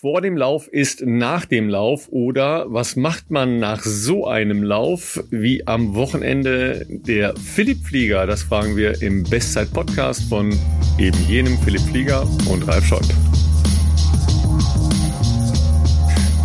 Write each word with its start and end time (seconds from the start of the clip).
vor 0.00 0.20
dem 0.20 0.36
Lauf 0.36 0.68
ist 0.68 1.04
nach 1.04 1.44
dem 1.44 1.68
Lauf 1.68 2.08
oder 2.10 2.66
was 2.68 2.94
macht 2.94 3.32
man 3.32 3.58
nach 3.58 3.82
so 3.82 4.28
einem 4.28 4.62
Lauf 4.62 5.24
wie 5.30 5.66
am 5.66 5.96
Wochenende 5.96 6.86
der 6.88 7.34
Philipp 7.36 7.84
Flieger? 7.84 8.24
Das 8.26 8.44
fragen 8.44 8.76
wir 8.76 9.02
im 9.02 9.24
Bestzeit-Podcast 9.24 10.28
von 10.28 10.56
eben 10.98 11.18
jenem 11.26 11.58
Philipp 11.58 11.80
Flieger 11.80 12.28
und 12.48 12.68
Ralf 12.68 12.86
Schott. 12.86 13.08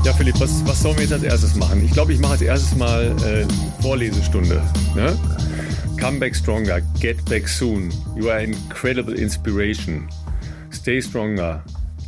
Ja, 0.03 0.13
Philipp, 0.13 0.39
was, 0.39 0.65
was 0.65 0.81
sollen 0.81 0.95
wir 0.95 1.03
jetzt 1.03 1.13
als 1.13 1.23
erstes 1.23 1.55
machen? 1.55 1.85
Ich 1.85 1.91
glaube, 1.91 2.11
ich 2.11 2.19
mache 2.19 2.33
als 2.33 2.41
erstes 2.41 2.75
mal 2.75 3.15
äh, 3.23 3.45
Vorlesestunde. 3.83 4.63
Ne? 4.95 5.15
Come 6.01 6.17
back 6.17 6.35
stronger, 6.35 6.81
get 6.99 7.23
back 7.25 7.47
soon. 7.47 7.91
You 8.15 8.29
are 8.29 8.43
incredible 8.43 9.13
inspiration. 9.13 10.09
Stay 10.71 10.99
stronger. 10.99 11.63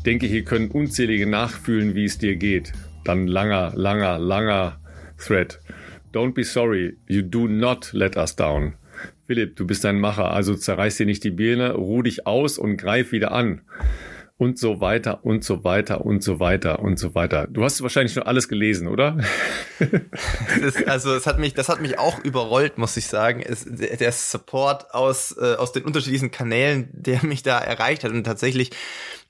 Denke, 0.05 0.27
hier 0.27 0.43
können 0.43 0.69
unzählige 0.69 1.25
nachfühlen, 1.25 1.95
wie 1.95 2.05
es 2.05 2.17
dir 2.17 2.35
geht. 2.35 2.73
Dann 3.03 3.27
langer, 3.27 3.73
langer, 3.75 4.19
langer 4.19 4.79
Thread. 5.17 5.59
Don't 6.13 6.33
be 6.33 6.43
sorry. 6.43 6.97
You 7.07 7.23
do 7.23 7.47
not 7.47 7.91
let 7.91 8.15
us 8.15 8.35
down. 8.35 8.75
Philipp, 9.25 9.55
du 9.55 9.65
bist 9.65 9.85
ein 9.85 9.99
Macher, 9.99 10.31
also 10.31 10.55
zerreiß 10.55 10.97
dir 10.97 11.07
nicht 11.07 11.23
die 11.23 11.31
Birne, 11.31 11.73
ruh 11.73 12.03
dich 12.03 12.27
aus 12.27 12.59
und 12.59 12.77
greif 12.77 13.11
wieder 13.11 13.31
an 13.31 13.61
und 14.37 14.59
so 14.59 14.81
weiter 14.81 15.23
und 15.23 15.43
so 15.43 15.63
weiter 15.63 16.05
und 16.05 16.21
so 16.21 16.39
weiter 16.39 16.79
und 16.79 16.99
so 16.99 17.15
weiter. 17.15 17.47
Du 17.49 17.63
hast 17.63 17.81
wahrscheinlich 17.81 18.13
schon 18.13 18.23
alles 18.23 18.49
gelesen, 18.49 18.87
oder? 18.87 19.17
das, 20.61 20.83
also 20.87 21.15
es 21.15 21.25
hat 21.25 21.39
mich, 21.39 21.53
das 21.53 21.69
hat 21.69 21.81
mich 21.81 21.97
auch 21.97 22.19
überrollt, 22.23 22.77
muss 22.77 22.97
ich 22.97 23.07
sagen. 23.07 23.41
Es, 23.41 23.65
der 23.65 24.11
Support 24.11 24.93
aus 24.93 25.35
äh, 25.37 25.55
aus 25.55 25.71
den 25.71 25.85
unterschiedlichen 25.85 26.31
Kanälen, 26.31 26.89
der 26.91 27.25
mich 27.25 27.43
da 27.43 27.59
erreicht 27.59 28.03
hat 28.03 28.11
und 28.11 28.25
tatsächlich 28.25 28.71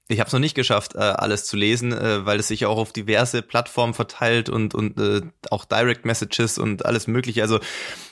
ich 0.07 0.19
habe 0.19 0.27
es 0.27 0.33
noch 0.33 0.39
nicht 0.39 0.55
geschafft, 0.55 0.95
äh, 0.95 0.99
alles 0.99 1.45
zu 1.45 1.57
lesen, 1.57 1.91
äh, 1.91 2.25
weil 2.25 2.39
es 2.39 2.47
sich 2.47 2.65
auch 2.65 2.77
auf 2.77 2.93
diverse 2.93 3.41
Plattformen 3.41 3.93
verteilt 3.93 4.49
und 4.49 4.75
und 4.75 4.99
äh, 4.99 5.21
auch 5.49 5.65
Direct 5.65 6.05
Messages 6.05 6.57
und 6.57 6.85
alles 6.85 7.07
Mögliche. 7.07 7.41
Also 7.41 7.59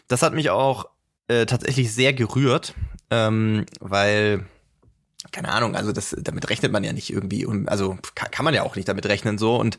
das 0.07 0.21
hat 0.23 0.33
mich 0.33 0.49
auch 0.49 0.89
äh, 1.27 1.45
tatsächlich 1.45 1.93
sehr 1.93 2.13
gerührt, 2.13 2.73
ähm, 3.11 3.65
weil 3.79 4.45
keine 5.31 5.49
Ahnung, 5.49 5.75
also 5.75 5.93
das, 5.93 6.15
damit 6.19 6.49
rechnet 6.49 6.71
man 6.71 6.83
ja 6.83 6.91
nicht 6.91 7.11
irgendwie, 7.11 7.45
und 7.45 7.69
also 7.69 7.97
kann, 8.13 8.29
kann 8.29 8.43
man 8.43 8.53
ja 8.53 8.63
auch 8.63 8.75
nicht 8.75 8.87
damit 8.87 9.05
rechnen 9.05 9.37
so 9.37 9.55
und 9.55 9.77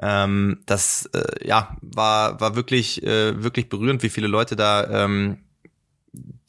ähm, 0.00 0.62
das 0.66 1.06
äh, 1.14 1.46
ja 1.46 1.76
war 1.80 2.40
war 2.40 2.54
wirklich 2.54 3.02
äh, 3.02 3.42
wirklich 3.42 3.68
berührend, 3.68 4.02
wie 4.02 4.08
viele 4.08 4.28
Leute 4.28 4.54
da 4.54 5.04
ähm, 5.04 5.43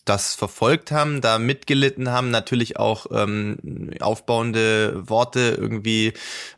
das 0.06 0.36
verfolgt 0.36 0.92
haben, 0.92 1.20
da 1.20 1.40
mitgelitten 1.40 2.12
haben, 2.12 2.30
natürlich 2.30 2.78
auch 2.78 3.08
ähm, 3.12 3.90
aufbauende 4.00 5.10
Worte 5.10 5.58
irgendwie 5.60 6.14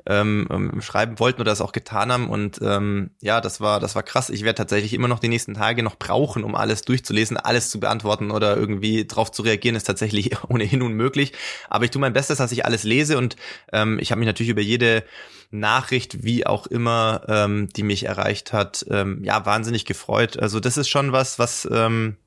ähm, 0.06 0.48
ähm, 0.52 0.82
schreiben 0.82 1.18
wollten 1.20 1.40
oder 1.40 1.52
das 1.52 1.62
auch 1.62 1.72
getan 1.72 2.12
haben. 2.12 2.30
Und 2.30 2.60
ähm, 2.62 3.12
ja, 3.22 3.40
das 3.40 3.62
war, 3.62 3.80
das 3.80 3.96
war 3.96 4.04
krass. 4.04 4.30
Ich 4.30 4.44
werde 4.44 4.58
tatsächlich 4.58 4.94
immer 4.94 5.08
noch 5.08 5.20
die 5.20 5.30
nächsten 5.30 5.54
Tage 5.54 5.82
noch 5.82 5.96
brauchen, 5.96 6.44
um 6.44 6.56
alles 6.56 6.82
durchzulesen, 6.82 7.38
alles 7.38 7.70
zu 7.70 7.80
beantworten 7.80 8.32
oder 8.32 8.58
irgendwie 8.58 9.08
drauf 9.08 9.32
zu 9.32 9.44
reagieren, 9.44 9.78
ist 9.78 9.86
tatsächlich 9.86 10.32
ohnehin 10.50 10.82
unmöglich. 10.82 11.32
Aber 11.70 11.86
ich 11.86 11.92
tue 11.92 12.02
mein 12.02 12.14
Bestes, 12.14 12.40
dass 12.40 12.52
ich 12.52 12.66
alles 12.66 12.84
lese 12.84 13.18
und 13.18 13.38
ähm, 13.72 13.98
ich 14.00 14.12
habe 14.12 14.20
mich 14.20 14.28
natürlich 14.28 14.52
über 14.52 14.62
jede 14.62 15.06
Nachricht, 15.52 16.26
wie 16.26 16.46
auch 16.46 16.68
immer, 16.68 17.22
ähm, 17.30 17.70
die 17.70 17.84
mich 17.84 18.04
erreicht 18.04 18.52
hat, 18.52 18.86
ähm, 18.90 19.24
ja, 19.24 19.46
wahnsinnig 19.46 19.86
gefreut. 19.86 20.38
Also 20.38 20.60
das 20.60 20.76
ist 20.76 20.90
schon 20.90 21.14
was, 21.14 21.40
was 21.40 21.66
ähm, 21.72 22.18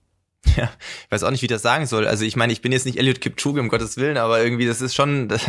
Ja, 0.57 0.71
ich 1.05 1.11
weiß 1.11 1.23
auch 1.23 1.31
nicht, 1.31 1.43
wie 1.43 1.47
ich 1.47 1.53
das 1.53 1.63
sagen 1.63 1.87
soll. 1.87 2.07
Also 2.07 2.25
ich 2.25 2.35
meine, 2.37 2.53
ich 2.53 2.63
bin 2.63 2.73
jetzt 2.73 2.87
nicht 2.87 2.99
Elliot 2.99 3.21
Kipchoge, 3.21 3.61
um 3.61 3.69
Gottes 3.69 3.97
Willen, 3.97 4.17
aber 4.17 4.43
irgendwie, 4.43 4.67
das 4.67 4.81
ist 4.81 4.95
schon, 4.95 5.29
das, 5.29 5.43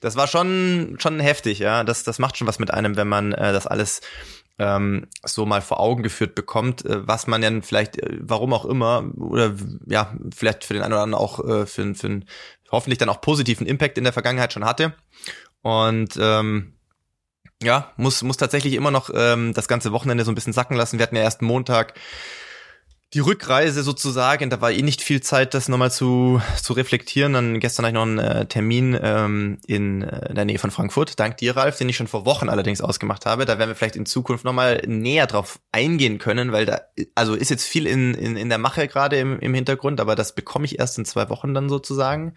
das 0.00 0.16
war 0.16 0.26
schon, 0.26 0.96
schon 0.98 1.20
heftig, 1.20 1.58
ja. 1.58 1.84
Das, 1.84 2.02
das 2.02 2.18
macht 2.18 2.36
schon 2.36 2.46
was 2.46 2.58
mit 2.58 2.72
einem, 2.72 2.96
wenn 2.96 3.08
man 3.08 3.32
äh, 3.32 3.52
das 3.52 3.66
alles 3.66 4.00
ähm, 4.58 5.06
so 5.24 5.46
mal 5.46 5.62
vor 5.62 5.80
Augen 5.80 6.02
geführt 6.02 6.34
bekommt, 6.34 6.84
äh, 6.84 7.06
was 7.06 7.26
man 7.26 7.40
dann 7.40 7.62
vielleicht, 7.62 7.98
äh, 7.98 8.18
warum 8.20 8.52
auch 8.52 8.64
immer, 8.64 9.10
oder 9.16 9.54
ja, 9.86 10.14
vielleicht 10.34 10.64
für 10.64 10.74
den 10.74 10.82
einen 10.82 10.92
oder 10.92 11.02
anderen 11.02 11.22
auch 11.22 11.40
äh, 11.40 11.66
für, 11.66 11.94
für 11.94 12.06
einen 12.06 12.24
hoffentlich 12.70 12.98
dann 12.98 13.08
auch 13.08 13.20
positiven 13.20 13.66
Impact 13.66 13.98
in 13.98 14.04
der 14.04 14.12
Vergangenheit 14.12 14.52
schon 14.52 14.64
hatte. 14.64 14.94
Und 15.62 16.18
ähm, 16.20 16.74
ja, 17.62 17.92
muss, 17.96 18.22
muss 18.22 18.36
tatsächlich 18.36 18.74
immer 18.74 18.90
noch 18.90 19.10
ähm, 19.14 19.52
das 19.54 19.68
ganze 19.68 19.92
Wochenende 19.92 20.24
so 20.24 20.30
ein 20.30 20.34
bisschen 20.34 20.52
sacken 20.52 20.76
lassen. 20.76 20.98
Wir 20.98 21.04
hatten 21.04 21.16
ja 21.16 21.22
erst 21.22 21.42
Montag 21.42 21.94
die 23.12 23.20
Rückreise 23.20 23.82
sozusagen, 23.82 24.50
da 24.50 24.60
war 24.60 24.70
eh 24.70 24.82
nicht 24.82 25.02
viel 25.02 25.20
Zeit, 25.20 25.54
das 25.54 25.68
nochmal 25.68 25.90
zu, 25.90 26.40
zu 26.62 26.72
reflektieren. 26.74 27.32
Dann 27.32 27.58
gestern 27.58 27.84
hatte 27.84 27.90
ich 27.90 27.94
noch 27.94 28.02
einen 28.02 28.18
äh, 28.18 28.46
Termin 28.46 28.96
ähm, 29.02 29.58
in, 29.66 30.02
äh, 30.02 30.32
der 30.32 30.44
Nähe 30.44 30.60
von 30.60 30.70
Frankfurt, 30.70 31.18
dank 31.18 31.36
dir, 31.38 31.56
Ralf, 31.56 31.76
den 31.76 31.88
ich 31.88 31.96
schon 31.96 32.06
vor 32.06 32.24
Wochen 32.24 32.48
allerdings 32.48 32.80
ausgemacht 32.80 33.26
habe. 33.26 33.46
Da 33.46 33.58
werden 33.58 33.70
wir 33.70 33.74
vielleicht 33.74 33.96
in 33.96 34.06
Zukunft 34.06 34.44
nochmal 34.44 34.82
näher 34.86 35.26
drauf 35.26 35.58
eingehen 35.72 36.18
können, 36.18 36.52
weil 36.52 36.66
da, 36.66 36.82
also 37.16 37.34
ist 37.34 37.50
jetzt 37.50 37.66
viel 37.66 37.86
in, 37.86 38.14
in, 38.14 38.36
in 38.36 38.48
der 38.48 38.58
Mache 38.58 38.86
gerade 38.86 39.16
im, 39.16 39.40
im 39.40 39.54
Hintergrund, 39.54 40.00
aber 40.00 40.14
das 40.14 40.36
bekomme 40.36 40.64
ich 40.66 40.78
erst 40.78 40.96
in 40.96 41.04
zwei 41.04 41.28
Wochen 41.30 41.52
dann 41.52 41.68
sozusagen. 41.68 42.36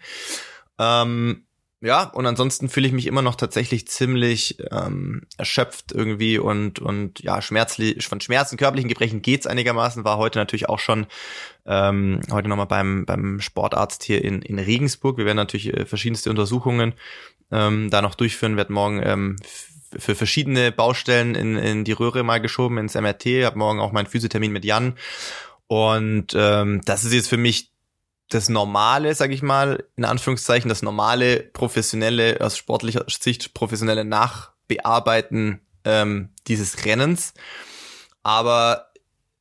Ähm, 0.80 1.46
ja, 1.84 2.04
und 2.04 2.24
ansonsten 2.24 2.70
fühle 2.70 2.86
ich 2.86 2.94
mich 2.94 3.06
immer 3.06 3.20
noch 3.20 3.34
tatsächlich 3.34 3.86
ziemlich 3.86 4.56
ähm, 4.70 5.26
erschöpft 5.36 5.92
irgendwie 5.92 6.38
und 6.38 6.78
und 6.78 7.20
ja, 7.20 7.42
schmerzlich, 7.42 8.06
von 8.06 8.22
Schmerzen, 8.22 8.56
körperlichen 8.56 8.88
Gebrechen 8.88 9.20
geht's 9.20 9.46
einigermaßen. 9.46 10.02
War 10.02 10.16
heute 10.16 10.38
natürlich 10.38 10.70
auch 10.70 10.78
schon 10.78 11.06
ähm, 11.66 12.22
heute 12.32 12.48
nochmal 12.48 12.64
beim 12.64 13.04
beim 13.04 13.38
Sportarzt 13.42 14.02
hier 14.02 14.24
in 14.24 14.40
in 14.40 14.58
Regensburg. 14.58 15.18
Wir 15.18 15.26
werden 15.26 15.36
natürlich 15.36 15.74
äh, 15.74 15.84
verschiedenste 15.84 16.30
Untersuchungen 16.30 16.94
ähm, 17.52 17.90
da 17.90 18.00
noch 18.00 18.14
durchführen. 18.14 18.56
Werd 18.56 18.70
morgen 18.70 19.02
ähm, 19.04 19.36
für 19.94 20.14
verschiedene 20.14 20.72
Baustellen 20.72 21.34
in, 21.34 21.56
in 21.56 21.84
die 21.84 21.92
Röhre 21.92 22.22
mal 22.22 22.40
geschoben 22.40 22.78
ins 22.78 22.94
MRT. 22.94 23.26
Hab 23.44 23.56
morgen 23.56 23.80
auch 23.80 23.92
meinen 23.92 24.06
Physiothermin 24.06 24.52
mit 24.52 24.64
Jan. 24.64 24.94
Und 25.66 26.28
ähm, 26.34 26.80
das 26.86 27.04
ist 27.04 27.12
jetzt 27.12 27.28
für 27.28 27.36
mich 27.36 27.73
das 28.28 28.48
normale, 28.48 29.14
sag 29.14 29.30
ich 29.30 29.42
mal, 29.42 29.84
in 29.96 30.04
Anführungszeichen, 30.04 30.68
das 30.68 30.82
normale 30.82 31.40
professionelle, 31.40 32.38
aus 32.40 32.56
sportlicher 32.56 33.04
Sicht 33.08 33.54
professionelle 33.54 34.04
Nachbearbeiten 34.04 35.60
ähm, 35.84 36.30
dieses 36.46 36.84
Rennens. 36.84 37.34
Aber 38.22 38.88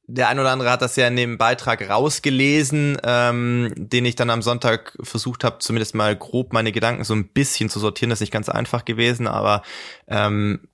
der 0.05 0.27
ein 0.27 0.39
oder 0.39 0.51
andere 0.51 0.69
hat 0.69 0.81
das 0.81 0.95
ja 0.97 1.07
in 1.07 1.15
dem 1.15 1.37
Beitrag 1.37 1.89
rausgelesen, 1.89 2.97
ähm, 3.03 3.73
den 3.77 4.05
ich 4.05 4.15
dann 4.15 4.29
am 4.29 4.41
Sonntag 4.41 4.97
versucht 5.01 5.45
habe, 5.45 5.59
zumindest 5.59 5.95
mal 5.95 6.15
grob 6.15 6.51
meine 6.51 6.73
Gedanken 6.73 7.05
so 7.05 7.13
ein 7.13 7.29
bisschen 7.29 7.69
zu 7.69 7.79
sortieren. 7.79 8.09
Das 8.09 8.17
ist 8.17 8.21
nicht 8.21 8.33
ganz 8.33 8.49
einfach 8.49 8.83
gewesen, 8.83 9.27
aber 9.27 9.63
ähm, 10.07 10.67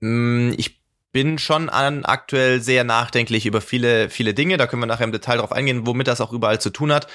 mm, 0.00 0.52
ich 0.56 0.79
bin 1.12 1.38
schon 1.38 1.68
an 1.68 2.04
aktuell 2.04 2.60
sehr 2.60 2.84
nachdenklich 2.84 3.46
über 3.46 3.60
viele, 3.60 4.10
viele 4.10 4.34
Dinge. 4.34 4.56
Da 4.56 4.66
können 4.66 4.82
wir 4.82 4.86
nachher 4.86 5.04
im 5.04 5.12
Detail 5.12 5.38
drauf 5.38 5.52
eingehen, 5.52 5.86
womit 5.86 6.06
das 6.06 6.20
auch 6.20 6.32
überall 6.32 6.60
zu 6.60 6.70
tun 6.70 6.92
hat. 6.92 7.08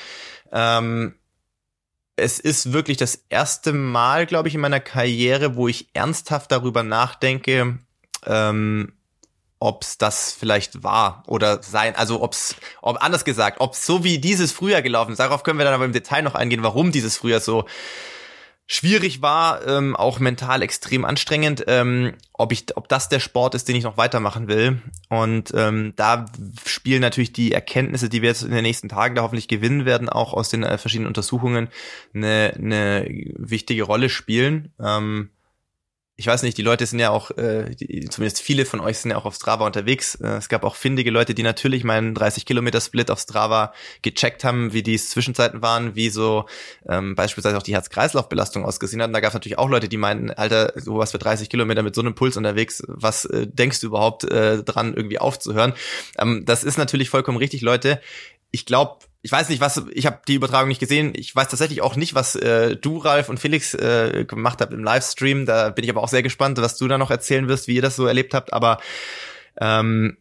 Ähm, 0.52 1.16
es 2.16 2.40
ist 2.40 2.72
wirklich 2.72 2.98
das 2.98 3.26
erste 3.30 3.74
Mal, 3.74 4.26
glaube 4.26 4.48
ich, 4.48 4.56
in 4.56 4.62
meiner 4.62 4.80
Karriere, 4.80 5.56
wo 5.56 5.68
ich 5.68 5.90
ernsthaft 5.94 6.52
darüber 6.52 6.84
nachdenke, 6.84 7.80
ähm, 8.26 8.94
ob 9.60 9.84
es 9.84 9.98
das 9.98 10.34
vielleicht 10.34 10.84
war 10.84 11.24
oder 11.28 11.64
sein, 11.64 11.96
also 11.96 12.22
ob's, 12.22 12.56
ob 12.82 13.02
anders 13.04 13.26
gesagt, 13.26 13.60
ob 13.62 13.76
so 13.76 14.04
wie 14.04 14.20
dieses 14.20 14.52
Frühjahr 14.52 14.82
gelaufen 14.82 15.12
ist. 15.12 15.20
Darauf 15.20 15.44
können 15.44 15.58
wir 15.58 15.66
dann 15.66 15.74
aber 15.74 15.86
im 15.86 15.94
Detail 15.94 16.22
noch 16.22 16.36
eingehen, 16.36 16.64
warum 16.64 16.92
dieses 16.92 17.18
Frühjahr 17.18 17.40
so 17.40 17.66
schwierig 18.68 19.22
war, 19.22 19.66
ähm, 19.68 19.96
auch 19.96 20.20
mental 20.20 20.62
extrem 20.62 21.06
anstrengend, 21.06 21.64
ähm, 21.68 22.14
ob 22.34 22.52
ich, 22.52 22.76
ob 22.76 22.90
das 22.90 23.10
der 23.10 23.20
Sport 23.20 23.54
ist, 23.54 23.68
den 23.68 23.76
ich 23.76 23.84
noch 23.84 23.98
weitermachen 23.98 24.48
will. 24.48 24.82
Und 25.10 25.54
ähm, 25.56 25.94
da 25.96 26.26
spielen 26.66 27.02
natürlich 27.02 27.32
die 27.32 27.52
Erkenntnisse, 27.52 28.10
die 28.10 28.22
wir 28.22 28.30
jetzt 28.30 28.44
in 28.44 28.52
den 28.52 28.64
nächsten 28.64 28.90
Tagen 28.90 29.16
da 29.16 29.22
hoffentlich 29.22 29.48
gewinnen 29.48 29.86
werden, 29.86 30.10
auch 30.10 30.34
aus 30.34 30.50
den 30.50 30.64
äh, 30.64 30.78
verschiedenen 30.78 31.08
Untersuchungen, 31.08 31.70
eine, 32.14 32.54
eine 32.56 33.06
wichtige 33.38 33.84
Rolle 33.84 34.10
spielen. 34.10 34.74
Ähm, 34.80 35.30
ich 36.18 36.28
weiß 36.28 36.44
nicht, 36.44 36.58
die 36.58 36.62
Leute 36.62 36.86
sind 36.86 37.00
ja 37.00 37.10
auch, 37.10 37.32
äh, 37.32 37.76
die, 37.76 38.08
zumindest 38.10 38.42
viele 38.42 38.66
von 38.66 38.80
euch 38.80 39.00
sind 39.00 39.12
ja 39.12 39.18
auch 39.18 39.26
auf 39.26 39.36
Strava 39.36 39.66
unterwegs. 39.66 40.16
Äh, 40.16 40.38
es 40.38 40.48
gab 40.48 40.64
auch 40.64 40.76
findige 40.76 41.12
Leute, 41.12 41.34
die 41.34 41.44
natürlich 41.44 41.84
meinen 41.84 42.16
30-Kilometer-Split 42.16 43.12
auf 43.12 43.20
Strava 43.20 43.74
gecheckt 44.02 44.46
haben, 44.46 44.72
wie 44.72 44.82
die 44.82 44.98
Zwischenzeiten 44.98 45.62
waren, 45.62 45.96
wie 45.96 46.10
so 46.10 46.46
ähm, 46.88 47.16
beispielsweise 47.16 47.58
auch 47.58 47.64
die 47.64 47.74
Herz-Kreislauf-Belastung 47.74 48.64
ausgesehen 48.64 49.02
hat. 49.02 49.10
Und 49.10 49.14
da 49.14 49.20
gab 49.20 49.30
es 49.30 49.34
natürlich 49.34 49.58
auch 49.58 49.70
Leute, 49.70 49.90
die 49.90 49.98
meinten, 49.98 50.32
Alter, 50.32 50.72
du 50.86 50.98
warst 50.98 51.12
für 51.12 51.18
30 51.18 51.50
Kilometer 51.50 51.84
mit 51.84 51.96
so 51.96 52.02
einem 52.02 52.16
Puls 52.16 52.38
unterwegs, 52.38 52.82
was 52.88 53.26
äh, 53.26 53.46
denkst 53.48 53.82
du 53.82 53.88
überhaupt 53.88 54.24
äh, 54.24 54.64
dran, 54.64 54.94
irgendwie 54.94 55.20
aufzuhören? 55.20 55.74
Ähm, 56.18 56.44
das 56.46 56.64
ist 56.64 56.78
natürlich 56.78 57.10
vollkommen 57.10 57.38
richtig, 57.38 57.62
Leute. 57.62 58.00
Ich 58.56 58.66
glaube, 58.66 59.00
ich 59.22 59.34
weiß 59.34 59.50
nicht, 59.50 59.60
was, 59.60 59.84
ich 59.92 60.06
habe 60.06 60.22
die 60.30 60.36
Übertragung 60.36 60.70
nicht 60.70 60.80
gesehen. 60.80 61.12
Ich 61.14 61.36
weiß 61.36 61.50
tatsächlich 61.50 61.82
auch 61.82 61.98
nicht, 61.98 62.16
was 62.16 62.36
äh, 62.36 62.78
du, 62.78 63.00
Ralf 63.00 63.28
und 63.28 63.38
Felix 63.38 63.74
äh, 63.74 64.24
gemacht 64.26 64.62
habt 64.62 64.72
im 64.72 64.82
Livestream. 64.82 65.46
Da 65.46 65.72
bin 65.72 65.84
ich 65.84 65.90
aber 65.90 66.02
auch 66.02 66.08
sehr 66.08 66.24
gespannt, 66.24 66.58
was 66.58 66.78
du 66.78 66.88
da 66.88 66.98
noch 66.98 67.12
erzählen 67.12 67.50
wirst, 67.50 67.68
wie 67.68 67.76
ihr 67.76 67.82
das 67.82 67.98
so 67.98 68.06
erlebt 68.06 68.34
habt. 68.34 68.54
Aber 68.54 68.78
ähm, 69.60 70.16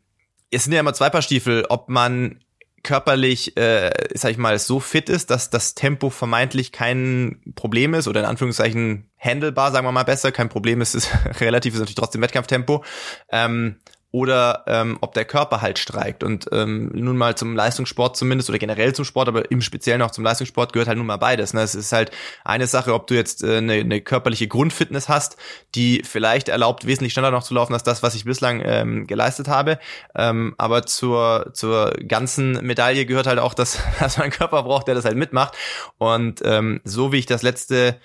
es 0.51 0.65
sind 0.65 0.73
ja 0.73 0.81
immer 0.81 0.95
zwei 0.95 1.11
Paar 1.11 1.23
Stiefel, 1.23 1.65
ob 1.69 1.89
man 1.89 2.41
körperlich, 2.83 3.57
äh, 3.57 3.93
sag 4.15 4.33
ich 4.33 4.37
mal, 4.37 4.59
so 4.59 4.81
fit 4.81 5.09
ist, 5.09 5.31
dass 5.31 5.49
das 5.49 5.77
Tempo 5.77 6.11
vermeintlich 6.11 6.73
kein 6.73 7.41
Problem 7.55 7.95
ist 7.95 8.09
oder 8.09 8.21
in 8.21 8.27
Anführungszeichen 8.27 9.09
handelbar, 9.17 9.71
sagen 9.71 9.87
wir 9.87 9.93
mal 9.93 10.03
besser, 10.03 10.33
kein 10.33 10.49
Problem 10.49 10.81
ist, 10.81 10.95
ist 10.95 11.09
relativ 11.41 11.75
ist 11.75 11.81
natürlich 11.81 11.97
trotzdem 11.97 12.23
Wettkampftempo. 12.23 12.85
Ähm, 13.31 13.77
oder 14.15 14.63
ähm, 14.69 14.97
ob 15.01 15.13
der 15.13 15.25
Körper 15.25 15.61
halt 15.61 15.77
streikt. 15.81 16.23
Und 16.23 16.47
ähm, 16.53 16.89
nun 16.95 17.17
mal 17.17 17.37
zum 17.37 17.57
Leistungssport 17.57 18.17
zumindest 18.17 18.49
oder 18.49 18.61
generell 18.61 18.95
zum 18.95 19.05
Sport, 19.05 19.27
aber 19.27 19.51
im 19.51 19.61
Speziellen 19.61 20.03
auch 20.03 20.13
zum 20.13 20.23
Leistungssport 20.23 20.73
gehört 20.73 20.87
halt 20.87 20.99
nun 20.99 21.09
mal 21.09 21.17
beides. 21.17 21.53
Ne? 21.53 21.63
Es 21.63 21.75
ist 21.75 21.91
halt 21.91 22.13
eine 22.45 22.69
Sache, 22.69 22.95
ob 22.95 23.09
du 23.09 23.15
jetzt 23.15 23.43
äh, 23.43 23.57
eine, 23.57 23.73
eine 23.73 24.01
körperliche 24.01 24.47
Grundfitness 24.47 25.09
hast, 25.09 25.37
die 25.75 26.03
vielleicht 26.05 26.49
erlaubt, 26.49 26.87
wesentlich 26.87 27.13
schneller 27.13 27.33
noch 27.33 27.43
zu 27.43 27.55
laufen 27.55 27.73
als 27.73 27.83
das, 27.83 28.05
was 28.05 28.15
ich 28.15 28.25
bislang 28.25 28.63
ähm, 28.65 29.09
geleistet 29.09 29.49
habe. 29.49 29.81
Ähm, 30.15 30.55
aber 30.59 30.87
zur, 30.87 31.51
zur 31.53 31.91
ganzen 32.07 32.65
Medaille 32.65 33.07
gehört 33.07 33.27
halt 33.27 33.41
auch, 33.41 33.53
dass, 33.53 33.83
dass 33.99 34.17
man 34.17 34.27
einen 34.27 34.33
Körper 34.33 34.63
braucht, 34.63 34.87
der 34.87 34.95
das 34.95 35.05
halt 35.05 35.17
mitmacht. 35.17 35.57
Und 35.99 36.41
ähm, 36.45 36.81
so 36.85 37.11
wie 37.11 37.19
ich 37.19 37.27
das 37.27 37.43
letzte 37.43 37.99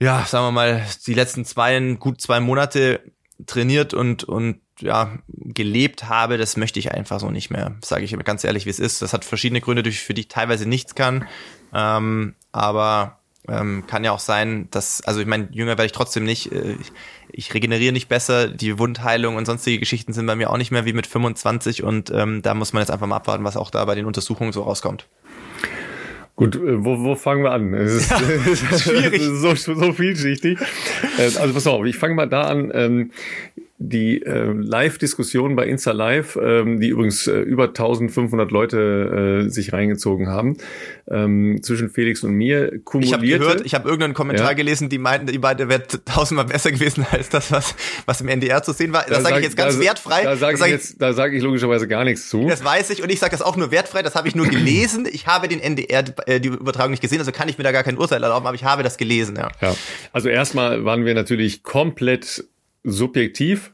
ja, 0.00 0.24
sagen 0.24 0.46
wir 0.46 0.52
mal, 0.52 0.84
die 1.06 1.14
letzten 1.14 1.44
zwei, 1.44 1.78
gut 1.94 2.20
zwei 2.20 2.40
Monate 2.40 3.00
trainiert 3.46 3.94
und, 3.94 4.24
und 4.24 4.60
ja, 4.80 5.18
gelebt 5.28 6.08
habe, 6.08 6.38
das 6.38 6.56
möchte 6.56 6.78
ich 6.78 6.92
einfach 6.92 7.20
so 7.20 7.30
nicht 7.30 7.50
mehr, 7.50 7.76
sage 7.84 8.04
ich 8.04 8.16
ganz 8.24 8.44
ehrlich, 8.44 8.66
wie 8.66 8.70
es 8.70 8.80
ist. 8.80 9.02
Das 9.02 9.12
hat 9.12 9.24
verschiedene 9.24 9.60
Gründe, 9.60 9.90
für 9.92 10.14
die 10.14 10.22
ich 10.22 10.28
teilweise 10.28 10.68
nichts 10.68 10.94
kann. 10.94 11.26
Ähm, 11.72 12.34
aber 12.50 13.18
ähm, 13.48 13.84
kann 13.86 14.04
ja 14.04 14.12
auch 14.12 14.20
sein, 14.20 14.68
dass, 14.70 15.00
also 15.02 15.20
ich 15.20 15.26
meine, 15.26 15.48
jünger 15.50 15.72
werde 15.72 15.86
ich 15.86 15.92
trotzdem 15.92 16.24
nicht. 16.24 16.52
Äh, 16.52 16.76
ich 17.30 17.54
regeneriere 17.54 17.92
nicht 17.92 18.08
besser, 18.08 18.48
die 18.48 18.78
Wundheilung 18.78 19.36
und 19.36 19.46
sonstige 19.46 19.80
Geschichten 19.80 20.12
sind 20.12 20.26
bei 20.26 20.36
mir 20.36 20.50
auch 20.50 20.58
nicht 20.58 20.70
mehr 20.70 20.84
wie 20.84 20.92
mit 20.92 21.06
25 21.06 21.82
und 21.82 22.10
ähm, 22.10 22.42
da 22.42 22.54
muss 22.54 22.72
man 22.72 22.82
jetzt 22.82 22.90
einfach 22.90 23.06
mal 23.06 23.16
abwarten, 23.16 23.44
was 23.44 23.56
auch 23.56 23.70
da 23.70 23.84
bei 23.84 23.94
den 23.94 24.04
Untersuchungen 24.04 24.52
so 24.52 24.62
rauskommt. 24.62 25.08
Gut, 26.42 26.56
äh, 26.56 26.84
wo, 26.84 26.98
wo 27.00 27.14
fangen 27.14 27.44
wir 27.44 27.52
an? 27.52 27.72
Es 27.74 27.94
ist, 27.94 28.10
ja, 28.10 28.18
ist 28.18 28.82
schwierig. 28.82 29.22
so, 29.22 29.54
so 29.54 29.92
vielschichtig. 29.92 30.58
Äh, 31.18 31.22
also 31.22 31.52
pass 31.54 31.66
auf, 31.66 31.84
ich 31.86 31.96
fange 31.96 32.14
mal 32.14 32.28
da 32.28 32.42
an. 32.42 33.10
Die 33.84 34.22
äh, 34.22 34.52
Live-Diskussion 34.52 35.56
bei 35.56 35.66
Insta 35.66 35.90
Live, 35.90 36.38
ähm, 36.40 36.80
die 36.80 36.88
übrigens 36.88 37.26
äh, 37.26 37.40
über 37.40 37.68
1500 37.68 38.50
Leute 38.52 39.42
äh, 39.46 39.48
sich 39.48 39.72
reingezogen 39.72 40.28
haben, 40.28 40.56
ähm, 41.10 41.60
zwischen 41.62 41.90
Felix 41.90 42.22
und 42.22 42.32
mir, 42.32 42.80
kumulierte. 42.84 43.24
Ich 43.24 43.32
habe 43.32 43.38
gehört, 43.38 43.66
ich 43.66 43.74
habe 43.74 43.88
irgendeinen 43.88 44.14
Kommentar 44.14 44.50
ja. 44.50 44.52
gelesen, 44.52 44.88
die 44.88 44.98
meinten, 44.98 45.26
die 45.26 45.38
beide 45.38 45.68
wäre 45.68 45.82
tausendmal 46.04 46.46
besser 46.46 46.70
gewesen 46.70 47.04
als 47.10 47.28
das, 47.28 47.50
was, 47.50 47.74
was 48.06 48.20
im 48.20 48.28
NDR 48.28 48.62
zu 48.62 48.72
sehen 48.72 48.92
war. 48.92 49.04
Das 49.08 49.18
da 49.18 49.22
sage 49.22 49.38
ich 49.38 49.44
jetzt 49.44 49.56
ganz 49.56 49.76
da, 49.76 49.80
wertfrei. 49.82 50.22
Da 50.22 50.36
sage 50.36 50.58
ich, 50.64 50.70
jetzt, 50.70 51.02
da 51.02 51.12
sag 51.12 51.32
ich 51.32 51.42
logischerweise 51.42 51.88
gar 51.88 52.04
nichts 52.04 52.28
zu. 52.28 52.46
Das 52.46 52.64
weiß 52.64 52.90
ich 52.90 53.02
und 53.02 53.10
ich 53.10 53.18
sage 53.18 53.32
das 53.32 53.42
auch 53.42 53.56
nur 53.56 53.72
wertfrei, 53.72 54.02
das 54.02 54.14
habe 54.14 54.28
ich 54.28 54.36
nur 54.36 54.46
gelesen. 54.46 55.08
Ich 55.10 55.26
habe 55.26 55.48
den 55.48 55.60
NDR, 55.60 56.04
äh, 56.26 56.38
die 56.38 56.48
Übertragung 56.48 56.92
nicht 56.92 57.02
gesehen, 57.02 57.18
also 57.18 57.32
kann 57.32 57.48
ich 57.48 57.58
mir 57.58 57.64
da 57.64 57.72
gar 57.72 57.82
kein 57.82 57.98
Urteil 57.98 58.22
erlauben, 58.22 58.46
aber 58.46 58.54
ich 58.54 58.64
habe 58.64 58.82
das 58.82 58.96
gelesen, 58.96 59.36
ja. 59.36 59.50
ja. 59.60 59.74
Also 60.12 60.28
erstmal 60.28 60.84
waren 60.84 61.04
wir 61.04 61.14
natürlich 61.14 61.62
komplett 61.62 62.44
subjektiv 62.88 63.72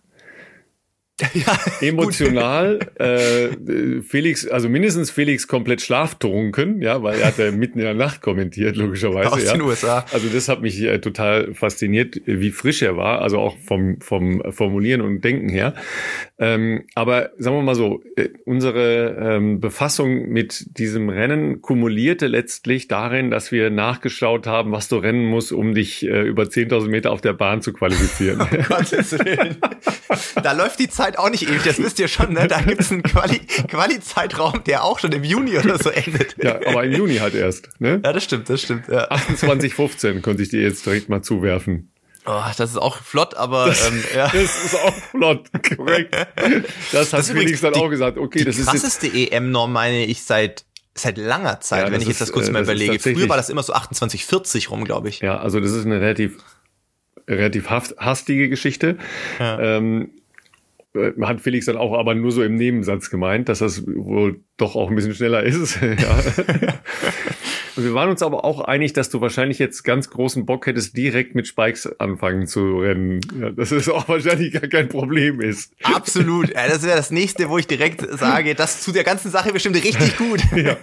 ja, 1.35 1.59
emotional. 1.81 2.79
äh, 2.95 4.03
Felix, 4.03 4.47
also 4.47 4.69
mindestens 4.69 5.11
Felix 5.11 5.49
komplett 5.49 5.81
schlaftrunken, 5.81 6.81
ja, 6.83 7.03
weil 7.03 7.21
er 7.21 7.29
hat 7.29 7.39
ja 7.39 7.51
mitten 7.51 7.79
in 7.79 7.85
der 7.85 7.95
Nacht 7.95 8.21
kommentiert, 8.21 8.77
logischerweise. 8.77 9.33
Aus 9.33 9.45
ja. 9.45 9.53
den 9.53 9.63
USA. 9.63 10.05
Also 10.13 10.29
das 10.29 10.49
hat 10.49 10.63
mich 10.63 10.81
äh, 10.83 10.99
total 11.01 11.55
fasziniert, 11.55 12.21
wie 12.25 12.51
frisch 12.51 12.83
er 12.83 12.97
war, 12.97 13.23
also 13.23 13.39
auch 13.39 13.57
vom, 13.59 14.01
vom 14.01 14.43
Formulieren 14.53 15.01
und 15.01 15.23
Denken 15.23 15.49
her. 15.49 15.75
Ähm, 16.39 16.85
aber 16.95 17.31
sagen 17.39 17.57
wir 17.57 17.63
mal 17.63 17.75
so, 17.75 18.03
äh, 18.17 18.29
unsere 18.45 19.17
ähm, 19.21 19.61
Befassung 19.61 20.29
mit 20.29 20.79
diesem 20.79 21.09
Rennen 21.09 21.63
kumulierte 21.63 22.29
letztlich 22.29 22.87
darin, 22.87 23.31
dass 23.31 23.51
wir 23.51 23.71
nachgeschaut 23.71 24.47
haben, 24.47 24.71
was 24.73 24.89
du 24.89 24.97
rennen 24.97 25.25
musst, 25.25 25.53
um 25.53 25.75
dich 25.75 26.07
äh, 26.07 26.23
über 26.23 26.45
10.000 26.45 26.89
Meter 26.89 27.11
auf 27.11 27.21
der 27.21 27.33
Bahn 27.33 27.63
zu 27.63 27.73
qualifizieren. 27.73 28.39
Oh, 28.49 28.75
Gottes 28.75 29.13
Willen. 29.13 29.57
da 30.43 30.53
läuft 30.53 30.79
die 30.79 30.89
Zeit 30.89 31.08
auch 31.17 31.31
nicht 31.31 31.49
ewig, 31.49 31.63
das 31.63 31.79
wisst 31.79 31.99
ihr 32.01 32.09
schon, 32.09 32.33
ne? 32.33 32.49
Da 32.49 32.61
gibt 32.61 32.81
es 32.81 32.91
einen 32.91 33.03
Quali-Zeitraum, 33.03 34.53
Quali 34.53 34.65
der 34.65 34.85
auch 34.85 34.99
schon 34.99 35.13
im 35.13 35.23
Juni 35.23 35.57
oder 35.57 35.79
so 35.79 35.91
endet. 35.91 36.37
Ja, 36.43 36.57
aber 36.67 36.85
im 36.85 36.93
Juni 36.93 37.17
halt 37.17 37.35
erst. 37.35 37.69
Ne? 37.79 38.01
Ja, 38.05 38.13
das 38.13 38.25
stimmt, 38.25 38.51
das 38.51 38.63
stimmt. 38.63 38.89
Ja. 38.89 39.09
28,15 39.11 40.21
könnte 40.21 40.43
ich 40.43 40.49
dir 40.49 40.61
jetzt 40.61 40.85
direkt 40.85 41.09
mal 41.09 41.23
zuwerfen. 41.23 41.93
Oh, 42.27 42.43
das 42.59 42.71
ist 42.71 42.77
auch 42.77 42.99
flott, 42.99 43.35
aber 43.35 43.67
das, 43.67 43.89
ähm, 43.89 44.05
ja. 44.15 44.25
das 44.33 44.65
ist 44.65 44.75
auch 44.75 44.95
flott, 44.95 45.49
korrekt. 45.77 46.15
Das 46.93 47.13
hat 47.13 47.21
das 47.21 47.31
Felix 47.31 47.61
dann 47.63 47.75
auch 47.75 47.89
gesagt. 47.89 48.19
Okay, 48.19 48.45
das 48.45 48.59
ist 48.59 48.67
die 48.67 48.71
krasseste 48.71 49.07
EM-Norm 49.07 49.73
meine 49.73 50.05
ich 50.05 50.23
seit 50.23 50.65
seit 50.95 51.17
langer 51.17 51.61
Zeit, 51.61 51.87
ja, 51.87 51.93
wenn 51.93 52.01
ich 52.01 52.09
jetzt 52.09 52.21
das 52.21 52.33
kurz 52.33 52.49
äh, 52.49 52.51
mal 52.51 52.65
überlege. 52.65 52.99
Früher 52.99 53.29
war 53.29 53.37
das 53.37 53.51
immer 53.51 53.63
so 53.63 53.73
28, 53.73 54.27
40 54.27 54.71
rum, 54.71 54.85
glaube 54.85 55.09
ich. 55.09 55.21
Ja, 55.21 55.39
also 55.39 55.61
das 55.61 55.71
ist 55.71 55.87
eine 55.87 56.01
relativ 56.01 56.39
relativ 57.29 57.71
hastige 57.71 58.49
Geschichte. 58.49 58.99
Ja. 59.39 59.61
Ähm, 59.61 60.03
äh, 60.03 60.19
hat 61.23 61.41
Felix 61.41 61.67
dann 61.67 61.77
auch 61.77 61.93
aber 61.99 62.15
nur 62.15 62.33
so 62.33 62.43
im 62.43 62.55
Nebensatz 62.55 63.11
gemeint, 63.11 63.49
dass 63.49 63.61
das 63.61 63.87
wohl 63.87 64.41
doch 64.57 64.75
auch 64.75 64.91
ein 64.91 64.97
bisschen 64.97 65.15
schneller 65.15 65.43
ist. 65.43 65.81
ja. 65.83 66.19
wir 67.77 67.95
waren 67.95 68.11
uns 68.11 68.23
aber 68.23 68.45
auch 68.45 68.61
einig, 68.61 68.93
dass 68.93 69.09
du 69.09 69.21
wahrscheinlich 69.21 69.59
jetzt 69.59 69.85
ganz 69.85 70.11
großen 70.11 70.45
Bock 70.47 70.67
hättest, 70.67 70.97
direkt 70.97 71.35
mit 71.35 71.47
Spikes 71.47 71.99
anfangen 72.01 72.47
zu 72.47 72.79
rennen. 72.81 73.21
Ja, 73.41 73.51
dass 73.51 73.71
es 73.71 73.89
auch 73.89 74.09
wahrscheinlich 74.09 74.53
gar 74.53 74.69
kein 74.69 74.89
Problem 74.89 75.41
ist. 75.41 75.73
Absolut. 75.83 76.53
Ja, 76.53 76.67
das 76.67 76.83
wäre 76.83 76.97
das 76.97 77.11
nächste, 77.11 77.49
wo 77.49 77.59
ich 77.59 77.67
direkt 77.67 78.01
sage, 78.19 78.55
das 78.55 78.83
zu 78.83 78.93
der 78.93 79.05
ganzen 79.05 79.31
Sache 79.31 79.53
bestimmt 79.53 79.77
richtig 79.77 80.17
gut. 80.17 80.41
ja. 80.57 80.77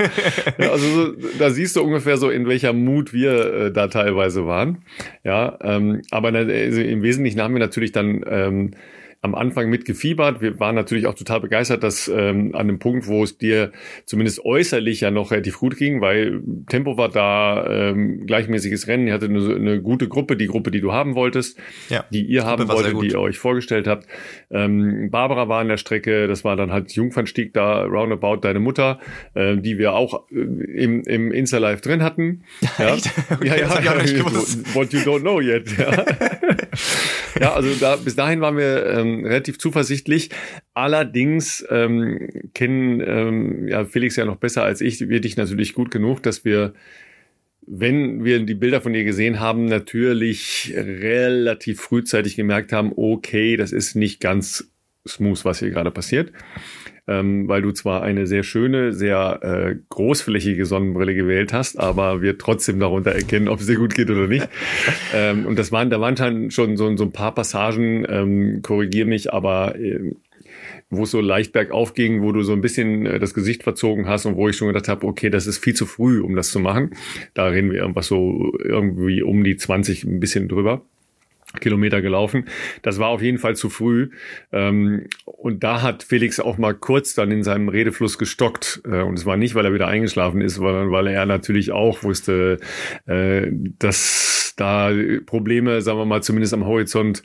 ja 0.58 0.72
also 0.72 0.88
so, 0.88 1.14
da 1.38 1.50
siehst 1.50 1.76
du 1.76 1.82
ungefähr 1.82 2.18
so, 2.18 2.30
in 2.30 2.48
welcher 2.48 2.74
Mut 2.74 3.14
wir 3.14 3.54
äh, 3.54 3.72
da 3.72 3.88
teilweise 3.88 4.46
waren. 4.46 4.84
Ja, 5.24 5.58
ähm, 5.62 6.02
aber 6.12 6.34
also 6.34 6.82
im 6.82 7.02
Wesentlichen 7.02 7.42
haben 7.42 7.54
wir 7.54 7.60
natürlich 7.60 7.92
dann 7.92 8.24
ähm, 8.28 8.72
am 9.26 9.36
Anfang 9.36 9.70
mitgefiebert. 9.70 10.40
Wir 10.40 10.60
waren 10.60 10.76
natürlich 10.76 11.08
auch 11.08 11.16
total 11.16 11.42
begeistert, 11.42 11.84
dass 11.84 12.08
ähm, 12.08 12.54
an 12.54 12.68
dem 12.68 12.80
Punkt, 12.80 13.08
wo 13.08 13.24
es 13.24 13.38
dir 13.38 13.72
zumindest 14.06 14.46
äußerlich 14.46 15.02
ja 15.02 15.10
noch 15.10 15.32
relativ 15.32 15.58
gut 15.58 15.78
ging, 15.78 16.00
weil 16.00 16.42
Tempo 16.70 16.96
war 16.98 17.10
da, 17.10 17.66
ähm, 17.68 18.28
gleichmäßiges 18.28 18.88
Rennen, 18.88 19.08
ihr 19.08 19.14
hattet 19.14 19.32
eine, 19.32 19.56
eine 19.56 19.82
gute 19.82 20.08
Gruppe, 20.08 20.38
die 20.38 20.46
Gruppe, 20.46 20.70
die 20.70 20.80
du 20.80 20.94
haben 20.94 21.16
wolltest, 21.16 21.58
ja, 21.90 22.06
die 22.12 22.24
ihr 22.24 22.46
haben 22.46 22.68
wolltet, 22.68 23.02
die 23.02 23.08
ihr 23.08 23.20
euch 23.20 23.40
vorgestellt 23.40 23.88
habt. 23.88 24.06
Ähm, 24.52 25.10
Barbara 25.10 25.50
war 25.50 25.62
an 25.62 25.70
der 25.70 25.78
Strecke, 25.78 26.28
das 26.28 26.44
war 26.44 26.56
dann 26.56 26.72
halt 26.72 26.92
Jungfernstieg 26.92 27.52
da, 27.54 27.84
roundabout 27.84 28.38
deine 28.38 28.60
Mutter, 28.60 29.00
äh, 29.34 29.58
die 29.58 29.80
wir 29.80 29.94
auch 29.94 30.30
äh, 30.30 30.36
im, 30.36 31.02
im 31.02 31.32
Insta-Live 31.32 31.82
drin 31.82 32.04
hatten. 32.04 32.44
Ja, 32.78 32.94
Echt? 32.96 33.10
Okay, 33.32 33.48
ja, 33.48 33.56
ja, 33.56 33.80
ja, 33.80 33.94
what 34.74 34.92
you 34.92 35.00
don't 35.00 35.22
know 35.22 35.40
yet. 35.40 35.78
Ja, 35.78 36.06
ja 37.40 37.54
also 37.54 37.74
da, 37.80 37.96
bis 37.96 38.16
dahin 38.16 38.42
waren 38.42 38.58
wir 38.58 38.86
ähm, 38.86 39.26
relativ 39.26 39.58
zuversichtlich. 39.60 40.30
Allerdings 40.74 41.66
ähm, 41.70 42.30
kennen 42.54 43.02
ähm, 43.06 43.68
ja, 43.68 43.86
Felix 43.86 44.16
ja 44.16 44.26
noch 44.26 44.38
besser 44.38 44.64
als 44.64 44.82
ich, 44.82 45.08
wir 45.08 45.22
dich 45.22 45.38
natürlich 45.38 45.74
gut 45.74 45.92
genug, 45.92 46.24
dass 46.24 46.46
wir 46.46 46.74
wenn 47.68 48.24
wir 48.24 48.40
die 48.42 48.54
Bilder 48.54 48.80
von 48.80 48.94
dir 48.94 49.04
gesehen 49.04 49.40
haben, 49.40 49.66
natürlich 49.66 50.72
relativ 50.76 51.82
frühzeitig 51.82 52.36
gemerkt 52.36 52.72
haben, 52.72 52.94
okay, 52.96 53.58
das 53.58 53.72
ist 53.72 53.96
nicht 53.96 54.20
ganz 54.20 54.70
smooth, 55.08 55.44
was 55.46 55.60
hier 55.60 55.72
gerade 55.72 55.90
passiert 55.90 56.32
ähm, 57.08 57.48
weil 57.48 57.62
du 57.62 57.72
zwar 57.72 58.02
eine 58.02 58.28
sehr 58.28 58.44
schöne, 58.44 58.94
sehr 58.94 59.40
äh, 59.42 59.76
großflächige 59.90 60.66
Sonnenbrille 60.66 61.14
gewählt 61.14 61.54
hast, 61.54 61.80
aber 61.80 62.22
wir 62.22 62.38
trotzdem 62.38 62.80
darunter 62.80 63.12
erkennen, 63.12 63.48
ob 63.48 63.60
es 63.60 63.68
dir 63.68 63.76
gut 63.76 63.94
geht 63.94 64.10
oder 64.10 64.28
nicht. 64.28 64.48
ähm, 65.14 65.46
und 65.46 65.60
das 65.60 65.72
waren, 65.72 65.90
da 65.90 66.00
waren 66.02 66.52
schon 66.52 66.78
so, 66.78 66.96
so 66.98 67.04
ein 67.04 67.12
paar 67.12 67.36
Passagen, 67.36 68.06
ähm, 68.10 68.62
korrigier 68.62 69.06
mich, 69.06 69.32
aber 69.34 69.76
äh, 69.78 70.14
wo 70.90 71.04
es 71.04 71.12
so 71.12 71.22
leicht 71.22 71.54
bergauf 71.54 71.94
ging, 71.94 72.22
wo 72.22 72.32
du 72.32 72.44
so 72.44 72.54
ein 72.54 72.62
bisschen 72.62 73.06
äh, 73.06 73.20
das 73.20 73.34
Gesicht 73.34 73.64
verzogen 73.64 74.08
hast 74.08 74.26
und 74.26 74.36
wo 74.36 74.50
ich 74.50 74.56
schon 74.56 74.68
gedacht 74.68 74.88
habe, 74.88 75.06
okay, 75.06 75.30
das 75.30 75.48
ist 75.48 75.58
viel 75.58 75.74
zu 75.74 75.86
früh, 75.86 76.22
um 76.22 76.36
das 76.36 76.50
zu 76.50 76.60
machen. 76.60 76.92
Da 77.34 77.46
reden 77.46 77.72
wir 77.72 77.80
irgendwas 77.80 78.08
so 78.08 78.54
irgendwie 78.64 79.22
um 79.22 79.44
die 79.44 79.58
20 79.58 80.04
ein 80.04 80.20
bisschen 80.20 80.48
drüber. 80.48 80.82
Kilometer 81.62 82.02
gelaufen. 82.02 82.46
Das 82.82 83.00
war 83.00 83.10
auf 83.10 83.22
jeden 83.22 83.38
Fall 83.38 83.56
zu 83.56 83.70
früh. 83.70 84.10
Ähm, 84.52 85.08
und 85.26 85.64
da 85.64 85.82
hat 85.82 86.04
Felix 86.04 86.40
auch 86.40 86.58
mal 86.58 86.74
kurz 86.74 87.14
dann 87.16 87.32
in 87.32 87.44
seinem 87.44 87.70
Redefluss 87.70 88.18
gestockt. 88.18 88.82
Äh, 88.86 89.02
und 89.02 89.18
es 89.18 89.26
war 89.26 89.38
nicht, 89.38 89.56
weil 89.56 89.66
er 89.66 89.74
wieder 89.74 89.88
eingeschlafen 89.88 90.42
ist, 90.42 90.56
sondern 90.56 90.92
weil 90.92 91.08
er 91.08 91.26
natürlich 91.26 91.72
auch 91.72 92.04
wusste, 92.04 92.60
äh, 93.06 93.48
dass 93.52 94.54
da 94.58 94.92
Probleme, 95.26 95.82
sagen 95.82 95.98
wir 95.98 96.06
mal, 96.06 96.24
zumindest 96.24 96.54
am 96.54 96.66
Horizont 96.66 97.24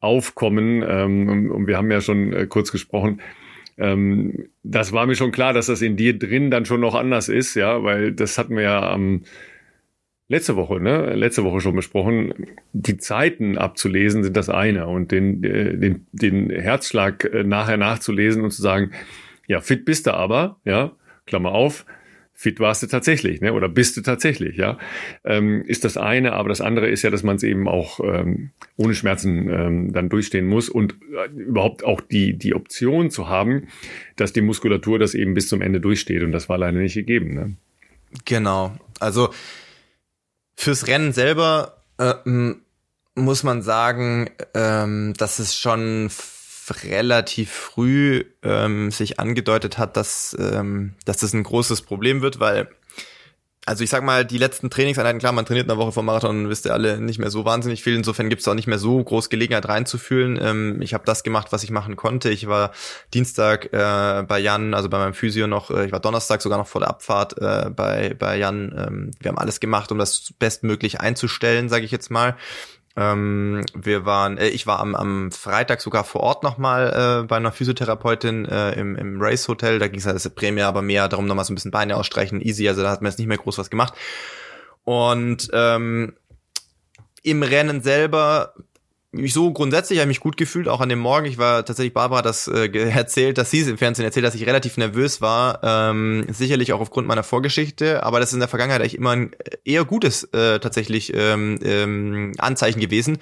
aufkommen. 0.00 0.84
Ähm, 0.86 1.50
und 1.50 1.66
wir 1.66 1.76
haben 1.76 1.90
ja 1.90 2.00
schon 2.00 2.32
äh, 2.32 2.46
kurz 2.46 2.72
gesprochen, 2.72 3.20
ähm, 3.78 4.48
das 4.62 4.92
war 4.92 5.06
mir 5.06 5.14
schon 5.14 5.30
klar, 5.30 5.52
dass 5.52 5.66
das 5.66 5.82
in 5.82 5.96
dir 5.96 6.18
drin 6.18 6.50
dann 6.50 6.64
schon 6.64 6.80
noch 6.80 6.94
anders 6.94 7.28
ist, 7.28 7.54
ja, 7.54 7.82
weil 7.82 8.12
das 8.12 8.36
hatten 8.36 8.56
wir 8.56 8.62
ja 8.64 8.90
am 8.90 9.22
letzte 10.28 10.56
Woche, 10.56 10.80
ne, 10.80 11.14
letzte 11.14 11.44
Woche 11.44 11.60
schon 11.60 11.74
besprochen, 11.74 12.34
die 12.72 12.98
Zeiten 12.98 13.56
abzulesen 13.56 14.22
sind 14.22 14.36
das 14.36 14.48
eine 14.48 14.86
und 14.86 15.10
den, 15.10 15.42
äh, 15.42 15.76
den, 15.76 16.06
den 16.12 16.50
Herzschlag 16.50 17.24
äh, 17.24 17.44
nachher 17.44 17.78
nachzulesen 17.78 18.44
und 18.44 18.50
zu 18.50 18.62
sagen, 18.62 18.92
Ja, 19.46 19.60
fit 19.60 19.84
bist 19.84 20.06
du 20.06 20.14
aber, 20.14 20.60
ja, 20.64 20.92
Klammer 21.26 21.52
auf, 21.52 21.86
fit 22.34 22.60
warst 22.60 22.82
du 22.82 22.86
tatsächlich, 22.86 23.40
ne? 23.40 23.52
oder 23.54 23.68
bist 23.68 23.96
du 23.96 24.02
tatsächlich, 24.02 24.56
ja, 24.58 24.78
ähm, 25.24 25.62
ist 25.62 25.84
das 25.84 25.96
eine, 25.96 26.34
aber 26.34 26.50
das 26.50 26.60
andere 26.60 26.88
ist 26.88 27.02
ja, 27.02 27.10
dass 27.10 27.22
man 27.22 27.36
es 27.36 27.42
eben 27.42 27.66
auch 27.66 27.98
ähm, 28.00 28.50
ohne 28.76 28.94
Schmerzen 28.94 29.50
ähm, 29.50 29.92
dann 29.92 30.10
durchstehen 30.10 30.46
muss 30.46 30.68
und 30.68 30.92
äh, 30.92 31.40
überhaupt 31.40 31.84
auch 31.84 32.00
die, 32.00 32.38
die 32.38 32.54
Option 32.54 33.10
zu 33.10 33.28
haben, 33.28 33.68
dass 34.16 34.34
die 34.34 34.42
Muskulatur 34.42 34.98
das 34.98 35.14
eben 35.14 35.32
bis 35.32 35.48
zum 35.48 35.62
Ende 35.62 35.80
durchsteht 35.80 36.22
und 36.22 36.32
das 36.32 36.48
war 36.50 36.58
leider 36.58 36.78
nicht 36.78 36.94
gegeben. 36.94 37.34
Ne? 37.34 37.56
Genau, 38.24 38.76
also 39.00 39.30
fürs 40.58 40.88
Rennen 40.88 41.12
selber 41.12 41.84
äh, 41.98 42.14
muss 43.14 43.44
man 43.44 43.62
sagen, 43.62 44.28
ähm, 44.54 45.14
dass 45.16 45.38
es 45.38 45.56
schon 45.56 46.10
relativ 46.82 47.50
früh 47.52 48.24
ähm, 48.42 48.90
sich 48.90 49.20
angedeutet 49.20 49.78
hat, 49.78 49.96
dass, 49.96 50.36
ähm, 50.38 50.94
dass 51.04 51.18
das 51.18 51.32
ein 51.32 51.44
großes 51.44 51.82
Problem 51.82 52.22
wird, 52.22 52.40
weil 52.40 52.68
also 53.68 53.84
ich 53.84 53.90
sag 53.90 54.02
mal, 54.02 54.24
die 54.24 54.38
letzten 54.38 54.70
Trainingseinheiten, 54.70 55.20
klar, 55.20 55.32
man 55.32 55.44
trainiert 55.44 55.68
eine 55.68 55.78
Woche 55.78 55.92
vor 55.92 56.02
Marathon, 56.02 56.48
wisst 56.48 56.64
ihr 56.64 56.72
alle, 56.72 57.00
nicht 57.00 57.18
mehr 57.18 57.30
so 57.30 57.44
wahnsinnig 57.44 57.82
viel. 57.82 57.94
Insofern 57.94 58.30
gibt 58.30 58.40
es 58.40 58.48
auch 58.48 58.54
nicht 58.54 58.66
mehr 58.66 58.78
so 58.78 59.04
groß 59.04 59.28
Gelegenheit 59.28 59.68
reinzufühlen. 59.68 60.38
Ähm, 60.42 60.80
ich 60.80 60.94
habe 60.94 61.04
das 61.04 61.22
gemacht, 61.22 61.48
was 61.50 61.64
ich 61.64 61.70
machen 61.70 61.94
konnte. 61.94 62.30
Ich 62.30 62.48
war 62.48 62.72
Dienstag 63.12 63.66
äh, 63.74 64.22
bei 64.26 64.38
Jan, 64.38 64.72
also 64.72 64.88
bei 64.88 64.98
meinem 64.98 65.12
Physio 65.12 65.46
noch, 65.46 65.70
äh, 65.70 65.84
ich 65.84 65.92
war 65.92 66.00
Donnerstag 66.00 66.40
sogar 66.40 66.58
noch 66.58 66.66
vor 66.66 66.80
der 66.80 66.88
Abfahrt 66.88 67.36
äh, 67.38 67.68
bei, 67.68 68.14
bei 68.18 68.38
Jan. 68.38 68.74
Ähm, 68.74 69.10
wir 69.20 69.28
haben 69.28 69.38
alles 69.38 69.60
gemacht, 69.60 69.92
um 69.92 69.98
das 69.98 70.32
bestmöglich 70.38 71.00
einzustellen, 71.00 71.68
sage 71.68 71.84
ich 71.84 71.90
jetzt 71.90 72.10
mal. 72.10 72.36
Ähm, 72.96 73.64
wir 73.74 74.04
waren, 74.04 74.38
äh, 74.38 74.48
ich 74.48 74.66
war 74.66 74.80
am, 74.80 74.94
am 74.94 75.30
Freitag 75.30 75.80
sogar 75.80 76.04
vor 76.04 76.22
Ort 76.22 76.42
nochmal 76.42 77.22
äh, 77.22 77.26
bei 77.26 77.36
einer 77.36 77.52
Physiotherapeutin 77.52 78.44
äh, 78.46 78.72
im, 78.72 78.96
im 78.96 79.20
Race 79.20 79.46
Hotel. 79.48 79.78
Da 79.78 79.88
ging 79.88 80.00
es 80.00 80.06
halt 80.06 80.16
das 80.16 80.28
Prämie 80.30 80.62
aber 80.62 80.82
mehr 80.82 81.08
darum, 81.08 81.26
nochmal 81.26 81.44
so 81.44 81.52
ein 81.52 81.54
bisschen 81.54 81.70
Beine 81.70 81.96
ausstreichen, 81.96 82.40
easy. 82.40 82.68
Also 82.68 82.82
da 82.82 82.90
hat 82.90 83.02
man 83.02 83.10
jetzt 83.10 83.18
nicht 83.18 83.28
mehr 83.28 83.38
groß 83.38 83.58
was 83.58 83.70
gemacht. 83.70 83.94
Und 84.84 85.48
ähm, 85.52 86.14
im 87.22 87.42
Rennen 87.42 87.82
selber 87.82 88.54
mich 89.10 89.32
so 89.32 89.52
grundsätzlich 89.52 89.98
habe 89.98 90.10
ich 90.10 90.18
mich 90.18 90.22
gut 90.22 90.36
gefühlt, 90.36 90.68
auch 90.68 90.80
an 90.80 90.88
dem 90.88 90.98
Morgen. 90.98 91.26
Ich 91.26 91.38
war 91.38 91.64
tatsächlich, 91.64 91.94
Barbara 91.94 92.22
das 92.22 92.46
äh, 92.46 92.68
erzählt, 92.90 93.38
dass 93.38 93.50
sie 93.50 93.60
es 93.60 93.68
im 93.68 93.78
Fernsehen 93.78 94.04
erzählt, 94.04 94.26
dass 94.26 94.34
ich 94.34 94.46
relativ 94.46 94.76
nervös 94.76 95.20
war. 95.20 95.60
Ähm, 95.62 96.26
sicherlich 96.28 96.72
auch 96.72 96.80
aufgrund 96.80 97.08
meiner 97.08 97.22
Vorgeschichte, 97.22 98.02
aber 98.02 98.20
das 98.20 98.30
ist 98.30 98.34
in 98.34 98.40
der 98.40 98.48
Vergangenheit 98.48 98.80
eigentlich 98.82 98.96
immer 98.96 99.12
ein 99.12 99.30
eher 99.64 99.84
gutes 99.84 100.24
äh, 100.24 100.60
tatsächlich 100.60 101.12
ähm, 101.14 101.58
ähm, 101.62 102.32
Anzeichen 102.38 102.80
gewesen, 102.80 103.18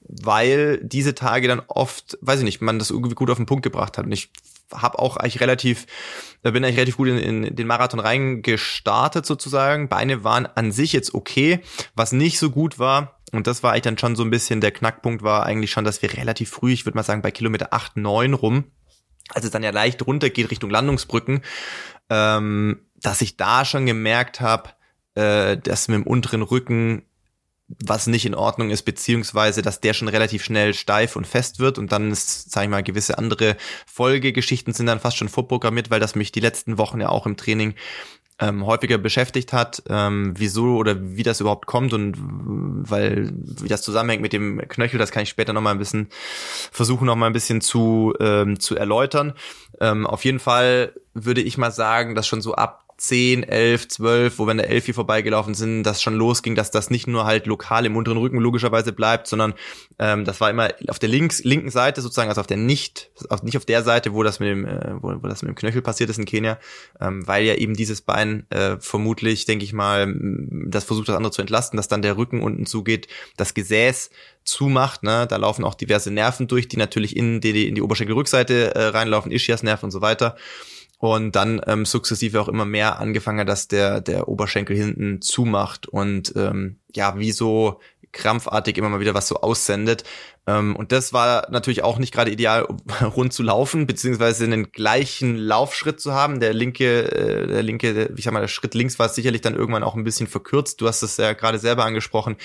weil 0.00 0.78
diese 0.82 1.14
Tage 1.14 1.48
dann 1.48 1.62
oft, 1.68 2.16
weiß 2.22 2.38
ich 2.38 2.44
nicht, 2.44 2.62
man 2.62 2.78
das 2.78 2.90
irgendwie 2.90 3.14
gut 3.14 3.28
auf 3.30 3.36
den 3.36 3.46
Punkt 3.46 3.62
gebracht 3.62 3.98
hat. 3.98 4.06
Und 4.06 4.12
ich 4.12 4.30
habe 4.72 4.98
auch 4.98 5.16
eigentlich 5.16 5.40
relativ, 5.40 5.86
da 6.42 6.50
bin 6.50 6.64
eigentlich 6.64 6.76
relativ 6.76 6.96
gut 6.96 7.08
in, 7.08 7.18
in 7.18 7.56
den 7.56 7.66
Marathon 7.66 8.00
reingestartet 8.00 9.26
sozusagen. 9.26 9.88
Beine 9.88 10.24
waren 10.24 10.46
an 10.46 10.72
sich 10.72 10.92
jetzt 10.92 11.14
okay. 11.14 11.60
Was 11.94 12.12
nicht 12.12 12.38
so 12.38 12.50
gut 12.50 12.78
war, 12.78 13.15
und 13.32 13.46
das 13.46 13.62
war 13.62 13.72
eigentlich 13.72 13.82
dann 13.82 13.98
schon 13.98 14.16
so 14.16 14.22
ein 14.22 14.30
bisschen 14.30 14.60
der 14.60 14.70
Knackpunkt, 14.70 15.22
war 15.22 15.44
eigentlich 15.44 15.70
schon, 15.70 15.84
dass 15.84 16.02
wir 16.02 16.12
relativ 16.12 16.50
früh, 16.50 16.72
ich 16.72 16.86
würde 16.86 16.96
mal 16.96 17.02
sagen, 17.02 17.22
bei 17.22 17.30
Kilometer 17.30 17.72
8, 17.72 17.96
9 17.96 18.34
rum, 18.34 18.64
als 19.30 19.44
es 19.44 19.50
dann 19.50 19.62
ja 19.62 19.70
leicht 19.70 20.06
runter 20.06 20.30
geht 20.30 20.50
Richtung 20.50 20.70
Landungsbrücken, 20.70 21.42
ähm, 22.08 22.80
dass 22.96 23.20
ich 23.20 23.36
da 23.36 23.64
schon 23.64 23.86
gemerkt 23.86 24.40
habe, 24.40 24.70
äh, 25.14 25.56
dass 25.56 25.88
mit 25.88 25.96
dem 25.96 26.06
unteren 26.06 26.42
Rücken 26.42 27.02
was 27.68 28.06
nicht 28.06 28.24
in 28.26 28.34
Ordnung 28.36 28.70
ist, 28.70 28.82
beziehungsweise 28.82 29.60
dass 29.60 29.80
der 29.80 29.92
schon 29.92 30.06
relativ 30.06 30.44
schnell 30.44 30.72
steif 30.72 31.16
und 31.16 31.26
fest 31.26 31.58
wird. 31.58 31.78
Und 31.78 31.90
dann 31.90 32.12
ist, 32.12 32.52
sag 32.52 32.62
ich 32.62 32.70
mal, 32.70 32.84
gewisse 32.84 33.18
andere 33.18 33.56
Folgegeschichten 33.86 34.72
sind 34.72 34.86
dann 34.86 35.00
fast 35.00 35.16
schon 35.16 35.28
vorprogrammiert, 35.28 35.90
weil 35.90 35.98
das 35.98 36.14
mich 36.14 36.30
die 36.30 36.40
letzten 36.40 36.78
Wochen 36.78 37.00
ja 37.00 37.08
auch 37.08 37.26
im 37.26 37.36
Training 37.36 37.74
ähm, 38.38 38.66
häufiger 38.66 38.98
beschäftigt 38.98 39.52
hat, 39.52 39.82
ähm, 39.88 40.34
wieso 40.36 40.76
oder 40.76 40.96
wie 41.00 41.22
das 41.22 41.40
überhaupt 41.40 41.66
kommt 41.66 41.92
und 41.94 42.16
weil 42.18 43.32
wie 43.34 43.68
das 43.68 43.82
zusammenhängt 43.82 44.22
mit 44.22 44.32
dem 44.32 44.58
Knöchel, 44.68 44.98
das 44.98 45.10
kann 45.10 45.22
ich 45.22 45.30
später 45.30 45.52
noch 45.52 45.62
mal 45.62 45.70
ein 45.70 45.78
bisschen 45.78 46.08
versuchen, 46.70 47.06
noch 47.06 47.16
mal 47.16 47.26
ein 47.26 47.32
bisschen 47.32 47.60
zu 47.60 48.14
ähm, 48.20 48.60
zu 48.60 48.76
erläutern. 48.76 49.32
Ähm, 49.80 50.06
auf 50.06 50.24
jeden 50.24 50.38
Fall 50.38 50.92
würde 51.14 51.40
ich 51.40 51.56
mal 51.56 51.70
sagen, 51.70 52.14
dass 52.14 52.26
schon 52.26 52.42
so 52.42 52.54
ab 52.54 52.85
10, 52.98 53.42
11, 53.42 53.88
12, 53.88 54.38
wo 54.38 54.46
wir 54.46 54.52
an 54.52 54.56
der 54.56 54.70
11 54.70 54.86
hier 54.86 54.94
vorbeigelaufen 54.94 55.52
sind, 55.52 55.82
das 55.82 56.00
schon 56.00 56.14
losging, 56.14 56.54
dass 56.54 56.70
das 56.70 56.88
nicht 56.88 57.06
nur 57.06 57.26
halt 57.26 57.46
lokal 57.46 57.84
im 57.84 57.94
unteren 57.94 58.16
Rücken 58.16 58.38
logischerweise 58.38 58.92
bleibt, 58.92 59.26
sondern 59.26 59.52
ähm, 59.98 60.24
das 60.24 60.40
war 60.40 60.48
immer 60.48 60.70
auf 60.88 60.98
der 60.98 61.10
links, 61.10 61.44
linken 61.44 61.70
Seite 61.70 62.00
sozusagen, 62.00 62.30
also 62.30 62.40
auf 62.40 62.46
der 62.46 62.56
nicht, 62.56 63.10
auf, 63.28 63.42
nicht 63.42 63.56
auf 63.58 63.66
der 63.66 63.82
Seite, 63.82 64.14
wo 64.14 64.22
das 64.22 64.40
mit 64.40 64.48
dem, 64.48 64.64
äh, 64.64 64.94
wo, 65.02 65.14
wo 65.22 65.28
das 65.28 65.42
mit 65.42 65.50
dem 65.50 65.56
Knöchel 65.56 65.82
passiert 65.82 66.08
ist 66.08 66.18
in 66.18 66.24
Kenia, 66.24 66.58
ähm, 66.98 67.26
weil 67.26 67.44
ja 67.44 67.54
eben 67.54 67.74
dieses 67.74 68.00
Bein 68.00 68.46
äh, 68.50 68.76
vermutlich, 68.80 69.44
denke 69.44 69.64
ich 69.66 69.74
mal, 69.74 70.14
das 70.66 70.84
versucht 70.84 71.08
das 71.08 71.16
andere 71.16 71.32
zu 71.32 71.42
entlasten, 71.42 71.76
dass 71.76 71.88
dann 71.88 72.00
der 72.00 72.16
Rücken 72.16 72.42
unten 72.42 72.64
zugeht, 72.64 73.08
das 73.36 73.52
Gesäß 73.52 74.08
zumacht, 74.42 75.02
ne, 75.02 75.26
da 75.28 75.36
laufen 75.36 75.64
auch 75.64 75.74
diverse 75.74 76.10
Nerven 76.10 76.48
durch, 76.48 76.68
die 76.68 76.78
natürlich 76.78 77.14
in 77.14 77.42
die, 77.42 77.68
in 77.68 77.74
die 77.74 77.82
Oberschenkelrückseite 77.82 78.74
äh, 78.74 78.86
reinlaufen, 78.86 79.32
Ischiasnerven 79.32 79.88
und 79.88 79.90
so 79.90 80.00
weiter 80.00 80.36
und 80.98 81.36
dann 81.36 81.60
ähm, 81.66 81.84
sukzessive 81.84 82.40
auch 82.40 82.48
immer 82.48 82.64
mehr 82.64 82.98
angefangen, 82.98 83.46
dass 83.46 83.68
der 83.68 84.00
der 84.00 84.28
Oberschenkel 84.28 84.76
hinten 84.76 85.20
zumacht 85.20 85.86
und 85.86 86.32
ähm, 86.36 86.78
ja 86.94 87.18
wie 87.18 87.32
so 87.32 87.80
krampfartig 88.12 88.78
immer 88.78 88.88
mal 88.88 89.00
wieder 89.00 89.14
was 89.14 89.28
so 89.28 89.36
aussendet. 89.36 90.04
Ähm, 90.46 90.74
und 90.74 90.92
das 90.92 91.12
war 91.12 91.50
natürlich 91.50 91.84
auch 91.84 91.98
nicht 91.98 92.14
gerade 92.14 92.30
ideal, 92.30 92.66
rund 93.16 93.32
zu 93.32 93.42
laufen, 93.42 93.86
beziehungsweise 93.86 94.44
einen 94.44 94.72
gleichen 94.72 95.36
Laufschritt 95.36 96.00
zu 96.00 96.12
haben. 96.12 96.40
Der 96.40 96.54
linke, 96.54 97.12
äh, 97.12 97.46
der 97.46 97.62
linke, 97.62 98.10
ich 98.16 98.24
sag 98.24 98.32
mal, 98.32 98.40
der 98.40 98.48
Schritt 98.48 98.74
links 98.74 98.98
war 98.98 99.08
sicherlich 99.08 99.42
dann 99.42 99.54
irgendwann 99.54 99.84
auch 99.84 99.94
ein 99.94 100.04
bisschen 100.04 100.26
verkürzt. 100.26 100.80
Du 100.80 100.88
hast 100.88 101.02
es 101.02 101.16
ja 101.18 101.34
gerade 101.34 101.58
selber 101.58 101.84
angesprochen 101.84 102.36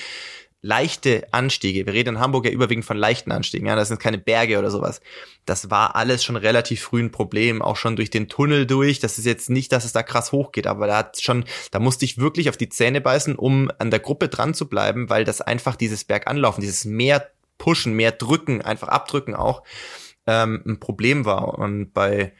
leichte 0.61 1.27
Anstiege, 1.31 1.85
wir 1.87 1.93
reden 1.93 2.15
in 2.15 2.19
Hamburg 2.19 2.45
ja 2.45 2.51
überwiegend 2.51 2.85
von 2.85 2.97
leichten 2.97 3.31
Anstiegen, 3.31 3.65
ja, 3.65 3.75
das 3.75 3.87
sind 3.87 3.99
keine 3.99 4.19
Berge 4.19 4.59
oder 4.59 4.69
sowas. 4.69 5.01
Das 5.45 5.71
war 5.71 5.95
alles 5.95 6.23
schon 6.23 6.35
relativ 6.35 6.81
früh 6.83 7.01
ein 7.01 7.11
Problem, 7.11 7.63
auch 7.63 7.77
schon 7.77 7.95
durch 7.95 8.11
den 8.11 8.29
Tunnel 8.29 8.67
durch. 8.67 8.99
Das 8.99 9.17
ist 9.17 9.25
jetzt 9.25 9.49
nicht, 9.49 9.71
dass 9.71 9.85
es 9.85 9.93
da 9.93 10.03
krass 10.03 10.31
hochgeht, 10.31 10.67
aber 10.67 10.85
da 10.85 10.97
hat 10.97 11.19
schon, 11.19 11.45
da 11.71 11.79
musste 11.79 12.05
ich 12.05 12.19
wirklich 12.19 12.47
auf 12.47 12.57
die 12.57 12.69
Zähne 12.69 13.01
beißen, 13.01 13.35
um 13.35 13.71
an 13.79 13.89
der 13.89 13.99
Gruppe 13.99 14.29
dran 14.29 14.53
zu 14.53 14.69
bleiben, 14.69 15.09
weil 15.09 15.23
das 15.23 15.41
einfach 15.41 15.75
dieses 15.75 16.03
Berganlaufen, 16.03 16.61
dieses 16.61 16.85
mehr 16.85 17.31
pushen, 17.57 17.93
mehr 17.93 18.11
drücken, 18.11 18.61
einfach 18.61 18.87
abdrücken 18.87 19.35
auch, 19.35 19.63
ähm, 20.27 20.61
ein 20.67 20.79
Problem 20.79 21.25
war. 21.25 21.57
Und 21.57 21.91
bei, 21.91 22.33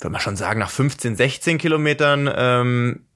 würde 0.00 0.12
man 0.12 0.20
schon 0.22 0.36
sagen, 0.36 0.60
nach 0.60 0.70
15, 0.70 1.16
16 1.16 1.58
Kilometern 1.58 2.30
ähm, 2.34 3.06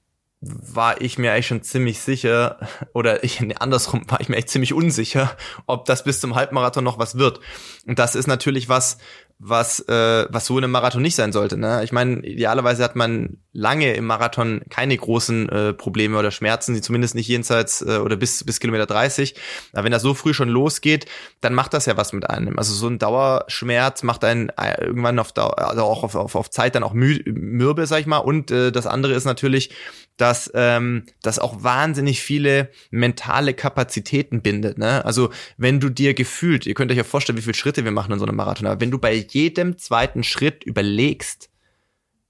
war 0.41 1.01
ich 1.01 1.17
mir 1.17 1.33
eigentlich 1.33 1.47
schon 1.47 1.63
ziemlich 1.63 1.99
sicher, 1.99 2.59
oder 2.93 3.23
ich, 3.23 3.41
nee, 3.41 3.55
andersrum 3.59 4.03
war 4.07 4.21
ich 4.21 4.29
mir 4.29 4.37
echt 4.37 4.49
ziemlich 4.49 4.73
unsicher, 4.73 5.35
ob 5.65 5.85
das 5.85 6.03
bis 6.03 6.21
zum 6.21 6.35
Halbmarathon 6.35 6.83
noch 6.83 6.97
was 6.97 7.17
wird. 7.17 7.39
Und 7.85 7.99
das 7.99 8.15
ist 8.15 8.27
natürlich 8.27 8.69
was, 8.69 8.97
was, 9.41 9.79
äh, 9.87 10.27
was 10.29 10.45
so 10.45 10.57
in 10.57 10.65
einem 10.65 10.73
Marathon 10.73 11.01
nicht 11.01 11.15
sein 11.15 11.31
sollte. 11.31 11.57
Ne? 11.57 11.81
Ich 11.85 11.93
meine, 11.93 12.25
idealerweise 12.25 12.83
hat 12.83 12.97
man 12.97 13.37
lange 13.53 13.93
im 13.93 14.05
Marathon 14.05 14.61
keine 14.69 14.97
großen 14.97 15.49
äh, 15.49 15.73
Probleme 15.73 16.17
oder 16.17 16.29
Schmerzen, 16.29 16.73
die 16.75 16.81
zumindest 16.81 17.15
nicht 17.15 17.29
jenseits 17.29 17.81
äh, 17.81 17.99
oder 17.99 18.17
bis, 18.17 18.43
bis 18.43 18.59
Kilometer 18.59 18.85
30. 18.85 19.35
Aber 19.71 19.85
wenn 19.85 19.93
das 19.93 20.01
so 20.01 20.13
früh 20.13 20.33
schon 20.33 20.49
losgeht, 20.49 21.05
dann 21.39 21.53
macht 21.53 21.73
das 21.73 21.85
ja 21.85 21.95
was 21.95 22.11
mit 22.11 22.29
einem. 22.29 22.59
Also 22.59 22.73
so 22.73 22.87
ein 22.87 22.99
Dauerschmerz 22.99 24.03
macht 24.03 24.25
einen 24.25 24.49
äh, 24.49 24.83
irgendwann 24.83 25.17
auf 25.19 25.31
Dauer, 25.31 25.57
also 25.57 25.83
auch 25.83 26.03
auf, 26.03 26.15
auf, 26.15 26.35
auf 26.35 26.49
Zeit 26.49 26.75
dann 26.75 26.83
auch 26.83 26.93
mü 26.93 27.19
mürbe, 27.25 27.87
sag 27.87 28.01
ich 28.01 28.07
mal. 28.07 28.17
Und 28.17 28.51
äh, 28.51 28.73
das 28.73 28.87
andere 28.87 29.13
ist 29.13 29.23
natürlich, 29.23 29.71
dass 30.19 30.51
ähm, 30.53 31.05
das 31.21 31.39
auch 31.39 31.63
wahnsinnig 31.63 32.21
viele 32.21 32.69
mentale 32.91 33.53
Kapazitäten 33.53 34.41
bindet. 34.41 34.77
Ne? 34.77 35.03
Also 35.05 35.29
wenn 35.57 35.79
du 35.79 35.89
dir 35.89 36.13
gefühlt, 36.13 36.65
ihr 36.65 36.73
könnt 36.73 36.91
euch 36.91 36.97
ja 36.97 37.05
vorstellen, 37.05 37.37
wie 37.37 37.41
viele 37.41 37.53
Schritte 37.53 37.85
wir 37.85 37.91
machen 37.91 38.11
in 38.11 38.19
so 38.19 38.25
einem 38.25 38.35
Marathon, 38.35 38.67
aber 38.67 38.81
wenn 38.81 38.91
du 38.91 38.97
bei 38.97 39.13
jedem 39.33 39.77
zweiten 39.77 40.23
Schritt 40.23 40.63
überlegst, 40.63 41.49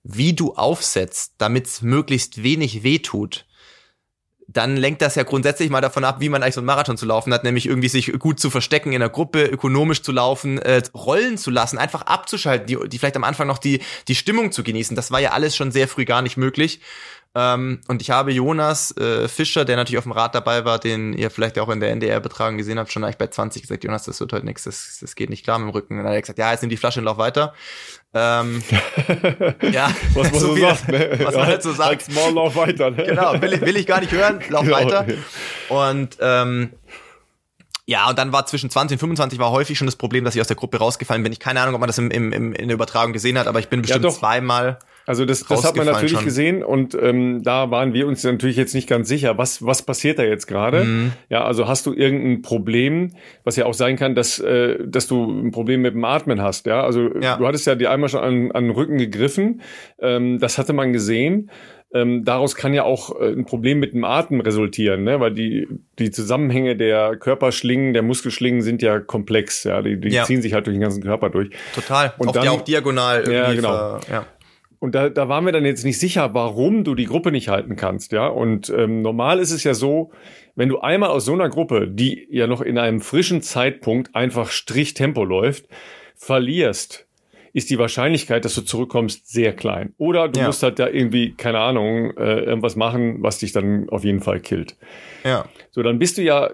wie 0.03 0.33
du 0.33 0.53
aufsetzt, 0.53 1.33
damit 1.37 1.67
es 1.67 1.81
möglichst 1.81 2.43
wenig 2.43 2.83
wehtut, 2.83 3.45
dann 4.51 4.77
lenkt 4.77 5.03
das 5.03 5.13
ja 5.13 5.23
grundsätzlich 5.23 5.69
mal 5.69 5.81
davon 5.81 6.03
ab, 6.03 6.21
wie 6.21 6.29
man 6.29 6.41
eigentlich 6.41 6.55
so 6.55 6.61
einen 6.61 6.65
Marathon 6.65 6.97
zu 6.97 7.05
laufen 7.05 7.31
hat, 7.33 7.43
nämlich 7.43 7.67
irgendwie 7.67 7.87
sich 7.87 8.11
gut 8.17 8.39
zu 8.39 8.49
verstecken 8.49 8.93
in 8.93 8.99
der 8.99 9.09
Gruppe, 9.09 9.45
ökonomisch 9.45 10.01
zu 10.01 10.11
laufen, 10.11 10.57
äh, 10.57 10.81
rollen 10.95 11.37
zu 11.37 11.51
lassen, 11.51 11.77
einfach 11.77 12.01
abzuschalten, 12.03 12.65
die, 12.65 12.89
die 12.89 12.97
vielleicht 12.97 13.15
am 13.15 13.23
Anfang 13.23 13.47
noch 13.47 13.59
die, 13.59 13.81
die 14.07 14.15
Stimmung 14.15 14.51
zu 14.51 14.63
genießen. 14.63 14.95
Das 14.95 15.11
war 15.11 15.19
ja 15.19 15.31
alles 15.31 15.55
schon 15.55 15.71
sehr 15.71 15.87
früh 15.87 16.05
gar 16.05 16.23
nicht 16.23 16.35
möglich. 16.35 16.81
Ähm, 17.35 17.81
und 17.87 18.01
ich 18.01 18.09
habe 18.09 18.31
Jonas 18.31 18.95
äh, 18.97 19.27
Fischer, 19.27 19.63
der 19.63 19.75
natürlich 19.75 19.99
auf 19.99 20.03
dem 20.03 20.13
Rad 20.13 20.33
dabei 20.33 20.65
war, 20.65 20.79
den 20.79 21.13
ihr 21.13 21.29
vielleicht 21.29 21.59
auch 21.59 21.69
in 21.69 21.79
der 21.79 21.91
NDR-Betragung 21.91 22.57
gesehen 22.57 22.79
habt, 22.79 22.91
schon 22.91 23.03
eigentlich 23.03 23.19
bei 23.19 23.27
20 23.27 23.61
gesagt, 23.61 23.83
Jonas, 23.83 24.03
das 24.03 24.19
wird 24.19 24.33
heute 24.33 24.45
nichts, 24.45 24.63
das, 24.63 24.97
das 24.99 25.13
geht 25.15 25.29
nicht 25.29 25.43
klar 25.43 25.59
mit 25.59 25.67
dem 25.67 25.71
Rücken. 25.71 25.93
Und 25.93 25.99
dann 25.99 26.07
hat 26.07 26.15
er 26.15 26.21
gesagt, 26.21 26.39
ja, 26.39 26.51
jetzt 26.51 26.61
nimm 26.61 26.71
die 26.71 26.77
Flasche 26.77 26.99
und 26.99 27.05
lauf 27.05 27.19
weiter. 27.19 27.53
Ähm, 28.15 28.63
ja, 29.71 29.91
was 30.15 30.31
man 30.31 30.39
so, 30.39 30.57
sagt, 30.57 30.87
ne? 30.87 31.19
was 31.23 31.35
man 31.35 31.45
halt 31.45 31.61
so 31.61 31.71
sagt. 31.71 32.11
Maul 32.11 32.33
lauf 32.33 32.55
weiter. 32.55 32.89
Ne? 32.89 33.03
Genau, 33.03 33.39
will 33.39 33.53
ich, 33.53 33.61
will 33.61 33.77
ich 33.77 33.85
gar 33.85 33.99
nicht 33.99 34.11
hören, 34.11 34.39
lauf 34.49 34.63
genau. 34.63 34.77
weiter. 34.77 35.05
Und 35.69 36.17
ähm, 36.19 36.73
Ja, 37.85 38.09
und 38.09 38.17
dann 38.17 38.31
war 38.31 38.47
zwischen 38.47 38.71
20 38.71 38.95
und 38.95 38.99
25 38.99 39.37
war 39.37 39.51
häufig 39.51 39.77
schon 39.77 39.85
das 39.85 39.95
Problem, 39.95 40.25
dass 40.25 40.33
ich 40.33 40.41
aus 40.41 40.47
der 40.47 40.55
Gruppe 40.55 40.77
rausgefallen 40.77 41.21
bin. 41.21 41.31
Ich 41.31 41.39
keine 41.39 41.61
Ahnung, 41.61 41.75
ob 41.75 41.79
man 41.79 41.87
das 41.87 41.99
im, 41.99 42.09
im, 42.09 42.33
im, 42.33 42.53
in 42.53 42.69
der 42.69 42.75
Übertragung 42.75 43.13
gesehen 43.13 43.37
hat, 43.37 43.45
aber 43.45 43.59
ich 43.59 43.67
bin 43.67 43.83
bestimmt 43.83 44.05
doch. 44.05 44.17
zweimal. 44.17 44.79
Also 45.09 45.25
das, 45.25 45.43
das 45.43 45.65
hat 45.65 45.75
man 45.75 45.87
natürlich 45.87 46.11
schon. 46.11 46.23
gesehen 46.23 46.63
und 46.63 46.93
ähm, 46.93 47.41
da 47.43 47.71
waren 47.71 47.93
wir 47.93 48.05
uns 48.05 48.23
natürlich 48.23 48.57
jetzt 48.57 48.75
nicht 48.75 48.87
ganz 48.87 49.07
sicher, 49.09 49.39
was, 49.39 49.65
was 49.65 49.81
passiert 49.81 50.19
da 50.19 50.23
jetzt 50.23 50.45
gerade. 50.45 50.83
Mhm. 50.83 51.11
Ja, 51.29 51.43
also 51.45 51.67
hast 51.67 51.87
du 51.87 51.93
irgendein 51.93 52.43
Problem, 52.43 53.13
was 53.43 53.55
ja 53.55 53.65
auch 53.65 53.73
sein 53.73 53.95
kann, 53.95 54.13
dass, 54.13 54.37
äh, 54.37 54.77
dass 54.85 55.07
du 55.07 55.25
ein 55.25 55.49
Problem 55.49 55.81
mit 55.81 55.95
dem 55.95 56.05
Atmen 56.05 56.41
hast. 56.43 56.67
Ja, 56.67 56.83
also 56.83 57.09
Ja. 57.19 57.37
du 57.37 57.47
hattest 57.47 57.65
ja 57.65 57.73
dir 57.73 57.89
einmal 57.89 58.07
schon 58.09 58.19
an, 58.21 58.51
an 58.51 58.65
den 58.65 58.71
Rücken 58.71 58.99
gegriffen. 58.99 59.61
Ähm, 59.99 60.37
das 60.37 60.59
hatte 60.59 60.73
man 60.73 60.93
gesehen. 60.93 61.49
Ähm, 61.91 62.23
daraus 62.23 62.53
kann 62.53 62.75
ja 62.75 62.83
auch 62.83 63.19
äh, 63.19 63.29
ein 63.31 63.45
Problem 63.45 63.79
mit 63.79 63.93
dem 63.95 64.03
Atem 64.03 64.41
resultieren, 64.41 65.03
ne? 65.05 65.19
weil 65.19 65.33
die, 65.33 65.67
die 65.97 66.11
Zusammenhänge 66.11 66.75
der 66.75 67.15
Körperschlingen, 67.15 67.93
der 67.93 68.03
Muskelschlingen 68.03 68.61
sind 68.61 68.83
ja 68.83 68.99
komplex. 68.99 69.63
Ja, 69.63 69.81
die, 69.81 69.99
die 69.99 70.09
Ja. 70.09 70.23
ziehen 70.23 70.43
sich 70.43 70.53
halt 70.53 70.67
durch 70.67 70.75
den 70.75 70.81
ganzen 70.81 71.01
Körper 71.01 71.31
durch. 71.31 71.49
Total. 71.73 72.13
Und 72.19 72.27
Oft 72.27 72.35
dann- 72.37 72.43
ja 72.45 72.51
auch 72.51 72.61
diagonal 72.61 73.21
irgendwie. 73.21 73.33
Ja, 73.33 73.53
genau. 73.53 73.69
ver- 73.69 73.99
ja. 74.11 74.25
Und 74.79 74.95
da, 74.95 75.09
da 75.09 75.27
waren 75.27 75.45
wir 75.45 75.51
dann 75.51 75.65
jetzt 75.65 75.83
nicht 75.83 75.99
sicher, 75.99 76.33
warum 76.33 76.83
du 76.85 76.95
die 76.95 77.05
Gruppe 77.05 77.31
nicht 77.31 77.49
halten 77.49 77.75
kannst, 77.75 78.11
ja. 78.13 78.27
Und 78.27 78.69
ähm, 78.69 79.01
normal 79.01 79.39
ist 79.39 79.51
es 79.51 79.63
ja 79.65 79.73
so, 79.73 80.11
wenn 80.55 80.69
du 80.69 80.79
einmal 80.79 81.09
aus 81.09 81.25
so 81.25 81.33
einer 81.33 81.49
Gruppe, 81.49 81.87
die 81.87 82.27
ja 82.31 82.47
noch 82.47 82.61
in 82.61 82.77
einem 82.77 83.01
frischen 83.01 83.41
Zeitpunkt 83.41 84.15
einfach 84.15 84.51
Strichtempo 84.51 85.23
läuft, 85.25 85.65
verlierst, 86.15 87.07
ist 87.51 87.69
die 87.71 87.79
Wahrscheinlichkeit, 87.79 88.45
dass 88.45 88.55
du 88.55 88.61
zurückkommst, 88.61 89.27
sehr 89.27 89.53
klein. 89.53 89.93
Oder 89.97 90.27
du 90.29 90.39
Ja. 90.39 90.45
musst 90.47 90.61
halt 90.63 90.77
da 90.79 90.87
irgendwie, 90.87 91.33
keine 91.33 91.59
Ahnung, 91.59 92.11
äh, 92.17 92.41
irgendwas 92.41 92.75
machen, 92.75 93.17
was 93.23 93.39
dich 93.39 93.51
dann 93.51 93.89
auf 93.89 94.03
jeden 94.03 94.21
Fall 94.21 94.39
killt. 94.39 94.75
ja. 95.23 95.45
So, 95.71 95.83
dann 95.83 95.99
bist 95.99 96.17
du 96.17 96.21
ja, 96.23 96.49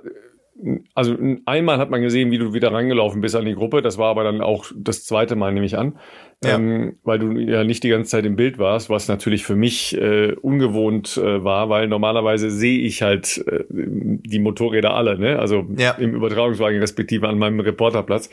also 0.94 1.15
einmal 1.46 1.77
hat 1.79 1.89
man 1.89 2.01
gesehen, 2.01 2.32
wie 2.32 2.38
du 2.38 2.53
wieder 2.53 2.72
rangelaufen 2.72 3.22
bist 3.22 3.36
an 3.36 3.46
die 3.46 3.55
Gruppe. 3.55 3.82
Das 3.82 3.98
war 3.98 4.10
aber 4.10 4.24
dann 4.24 4.41
auch 4.41 4.65
das 4.75 5.03
zweite 5.03 5.36
Mal, 5.36 5.53
nehme 5.53 5.65
ich 5.65 5.77
an. 5.77 5.98
Ja. 6.43 6.55
Ähm, 6.55 6.97
weil 7.03 7.17
du 7.17 7.31
ja 7.39 7.63
nicht 7.63 7.83
die 7.83 7.89
ganze 7.89 8.11
Zeit 8.11 8.25
im 8.25 8.35
Bild 8.35 8.59
warst, 8.59 8.89
was 8.89 9.07
natürlich 9.07 9.43
für 9.45 9.55
mich 9.55 9.95
äh, 9.97 10.33
ungewohnt 10.33 11.17
äh, 11.17 11.43
war, 11.43 11.69
weil 11.69 11.87
normalerweise 11.87 12.51
sehe 12.51 12.79
ich 12.79 13.01
halt 13.01 13.43
äh, 13.47 13.63
die 13.69 14.39
Motorräder 14.39 14.93
alle, 14.93 15.17
ne? 15.17 15.39
Also 15.39 15.65
Ja. 15.77 15.91
im 15.91 16.13
Übertragungswagen 16.13 16.79
respektive 16.79 17.27
an 17.29 17.39
meinem 17.39 17.59
Reporterplatz. 17.61 18.29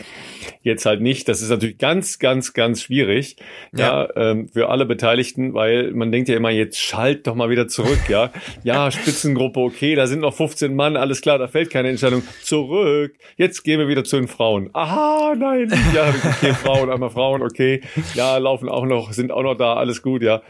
Jetzt 0.62 0.84
halt 0.84 1.00
nicht. 1.00 1.28
Das 1.28 1.40
ist 1.42 1.48
natürlich 1.50 1.78
ganz, 1.78 2.18
ganz, 2.18 2.52
ganz 2.52 2.82
schwierig, 2.82 3.36
ja, 3.74 4.08
ähm, 4.16 4.48
für 4.48 4.68
alle 4.68 4.84
Beteiligten, 4.84 5.54
weil 5.54 5.92
man 5.92 6.12
denkt 6.12 6.28
ja 6.28 6.36
immer, 6.36 6.50
jetzt 6.50 6.80
schalt 6.80 7.26
doch 7.26 7.34
mal 7.34 7.50
wieder 7.50 7.68
zurück, 7.68 8.00
ja. 8.08 8.30
Ja, 8.64 8.90
Spitzengruppe, 8.90 9.60
okay, 9.60 9.94
da 9.94 10.06
sind 10.06 10.20
noch 10.20 10.34
15 10.34 10.74
Mann, 10.74 10.96
alles 10.96 11.20
klar, 11.20 11.38
da 11.38 11.48
fällt 11.48 11.70
keine 11.70 11.88
Entscheidung. 11.88 12.22
Zurück. 12.42 13.14
Jetzt 13.36 13.62
gehen 13.64 13.78
wir 13.78 13.88
wieder 13.88 14.04
zu 14.04 14.16
den 14.16 14.28
Frauen. 14.28 14.70
Aha, 14.72 15.34
nein. 15.36 15.72
Ja, 15.94 16.08
okay, 16.08 16.52
Frauen, 16.54 16.90
einmal 16.90 17.10
Frauen, 17.10 17.42
okay. 17.42 17.80
Ja, 18.14 18.36
laufen 18.38 18.68
auch 18.68 18.86
noch, 18.86 19.12
sind 19.12 19.30
auch 19.32 19.42
noch 19.42 19.54
da, 19.54 19.74
alles 19.74 20.02
gut, 20.02 20.22
ja. 20.22 20.42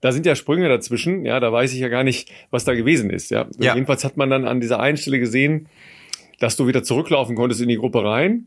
Da 0.00 0.12
sind 0.12 0.26
ja 0.26 0.34
Sprünge 0.36 0.68
dazwischen, 0.68 1.24
ja, 1.24 1.40
da 1.40 1.52
weiß 1.52 1.72
ich 1.72 1.80
ja 1.80 1.88
gar 1.88 2.04
nicht, 2.04 2.30
was 2.50 2.64
da 2.64 2.74
gewesen 2.74 3.10
ist, 3.10 3.30
ja. 3.30 3.46
Ja. 3.58 3.74
Jedenfalls 3.74 4.04
hat 4.04 4.16
man 4.16 4.30
dann 4.30 4.46
an 4.46 4.60
dieser 4.60 4.78
einen 4.80 4.96
Stelle 4.96 5.18
gesehen, 5.18 5.68
dass 6.38 6.56
du 6.56 6.66
wieder 6.68 6.84
zurücklaufen 6.84 7.34
konntest 7.34 7.60
in 7.60 7.68
die 7.68 7.76
Gruppe 7.78 8.04
rein. 8.04 8.46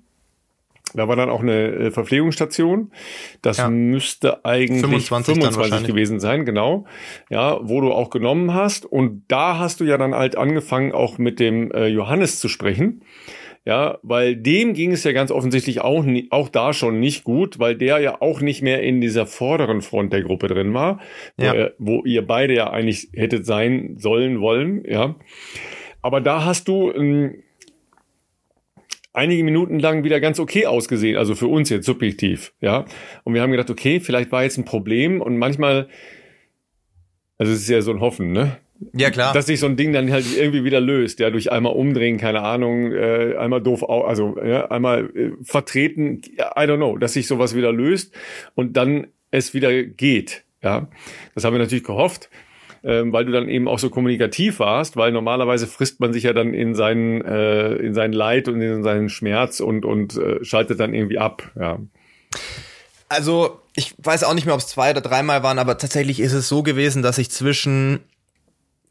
Da 0.94 1.08
war 1.08 1.16
dann 1.16 1.30
auch 1.30 1.42
eine 1.42 1.68
äh, 1.68 1.92
Verpflegungsstation. 1.92 2.92
Das 3.42 3.58
Ja. 3.58 3.70
müsste 3.70 4.44
eigentlich 4.44 4.82
25 4.82 5.36
dann 5.36 5.44
25 5.44 5.58
wahrscheinlich. 5.58 5.88
gewesen 5.88 6.20
sein, 6.20 6.46
genau. 6.46 6.86
Ja, 7.30 7.60
wo 7.62 7.80
du 7.82 7.92
auch 7.94 8.10
genommen 8.10 8.54
hast. 8.54 8.86
Und 8.86 9.24
da 9.30 9.58
hast 9.58 9.80
du 9.80 9.86
ja 9.86 9.98
dann 9.98 10.14
halt 10.16 10.38
angefangen, 10.38 10.92
auch 10.92 11.18
mit 11.18 11.40
dem 11.40 11.72
äh, 11.72 11.88
Johannes 11.88 12.40
zu 12.42 12.50
sprechen. 12.50 13.04
Ja, 13.64 14.00
weil 14.02 14.36
dem 14.36 14.74
ging 14.74 14.92
es 14.92 15.04
ja 15.04 15.12
ganz 15.12 15.30
offensichtlich 15.30 15.82
auch, 15.82 16.04
auch 16.32 16.50
da 16.50 16.74
schon 16.74 17.00
nicht 17.00 17.24
gut, 17.24 17.60
weil 17.60 17.76
der 17.76 18.00
ja 18.00 18.20
auch 18.20 18.42
nicht 18.42 18.64
mehr 18.64 18.82
in 18.82 19.02
dieser 19.02 19.28
vorderen 19.28 19.82
Front 19.84 20.14
der 20.14 20.24
Gruppe 20.24 20.48
drin 20.48 20.74
war, 20.74 21.00
Ja. 21.40 21.52
wo, 21.54 21.58
er, 21.58 21.74
wo 21.78 22.04
ihr 22.04 22.26
beide 22.26 22.56
ja 22.56 22.72
eigentlich 22.72 23.10
hättet 23.14 23.46
sein 23.46 23.98
sollen, 24.00 24.42
wollen, 24.42 24.84
ja. 24.86 25.16
Aber 26.02 26.22
da 26.22 26.44
hast 26.44 26.68
du 26.68 26.92
ähm, 26.92 27.44
einige 29.14 29.44
Minuten 29.44 29.78
lang 29.78 30.04
wieder 30.04 30.20
ganz 30.20 30.40
okay 30.40 30.66
ausgesehen, 30.66 31.16
also 31.16 31.36
für 31.36 31.48
uns 31.48 31.70
jetzt 31.70 31.86
subjektiv, 31.86 32.54
ja. 32.62 32.86
Und 33.24 33.36
wir 33.36 33.44
haben 33.44 33.52
gedacht, 33.52 33.70
okay, 33.70 34.00
vielleicht 34.00 34.32
war 34.32 34.42
jetzt 34.42 34.58
ein 34.58 34.66
Problem 34.66 35.22
und 35.22 35.38
manchmal, 35.38 35.88
also 37.38 37.52
es 37.54 37.60
ist 37.60 37.70
ja 37.70 37.82
so 37.84 37.92
ein 37.92 38.00
Hoffen, 38.00 38.32
ne? 38.32 38.58
Ja, 38.94 39.12
klar. 39.12 39.34
Dass 39.34 39.46
sich 39.46 39.60
so 39.60 39.68
ein 39.68 39.78
Ding 39.78 39.94
dann 39.94 40.12
halt 40.12 40.26
irgendwie 40.36 40.64
wieder 40.64 40.82
löst, 40.82 41.20
ja, 41.20 41.30
durch 41.30 41.52
einmal 41.52 41.74
umdrehen, 41.74 42.18
keine 42.18 42.42
Ahnung, 42.42 42.92
äh, 42.92 43.36
einmal 43.38 43.62
doof, 43.62 43.88
also 43.88 44.38
ja, 44.44 44.70
einmal 44.70 45.10
äh, 45.16 45.32
vertreten, 45.44 46.22
I 46.38 46.62
don't 46.62 46.78
know, 46.78 46.98
dass 46.98 47.14
sich 47.14 47.28
sowas 47.28 47.56
wieder 47.56 47.72
löst 47.72 48.14
und 48.56 48.78
dann 48.78 49.08
es 49.30 49.54
wieder 49.54 49.84
geht, 49.84 50.44
ja. 50.64 50.88
Das 51.36 51.44
haben 51.44 51.54
wir 51.54 51.60
natürlich 51.60 51.84
gehofft, 51.84 52.30
ähm, 52.84 53.14
weil 53.14 53.26
du 53.26 53.32
dann 53.32 53.50
eben 53.50 53.68
auch 53.68 53.80
so 53.80 53.90
kommunikativ 53.90 54.60
warst, 54.60 54.98
weil 54.98 55.12
normalerweise 55.12 55.68
frisst 55.68 56.00
man 56.00 56.12
sich 56.12 56.24
ja 56.24 56.34
dann 56.34 56.54
in 56.54 56.74
seinen, 56.74 57.22
äh, 57.22 57.74
in 57.76 57.94
sein 57.94 58.14
Leid 58.14 58.48
und 58.48 58.62
in 58.62 58.84
seinen 58.84 59.10
Schmerz 59.10 59.60
und, 59.60 59.86
und 59.86 60.18
äh, 60.18 60.44
schaltet 60.44 60.80
dann 60.80 60.94
irgendwie 60.94 61.20
ab, 61.20 61.52
ja. 61.60 61.80
Also, 63.10 63.60
ich 63.76 63.94
weiß 63.98 64.24
auch 64.24 64.34
nicht 64.34 64.46
mehr, 64.46 64.56
ob 64.56 64.62
es 64.62 64.68
zwei 64.68 64.92
oder 64.92 65.02
dreimal 65.02 65.44
waren, 65.44 65.60
aber 65.60 65.78
tatsächlich 65.78 66.22
ist 66.22 66.32
es 66.32 66.48
so 66.48 66.64
gewesen, 66.64 67.02
dass 67.04 67.18
ich 67.18 67.30
zwischen 67.30 68.00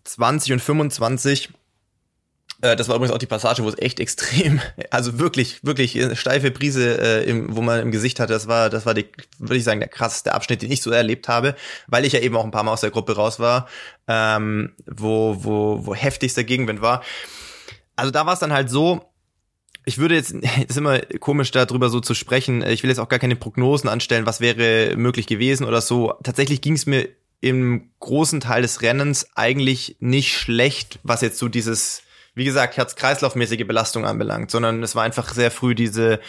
20 0.04 0.54
und 0.54 0.60
25, 0.60 1.50
äh, 2.62 2.76
das 2.76 2.88
war 2.88 2.96
übrigens 2.96 3.14
auch 3.14 3.18
die 3.18 3.26
Passage, 3.26 3.62
wo 3.62 3.68
es 3.68 3.78
echt 3.78 4.00
extrem, 4.00 4.60
also 4.90 5.18
wirklich, 5.18 5.64
wirklich 5.64 5.98
steife 6.18 6.50
Brise, 6.50 6.98
äh, 7.00 7.24
im, 7.28 7.54
wo 7.54 7.62
man 7.62 7.80
im 7.80 7.90
Gesicht 7.90 8.20
hatte, 8.20 8.32
das 8.32 8.48
war, 8.48 8.70
das 8.70 8.86
war 8.86 8.94
die, 8.94 9.06
würde 9.38 9.56
ich 9.56 9.64
sagen, 9.64 9.80
der 9.80 9.88
krasseste 9.88 10.34
Abschnitt, 10.34 10.62
den 10.62 10.70
ich 10.70 10.82
so 10.82 10.90
erlebt 10.90 11.28
habe, 11.28 11.54
weil 11.86 12.04
ich 12.04 12.12
ja 12.12 12.20
eben 12.20 12.36
auch 12.36 12.44
ein 12.44 12.50
paar 12.50 12.62
Mal 12.62 12.72
aus 12.72 12.82
der 12.82 12.90
Gruppe 12.90 13.16
raus 13.16 13.38
war, 13.38 13.68
ähm, 14.08 14.72
wo, 14.86 15.36
wo, 15.40 15.86
wo 15.86 15.94
heftigster 15.94 16.44
Gegenwind 16.44 16.82
war. 16.82 17.02
Also 17.96 18.10
da 18.10 18.26
war 18.26 18.34
es 18.34 18.40
dann 18.40 18.52
halt 18.52 18.70
so, 18.70 19.04
ich 19.84 19.98
würde 19.98 20.14
jetzt, 20.14 20.32
ist 20.68 20.76
immer 20.76 21.00
komisch 21.20 21.50
darüber 21.50 21.88
so 21.88 22.00
zu 22.00 22.14
sprechen, 22.14 22.62
ich 22.62 22.82
will 22.82 22.90
jetzt 22.90 23.00
auch 23.00 23.08
gar 23.08 23.18
keine 23.18 23.36
Prognosen 23.36 23.88
anstellen, 23.88 24.26
was 24.26 24.40
wäre 24.40 24.96
möglich 24.96 25.26
gewesen 25.26 25.64
oder 25.64 25.80
so. 25.80 26.14
Tatsächlich 26.22 26.60
ging 26.60 26.74
es 26.74 26.86
mir 26.86 27.08
im 27.40 27.90
großen 28.00 28.40
Teil 28.40 28.62
des 28.62 28.82
Rennens 28.82 29.28
eigentlich 29.34 29.96
nicht 30.00 30.36
schlecht, 30.36 30.98
was 31.02 31.22
jetzt 31.22 31.38
so 31.38 31.48
dieses, 31.48 32.02
wie 32.34 32.44
gesagt, 32.44 32.76
Herz-Kreislauf-mäßige 32.76 33.66
Belastung 33.66 34.04
anbelangt, 34.04 34.50
sondern 34.50 34.82
es 34.82 34.94
war 34.94 35.04
einfach 35.04 35.32
sehr 35.32 35.50
früh 35.50 35.74
diese 35.74 36.20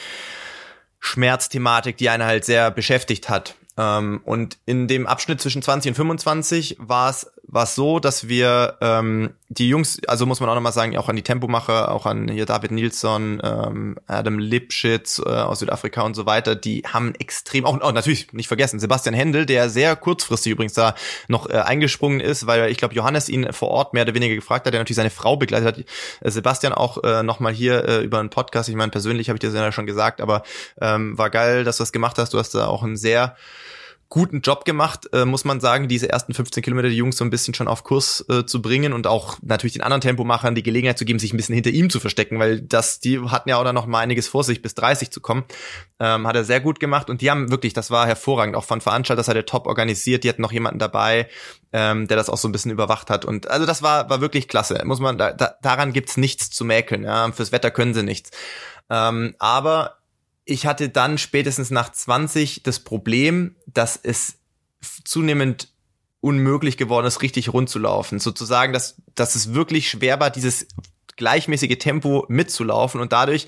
Schmerzthematik, 1.00 1.98
die 1.98 2.10
einen 2.10 2.24
halt 2.24 2.46
sehr 2.46 2.72
beschäftigt 2.72 3.30
hat. 3.30 3.56
Ähm, 3.78 4.22
und 4.24 4.58
in 4.66 4.88
dem 4.88 5.08
Abschnitt 5.08 5.42
zwischen 5.42 5.62
20 5.62 5.92
und 5.92 5.96
25 5.96 6.78
war 6.80 7.10
es 7.10 7.32
war 7.52 7.64
es 7.64 7.76
so, 7.76 8.00
dass 8.00 8.30
wir 8.30 8.78
ähm, 8.80 9.32
die 9.50 9.68
Jungs, 9.68 10.00
also 10.08 10.26
muss 10.26 10.40
man 10.40 10.50
auch 10.50 10.56
nochmal 10.56 10.72
sagen, 10.72 10.98
auch 10.98 11.10
an 11.10 11.18
die 11.18 11.22
Tempomacher, 11.22 11.92
auch 11.92 12.06
an 12.06 12.30
hier 12.30 12.46
David 12.46 12.72
Nilsson, 12.72 13.42
ähm, 13.44 13.98
Adam 14.08 14.40
Lipschitz 14.40 15.20
äh, 15.20 15.30
aus 15.30 15.60
Südafrika 15.60 16.02
und 16.04 16.16
so 16.16 16.26
weiter, 16.26 16.56
die 16.56 16.84
haben 16.88 17.14
extrem, 17.16 17.66
auch, 17.66 17.80
auch 17.82 17.92
natürlich 17.92 18.32
nicht 18.32 18.48
vergessen, 18.48 18.80
Sebastian 18.80 19.14
Händel, 19.14 19.46
der 19.46 19.70
sehr 19.70 19.98
kurzfristig 19.98 20.54
übrigens 20.54 20.74
da 20.74 20.96
noch 21.28 21.50
äh, 21.50 21.58
eingesprungen 21.58 22.22
ist, 22.22 22.48
weil 22.48 22.72
ich 22.72 22.78
glaube, 22.78 22.96
Johannes 22.96 23.28
ihn 23.28 23.52
vor 23.52 23.68
Ort 23.68 23.94
mehr 23.94 24.04
oder 24.04 24.16
weniger 24.16 24.36
gefragt 24.36 24.66
hat, 24.66 24.74
der 24.74 24.80
natürlich 24.80 24.96
seine 24.96 25.10
Frau 25.10 25.36
begleitet 25.36 25.68
hat. 25.68 25.86
Äh, 26.22 26.32
Sebastian 26.32 26.72
auch 26.72 27.04
äh, 27.04 27.22
nochmal 27.22 27.52
hier 27.52 27.84
äh, 27.84 28.02
über 28.02 28.20
einen 28.20 28.30
Podcast, 28.30 28.70
ich 28.70 28.76
meine, 28.76 28.92
persönlich 28.92 29.28
habe 29.28 29.36
ich 29.36 29.42
das 29.42 29.54
ja 29.54 29.72
schon 29.74 29.86
gesagt, 29.86 30.22
aber 30.22 30.44
ähm, 30.80 31.18
war 31.18 31.30
geil, 31.30 31.66
dass 31.66 31.78
du 31.78 31.82
das 31.82 31.92
gemacht 31.92 32.18
hast. 32.18 32.34
Du 32.34 32.40
hast 32.40 32.56
da 32.56 32.68
auch 32.68 32.84
einen 32.84 32.96
sehr 32.96 33.36
guten 34.12 34.42
Job 34.42 34.66
gemacht, 34.66 35.08
äh, 35.14 35.24
muss 35.24 35.46
man 35.46 35.62
sagen, 35.62 35.88
diese 35.88 36.10
ersten 36.10 36.34
15 36.34 36.62
Kilometer 36.62 36.90
die 36.90 36.98
Jungs 36.98 37.16
so 37.16 37.24
ein 37.24 37.30
bisschen 37.30 37.54
schon 37.54 37.70
auf 37.70 37.86
Kurs 37.86 38.24
äh, 38.30 38.46
zu 38.46 38.62
bringen 38.62 38.92
und 38.92 39.08
auch 39.08 39.38
natürlich 39.42 39.74
den 39.74 39.84
anderen 39.84 40.02
Tempomachern 40.02 40.54
die 40.54 40.64
Gelegenheit 40.64 40.98
zu 40.98 41.06
geben, 41.06 41.18
sich 41.18 41.34
ein 41.34 41.38
bisschen 41.38 41.56
hinter 41.56 41.70
ihm 41.70 41.90
zu 41.90 42.02
verstecken, 42.02 42.38
weil 42.38 42.60
das, 42.62 43.00
die 43.00 43.22
hatten 43.22 43.48
ja 43.48 43.56
auch 43.56 43.64
dann 43.64 43.74
noch 43.74 43.86
mal 43.86 44.00
einiges 44.00 44.28
vor 44.28 44.44
sich, 44.44 44.62
bis 44.62 44.76
30 44.76 45.12
zu 45.12 45.22
kommen. 45.22 45.46
Ähm, 45.98 46.28
hat 46.28 46.36
er 46.36 46.44
sehr 46.44 46.60
gut 46.60 46.82
gemacht 46.82 47.10
und 47.10 47.22
die 47.22 47.32
haben 47.32 47.52
wirklich, 47.52 47.72
das 47.72 47.90
war 47.90 48.06
hervorragend, 48.06 48.58
auch 48.58 48.66
von 48.66 48.82
Veranstalter, 48.82 49.22
das 49.22 49.30
hat 49.30 49.38
er 49.38 49.46
top 49.46 49.66
organisiert, 49.66 50.26
die 50.26 50.30
hatten 50.30 50.42
noch 50.42 50.52
jemanden 50.52 50.80
dabei, 50.80 51.30
ähm, 51.72 52.08
der 52.10 52.18
das 52.18 52.30
auch 52.30 52.38
so 52.38 52.50
ein 52.50 52.52
bisschen 52.52 52.72
überwacht 52.72 53.10
hat 53.10 53.24
und 53.24 53.50
also 53.50 53.66
das 53.66 53.82
war, 53.82 54.10
war 54.10 54.20
wirklich 54.20 54.50
klasse, 54.50 54.82
muss 54.84 55.00
man, 55.00 55.18
da, 55.18 55.32
da, 55.32 55.56
daran 55.62 55.94
gibt's 55.94 56.18
nichts 56.18 56.50
zu 56.50 56.66
mäkeln, 56.66 57.06
ja, 57.06 57.32
fürs 57.32 57.54
Wetter 57.54 57.72
können 57.72 57.94
sie 57.94 58.04
nichts. 58.04 58.32
Ähm, 58.90 59.36
aber 59.40 60.01
ich 60.52 60.66
hatte 60.66 60.90
dann 60.90 61.18
spätestens 61.18 61.72
nach 61.72 61.92
20 61.92 62.64
das 62.64 62.80
Problem, 62.80 63.56
dass 63.68 64.00
es 64.02 64.36
zunehmend 65.04 65.70
unmöglich 66.20 66.78
geworden 66.78 67.08
ist, 67.08 67.22
richtig 67.22 67.54
rund 67.54 67.70
zu 67.70 67.80
laufen. 67.80 68.20
Sozusagen, 68.20 68.74
dass, 68.74 69.02
dass 69.16 69.36
es 69.36 69.54
wirklich 69.54 69.90
schwer 69.90 70.20
war, 70.20 70.30
dieses 70.30 70.68
gleichmäßige 71.16 71.78
Tempo 71.78 72.26
mitzulaufen 72.28 73.02
und 73.02 73.12
dadurch 73.12 73.48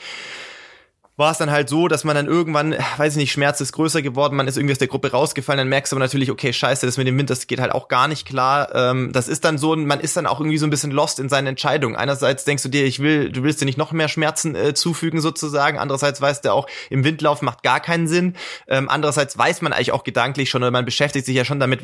war 1.16 1.32
es 1.32 1.38
dann 1.38 1.52
halt 1.52 1.70
so, 1.70 1.88
dass 1.88 2.04
man 2.04 2.16
dann 2.16 2.26
irgendwann, 2.26 2.76
weiß 2.98 3.14
ich 3.14 3.18
nicht, 3.18 3.32
Schmerz 3.32 3.62
ist 3.62 3.72
größer 3.74 4.02
geworden, 4.02 4.36
man 4.36 4.48
ist 4.48 4.58
irgendwie 4.58 4.72
aus 4.72 4.80
der 4.80 4.88
Gruppe 4.88 5.12
rausgefallen, 5.12 5.60
dann 5.60 5.68
merkst 5.68 5.92
du 5.92 5.96
aber 5.96 6.04
natürlich, 6.04 6.32
okay, 6.32 6.52
scheiße, 6.52 6.88
das 6.88 6.98
mit 6.98 7.06
dem 7.06 7.18
Wind, 7.20 7.30
das 7.30 7.46
geht 7.46 7.60
halt 7.60 7.72
auch 7.72 7.88
gar 7.88 8.08
nicht 8.08 8.26
klar. 8.26 8.74
Ähm, 8.74 9.12
das 9.14 9.28
ist 9.28 9.46
dann 9.46 9.60
so, 9.60 9.76
man 9.76 10.00
ist 10.00 10.18
dann 10.18 10.26
auch 10.26 10.40
irgendwie 10.40 10.58
so 10.58 10.66
ein 10.66 10.72
bisschen 10.72 10.90
lost 10.90 11.20
in 11.20 11.30
seinen 11.30 11.48
Entscheidungen. 11.48 11.96
Einerseits 11.96 12.46
denkst 12.46 12.64
du 12.64 12.70
dir, 12.70 12.86
ich 12.86 13.00
will, 13.00 13.32
du 13.32 13.44
willst 13.44 13.62
dir 13.62 13.66
nicht 13.66 13.78
noch 13.78 13.92
mehr 13.92 14.08
Schmerzen 14.08 14.56
äh, 14.56 14.74
zufügen 14.74 15.22
sozusagen. 15.22 15.78
Andererseits 15.78 16.20
weißt 16.20 16.46
du 16.46 16.52
auch, 16.52 16.68
im 16.90 17.04
Windlauf 17.04 17.44
macht 17.44 17.62
gar 17.62 17.80
keinen 17.80 18.08
Sinn. 18.08 18.36
Ähm, 18.68 18.90
andererseits 18.90 19.38
weiß 19.38 19.62
man 19.62 19.72
eigentlich 19.72 19.92
auch 19.92 20.04
gedanklich 20.04 20.50
schon, 20.50 20.64
oder 20.64 20.72
man 20.72 20.86
beschäftigt 20.86 21.28
sich 21.28 21.36
ja 21.36 21.46
schon 21.46 21.60
damit, 21.60 21.82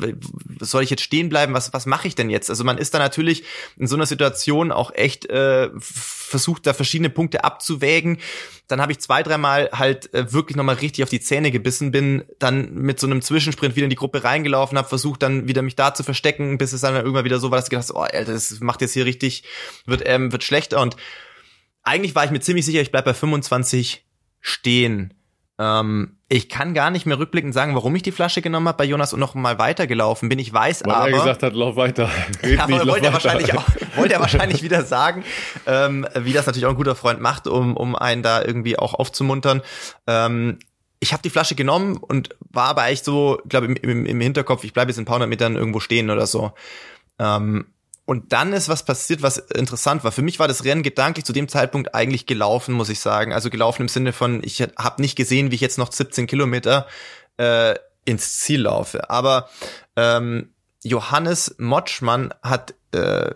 soll 0.60 0.82
ich 0.82 0.90
jetzt 0.90 1.04
stehen 1.04 1.30
bleiben, 1.30 1.54
was, 1.54 1.72
was 1.72 1.86
mache 1.86 2.08
ich 2.08 2.16
denn 2.16 2.32
jetzt? 2.32 2.50
Also 2.50 2.64
man 2.64 2.80
ist 2.80 2.96
dann 2.96 3.02
natürlich 3.02 3.44
in 3.78 3.86
so 3.86 3.96
einer 3.96 4.08
Situation 4.08 4.72
auch 4.72 4.92
echt 4.96 5.30
äh, 5.30 5.70
versucht, 5.80 6.66
da 6.66 6.74
verschiedene 6.74 7.12
Punkte 7.12 7.44
abzuwägen 7.44 8.18
dann 8.70 8.82
habe 8.82 8.92
ich 8.92 9.00
zwei, 9.00 9.19
dreimal 9.24 9.70
halt 9.72 10.14
äh, 10.14 10.32
wirklich 10.32 10.56
nochmal 10.56 10.76
richtig 10.76 11.04
auf 11.04 11.10
die 11.10 11.20
Zähne 11.20 11.52
gebissen, 11.52 11.92
bin 11.92 12.24
dann 12.40 12.74
mit 12.74 13.00
so 13.00 13.08
einem 13.08 13.22
Zwischensprint 13.22 13.76
wieder 13.76 13.86
in 13.86 13.90
die 13.90 13.96
Gruppe 13.96 14.24
reingelaufen, 14.24 14.78
habe 14.78 14.88
versucht 14.88 15.24
dann 15.24 15.48
wieder 15.48 15.62
mich 15.62 15.76
da 15.76 15.94
zu 15.94 16.04
verstecken, 16.04 16.58
bis 16.58 16.74
es 16.74 16.82
dann 16.82 16.96
irgendwann 16.96 17.26
wieder 17.26 17.40
so 17.40 17.52
war, 17.52 17.58
dass 17.58 17.66
ich 17.66 17.70
gedacht 17.72 17.92
oh 17.94 18.00
Alter, 18.00 18.34
das 18.34 18.60
macht 18.60 18.82
jetzt 18.82 18.94
hier 18.94 19.06
richtig, 19.06 19.44
wird, 19.86 20.04
ähm, 20.06 20.32
wird 20.32 20.44
schlechter 20.44 20.82
und 20.82 20.96
eigentlich 21.84 22.16
war 22.16 22.26
ich 22.26 22.32
mir 22.32 22.40
ziemlich 22.40 22.66
sicher, 22.66 22.82
ich 22.82 22.92
bleib 22.92 23.06
bei 23.06 23.14
25 23.14 24.06
stehen. 24.42 25.14
Ähm, 25.58 26.19
ich 26.32 26.48
kann 26.48 26.76
gar 26.76 26.92
nicht 26.92 27.08
mehr 27.08 27.18
rückblickend 27.18 27.56
sagen, 27.56 27.74
warum 27.74 27.96
ich 27.96 28.04
die 28.04 28.12
Flasche 28.12 28.44
genommen 28.44 28.68
habe 28.68 28.78
bei 28.78 28.86
Jonas 28.86 29.14
und 29.14 29.20
noch 29.20 29.34
mal 29.34 29.58
weitergelaufen 29.58 30.30
bin. 30.30 30.38
Ich 30.38 30.54
weiß 30.54 30.84
Weil 30.86 30.94
aber. 30.94 31.10
er 31.10 31.12
gesagt 31.12 31.44
hat, 31.44 31.54
lauf 31.54 31.76
weiter. 31.76 32.08
ja, 32.44 32.64
aber 32.64 32.86
wollte 32.88 33.08
er 33.08 33.14
wahrscheinlich 33.14 33.58
auch, 33.58 33.66
wollte 33.96 34.14
er 34.14 34.20
wahrscheinlich 34.20 34.62
wieder 34.62 34.84
sagen, 34.84 35.24
ähm, 35.66 36.08
wie 36.14 36.32
das 36.32 36.46
natürlich 36.46 36.68
auch 36.68 36.72
ein 36.72 36.78
guter 36.78 36.96
Freund 36.96 37.20
macht, 37.20 37.48
um, 37.48 37.76
um 37.76 37.96
einen 37.96 38.22
da 38.22 38.44
irgendwie 38.44 38.78
auch 38.78 38.94
aufzumuntern. 38.94 39.64
Ähm, 40.06 40.60
ich 41.00 41.14
habe 41.14 41.24
die 41.24 41.32
Flasche 41.32 41.56
genommen 41.56 41.98
und 41.98 42.36
war 42.52 42.68
aber 42.68 42.88
echt 42.88 43.06
so, 43.06 43.42
glaube 43.50 43.66
im, 43.66 43.76
im, 43.78 44.06
im 44.06 44.22
Hinterkopf, 44.22 44.64
ich 44.64 44.74
bleibe 44.74 44.92
jetzt 44.92 44.98
in 44.98 45.04
ein 45.04 45.06
paar 45.06 45.16
hundert 45.16 45.30
Metern 45.30 45.56
irgendwo 45.56 45.80
stehen 45.80 46.12
oder 46.12 46.28
so. 46.28 46.52
Ähm, 47.18 47.66
und 48.10 48.34
dann 48.34 48.54
ist 48.54 48.70
was 48.70 48.86
passiert, 48.86 49.22
was 49.22 49.38
interessant 49.38 50.04
war. 50.04 50.12
Für 50.12 50.24
mich 50.24 50.40
war 50.40 50.48
das 50.48 50.66
Rennen 50.66 50.82
gedanklich 50.82 51.26
zu 51.26 51.32
dem 51.32 51.48
Zeitpunkt 51.48 51.94
eigentlich 51.94 52.26
gelaufen, 52.26 52.74
muss 52.74 52.90
ich 52.90 53.02
sagen. 53.02 53.34
Also 53.34 53.52
gelaufen 53.52 53.84
im 53.84 53.88
Sinne 53.88 54.14
von, 54.14 54.42
ich 54.44 54.64
habe 54.64 55.00
nicht 55.00 55.16
gesehen, 55.16 55.52
wie 55.52 55.56
ich 55.56 55.62
jetzt 55.62 55.78
noch 55.78 55.92
17 55.92 56.26
Kilometer 56.26 56.88
äh, 57.38 57.76
ins 58.06 58.40
Ziel 58.40 58.62
laufe. 58.62 59.12
Aber 59.12 59.48
ähm, 59.96 60.56
Johannes 60.82 61.54
Motschmann 61.60 62.34
hat 62.42 62.74
äh, 62.94 63.30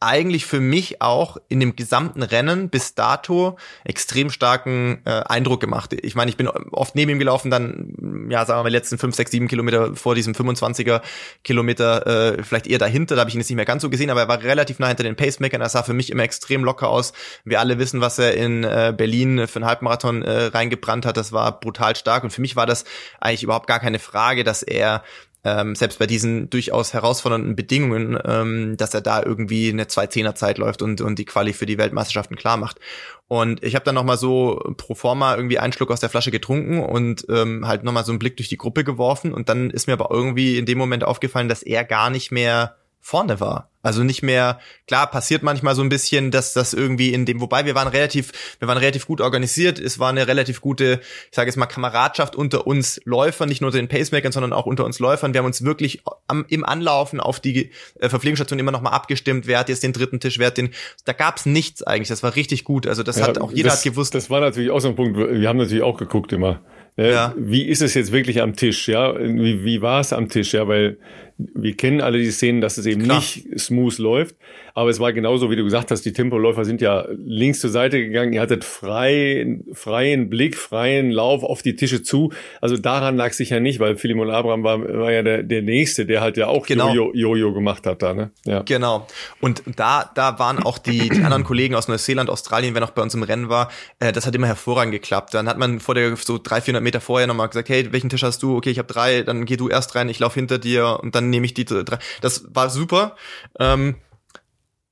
eigentlich 0.00 0.44
für 0.44 0.60
mich 0.60 1.00
auch 1.00 1.38
in 1.48 1.58
dem 1.58 1.74
gesamten 1.74 2.22
Rennen 2.22 2.68
bis 2.68 2.94
dato 2.94 3.56
extrem 3.84 4.30
starken 4.30 5.00
äh, 5.04 5.10
Eindruck 5.10 5.60
gemacht. 5.60 5.94
Ich 6.02 6.14
meine, 6.14 6.30
ich 6.30 6.36
bin 6.36 6.48
oft 6.48 6.94
neben 6.94 7.12
ihm 7.12 7.18
gelaufen, 7.18 7.50
dann, 7.50 8.28
ja, 8.30 8.44
sagen 8.44 8.58
wir 8.58 8.64
mal, 8.64 8.72
letzten 8.72 8.98
fünf, 8.98 9.14
sechs, 9.14 9.30
sieben 9.30 9.48
Kilometer 9.48 9.96
vor 9.96 10.14
diesem 10.14 10.34
25er 10.34 11.00
Kilometer, 11.44 12.36
äh, 12.36 12.42
vielleicht 12.42 12.66
eher 12.66 12.78
dahinter, 12.78 13.14
da 13.14 13.20
habe 13.20 13.30
ich 13.30 13.34
ihn 13.34 13.40
jetzt 13.40 13.48
nicht 13.48 13.56
mehr 13.56 13.64
ganz 13.64 13.82
so 13.82 13.88
gesehen, 13.88 14.10
aber 14.10 14.20
er 14.22 14.28
war 14.28 14.42
relativ 14.42 14.78
nah 14.78 14.88
hinter 14.88 15.02
den 15.02 15.16
Pacemakern, 15.16 15.62
er 15.62 15.70
sah 15.70 15.82
für 15.82 15.94
mich 15.94 16.10
immer 16.10 16.24
extrem 16.24 16.62
locker 16.62 16.88
aus. 16.88 17.14
Wir 17.44 17.60
alle 17.60 17.78
wissen, 17.78 18.02
was 18.02 18.18
er 18.18 18.34
in 18.34 18.64
äh, 18.64 18.92
Berlin 18.96 19.48
für 19.48 19.56
einen 19.56 19.66
Halbmarathon 19.66 20.22
äh, 20.22 20.44
reingebrannt 20.46 21.06
hat, 21.06 21.16
das 21.16 21.32
war 21.32 21.58
brutal 21.58 21.96
stark 21.96 22.22
und 22.22 22.30
für 22.30 22.42
mich 22.42 22.54
war 22.54 22.66
das 22.66 22.84
eigentlich 23.18 23.44
überhaupt 23.44 23.66
gar 23.66 23.80
keine 23.80 23.98
Frage, 23.98 24.44
dass 24.44 24.62
er 24.62 25.02
ähm, 25.46 25.76
selbst 25.76 26.00
bei 26.00 26.08
diesen 26.08 26.50
durchaus 26.50 26.92
herausfordernden 26.92 27.54
Bedingungen, 27.54 28.18
ähm, 28.24 28.76
dass 28.76 28.94
er 28.94 29.00
da 29.00 29.22
irgendwie 29.22 29.68
eine 29.68 29.84
2-10er 29.84 30.34
Zeit 30.34 30.58
läuft 30.58 30.82
und, 30.82 31.00
und 31.00 31.20
die 31.20 31.24
Quali 31.24 31.52
für 31.52 31.66
die 31.66 31.78
Weltmeisterschaften 31.78 32.34
klar 32.34 32.56
macht. 32.56 32.80
Und 33.28 33.62
ich 33.62 33.76
habe 33.76 33.84
dann 33.84 33.94
nochmal 33.94 34.18
so 34.18 34.60
pro 34.76 34.96
forma 34.96 35.36
irgendwie 35.36 35.60
einen 35.60 35.72
Schluck 35.72 35.92
aus 35.92 36.00
der 36.00 36.08
Flasche 36.08 36.32
getrunken 36.32 36.80
und 36.80 37.26
ähm, 37.28 37.64
halt 37.66 37.84
nochmal 37.84 38.04
so 38.04 38.10
einen 38.10 38.18
Blick 38.18 38.36
durch 38.36 38.48
die 38.48 38.56
Gruppe 38.56 38.82
geworfen. 38.82 39.32
Und 39.32 39.48
dann 39.48 39.70
ist 39.70 39.86
mir 39.86 39.92
aber 39.92 40.10
irgendwie 40.10 40.58
in 40.58 40.66
dem 40.66 40.78
Moment 40.78 41.04
aufgefallen, 41.04 41.48
dass 41.48 41.62
er 41.62 41.84
gar 41.84 42.10
nicht 42.10 42.32
mehr 42.32 42.76
vorne 43.00 43.38
war. 43.38 43.70
Also 43.86 44.02
nicht 44.02 44.24
mehr, 44.24 44.58
klar, 44.88 45.08
passiert 45.08 45.44
manchmal 45.44 45.76
so 45.76 45.82
ein 45.82 45.88
bisschen, 45.88 46.32
dass 46.32 46.52
das 46.52 46.74
irgendwie 46.74 47.14
in 47.14 47.24
dem, 47.24 47.40
wobei 47.40 47.66
wir 47.66 47.76
waren 47.76 47.86
relativ, 47.86 48.32
wir 48.58 48.66
waren 48.66 48.78
relativ 48.78 49.06
gut 49.06 49.20
organisiert, 49.20 49.78
es 49.78 50.00
war 50.00 50.08
eine 50.08 50.26
relativ 50.26 50.60
gute, 50.60 50.98
ich 51.30 51.36
sage 51.36 51.48
jetzt 51.48 51.56
mal, 51.56 51.66
Kameradschaft 51.66 52.34
unter 52.34 52.66
uns 52.66 53.00
Läufern, 53.04 53.48
nicht 53.48 53.60
nur 53.60 53.68
unter 53.68 53.78
den 53.78 53.86
Pacemakern, 53.86 54.32
sondern 54.32 54.52
auch 54.52 54.66
unter 54.66 54.84
uns 54.84 54.98
Läufern. 54.98 55.34
Wir 55.34 55.38
haben 55.38 55.46
uns 55.46 55.62
wirklich 55.62 56.02
am, 56.26 56.44
im 56.48 56.64
Anlaufen 56.64 57.20
auf 57.20 57.38
die 57.38 57.70
äh, 58.00 58.08
Verpflegungsstation 58.08 58.58
immer 58.58 58.72
nochmal 58.72 58.92
abgestimmt, 58.92 59.46
wer 59.46 59.60
hat 59.60 59.68
jetzt 59.68 59.84
den 59.84 59.92
dritten 59.92 60.18
Tisch, 60.18 60.40
wer 60.40 60.48
hat 60.48 60.58
den, 60.58 60.70
da 61.04 61.12
gab's 61.12 61.46
nichts 61.46 61.84
eigentlich, 61.84 62.08
das 62.08 62.24
war 62.24 62.34
richtig 62.34 62.64
gut. 62.64 62.88
Also 62.88 63.04
das 63.04 63.20
ja, 63.20 63.28
hat 63.28 63.38
auch 63.40 63.52
jeder 63.52 63.68
das, 63.68 63.78
hat 63.78 63.84
gewusst. 63.84 64.16
Das 64.16 64.30
war 64.30 64.40
natürlich 64.40 64.72
auch 64.72 64.80
so 64.80 64.88
ein 64.88 64.96
Punkt, 64.96 65.16
wir 65.16 65.48
haben 65.48 65.58
natürlich 65.58 65.84
auch 65.84 65.96
geguckt 65.96 66.32
immer. 66.32 66.60
Ja. 66.96 67.34
Wie 67.36 67.62
ist 67.62 67.82
es 67.82 67.94
jetzt 67.94 68.10
wirklich 68.10 68.40
am 68.40 68.56
Tisch, 68.56 68.88
ja? 68.88 69.14
Wie, 69.16 69.64
wie 69.64 69.82
war 69.82 70.00
es 70.00 70.12
am 70.12 70.28
Tisch, 70.28 70.54
ja? 70.54 70.66
Weil 70.66 70.96
wir 71.38 71.76
kennen 71.76 72.00
alle 72.00 72.18
die 72.18 72.30
Szenen, 72.30 72.60
dass 72.60 72.78
es 72.78 72.86
eben 72.86 73.02
Klar. 73.02 73.18
nicht 73.18 73.46
smooth 73.58 73.98
läuft. 73.98 74.36
Aber 74.76 74.90
es 74.90 75.00
war 75.00 75.14
genauso, 75.14 75.50
wie 75.50 75.56
du 75.56 75.64
gesagt 75.64 75.90
hast, 75.90 76.02
die 76.02 76.12
Tempoläufer 76.12 76.66
sind 76.66 76.82
ja 76.82 77.06
links 77.16 77.60
zur 77.60 77.70
Seite 77.70 77.98
gegangen. 77.98 78.34
Ihr 78.34 78.42
hattet 78.42 78.62
frei, 78.62 79.58
freien 79.72 80.28
Blick, 80.28 80.54
freien 80.54 81.10
Lauf 81.10 81.42
auf 81.44 81.62
die 81.62 81.76
Tische 81.76 82.02
zu. 82.02 82.30
Also 82.60 82.76
daran 82.76 83.16
lag 83.16 83.30
es 83.30 83.38
sicher 83.38 83.58
nicht, 83.58 83.80
weil 83.80 83.96
Philemon 83.96 84.30
Abraham 84.30 84.64
war, 84.64 84.80
war 84.80 85.12
ja 85.12 85.22
der, 85.22 85.42
der 85.42 85.62
Nächste, 85.62 86.04
der 86.04 86.20
halt 86.20 86.36
ja 86.36 86.48
auch 86.48 86.66
genau. 86.66 86.92
Jojo, 86.92 87.12
Jojo 87.14 87.54
gemacht 87.54 87.86
hat 87.86 88.02
da, 88.02 88.12
ne? 88.12 88.30
Ja. 88.44 88.62
Genau. 88.62 89.06
Und 89.40 89.62
da, 89.76 90.10
da 90.14 90.38
waren 90.38 90.62
auch 90.62 90.76
die, 90.76 91.08
die 91.08 91.22
anderen 91.22 91.44
Kollegen 91.44 91.74
aus 91.74 91.88
Neuseeland, 91.88 92.28
Australien, 92.28 92.74
wer 92.74 92.82
noch 92.82 92.90
bei 92.90 93.00
uns 93.00 93.14
im 93.14 93.22
Rennen 93.22 93.48
war, 93.48 93.70
äh, 93.98 94.12
das 94.12 94.26
hat 94.26 94.34
immer 94.34 94.46
hervorragend 94.46 94.92
geklappt. 94.92 95.32
Dann 95.32 95.48
hat 95.48 95.56
man 95.56 95.80
vor 95.80 95.94
der, 95.94 96.16
so 96.16 96.38
300, 96.38 96.64
400 96.64 96.82
Meter 96.82 97.00
vorher 97.00 97.26
nochmal 97.26 97.48
gesagt, 97.48 97.70
hey, 97.70 97.92
welchen 97.92 98.10
Tisch 98.10 98.22
hast 98.22 98.42
du? 98.42 98.56
Okay, 98.56 98.70
ich 98.70 98.78
habe 98.78 98.92
drei, 98.92 99.22
dann 99.22 99.46
geh 99.46 99.56
du 99.56 99.68
erst 99.70 99.94
rein, 99.94 100.10
ich 100.10 100.18
lauf 100.18 100.34
hinter 100.34 100.58
dir 100.58 100.98
und 101.02 101.14
dann 101.14 101.25
nehme 101.30 101.46
ich 101.46 101.54
die 101.54 101.64
drei. 101.64 101.98
Das 102.20 102.44
war 102.48 102.70
super. 102.70 103.16
Ähm, 103.58 103.96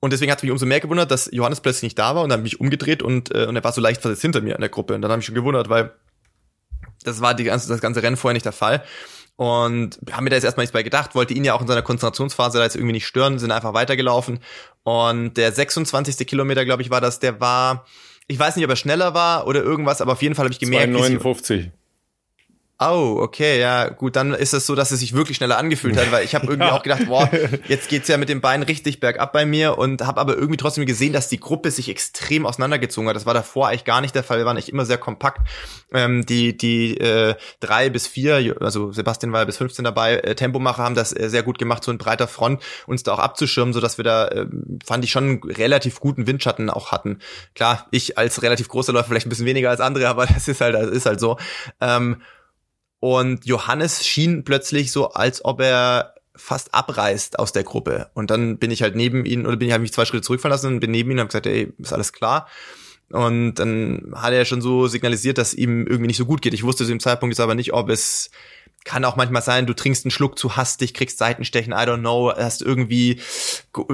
und 0.00 0.12
deswegen 0.12 0.30
hat 0.30 0.38
es 0.38 0.42
mich 0.42 0.52
umso 0.52 0.66
mehr 0.66 0.80
gewundert, 0.80 1.10
dass 1.10 1.30
Johannes 1.32 1.60
plötzlich 1.62 1.84
nicht 1.84 1.98
da 1.98 2.14
war 2.14 2.22
und 2.22 2.28
dann 2.28 2.42
mich 2.42 2.60
umgedreht 2.60 3.02
und, 3.02 3.34
äh, 3.34 3.46
und 3.46 3.56
er 3.56 3.64
war 3.64 3.72
so 3.72 3.80
leicht 3.80 4.02
versetzt 4.02 4.20
hinter 4.20 4.42
mir 4.42 4.54
in 4.54 4.60
der 4.60 4.68
Gruppe. 4.68 4.94
Und 4.94 5.02
dann 5.02 5.10
habe 5.10 5.20
ich 5.20 5.26
schon 5.26 5.34
gewundert, 5.34 5.70
weil 5.70 5.92
das 7.04 7.20
war 7.20 7.34
die 7.34 7.44
ganze, 7.44 7.68
das 7.68 7.80
ganze 7.80 8.02
Rennen 8.02 8.16
vorher 8.16 8.34
nicht 8.34 8.44
der 8.44 8.52
Fall. 8.52 8.84
Und 9.36 9.98
haben 10.12 10.24
mir 10.24 10.30
da 10.30 10.36
jetzt 10.36 10.44
erstmal 10.44 10.62
nichts 10.62 10.72
bei 10.72 10.82
gedacht, 10.82 11.14
wollte 11.14 11.34
ihn 11.34 11.44
ja 11.44 11.54
auch 11.54 11.60
in 11.60 11.66
seiner 11.66 11.82
Konzentrationsphase 11.82 12.58
da 12.58 12.64
jetzt 12.64 12.76
irgendwie 12.76 12.92
nicht 12.92 13.06
stören, 13.06 13.38
sind 13.38 13.50
einfach 13.50 13.74
weitergelaufen. 13.74 14.40
Und 14.82 15.38
der 15.38 15.50
26. 15.52 16.26
Kilometer, 16.26 16.64
glaube 16.64 16.82
ich, 16.82 16.90
war 16.90 17.00
das, 17.00 17.18
der 17.18 17.40
war, 17.40 17.86
ich 18.26 18.38
weiß 18.38 18.56
nicht, 18.56 18.64
ob 18.64 18.70
er 18.70 18.76
schneller 18.76 19.14
war 19.14 19.46
oder 19.46 19.62
irgendwas, 19.62 20.00
aber 20.00 20.12
auf 20.12 20.22
jeden 20.22 20.34
Fall 20.34 20.44
habe 20.44 20.52
ich 20.52 20.60
gemerkt. 20.60 20.92
259. 20.92 21.70
Oh, 22.80 23.18
okay, 23.20 23.60
ja, 23.60 23.88
gut, 23.88 24.16
dann 24.16 24.34
ist 24.34 24.52
es 24.52 24.66
so, 24.66 24.74
dass 24.74 24.90
es 24.90 24.98
sich 24.98 25.12
wirklich 25.12 25.36
schneller 25.36 25.58
angefühlt 25.58 25.96
hat, 25.96 26.10
weil 26.10 26.24
ich 26.24 26.34
habe 26.34 26.48
irgendwie 26.48 26.66
ja. 26.68 26.72
auch 26.74 26.82
gedacht, 26.82 27.06
boah, 27.06 27.30
jetzt 27.68 27.88
geht's 27.88 28.08
ja 28.08 28.16
mit 28.16 28.28
den 28.28 28.40
Beinen 28.40 28.64
richtig 28.64 28.98
bergab 28.98 29.32
bei 29.32 29.46
mir 29.46 29.78
und 29.78 30.02
habe 30.02 30.20
aber 30.20 30.34
irgendwie 30.34 30.56
trotzdem 30.56 30.84
gesehen, 30.84 31.12
dass 31.12 31.28
die 31.28 31.38
Gruppe 31.38 31.70
sich 31.70 31.88
extrem 31.88 32.44
auseinandergezogen 32.44 33.08
hat. 33.08 33.14
Das 33.14 33.26
war 33.26 33.34
davor 33.34 33.68
eigentlich 33.68 33.84
gar 33.84 34.00
nicht 34.00 34.16
der 34.16 34.24
Fall. 34.24 34.38
Wir 34.38 34.44
waren 34.44 34.56
echt 34.56 34.70
immer 34.70 34.84
sehr 34.86 34.98
kompakt. 34.98 35.46
Ähm, 35.92 36.26
die 36.26 36.56
die 36.56 36.98
äh, 36.98 37.36
drei 37.60 37.90
bis 37.90 38.08
vier, 38.08 38.56
also 38.60 38.90
Sebastian 38.90 39.32
war 39.32 39.40
ja 39.42 39.44
bis 39.44 39.58
15 39.58 39.84
dabei, 39.84 40.16
äh, 40.16 40.34
Tempomacher 40.34 40.82
haben 40.82 40.96
das 40.96 41.16
äh, 41.16 41.30
sehr 41.30 41.44
gut 41.44 41.60
gemacht, 41.60 41.84
so 41.84 41.92
in 41.92 41.98
breiter 41.98 42.26
Front 42.26 42.60
uns 42.88 43.04
da 43.04 43.12
auch 43.12 43.20
abzuschirmen, 43.20 43.72
so 43.72 43.80
dass 43.80 43.98
wir 43.98 44.04
da 44.04 44.26
äh, 44.26 44.46
fand 44.84 45.04
ich 45.04 45.12
schon 45.12 45.24
einen 45.24 45.42
relativ 45.44 46.00
guten 46.00 46.26
Windschatten 46.26 46.70
auch 46.70 46.90
hatten. 46.90 47.20
Klar, 47.54 47.86
ich 47.92 48.18
als 48.18 48.42
relativ 48.42 48.66
großer 48.66 48.92
Läufer 48.92 49.10
vielleicht 49.10 49.26
ein 49.26 49.30
bisschen 49.30 49.46
weniger 49.46 49.70
als 49.70 49.80
andere, 49.80 50.08
aber 50.08 50.26
das 50.34 50.48
ist 50.48 50.60
halt 50.60 50.74
das 50.74 50.90
ist 50.90 51.06
halt 51.06 51.20
so. 51.20 51.38
Ähm, 51.80 52.20
und 53.04 53.44
Johannes 53.44 54.06
schien 54.06 54.44
plötzlich 54.44 54.90
so, 54.90 55.10
als 55.10 55.44
ob 55.44 55.60
er 55.60 56.14
fast 56.34 56.72
abreißt 56.72 57.38
aus 57.38 57.52
der 57.52 57.62
Gruppe. 57.62 58.08
Und 58.14 58.30
dann 58.30 58.56
bin 58.56 58.70
ich 58.70 58.80
halt 58.80 58.96
neben 58.96 59.26
ihn, 59.26 59.44
oder 59.44 59.58
bin 59.58 59.68
ich, 59.68 59.74
habe 59.74 59.82
mich 59.82 59.92
zwei 59.92 60.06
Schritte 60.06 60.22
zurückfallen 60.22 60.52
lassen 60.52 60.68
und 60.68 60.80
bin 60.80 60.90
neben 60.90 61.10
ihn 61.10 61.18
und 61.18 61.20
habe 61.20 61.28
gesagt, 61.28 61.46
ey, 61.46 61.70
ist 61.76 61.92
alles 61.92 62.14
klar. 62.14 62.48
Und 63.10 63.56
dann 63.56 64.14
hat 64.14 64.32
er 64.32 64.46
schon 64.46 64.62
so 64.62 64.86
signalisiert, 64.86 65.36
dass 65.36 65.52
ihm 65.52 65.86
irgendwie 65.86 66.06
nicht 66.06 66.16
so 66.16 66.24
gut 66.24 66.40
geht. 66.40 66.54
Ich 66.54 66.62
wusste 66.62 66.84
zu 66.84 66.88
dem 66.88 66.98
Zeitpunkt 66.98 67.34
jetzt 67.34 67.40
aber 67.40 67.54
nicht, 67.54 67.74
ob 67.74 67.90
es 67.90 68.30
kann 68.84 69.04
auch 69.04 69.16
manchmal 69.16 69.42
sein, 69.42 69.66
du 69.66 69.74
trinkst 69.74 70.04
einen 70.04 70.10
Schluck 70.10 70.38
zu 70.38 70.56
hastig, 70.56 70.92
kriegst 70.92 71.18
Seitenstechen, 71.18 71.72
I 71.72 71.76
don't 71.76 72.00
know, 72.00 72.32
hast 72.36 72.60
irgendwie, 72.60 73.20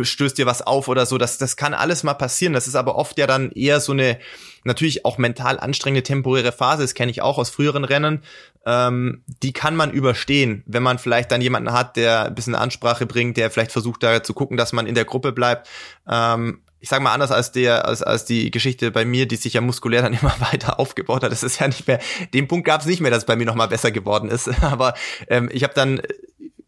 stößt 0.02 0.36
dir 0.36 0.46
was 0.46 0.62
auf 0.62 0.88
oder 0.88 1.06
so. 1.06 1.16
Das, 1.16 1.38
das 1.38 1.56
kann 1.56 1.74
alles 1.74 2.02
mal 2.02 2.14
passieren. 2.14 2.52
Das 2.52 2.66
ist 2.66 2.74
aber 2.74 2.96
oft 2.96 3.16
ja 3.16 3.28
dann 3.28 3.52
eher 3.52 3.80
so 3.80 3.92
eine, 3.92 4.18
natürlich 4.64 5.04
auch 5.04 5.16
mental 5.16 5.60
anstrengende 5.60 6.02
temporäre 6.02 6.52
Phase. 6.52 6.82
Das 6.82 6.94
kenne 6.94 7.12
ich 7.12 7.22
auch 7.22 7.38
aus 7.38 7.50
früheren 7.50 7.84
Rennen. 7.84 8.22
Ähm, 8.66 9.22
die 9.26 9.52
kann 9.52 9.76
man 9.76 9.92
überstehen, 9.92 10.64
wenn 10.66 10.82
man 10.82 10.98
vielleicht 10.98 11.30
dann 11.30 11.40
jemanden 11.40 11.72
hat, 11.72 11.96
der 11.96 12.26
ein 12.26 12.34
bisschen 12.34 12.56
Ansprache 12.56 13.06
bringt, 13.06 13.36
der 13.36 13.50
vielleicht 13.50 13.72
versucht 13.72 14.02
da 14.02 14.22
zu 14.22 14.34
gucken, 14.34 14.56
dass 14.56 14.72
man 14.72 14.86
in 14.86 14.96
der 14.96 15.04
Gruppe 15.04 15.32
bleibt. 15.32 15.68
Ähm, 16.08 16.60
ich 16.80 16.88
sage 16.88 17.02
mal 17.02 17.12
anders 17.12 17.30
als 17.30 17.52
der 17.52 17.84
als 17.84 18.02
als 18.02 18.24
die 18.24 18.50
Geschichte 18.50 18.90
bei 18.90 19.04
mir, 19.04 19.26
die 19.26 19.36
sich 19.36 19.52
ja 19.54 19.60
muskulär 19.60 20.02
dann 20.02 20.14
immer 20.20 20.34
weiter 20.40 20.80
aufgebaut 20.80 21.22
hat. 21.22 21.32
Das 21.32 21.42
ist 21.42 21.60
ja 21.60 21.68
nicht 21.68 21.86
mehr. 21.86 22.00
Den 22.34 22.48
Punkt 22.48 22.66
gab 22.66 22.80
es 22.80 22.86
nicht 22.86 23.00
mehr, 23.00 23.10
dass 23.10 23.20
es 23.20 23.26
bei 23.26 23.36
mir 23.36 23.46
noch 23.46 23.54
mal 23.54 23.68
besser 23.68 23.90
geworden 23.90 24.30
ist. 24.30 24.48
Aber 24.62 24.94
ähm, 25.28 25.48
ich 25.52 25.62
habe 25.62 25.74
dann 25.74 26.00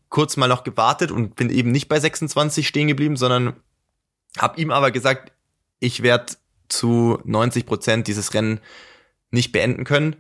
kurz 0.09 0.37
mal 0.37 0.49
noch 0.49 0.63
gewartet 0.63 1.11
und 1.11 1.37
bin 1.37 1.49
eben 1.49 1.73
nicht 1.73 1.89
bei 1.89 1.99
26 1.99 2.69
stehen 2.69 2.89
geblieben, 2.89 3.17
sondern 3.17 3.57
habe 4.39 4.61
ihm 4.61 4.71
aber 4.71 4.91
gesagt, 4.91 5.33
ich 5.81 6.03
werde 6.03 6.35
zu 6.69 7.19
90 7.25 7.65
Prozent 7.65 8.07
dieses 8.09 8.35
Rennen 8.35 8.61
nicht 9.31 9.53
beenden 9.53 9.85
können. 9.85 10.17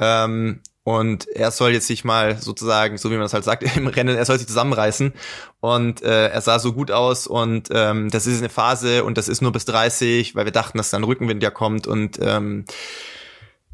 Ähm, 0.00 0.62
und 0.98 1.28
er 1.28 1.50
soll 1.50 1.72
jetzt 1.72 1.86
sich 1.86 2.04
mal 2.04 2.36
sozusagen, 2.38 2.98
so 2.98 3.10
wie 3.10 3.14
man 3.14 3.22
das 3.22 3.34
halt 3.34 3.44
sagt 3.44 3.62
im 3.76 3.86
Rennen, 3.86 4.16
er 4.16 4.24
soll 4.24 4.38
sich 4.38 4.46
zusammenreißen. 4.46 5.12
Und 5.60 6.02
äh, 6.02 6.28
er 6.28 6.40
sah 6.40 6.58
so 6.58 6.72
gut 6.72 6.90
aus 6.90 7.26
und 7.26 7.68
ähm, 7.70 8.10
das 8.10 8.26
ist 8.26 8.38
eine 8.38 8.48
Phase 8.48 9.04
und 9.04 9.18
das 9.18 9.28
ist 9.28 9.42
nur 9.42 9.52
bis 9.52 9.64
30, 9.66 10.34
weil 10.34 10.46
wir 10.46 10.52
dachten, 10.52 10.78
dass 10.78 10.90
dann 10.90 11.04
Rückenwind 11.04 11.42
ja 11.42 11.50
kommt 11.50 11.86
und 11.86 12.18
ähm, 12.22 12.64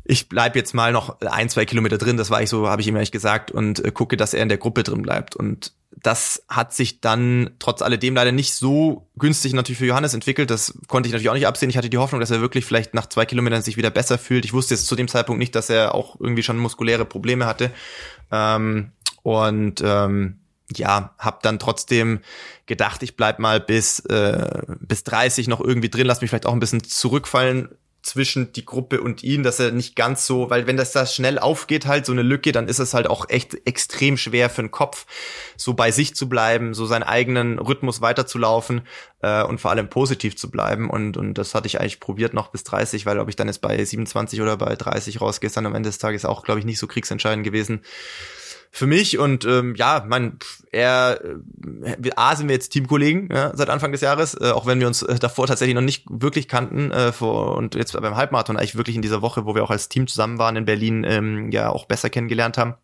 ich 0.09 0.29
bleib 0.29 0.55
jetzt 0.55 0.75
mal 0.75 0.93
noch 0.93 1.21
ein, 1.21 1.49
zwei 1.49 1.65
Kilometer 1.65 1.99
drin, 1.99 2.17
das 2.17 2.31
war 2.31 2.41
ich 2.41 2.49
so, 2.49 2.69
habe 2.69 2.81
ich 2.81 2.89
ihm 2.89 2.97
eigentlich 2.97 3.13
gesagt, 3.13 3.51
und 3.51 3.85
äh, 3.85 3.91
gucke, 3.91 4.17
dass 4.17 4.35
er 4.35 4.43
in 4.43 4.49
der 4.49 4.59
Gruppe 4.59 4.85
drin 4.85 5.03
bleibt. 5.03 5.35
Und 5.35 5.73
das 6.07 6.45
hat 6.49 6.73
sich 6.73 7.01
dann 7.01 7.51
trotz 7.59 7.83
alledem 7.83 8.15
leider 8.15 8.31
nicht 8.31 8.55
so 8.55 9.09
günstig 9.19 9.55
natürlich 9.55 9.79
für 9.81 9.87
Johannes 9.87 10.15
entwickelt. 10.15 10.51
Das 10.51 10.79
konnte 10.87 11.09
ich 11.09 11.13
natürlich 11.13 11.31
auch 11.31 11.35
nicht 11.35 11.49
absehen. 11.49 11.69
Ich 11.69 11.77
hatte 11.77 11.91
die 11.91 11.99
Hoffnung, 11.99 12.21
dass 12.21 12.31
er 12.31 12.41
wirklich 12.41 12.65
vielleicht 12.65 12.95
nach 12.95 13.07
zwei 13.07 13.27
Kilometern 13.27 13.63
sich 13.63 13.77
wieder 13.77 13.91
besser 13.91 14.17
fühlt. 14.17 14.45
Ich 14.45 14.53
wusste 14.53 14.75
jetzt 14.75 14.87
zu 14.87 14.95
dem 14.95 15.09
Zeitpunkt 15.09 15.41
nicht, 15.41 15.57
dass 15.57 15.69
er 15.69 15.97
auch 15.97 16.21
irgendwie 16.21 16.45
schon 16.45 16.59
muskuläre 16.59 17.05
Probleme 17.05 17.45
hatte. 17.45 17.73
Ähm, 18.31 18.93
und 19.25 19.83
ähm, 19.85 20.39
ja, 20.77 21.15
hab 21.19 21.43
dann 21.43 21.59
trotzdem 21.59 22.21
gedacht, 22.67 23.03
ich 23.03 23.17
bleib 23.17 23.41
mal 23.41 23.59
bis 23.59 23.99
äh, 24.01 24.63
bis 24.81 25.03
30 25.03 25.49
noch 25.49 25.61
irgendwie 25.61 25.91
drin, 25.91 26.07
lass 26.07 26.21
mich 26.21 26.31
vielleicht 26.31 26.47
auch 26.47 26.53
ein 26.53 26.61
bisschen 26.61 26.85
zurückfallen 26.85 27.69
zwischen 28.07 28.53
die 28.53 28.65
Gruppe 28.65 29.01
und 29.01 29.25
ihn, 29.25 29.43
dass 29.43 29.59
er 29.59 29.73
nicht 29.73 29.97
ganz 29.97 30.27
so, 30.27 30.49
weil 30.49 30.67
wenn 30.69 30.77
das 30.77 30.93
da 30.93 31.07
schnell 31.07 31.41
aufgeht, 31.41 31.87
halt 31.87 32.07
so 32.07 32.13
eine 32.13 32.23
Lücke, 32.23 32.53
dann 32.53 32.69
ist 32.69 32.79
es 32.79 32.95
halt 32.95 33.09
auch 33.09 33.29
echt 33.29 33.67
extrem 33.67 34.17
schwer 34.17 34.49
für 34.49 34.63
den 34.63 34.71
Kopf, 34.71 35.07
so 35.57 35.75
bei 35.75 35.91
sich 35.91 36.15
zu 36.15 36.29
bleiben, 36.29 36.73
so 36.73 36.87
seinen 36.87 37.03
eigenen 37.03 37.59
Rhythmus 37.59 38.01
weiterzulaufen 38.01 38.83
äh, 39.23 39.43
und 39.43 39.61
vor 39.61 39.73
allem 39.73 39.91
positiv 39.91 40.37
zu 40.37 40.51
bleiben. 40.51 40.89
Und, 40.89 41.17
und 41.17 41.35
das 41.35 41.55
hatte 41.55 41.67
ich 41.67 41.81
eigentlich 41.81 41.99
probiert 41.99 42.33
noch 42.33 42.49
bis 42.49 42.63
30, 42.63 43.07
weil 43.07 43.19
ob 43.19 43.29
ich 43.29 43.37
dann 43.37 43.49
jetzt 43.49 43.61
bei 43.61 43.85
27 43.85 44.41
oder 44.41 44.57
bei 44.57 44.77
30 44.77 45.21
rausgehe, 45.21 45.49
ist 45.49 45.57
dann 45.57 45.67
am 45.67 45.75
Ende 45.75 45.89
des 45.89 45.99
Tages 45.99 46.25
auch, 46.25 46.45
glaube 46.45 46.61
ich, 46.61 46.67
nicht 46.67 46.79
so 46.79 46.87
kriegsentscheidend 46.87 47.45
gewesen 47.45 47.81
für 48.71 48.87
mich 48.87 49.19
und 49.19 49.45
ähm, 49.45 49.75
ja, 49.77 50.05
man, 50.07 50.39
er, 50.71 51.21
äh, 51.83 52.11
A 52.17 52.37
sind 52.37 52.49
wir 52.49 52.55
jetzt 52.55 52.71
Teamkollegen 52.71 53.29
ja, 53.33 53.57
seit 53.57 53.71
Anfang 53.71 53.93
des 53.93 54.01
Jahres, 54.01 54.35
äh, 54.35 54.51
auch 54.51 54.67
wenn 54.67 54.81
wir 54.81 54.87
uns 54.87 55.03
äh, 55.03 55.19
davor 55.19 55.47
tatsächlich 55.47 55.75
noch 55.75 55.83
nicht 55.83 56.05
wirklich 56.09 56.49
kannten 56.49 56.91
äh, 56.91 57.13
vor, 57.13 57.57
und 57.57 57.75
jetzt 57.75 57.93
beim 58.01 58.17
Halbmarathon 58.17 58.57
eigentlich 58.57 58.77
wirklich 58.77 58.97
in 58.97 59.03
dieser 59.03 59.23
Woche, 59.23 59.47
wo 59.47 59.55
wir 59.55 59.65
auch 59.65 59.71
als 59.71 59.89
Team 59.89 60.07
zusammen 60.07 60.39
waren 60.39 60.57
in 60.57 60.65
Berlin, 60.65 61.05
ähm, 61.09 61.51
ja 61.53 61.71
auch 61.71 61.87
besser 61.87 62.11
kennengelernt 62.11 62.59
haben. 62.59 62.75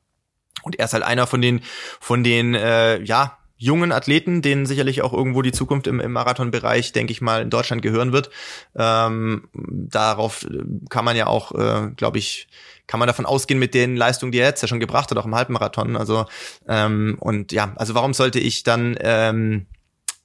Und 0.63 0.79
er 0.79 0.85
ist 0.85 0.93
halt 0.93 1.03
einer 1.03 1.27
von 1.27 1.43
den, 1.43 1.61
von 2.01 2.23
den, 2.25 2.55
äh, 2.55 3.03
ja, 3.03 3.39
jungen 3.63 3.93
Athleten, 3.93 4.43
denen 4.43 4.67
sicherlich 4.67 5.03
auch 5.03 5.13
irgendwo 5.13 5.41
die 5.41 5.53
Zukunft 5.53 5.87
im, 5.87 6.01
im 6.01 6.11
Marathonbereich, 6.11 6.91
denke 6.91 7.13
ich 7.13 7.21
mal, 7.21 7.43
in 7.43 7.51
Deutschland 7.51 7.81
gehören 7.81 8.13
wird. 8.13 8.29
Ähm, 8.75 9.49
darauf 9.55 10.45
kann 10.89 11.05
man 11.05 11.15
ja 11.15 11.29
auch, 11.29 11.53
äh, 11.53 11.91
glaube 11.95 12.19
ich, 12.19 12.49
kann 12.93 12.99
man 12.99 13.07
davon 13.07 13.25
ausgehen 13.25 13.59
mit 13.59 13.73
den 13.73 13.97
Leistungen, 13.97 14.33
die 14.33 14.39
er 14.39 14.49
jetzt 14.49 14.61
ja 14.61 14.69
schon 14.69 14.79
gebracht 14.79 15.11
hat, 15.11 15.17
auch 15.17 15.25
im 15.25 15.35
Halbmarathon. 15.35 15.97
Also 15.97 16.27
ähm, 16.69 17.17
und 17.21 17.51
ja, 17.51 17.73
also 17.77 17.95
warum 17.95 18.13
sollte 18.13 18.39
ich 18.39 18.65
dann 18.65 18.99
ähm, 19.01 19.65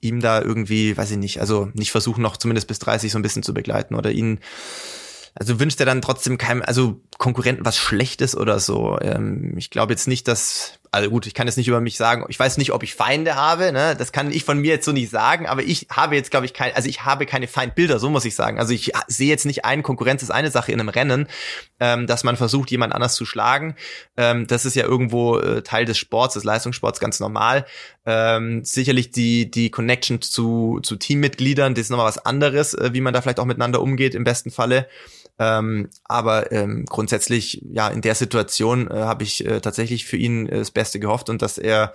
ihm 0.01 0.19
da 0.19 0.41
irgendwie, 0.41 0.97
weiß 0.97 1.11
ich 1.11 1.17
nicht, 1.17 1.39
also 1.39 1.69
nicht 1.75 1.91
versuchen, 1.91 2.21
noch 2.21 2.35
zumindest 2.35 2.67
bis 2.67 2.79
30 2.79 3.09
so 3.09 3.19
ein 3.19 3.21
bisschen 3.21 3.41
zu 3.41 3.53
begleiten 3.53 3.95
oder 3.95 4.11
ihn 4.11 4.41
also 5.33 5.61
wünscht 5.61 5.79
er 5.79 5.85
dann 5.85 6.01
trotzdem 6.01 6.37
keinem, 6.37 6.61
also 6.61 6.99
Konkurrenten 7.17 7.63
was 7.63 7.77
Schlechtes 7.77 8.35
oder 8.35 8.59
so. 8.59 8.99
Ähm, 8.99 9.53
ich 9.55 9.69
glaube 9.69 9.93
jetzt 9.93 10.09
nicht, 10.09 10.27
dass 10.27 10.73
also 10.97 11.11
gut, 11.11 11.27
ich 11.27 11.35
kann 11.35 11.47
jetzt 11.47 11.57
nicht 11.57 11.67
über 11.67 11.79
mich 11.79 11.95
sagen, 11.95 12.25
ich 12.27 12.39
weiß 12.39 12.57
nicht, 12.57 12.71
ob 12.71 12.81
ich 12.81 12.95
Feinde 12.95 13.35
habe, 13.35 13.71
ne? 13.71 13.95
Das 13.95 14.11
kann 14.11 14.31
ich 14.31 14.43
von 14.43 14.57
mir 14.57 14.71
jetzt 14.71 14.85
so 14.85 14.91
nicht 14.91 15.11
sagen, 15.11 15.45
aber 15.45 15.61
ich 15.61 15.85
habe 15.91 16.15
jetzt, 16.15 16.31
glaube 16.31 16.47
ich, 16.47 16.53
kein, 16.53 16.73
also 16.73 16.89
ich 16.89 17.05
habe 17.05 17.27
keine 17.27 17.47
Feindbilder, 17.47 17.99
so 17.99 18.09
muss 18.09 18.25
ich 18.25 18.33
sagen. 18.33 18.59
Also 18.59 18.73
ich 18.73 18.91
sehe 19.07 19.29
jetzt 19.29 19.45
nicht 19.45 19.63
ein, 19.63 19.83
Konkurrenz 19.83 20.23
ist 20.23 20.31
eine 20.31 20.49
Sache 20.49 20.71
in 20.71 20.79
einem 20.79 20.89
Rennen, 20.89 21.27
ähm, 21.79 22.07
dass 22.07 22.23
man 22.23 22.35
versucht, 22.35 22.71
jemand 22.71 22.95
anders 22.95 23.13
zu 23.13 23.25
schlagen. 23.25 23.75
Ähm, 24.17 24.47
das 24.47 24.65
ist 24.65 24.75
ja 24.75 24.85
irgendwo 24.85 25.37
äh, 25.37 25.61
Teil 25.61 25.85
des 25.85 25.99
Sports, 25.99 26.33
des 26.33 26.43
Leistungssports 26.43 26.99
ganz 26.99 27.19
normal. 27.19 27.67
Ähm, 28.07 28.65
sicherlich 28.65 29.11
die, 29.11 29.51
die 29.51 29.69
Connection 29.69 30.21
zu, 30.21 30.79
zu 30.81 30.95
Teammitgliedern, 30.95 31.75
das 31.75 31.83
ist 31.83 31.89
nochmal 31.91 32.07
was 32.07 32.25
anderes, 32.25 32.73
äh, 32.73 32.89
wie 32.93 33.01
man 33.01 33.13
da 33.13 33.21
vielleicht 33.21 33.39
auch 33.39 33.45
miteinander 33.45 33.81
umgeht, 33.81 34.15
im 34.15 34.23
besten 34.23 34.49
Falle. 34.49 34.87
Ähm, 35.39 35.89
aber 36.05 36.51
ähm, 36.51 36.85
grundsätzlich, 36.85 37.61
ja, 37.69 37.87
in 37.89 38.01
der 38.01 38.15
Situation 38.15 38.89
äh, 38.89 38.95
habe 38.95 39.23
ich 39.23 39.45
äh, 39.45 39.61
tatsächlich 39.61 40.05
für 40.05 40.17
ihn 40.17 40.47
äh, 40.47 40.57
das 40.59 40.71
Beste 40.71 40.99
gehofft 40.99 41.29
und 41.29 41.41
dass 41.41 41.57
er 41.57 41.93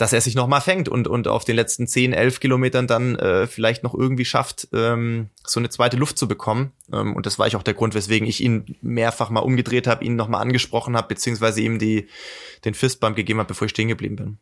dass 0.00 0.14
er 0.14 0.20
sich 0.22 0.34
nochmal 0.34 0.62
fängt 0.62 0.88
und, 0.88 1.08
und 1.08 1.28
auf 1.28 1.44
den 1.44 1.56
letzten 1.56 1.86
10, 1.86 2.14
11 2.14 2.40
Kilometern 2.40 2.86
dann 2.86 3.16
äh, 3.16 3.46
vielleicht 3.46 3.82
noch 3.82 3.94
irgendwie 3.94 4.24
schafft, 4.24 4.68
ähm, 4.72 5.28
so 5.44 5.60
eine 5.60 5.68
zweite 5.68 5.98
Luft 5.98 6.16
zu 6.16 6.26
bekommen. 6.26 6.72
Ähm, 6.90 7.14
und 7.14 7.26
das 7.26 7.38
war 7.38 7.46
ich 7.46 7.54
auch 7.56 7.62
der 7.62 7.74
Grund, 7.74 7.94
weswegen 7.94 8.26
ich 8.26 8.42
ihn 8.42 8.76
mehrfach 8.80 9.28
mal 9.28 9.40
umgedreht 9.40 9.86
habe, 9.86 10.04
ihn 10.04 10.16
nochmal 10.16 10.40
angesprochen 10.40 10.96
habe, 10.96 11.08
beziehungsweise 11.08 11.60
ihm 11.60 11.78
die, 11.78 12.08
den 12.64 12.72
Fistbump 12.72 13.14
gegeben 13.14 13.40
habe, 13.40 13.48
bevor 13.48 13.66
ich 13.66 13.72
stehen 13.72 13.88
geblieben 13.88 14.16
bin. 14.16 14.38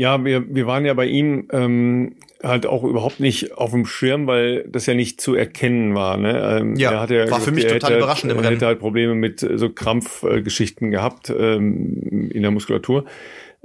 Ja, 0.00 0.24
wir, 0.24 0.46
wir 0.48 0.66
waren 0.66 0.86
ja 0.86 0.94
bei 0.94 1.04
ihm 1.04 1.46
ähm, 1.52 2.16
halt 2.42 2.64
auch 2.64 2.84
überhaupt 2.84 3.20
nicht 3.20 3.58
auf 3.58 3.72
dem 3.72 3.84
Schirm, 3.84 4.26
weil 4.26 4.64
das 4.66 4.86
ja 4.86 4.94
nicht 4.94 5.20
zu 5.20 5.34
erkennen 5.34 5.94
war. 5.94 6.16
Ne? 6.16 6.58
Ähm, 6.58 6.76
ja, 6.76 6.92
er 6.92 7.00
hatte 7.00 7.14
ja 7.16 7.20
war 7.20 7.26
gesagt, 7.26 7.44
für 7.44 7.52
mich 7.52 7.66
total 7.66 7.90
hätte, 7.90 7.98
überraschend 7.98 8.32
im 8.32 8.38
er 8.38 8.44
Rennen. 8.44 8.54
hätte 8.54 8.64
halt 8.64 8.78
Probleme 8.78 9.14
mit 9.14 9.40
so 9.40 9.68
Krampfgeschichten 9.68 10.90
gehabt 10.90 11.28
ähm, 11.28 12.30
in 12.32 12.40
der 12.40 12.50
Muskulatur. 12.50 13.04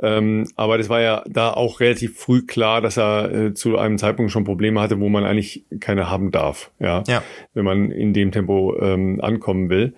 Ähm, 0.02 0.46
aber 0.58 0.78
das 0.78 0.90
war 0.90 1.00
ja 1.00 1.24
da 1.26 1.52
auch 1.52 1.80
relativ 1.80 2.20
früh 2.20 2.46
klar, 2.46 2.82
dass 2.82 2.98
er 2.98 3.32
äh, 3.32 3.54
zu 3.54 3.78
einem 3.78 3.98
Zeitpunkt 3.98 4.30
schon 4.30 4.44
Probleme 4.44 4.82
hatte, 4.82 5.00
wo 5.00 5.08
man 5.08 5.24
eigentlich 5.24 5.64
keine 5.80 6.10
haben 6.10 6.32
darf, 6.32 6.70
ja, 6.80 7.02
ja. 7.08 7.24
wenn 7.54 7.64
man 7.64 7.92
in 7.92 8.12
dem 8.12 8.34
Tempo 8.34 8.76
ähm, 8.82 9.22
ankommen 9.22 9.70
will. 9.70 9.94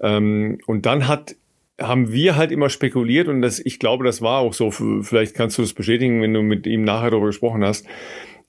Ähm, 0.00 0.58
und 0.66 0.84
dann 0.84 1.06
hat 1.06 1.36
haben 1.80 2.12
wir 2.12 2.36
halt 2.36 2.52
immer 2.52 2.70
spekuliert 2.70 3.28
und 3.28 3.42
das, 3.42 3.58
ich 3.58 3.78
glaube, 3.78 4.04
das 4.04 4.22
war 4.22 4.38
auch 4.38 4.54
so. 4.54 4.70
Vielleicht 4.70 5.34
kannst 5.34 5.58
du 5.58 5.62
das 5.62 5.74
bestätigen, 5.74 6.22
wenn 6.22 6.32
du 6.32 6.42
mit 6.42 6.66
ihm 6.66 6.84
nachher 6.84 7.10
darüber 7.10 7.26
gesprochen 7.26 7.64
hast. 7.64 7.86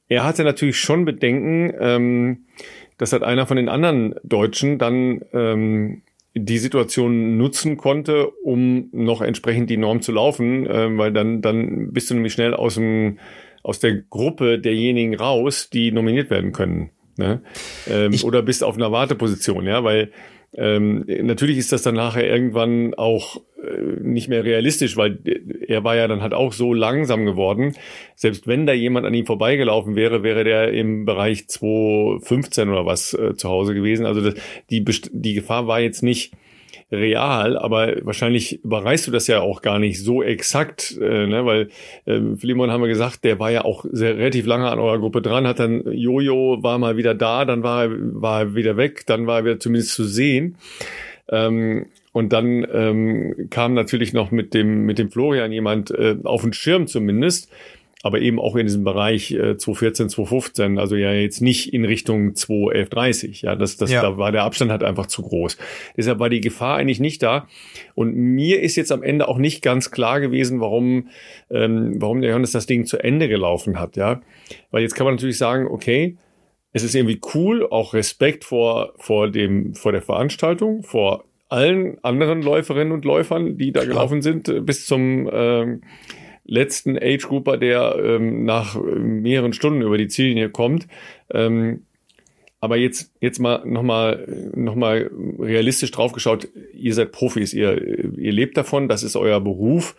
Er 0.08 0.24
hatte 0.24 0.44
natürlich 0.44 0.80
schon 0.80 1.04
Bedenken, 1.04 1.74
ähm, 1.80 2.46
dass 2.98 3.12
halt 3.12 3.24
einer 3.24 3.46
von 3.46 3.58
den 3.58 3.70
anderen 3.70 4.16
Deutschen 4.24 4.78
dann 4.78 5.22
ähm, 5.34 6.04
die 6.34 6.58
Situation 6.58 7.38
nutzen 7.38 7.78
konnte, 7.78 8.30
um 8.30 8.90
noch 8.92 9.22
entsprechend 9.22 9.70
die 9.70 9.78
Norm 9.78 10.02
zu 10.02 10.12
laufen, 10.12 10.66
äh, 10.66 10.98
weil 10.98 11.12
dann 11.12 11.42
dann 11.42 11.92
bist 11.92 12.10
du 12.10 12.14
nämlich 12.14 12.34
schnell 12.34 12.54
aus 12.54 12.76
dem 12.76 13.20
aus 13.64 13.80
der 13.80 13.96
Gruppe 13.96 14.60
derjenigen 14.60 15.16
raus, 15.16 15.70
die 15.70 15.92
nominiert 15.92 16.30
werden 16.30 16.54
können. 16.54 16.92
Ne? 17.18 17.42
Ähm, 17.90 18.14
oder 18.24 18.42
bist 18.42 18.64
auf 18.64 18.76
einer 18.76 18.92
Warteposition, 18.92 19.66
ja, 19.66 19.84
weil 19.84 20.12
ähm, 20.54 21.06
natürlich 21.08 21.58
ist 21.58 21.72
das 21.72 21.84
dann 21.84 21.96
nachher 21.96 22.28
irgendwann 22.28 22.94
auch 22.94 23.42
äh, 23.62 24.02
nicht 24.02 24.28
mehr 24.30 24.44
realistisch, 24.44 24.98
weil 24.98 25.20
er 25.68 25.84
war 25.84 25.96
ja 25.96 26.08
dann 26.08 26.22
halt 26.22 26.34
auch 26.34 26.54
so 26.54 26.74
langsam 26.74 27.26
geworden. 27.26 27.76
Selbst 28.16 28.48
wenn 28.48 28.66
da 28.66 28.74
jemand 28.74 29.06
an 29.06 29.14
ihm 29.14 29.26
vorbeigelaufen 29.26 29.96
wäre, 29.96 30.24
wäre 30.24 30.44
der 30.44 30.72
im 30.74 31.06
Bereich 31.06 31.48
215 31.48 32.70
oder 32.70 32.86
was 32.86 33.14
äh, 33.14 33.36
zu 33.36 33.50
Hause 33.50 33.74
gewesen. 33.74 34.06
Also 34.06 34.22
das, 34.22 34.36
die, 34.70 34.84
die 34.84 35.34
Gefahr 35.34 35.68
war 35.68 35.80
jetzt 35.80 36.02
nicht 36.02 36.34
real, 36.92 37.58
aber 37.58 37.96
wahrscheinlich 38.04 38.64
überreißt 38.64 39.08
du 39.08 39.12
das 39.12 39.28
ja 39.28 39.42
auch 39.42 39.62
gar 39.62 39.78
nicht 39.78 40.02
so 40.02 40.24
exakt, 40.24 40.98
äh, 41.02 41.28
ne? 41.28 41.46
weil 41.46 41.70
äh, 42.06 42.22
Philemon 42.38 42.72
haben 42.72 42.82
wir 42.82 42.88
gesagt, 42.88 43.26
der 43.26 43.40
war 43.40 43.52
ja 43.52 43.66
auch 43.66 43.86
sehr, 43.92 44.18
relativ 44.18 44.46
lange 44.46 44.70
an 44.70 44.80
eurer 44.80 45.00
Gruppe 45.00 45.22
dran, 45.22 45.46
hat 45.48 45.60
dann 45.60 45.84
Jojo 45.92 46.60
war 46.62 46.78
mal 46.78 46.96
wieder 46.96 47.14
da, 47.14 47.44
dann 47.44 47.64
war 47.64 47.84
er, 47.84 47.92
war 47.92 48.40
er 48.42 48.56
wieder 48.56 48.78
weg, 48.78 49.06
dann 49.06 49.28
war 49.28 49.40
er 49.40 49.46
wieder 49.46 49.60
zumindest 49.60 49.94
zu 49.94 50.06
sehen. 50.06 50.56
Ähm, 51.30 51.88
und 52.14 52.34
dann 52.34 52.66
ähm, 52.74 53.48
kam 53.52 53.74
natürlich 53.74 54.14
noch 54.14 54.32
mit 54.32 54.54
dem, 54.54 54.86
mit 54.86 54.98
dem 54.98 55.12
Florian 55.12 55.52
jemand 55.52 55.92
äh, 55.92 56.16
auf 56.24 56.42
den 56.42 56.54
Schirm 56.54 56.88
zumindest, 56.88 57.52
aber 58.04 58.22
eben 58.22 58.40
auch 58.40 58.56
in 58.56 58.66
diesem 58.68 58.84
Bereich 58.84 59.32
äh, 59.32 59.58
214, 59.58 60.10
215, 60.10 60.78
also 60.78 60.96
ja 60.96 61.12
jetzt 61.14 61.42
nicht 61.42 61.74
in 61.74 61.84
Richtung 61.84 62.36
21130. 62.36 63.42
Ja, 63.42 63.56
das, 63.56 63.78
das, 63.78 63.92
ja. 63.92 64.02
da 64.02 64.18
war 64.18 64.32
der 64.32 64.44
Abstand 64.44 64.72
halt 64.72 64.84
einfach 64.84 65.08
zu 65.08 65.24
groß. 65.24 65.58
Deshalb 65.96 66.20
war 66.20 66.30
die 66.30 66.42
Gefahr 66.42 66.78
eigentlich 66.78 67.00
nicht 67.00 67.24
da. 67.24 67.48
Und 67.96 68.16
mir 68.16 68.62
ist 68.62 68.76
jetzt 68.76 68.92
am 68.92 69.04
Ende 69.04 69.28
auch 69.28 69.38
nicht 69.38 69.62
ganz 69.62 69.90
klar 69.90 70.20
gewesen, 70.20 70.62
warum, 70.62 71.10
ähm, 71.50 71.96
warum 71.98 72.22
der 72.22 72.30
Johannes 72.32 72.52
das 72.52 72.68
Ding 72.68 72.86
zu 72.86 72.98
Ende 72.98 73.28
gelaufen 73.28 73.80
hat. 73.80 73.98
Ja, 73.98 74.22
weil 74.70 74.84
jetzt 74.84 74.96
kann 74.96 75.06
man 75.06 75.16
natürlich 75.16 75.38
sagen, 75.38 75.68
okay, 75.68 76.18
es 76.74 76.84
ist 76.84 76.94
irgendwie 76.94 77.20
cool, 77.34 77.68
auch 77.68 77.96
Respekt 77.96 78.46
vor, 78.46 78.94
vor 78.98 79.32
dem, 79.32 79.74
vor 79.74 79.92
der 79.92 80.04
Veranstaltung, 80.04 80.84
vor 80.84 81.26
allen 81.50 81.98
anderen 82.04 82.42
Läuferinnen 82.42 82.94
und 82.94 83.06
Läufern, 83.06 83.58
die 83.58 83.72
da 83.72 83.86
gelaufen 83.86 84.22
sind, 84.22 84.50
äh, 84.50 84.62
bis 84.62 84.86
zum, 84.86 85.30
ähm, 85.32 85.82
letzten 86.48 86.98
Age 86.98 87.28
Grouper, 87.28 87.58
der 87.58 87.96
ähm, 88.02 88.46
nach 88.46 88.76
äh, 88.76 88.80
mehreren 88.80 89.54
Stunden 89.54 89.82
über 89.82 89.98
die 89.98 90.08
Ziellinie 90.08 90.50
kommt. 90.50 90.88
Ähm, 91.32 91.84
aber 92.60 92.78
jetzt, 92.78 93.14
jetzt 93.22 93.40
mal 93.40 93.64
nochmal 93.66 94.52
noch 94.56 94.76
mal 94.76 95.12
realistisch 95.38 95.92
draufgeschaut, 95.92 96.48
ihr 96.74 96.94
seid 96.96 97.12
Profis, 97.12 97.54
ihr, 97.54 98.16
ihr 98.18 98.32
lebt 98.32 98.58
davon, 98.58 98.88
das 98.88 99.04
ist 99.04 99.16
euer 99.16 99.40
Beruf. 99.40 99.96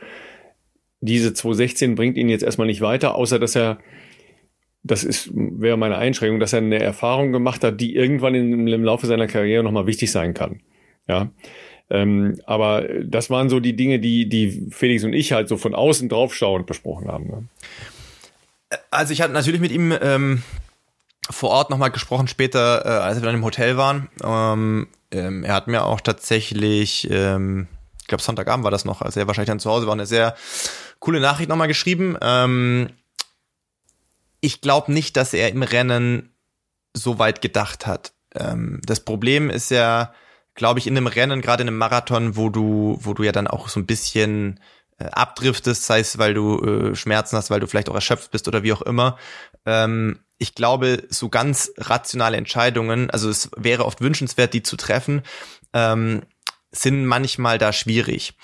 Diese 1.01 1.33
216 1.33 1.95
bringt 1.95 2.17
ihn 2.17 2.29
jetzt 2.29 2.43
erstmal 2.43 2.67
nicht 2.67 2.81
weiter, 2.81 3.15
außer 3.15 3.39
dass 3.39 3.55
er 3.55 3.79
das 4.83 5.05
ist, 5.05 5.31
wäre 5.35 5.77
meine 5.77 5.99
Einschränkung, 5.99 6.41
dass 6.41 6.53
er 6.53 6.61
eine 6.61 6.81
Erfahrung 6.81 7.33
gemacht 7.33 7.63
hat, 7.63 7.81
die 7.81 7.95
irgendwann 7.95 8.35
im, 8.35 8.67
im 8.67 8.85
Laufe 8.85 9.07
seiner 9.07 9.27
Karriere 9.27 9.63
nochmal 9.63 9.87
wichtig 9.87 10.11
sein 10.11 10.35
kann. 10.35 10.61
Ja. 11.07 11.31
Ähm, 11.91 12.41
aber 12.45 12.83
das 13.03 13.31
waren 13.31 13.49
so 13.49 13.61
die 13.61 13.75
Dinge, 13.75 13.99
die, 13.99 14.29
die 14.29 14.69
Felix 14.71 15.05
und 15.05 15.15
ich 15.15 15.33
halt 15.33 15.49
so 15.49 15.57
von 15.57 15.75
außen 15.75 16.09
draufschauend 16.09 16.67
besprochen 16.67 17.09
haben. 17.09 17.27
Ne? 17.27 17.45
Also 18.91 19.13
ich 19.13 19.23
hatte 19.23 19.33
natürlich 19.33 19.61
mit 19.61 19.73
ihm 19.73 19.95
ähm, 20.01 20.43
vor 21.31 21.51
Ort 21.51 21.71
nochmal 21.71 21.91
gesprochen, 21.91 22.29
später, 22.29 22.85
äh, 22.85 22.89
als 22.89 23.19
wir 23.19 23.27
dann 23.27 23.35
im 23.35 23.45
Hotel 23.45 23.77
waren. 23.77 24.09
Ähm, 24.23 24.89
ähm, 25.11 25.45
er 25.45 25.55
hat 25.55 25.69
mir 25.69 25.85
auch 25.85 26.01
tatsächlich, 26.01 27.09
ähm, 27.11 27.69
ich 28.01 28.07
glaube 28.07 28.23
Sonntagabend 28.23 28.65
war 28.65 28.71
das 28.71 28.85
noch, 28.85 29.01
als 29.01 29.17
er 29.17 29.27
wahrscheinlich 29.27 29.49
dann 29.49 29.61
zu 29.61 29.71
Hause 29.71 29.87
war, 29.87 29.95
eine 29.95 30.07
sehr 30.07 30.37
coole 30.99 31.21
Nachricht 31.21 31.49
nochmal 31.49 31.69
geschrieben. 31.69 32.17
Ähm, 32.21 32.91
ich 34.41 34.61
glaube 34.61 34.93
nicht, 34.93 35.17
dass 35.17 35.33
er 35.35 35.49
im 35.49 35.63
Rennen 35.63 36.31
so 36.95 37.19
weit 37.19 37.41
gedacht 37.41 37.87
hat. 37.87 38.13
Ähm, 38.35 38.81
das 38.85 39.01
Problem 39.01 39.51
ist 39.51 39.71
ja, 39.71 40.13
glaube 40.59 40.81
ich, 40.81 40.87
in 40.87 40.97
einem 40.97 41.07
Rennen, 41.07 41.41
gerade 41.41 41.63
in 41.63 41.69
einem 41.69 41.79
Marathon, 41.79 42.37
wo 42.37 42.51
du, 42.51 42.99
wo 43.01 43.15
du 43.15 43.23
ja 43.23 43.33
dann 43.33 43.47
auch 43.47 43.69
so 43.69 43.81
ein 43.81 43.87
bisschen 43.87 44.61
äh, 44.99 45.05
abdriftest, 45.05 45.87
sei 45.87 46.01
es, 46.01 46.19
weil 46.19 46.35
du 46.35 46.59
äh, 46.59 46.95
Schmerzen 46.97 47.37
hast, 47.37 47.51
weil 47.51 47.61
du 47.61 47.67
vielleicht 47.67 47.89
auch 47.89 47.95
erschöpft 47.95 48.33
bist 48.33 48.49
oder 48.49 48.65
wie 48.65 48.73
auch 48.73 48.83
immer. 48.83 49.17
Ähm, 49.65 50.19
ich 50.37 50.55
glaube, 50.55 51.05
so 51.09 51.29
ganz 51.29 51.71
rationale 51.79 52.37
Entscheidungen, 52.37 53.09
also 53.09 53.31
es 53.31 53.51
wäre 53.57 53.87
oft 53.87 54.01
wünschenswert, 54.01 54.53
die 54.53 54.63
zu 54.63 54.77
treffen, 54.77 55.23
ähm, 55.73 56.23
sind 56.73 57.07
manchmal 57.07 57.59
da 57.59 57.73
schwierig 57.73 58.35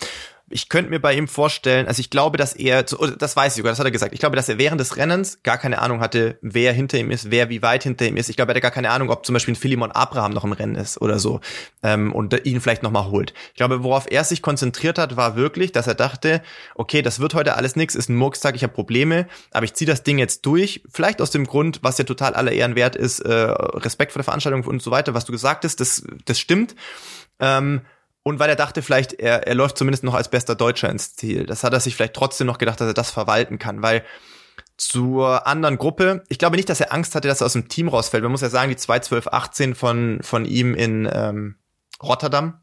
ich 0.50 0.68
könnte 0.68 0.90
mir 0.90 1.00
bei 1.00 1.14
ihm 1.14 1.26
vorstellen, 1.26 1.88
also 1.88 2.00
ich 2.00 2.10
glaube, 2.10 2.36
dass 2.36 2.52
er, 2.52 2.82
das 2.82 3.34
weiß 3.34 3.54
ich 3.54 3.56
sogar, 3.56 3.72
das 3.72 3.78
hat 3.78 3.86
er 3.86 3.90
gesagt, 3.90 4.12
ich 4.12 4.20
glaube, 4.20 4.36
dass 4.36 4.48
er 4.48 4.58
während 4.58 4.78
des 4.78 4.98
Rennens 4.98 5.42
gar 5.42 5.56
keine 5.56 5.80
Ahnung 5.80 6.00
hatte, 6.00 6.38
wer 6.42 6.72
hinter 6.74 6.98
ihm 6.98 7.10
ist, 7.10 7.30
wer 7.30 7.48
wie 7.48 7.62
weit 7.62 7.82
hinter 7.82 8.06
ihm 8.06 8.18
ist. 8.18 8.28
Ich 8.28 8.36
glaube, 8.36 8.52
er 8.52 8.54
hatte 8.54 8.60
gar 8.60 8.70
keine 8.70 8.90
Ahnung, 8.90 9.08
ob 9.08 9.24
zum 9.24 9.32
Beispiel 9.32 9.54
ein 9.54 9.56
Philemon 9.56 9.90
Abraham 9.90 10.32
noch 10.32 10.44
im 10.44 10.52
Rennen 10.52 10.74
ist 10.74 11.00
oder 11.00 11.18
so 11.18 11.40
ähm, 11.82 12.12
und 12.12 12.38
ihn 12.44 12.60
vielleicht 12.60 12.82
nochmal 12.82 13.06
holt. 13.06 13.32
Ich 13.48 13.56
glaube, 13.56 13.82
worauf 13.82 14.10
er 14.10 14.22
sich 14.22 14.42
konzentriert 14.42 14.98
hat, 14.98 15.16
war 15.16 15.34
wirklich, 15.34 15.72
dass 15.72 15.86
er 15.86 15.94
dachte, 15.94 16.42
okay, 16.74 17.00
das 17.00 17.20
wird 17.20 17.32
heute 17.32 17.56
alles 17.56 17.74
nix, 17.74 17.94
ist 17.94 18.10
ein 18.10 18.16
Murkstag, 18.16 18.54
ich 18.54 18.62
habe 18.62 18.74
Probleme, 18.74 19.26
aber 19.50 19.64
ich 19.64 19.72
ziehe 19.72 19.88
das 19.88 20.02
Ding 20.02 20.18
jetzt 20.18 20.44
durch, 20.44 20.82
vielleicht 20.92 21.22
aus 21.22 21.30
dem 21.30 21.46
Grund, 21.46 21.78
was 21.82 21.96
ja 21.96 22.04
total 22.04 22.34
aller 22.34 22.52
Ehren 22.52 22.76
wert 22.76 22.96
ist, 22.96 23.20
äh, 23.20 23.32
Respekt 23.32 24.12
vor 24.12 24.20
der 24.20 24.24
Veranstaltung 24.24 24.62
und 24.64 24.82
so 24.82 24.90
weiter, 24.90 25.14
was 25.14 25.24
du 25.24 25.32
gesagt 25.32 25.64
hast, 25.64 25.80
das, 25.80 26.04
das 26.26 26.38
stimmt. 26.38 26.74
Ähm, 27.40 27.80
und 28.24 28.40
weil 28.40 28.48
er 28.48 28.56
dachte 28.56 28.82
vielleicht, 28.82 29.12
er, 29.12 29.46
er 29.46 29.54
läuft 29.54 29.78
zumindest 29.78 30.02
noch 30.02 30.14
als 30.14 30.30
bester 30.30 30.56
Deutscher 30.56 30.88
ins 30.88 31.14
Ziel. 31.14 31.46
Das 31.46 31.62
hat 31.62 31.74
er 31.74 31.80
sich 31.80 31.94
vielleicht 31.94 32.14
trotzdem 32.14 32.46
noch 32.46 32.58
gedacht, 32.58 32.80
dass 32.80 32.88
er 32.88 32.94
das 32.94 33.10
verwalten 33.10 33.58
kann, 33.58 33.82
weil 33.82 34.02
zur 34.76 35.46
anderen 35.46 35.76
Gruppe, 35.76 36.24
ich 36.28 36.38
glaube 36.38 36.56
nicht, 36.56 36.68
dass 36.68 36.80
er 36.80 36.92
Angst 36.92 37.14
hatte, 37.14 37.28
dass 37.28 37.42
er 37.42 37.46
aus 37.46 37.52
dem 37.52 37.68
Team 37.68 37.86
rausfällt. 37.86 38.22
Man 38.22 38.32
muss 38.32 38.40
ja 38.40 38.48
sagen, 38.48 38.70
die 38.70 38.76
2.12.18 38.76 39.74
von, 39.74 40.18
von 40.22 40.46
ihm 40.46 40.74
in 40.74 41.08
ähm, 41.12 41.56
Rotterdam, 42.02 42.60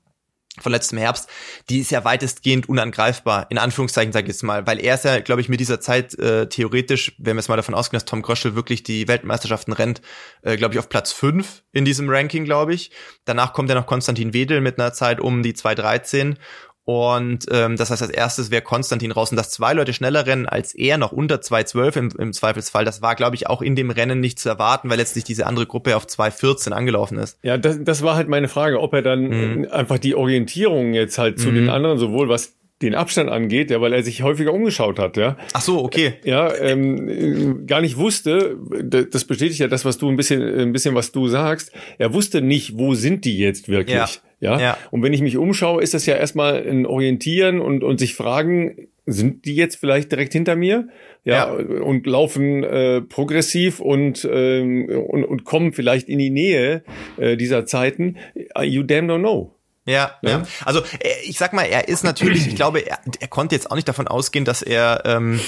von 0.59 0.71
letztem 0.71 0.97
Herbst, 0.97 1.29
die 1.69 1.79
ist 1.79 1.91
ja 1.91 2.03
weitestgehend 2.03 2.67
unangreifbar, 2.67 3.47
in 3.49 3.57
Anführungszeichen 3.57 4.11
sage 4.11 4.25
ich 4.25 4.33
jetzt 4.33 4.43
mal, 4.43 4.67
weil 4.67 4.79
er 4.79 4.95
ist 4.95 5.05
ja, 5.05 5.19
glaube 5.21 5.39
ich, 5.39 5.47
mit 5.47 5.61
dieser 5.61 5.79
Zeit 5.79 6.17
äh, 6.19 6.49
theoretisch, 6.49 7.13
wenn 7.17 7.35
wir 7.35 7.39
jetzt 7.39 7.47
mal 7.47 7.55
davon 7.55 7.73
ausgehen, 7.73 7.97
dass 7.97 8.05
Tom 8.05 8.21
Gröschel 8.21 8.53
wirklich 8.53 8.83
die 8.83 9.07
Weltmeisterschaften 9.07 9.71
rennt, 9.71 10.01
äh, 10.41 10.57
glaube 10.57 10.73
ich, 10.73 10.79
auf 10.79 10.89
Platz 10.89 11.13
fünf 11.13 11.63
in 11.71 11.85
diesem 11.85 12.09
Ranking, 12.09 12.43
glaube 12.43 12.73
ich. 12.73 12.91
Danach 13.23 13.53
kommt 13.53 13.69
ja 13.69 13.75
noch 13.75 13.85
Konstantin 13.85 14.33
Wedel 14.33 14.59
mit 14.59 14.77
einer 14.77 14.91
Zeit 14.91 15.21
um 15.21 15.41
die 15.41 15.53
2.13 15.53 16.35
und 16.83 17.45
ähm, 17.51 17.77
das 17.77 17.91
heißt, 17.91 18.01
als 18.01 18.11
erstes 18.11 18.49
wäre 18.49 18.63
Konstantin 18.63 19.11
raus 19.11 19.29
und 19.29 19.37
dass 19.37 19.51
zwei 19.51 19.73
Leute 19.73 19.93
schneller 19.93 20.25
rennen 20.25 20.47
als 20.47 20.73
er, 20.73 20.97
noch 20.97 21.11
unter 21.11 21.35
2.12 21.35 21.97
im, 21.97 22.09
im 22.17 22.33
Zweifelsfall, 22.33 22.85
das 22.85 23.03
war, 23.03 23.15
glaube 23.15 23.35
ich, 23.35 23.47
auch 23.47 23.61
in 23.61 23.75
dem 23.75 23.91
Rennen 23.91 24.19
nicht 24.19 24.39
zu 24.39 24.49
erwarten, 24.49 24.89
weil 24.89 24.97
letztlich 24.97 25.23
diese 25.23 25.45
andere 25.45 25.67
Gruppe 25.67 25.95
auf 25.95 26.05
2.14 26.05 26.71
angelaufen 26.71 27.19
ist. 27.19 27.37
Ja, 27.43 27.57
das, 27.57 27.77
das 27.83 28.01
war 28.01 28.15
halt 28.15 28.29
meine 28.29 28.47
Frage, 28.47 28.79
ob 28.79 28.93
er 28.93 29.03
dann 29.03 29.21
mhm. 29.21 29.67
einfach 29.69 29.99
die 29.99 30.15
Orientierung 30.15 30.93
jetzt 30.93 31.19
halt 31.19 31.39
zu 31.39 31.49
mhm. 31.49 31.55
den 31.55 31.69
anderen, 31.69 31.99
sowohl 31.99 32.29
was 32.29 32.55
den 32.81 32.95
Abstand 32.95 33.29
angeht, 33.29 33.71
ja, 33.71 33.81
weil 33.81 33.93
er 33.93 34.03
sich 34.03 34.23
häufiger 34.23 34.53
umgeschaut 34.53 34.99
hat, 34.99 35.17
ja. 35.17 35.37
Ach 35.53 35.61
so, 35.61 35.83
okay. 35.83 36.13
Ja, 36.23 36.53
ähm, 36.55 37.65
gar 37.67 37.81
nicht 37.81 37.97
wusste, 37.97 38.57
das 38.83 39.25
bestätigt 39.25 39.59
ja 39.59 39.67
das, 39.67 39.85
was 39.85 39.97
du 39.97 40.09
ein 40.09 40.17
bisschen, 40.17 40.41
ein 40.41 40.73
bisschen 40.73 40.95
was 40.95 41.11
du 41.11 41.27
sagst. 41.27 41.71
Er 41.97 42.13
wusste 42.13 42.41
nicht, 42.41 42.77
wo 42.77 42.93
sind 42.93 43.25
die 43.25 43.37
jetzt 43.37 43.69
wirklich. 43.69 43.95
Ja. 43.95 44.07
Ja? 44.41 44.59
ja. 44.59 44.77
Und 44.89 45.03
wenn 45.03 45.13
ich 45.13 45.21
mich 45.21 45.37
umschaue, 45.37 45.81
ist 45.81 45.93
das 45.93 46.05
ja 46.05 46.15
erstmal 46.15 46.67
ein 46.67 46.85
Orientieren 46.85 47.61
und, 47.61 47.83
und 47.83 47.99
sich 47.99 48.15
fragen, 48.15 48.87
sind 49.05 49.45
die 49.45 49.55
jetzt 49.55 49.75
vielleicht 49.75 50.11
direkt 50.11 50.33
hinter 50.33 50.55
mir? 50.55 50.87
Ja, 51.23 51.55
ja. 51.55 51.81
und 51.81 52.07
laufen 52.07 52.63
äh, 52.63 53.01
progressiv 53.01 53.79
und, 53.79 54.27
ähm, 54.31 54.89
und, 54.89 55.23
und 55.23 55.43
kommen 55.43 55.71
vielleicht 55.73 56.09
in 56.09 56.17
die 56.17 56.31
Nähe 56.31 56.83
äh, 57.17 57.37
dieser 57.37 57.65
Zeiten. 57.67 58.17
You 58.59 58.81
damn 58.81 59.07
don't 59.09 59.19
know. 59.19 59.55
Ja, 59.91 60.17
ja, 60.21 60.29
ja. 60.29 60.43
Also 60.65 60.81
äh, 60.99 61.21
ich 61.23 61.37
sag 61.37 61.53
mal, 61.53 61.63
er 61.63 61.87
ist 61.87 62.03
natürlich, 62.03 62.47
ich 62.47 62.55
glaube, 62.55 62.79
er, 62.79 62.99
er 63.19 63.27
konnte 63.27 63.55
jetzt 63.55 63.69
auch 63.69 63.75
nicht 63.75 63.87
davon 63.87 64.07
ausgehen, 64.07 64.45
dass 64.45 64.61
er, 64.61 65.03
ähm, 65.05 65.39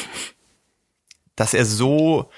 dass 1.36 1.54
er 1.54 1.66
so 1.66 2.30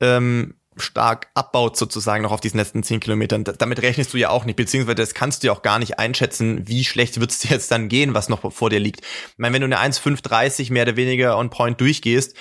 ähm, 0.00 0.54
stark 0.76 1.28
abbaut 1.34 1.76
sozusagen 1.76 2.22
noch 2.22 2.32
auf 2.32 2.40
diesen 2.40 2.58
letzten 2.58 2.82
zehn 2.82 3.00
Kilometern. 3.00 3.44
damit 3.44 3.82
rechnest 3.82 4.12
du 4.12 4.18
ja 4.18 4.30
auch 4.30 4.44
nicht, 4.44 4.56
beziehungsweise 4.56 4.96
das 4.96 5.14
kannst 5.14 5.42
du 5.42 5.48
ja 5.48 5.52
auch 5.52 5.62
gar 5.62 5.78
nicht 5.78 5.98
einschätzen, 5.98 6.68
wie 6.68 6.84
schlecht 6.84 7.18
wird 7.20 7.30
es 7.30 7.38
dir 7.38 7.50
jetzt 7.50 7.70
dann 7.70 7.88
gehen, 7.88 8.14
was 8.14 8.28
noch 8.28 8.52
vor 8.52 8.70
dir 8.70 8.80
liegt. 8.80 9.00
Ich 9.00 9.38
meine, 9.38 9.54
wenn 9.54 9.62
du 9.62 9.66
eine 9.66 9.78
1,530 9.78 10.70
mehr 10.70 10.82
oder 10.82 10.96
weniger 10.96 11.38
on 11.38 11.50
point 11.50 11.80
durchgehst, 11.80 12.34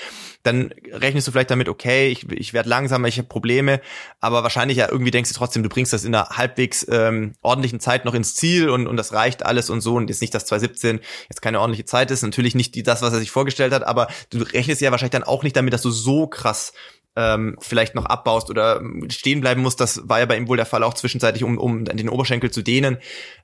dann 0.45 0.73
rechnest 0.91 1.27
du 1.27 1.31
vielleicht 1.31 1.49
damit, 1.49 1.69
okay, 1.69 2.09
ich, 2.09 2.29
ich 2.29 2.53
werde 2.53 2.69
langsamer, 2.69 3.07
ich 3.07 3.17
habe 3.17 3.27
Probleme, 3.27 3.81
aber 4.19 4.43
wahrscheinlich 4.43 4.77
ja 4.77 4.89
irgendwie 4.91 5.11
denkst 5.11 5.31
du 5.31 5.35
trotzdem, 5.35 5.63
du 5.63 5.69
bringst 5.69 5.91
das 5.91 6.03
in 6.03 6.13
einer 6.13 6.29
halbwegs 6.29 6.85
ähm, 6.89 7.33
ordentlichen 7.41 7.79
Zeit 7.79 8.05
noch 8.05 8.13
ins 8.13 8.35
Ziel 8.35 8.69
und, 8.69 8.87
und 8.87 8.97
das 8.97 9.13
reicht 9.13 9.43
alles 9.43 9.69
und 9.69 9.81
so 9.81 9.95
und 9.95 10.09
ist 10.09 10.21
nicht, 10.21 10.35
dass 10.35 10.45
2017 10.45 10.99
jetzt 11.29 11.41
keine 11.41 11.59
ordentliche 11.59 11.85
Zeit 11.85 12.11
ist, 12.11 12.21
natürlich 12.21 12.53
nicht 12.53 12.75
die, 12.75 12.83
das, 12.83 13.01
was 13.01 13.13
er 13.13 13.19
sich 13.19 13.31
vorgestellt 13.31 13.73
hat, 13.73 13.83
aber 13.83 14.07
du 14.29 14.39
rechnest 14.39 14.81
ja 14.81 14.91
wahrscheinlich 14.91 15.11
dann 15.11 15.23
auch 15.23 15.41
nicht 15.41 15.55
damit, 15.55 15.73
dass 15.73 15.81
du 15.81 15.89
so 15.89 16.27
krass 16.27 16.73
ähm, 17.15 17.57
vielleicht 17.59 17.95
noch 17.95 18.05
abbaust 18.05 18.49
oder 18.49 18.81
stehen 19.09 19.41
bleiben 19.41 19.61
musst. 19.61 19.79
Das 19.79 20.07
war 20.07 20.19
ja 20.19 20.25
bei 20.25 20.37
ihm 20.37 20.47
wohl 20.47 20.57
der 20.57 20.65
Fall 20.65 20.83
auch 20.83 20.93
zwischenzeitlich, 20.93 21.43
um, 21.43 21.57
um 21.57 21.85
den 21.85 22.09
Oberschenkel 22.09 22.51
zu 22.51 22.61
dehnen. 22.61 22.97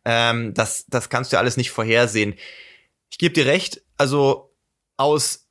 Ähm, 0.05 0.53
das, 0.53 0.85
das 0.87 1.09
kannst 1.09 1.31
du 1.31 1.35
ja 1.35 1.39
alles 1.39 1.57
nicht 1.57 1.71
vorhersehen. 1.71 2.35
Ich 3.09 3.17
gebe 3.17 3.33
dir 3.33 3.45
recht, 3.45 3.81
also 3.97 4.53
aus 4.97 5.47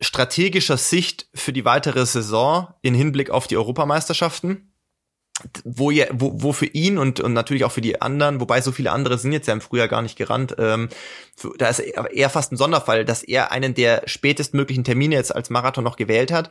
strategischer 0.00 0.76
Sicht 0.76 1.28
für 1.34 1.52
die 1.52 1.64
weitere 1.64 2.04
Saison 2.06 2.74
in 2.82 2.94
Hinblick 2.94 3.30
auf 3.30 3.46
die 3.46 3.56
Europameisterschaften, 3.56 4.72
wo, 5.64 5.90
ja, 5.90 6.06
wo, 6.12 6.42
wo 6.42 6.52
für 6.52 6.66
ihn 6.66 6.98
und, 6.98 7.20
und 7.20 7.32
natürlich 7.32 7.64
auch 7.64 7.72
für 7.72 7.80
die 7.80 8.02
anderen, 8.02 8.40
wobei 8.40 8.60
so 8.60 8.72
viele 8.72 8.90
andere 8.90 9.18
sind 9.18 9.32
jetzt 9.32 9.46
ja 9.46 9.54
im 9.54 9.60
Frühjahr 9.60 9.88
gar 9.88 10.02
nicht 10.02 10.16
gerannt, 10.16 10.56
ähm, 10.58 10.88
für, 11.36 11.54
da 11.56 11.68
ist 11.68 11.78
eher 11.78 12.30
fast 12.30 12.52
ein 12.52 12.56
Sonderfall, 12.56 13.04
dass 13.04 13.22
er 13.22 13.52
einen 13.52 13.74
der 13.74 14.02
spätestmöglichen 14.06 14.84
Termine 14.84 15.14
jetzt 15.14 15.34
als 15.34 15.50
Marathon 15.50 15.84
noch 15.84 15.96
gewählt 15.96 16.32
hat 16.32 16.50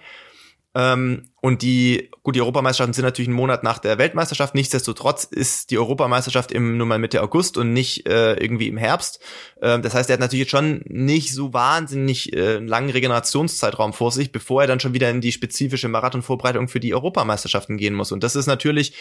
ähm, 0.73 1.23
und 1.41 1.63
die, 1.63 2.10
gut, 2.23 2.36
die 2.36 2.41
Europameisterschaften 2.41 2.93
sind 2.93 3.03
natürlich 3.03 3.27
einen 3.27 3.36
Monat 3.36 3.63
nach 3.63 3.79
der 3.79 3.97
Weltmeisterschaft. 3.97 4.55
Nichtsdestotrotz 4.55 5.25
ist 5.25 5.69
die 5.71 5.77
Europameisterschaft 5.77 6.51
im 6.51 6.77
nun 6.77 6.88
mal 6.88 6.99
Mitte 6.99 7.21
August 7.21 7.57
und 7.57 7.73
nicht 7.73 8.07
äh, 8.07 8.34
irgendwie 8.36 8.67
im 8.67 8.77
Herbst. 8.77 9.19
Ähm, 9.62 9.81
das 9.81 9.93
heißt, 9.93 10.10
er 10.10 10.13
hat 10.13 10.19
natürlich 10.21 10.43
jetzt 10.43 10.51
schon 10.51 10.81
nicht 10.86 11.34
so 11.34 11.53
wahnsinnig 11.53 12.34
äh, 12.34 12.57
einen 12.57 12.67
langen 12.67 12.89
Regenerationszeitraum 12.89 13.91
vor 13.91 14.12
sich, 14.12 14.31
bevor 14.31 14.62
er 14.62 14.67
dann 14.67 14.79
schon 14.79 14.93
wieder 14.93 15.10
in 15.10 15.19
die 15.19 15.34
spezifische 15.34 15.89
Marathonvorbereitung 15.89 16.69
für 16.69 16.79
die 16.79 16.93
Europameisterschaften 16.93 17.77
gehen 17.77 17.93
muss. 17.93 18.13
Und 18.13 18.23
das 18.23 18.38
ist 18.38 18.47
natürlich 18.47 18.93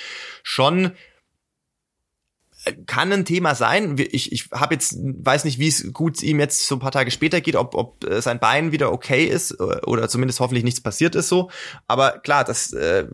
schon 0.43 0.93
kann 2.87 3.13
ein 3.13 3.25
Thema 3.25 3.55
sein. 3.55 3.97
Ich, 3.99 4.33
ich 4.33 4.49
habe 4.53 4.75
jetzt 4.75 4.97
weiß 4.99 5.45
nicht, 5.45 5.59
wie 5.59 5.69
es 5.69 5.93
gut 5.93 6.23
ihm 6.23 6.41
jetzt 6.41 6.67
so 6.67 6.77
ein 6.77 6.81
paar 6.81 6.93
Tage 6.93 7.11
später 7.11 7.41
geht, 7.41 7.57
ob, 7.57 7.75
ob 7.75 8.05
äh, 8.05 8.21
sein 8.21 8.41
Bein 8.41 8.73
wieder 8.73 8.93
okay 8.93 9.25
ist 9.25 9.53
äh, 9.53 9.81
oder 9.87 10.09
zumindest 10.09 10.41
hoffentlich 10.41 10.65
nichts 10.65 10.81
passiert 10.81 11.15
ist 11.15 11.29
so. 11.29 11.51
Aber 11.87 12.19
klar, 12.19 12.45
das 12.45 12.73
äh, 12.73 13.07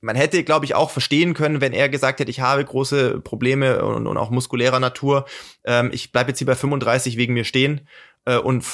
man 0.00 0.16
hätte, 0.16 0.44
glaube 0.44 0.64
ich, 0.64 0.74
auch 0.74 0.90
verstehen 0.90 1.34
können, 1.34 1.60
wenn 1.60 1.72
er 1.72 1.88
gesagt 1.88 2.20
hätte, 2.20 2.30
ich 2.30 2.40
habe 2.40 2.64
große 2.64 3.20
Probleme 3.20 3.84
und, 3.84 4.06
und 4.06 4.16
auch 4.16 4.30
muskulärer 4.30 4.80
Natur. 4.80 5.26
Ähm, 5.64 5.90
ich 5.92 6.12
bleibe 6.12 6.30
jetzt 6.30 6.38
hier 6.38 6.46
bei 6.46 6.54
35 6.54 7.16
wegen 7.16 7.34
mir 7.34 7.44
stehen 7.44 7.88
äh, 8.28 8.36
und 8.36 8.64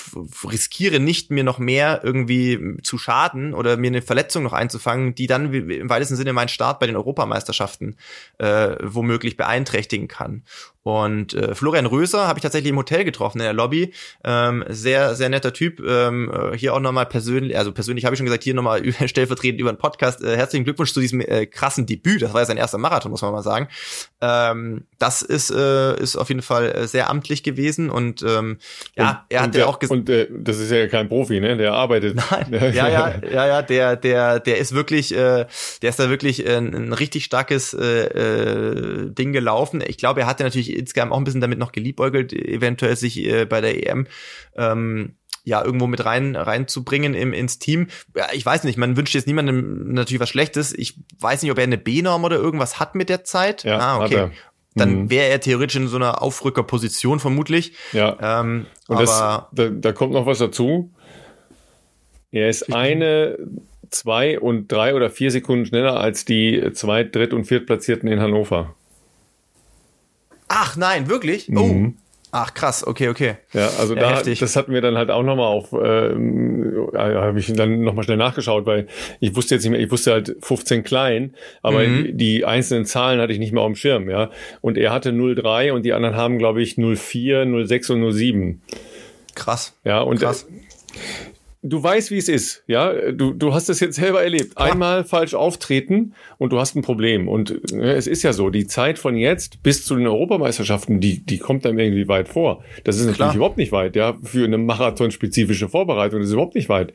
riskiere 0.44 0.98
nicht, 0.98 1.30
mir 1.30 1.44
noch 1.44 1.58
mehr 1.58 2.00
irgendwie 2.02 2.78
zu 2.82 2.98
schaden 2.98 3.54
oder 3.54 3.76
mir 3.76 3.86
eine 3.86 4.02
Verletzung 4.02 4.42
noch 4.42 4.52
einzufangen, 4.52 5.14
die 5.14 5.28
dann 5.28 5.52
im 5.54 5.88
weitesten 5.88 6.16
Sinne 6.16 6.32
meinen 6.32 6.48
Start 6.48 6.80
bei 6.80 6.86
den 6.86 6.96
Europameisterschaften 6.96 7.96
äh, 8.38 8.76
womöglich 8.82 9.36
beeinträchtigen 9.36 10.08
kann. 10.08 10.42
Und 10.84 11.32
äh, 11.32 11.54
Florian 11.54 11.86
Röser 11.86 12.28
habe 12.28 12.38
ich 12.38 12.42
tatsächlich 12.42 12.70
im 12.70 12.76
Hotel 12.76 13.04
getroffen 13.04 13.38
in 13.38 13.44
der 13.44 13.54
Lobby. 13.54 13.94
Ähm, 14.22 14.64
sehr, 14.68 15.14
sehr 15.14 15.30
netter 15.30 15.54
Typ. 15.54 15.80
Ähm, 15.80 16.30
äh, 16.30 16.56
hier 16.58 16.74
auch 16.74 16.80
nochmal 16.80 17.06
persönlich, 17.06 17.56
also 17.56 17.72
persönlich 17.72 18.04
habe 18.04 18.14
ich 18.14 18.18
schon 18.18 18.26
gesagt, 18.26 18.44
hier 18.44 18.52
nochmal 18.52 18.82
stellvertretend 19.06 19.60
über 19.60 19.72
den 19.72 19.78
Podcast. 19.78 20.22
Äh, 20.22 20.36
herzlichen 20.36 20.64
Glückwunsch 20.64 20.92
zu 20.92 21.00
diesem 21.00 21.22
äh, 21.22 21.46
krassen 21.46 21.86
Debüt. 21.86 22.20
Das 22.20 22.34
war 22.34 22.42
ja 22.42 22.46
sein 22.46 22.58
erster 22.58 22.76
Marathon, 22.76 23.10
muss 23.10 23.22
man 23.22 23.32
mal 23.32 23.42
sagen. 23.42 23.68
Ähm, 24.20 24.84
das 24.98 25.22
ist, 25.22 25.50
äh, 25.50 25.98
ist 25.98 26.16
auf 26.16 26.28
jeden 26.28 26.42
Fall 26.42 26.70
äh, 26.70 26.86
sehr 26.86 27.08
amtlich 27.08 27.42
gewesen 27.42 27.88
und 27.88 28.22
ähm, 28.22 28.58
ja, 28.94 29.24
er 29.30 29.42
hat 29.42 29.54
ja 29.54 29.66
auch 29.66 29.78
gesagt. 29.78 29.98
Und 29.98 30.10
äh, 30.10 30.28
das 30.30 30.58
ist 30.58 30.70
ja 30.70 30.86
kein 30.86 31.08
Profi, 31.08 31.40
ne? 31.40 31.56
Der 31.56 31.72
arbeitet. 31.72 32.16
Nein, 32.30 32.46
ja, 32.74 32.88
ja, 32.88 33.14
ja, 33.22 33.46
ja, 33.46 33.62
der, 33.62 33.96
der, 33.96 34.38
der 34.38 34.58
ist 34.58 34.74
wirklich, 34.74 35.14
äh, 35.14 35.46
der 35.80 35.90
ist 35.90 35.98
da 35.98 36.10
wirklich 36.10 36.46
äh, 36.46 36.58
ein 36.58 36.92
richtig 36.92 37.24
starkes 37.24 37.72
äh, 37.72 38.04
äh, 38.04 39.10
Ding 39.10 39.32
gelaufen. 39.32 39.82
Ich 39.86 39.96
glaube, 39.96 40.20
er 40.20 40.26
hatte 40.26 40.42
natürlich 40.42 40.73
insgesamt 40.76 41.12
auch 41.12 41.18
ein 41.18 41.24
bisschen 41.24 41.40
damit 41.40 41.58
noch 41.58 41.72
geliebäugelt, 41.72 42.32
eventuell 42.32 42.96
sich 42.96 43.24
äh, 43.24 43.44
bei 43.44 43.60
der 43.60 43.86
EM 43.86 44.06
ähm, 44.56 45.14
ja 45.44 45.62
irgendwo 45.62 45.86
mit 45.86 46.04
rein 46.04 46.36
reinzubringen 46.36 47.14
im 47.14 47.32
ins 47.32 47.58
Team. 47.58 47.88
Ja, 48.16 48.26
ich 48.32 48.44
weiß 48.44 48.64
nicht, 48.64 48.78
man 48.78 48.96
wünscht 48.96 49.14
jetzt 49.14 49.26
niemandem 49.26 49.92
natürlich 49.92 50.20
was 50.20 50.30
Schlechtes. 50.30 50.72
Ich 50.72 50.98
weiß 51.20 51.42
nicht, 51.42 51.52
ob 51.52 51.58
er 51.58 51.64
eine 51.64 51.78
B-Norm 51.78 52.24
oder 52.24 52.36
irgendwas 52.36 52.80
hat 52.80 52.94
mit 52.94 53.08
der 53.08 53.24
Zeit. 53.24 53.64
Ja, 53.64 53.78
ah, 53.78 54.04
okay. 54.04 54.30
Dann 54.74 55.02
mhm. 55.02 55.10
wäre 55.10 55.28
er 55.28 55.40
theoretisch 55.40 55.76
in 55.76 55.86
so 55.86 55.96
einer 55.96 56.20
Aufrückerposition 56.22 57.20
vermutlich. 57.20 57.74
Ja. 57.92 58.40
Ähm, 58.40 58.66
Und 58.88 59.00
das, 59.00 59.10
da, 59.10 59.48
da 59.52 59.92
kommt 59.92 60.12
noch 60.12 60.26
was 60.26 60.38
dazu. 60.38 60.92
Er 62.32 62.48
ist 62.48 62.74
eine, 62.74 63.38
zwei 63.90 64.38
und 64.40 64.70
drei 64.70 64.94
oder 64.94 65.10
vier 65.10 65.30
Sekunden 65.30 65.66
schneller 65.66 66.00
als 66.00 66.24
die 66.24 66.70
zwei, 66.72 67.04
dritt 67.04 67.32
und 67.32 67.44
viertplatzierten 67.44 68.08
in 68.08 68.20
Hannover. 68.20 68.74
Ach 70.48 70.76
nein, 70.76 71.08
wirklich? 71.08 71.48
Oh. 71.50 71.64
Mhm. 71.64 71.96
Ach 72.36 72.52
krass, 72.52 72.84
okay, 72.84 73.10
okay. 73.10 73.36
Ja, 73.52 73.68
also 73.78 73.94
ja, 73.94 74.00
da, 74.00 74.16
heftig. 74.16 74.40
das 74.40 74.56
hatten 74.56 74.72
wir 74.72 74.80
dann 74.80 74.96
halt 74.96 75.08
auch 75.08 75.22
nochmal 75.22 75.46
auf, 75.46 75.72
ähm, 75.72 76.88
äh, 76.92 76.98
habe 76.98 77.38
ich 77.38 77.52
dann 77.52 77.82
nochmal 77.82 78.02
schnell 78.02 78.16
nachgeschaut, 78.16 78.66
weil 78.66 78.88
ich 79.20 79.36
wusste 79.36 79.54
jetzt 79.54 79.62
nicht 79.62 79.70
mehr, 79.70 79.78
ich 79.78 79.92
wusste 79.92 80.10
halt 80.10 80.34
15 80.40 80.82
klein, 80.82 81.34
aber 81.62 81.86
mhm. 81.86 82.18
die 82.18 82.44
einzelnen 82.44 82.86
Zahlen 82.86 83.20
hatte 83.20 83.32
ich 83.32 83.38
nicht 83.38 83.52
mehr 83.52 83.62
auf 83.62 83.68
dem 83.68 83.76
Schirm, 83.76 84.10
ja. 84.10 84.30
Und 84.62 84.78
er 84.78 84.92
hatte 84.92 85.10
0,3 85.10 85.70
und 85.70 85.84
die 85.84 85.92
anderen 85.92 86.16
haben, 86.16 86.38
glaube 86.38 86.60
ich, 86.60 86.74
0,4, 86.74 87.44
0,6 87.44 87.92
und 87.92 88.02
0,7. 88.02 88.56
Krass. 89.36 89.78
Ja, 89.84 90.00
und 90.00 90.18
Krass. 90.18 90.42
Äh, 90.42 91.33
du 91.64 91.82
weißt, 91.82 92.10
wie 92.10 92.18
es 92.18 92.28
ist, 92.28 92.62
ja. 92.66 93.10
Du, 93.10 93.32
du 93.32 93.54
hast 93.54 93.68
es 93.68 93.80
jetzt 93.80 93.96
selber 93.96 94.22
erlebt. 94.22 94.56
Einmal 94.56 95.04
falsch 95.04 95.34
auftreten 95.34 96.14
und 96.38 96.52
du 96.52 96.60
hast 96.60 96.76
ein 96.76 96.82
Problem. 96.82 97.26
Und 97.26 97.72
äh, 97.72 97.94
es 97.94 98.06
ist 98.06 98.22
ja 98.22 98.32
so, 98.32 98.50
die 98.50 98.66
Zeit 98.66 98.98
von 98.98 99.16
jetzt 99.16 99.62
bis 99.62 99.84
zu 99.84 99.96
den 99.96 100.06
Europameisterschaften, 100.06 101.00
die, 101.00 101.24
die 101.24 101.38
kommt 101.38 101.64
dann 101.64 101.78
irgendwie 101.78 102.06
weit 102.06 102.28
vor. 102.28 102.62
Das 102.84 102.96
ist 102.96 103.02
natürlich 103.02 103.16
Klar. 103.16 103.34
überhaupt 103.34 103.56
nicht 103.56 103.72
weit, 103.72 103.96
ja. 103.96 104.16
Für 104.22 104.44
eine 104.44 104.58
marathonspezifische 104.58 105.68
Vorbereitung 105.68 106.20
das 106.20 106.28
ist 106.28 106.34
überhaupt 106.34 106.54
nicht 106.54 106.68
weit. 106.68 106.92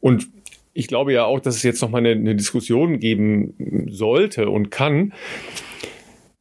Und 0.00 0.28
ich 0.74 0.86
glaube 0.86 1.12
ja 1.12 1.24
auch, 1.24 1.40
dass 1.40 1.56
es 1.56 1.62
jetzt 1.62 1.80
noch 1.80 1.90
mal 1.90 1.98
eine, 1.98 2.10
eine 2.10 2.36
Diskussion 2.36 3.00
geben 3.00 3.86
sollte 3.90 4.50
und 4.50 4.70
kann. 4.70 5.12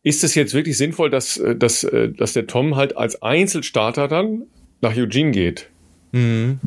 Ist 0.03 0.23
es 0.23 0.35
jetzt 0.35 0.53
wirklich 0.53 0.77
sinnvoll, 0.77 1.09
dass, 1.09 1.37
äh, 1.37 1.55
dass, 1.55 1.83
äh, 1.85 2.09
dass 2.09 2.33
der 2.33 2.45
Tom 2.45 2.75
halt 2.75 2.97
als 2.97 3.21
Einzelstarter 3.21 4.07
dann 4.07 4.43
nach 4.81 4.95
Eugene 4.95 5.31
geht? 5.31 5.69
Mhm. 6.11 6.59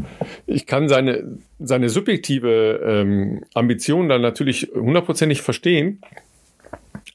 Ich 0.46 0.66
kann 0.66 0.88
seine, 0.88 1.38
seine 1.58 1.88
subjektive 1.88 2.80
ähm, 2.84 3.44
Ambition 3.54 4.08
dann 4.08 4.22
natürlich 4.22 4.70
hundertprozentig 4.74 5.42
verstehen. 5.42 6.00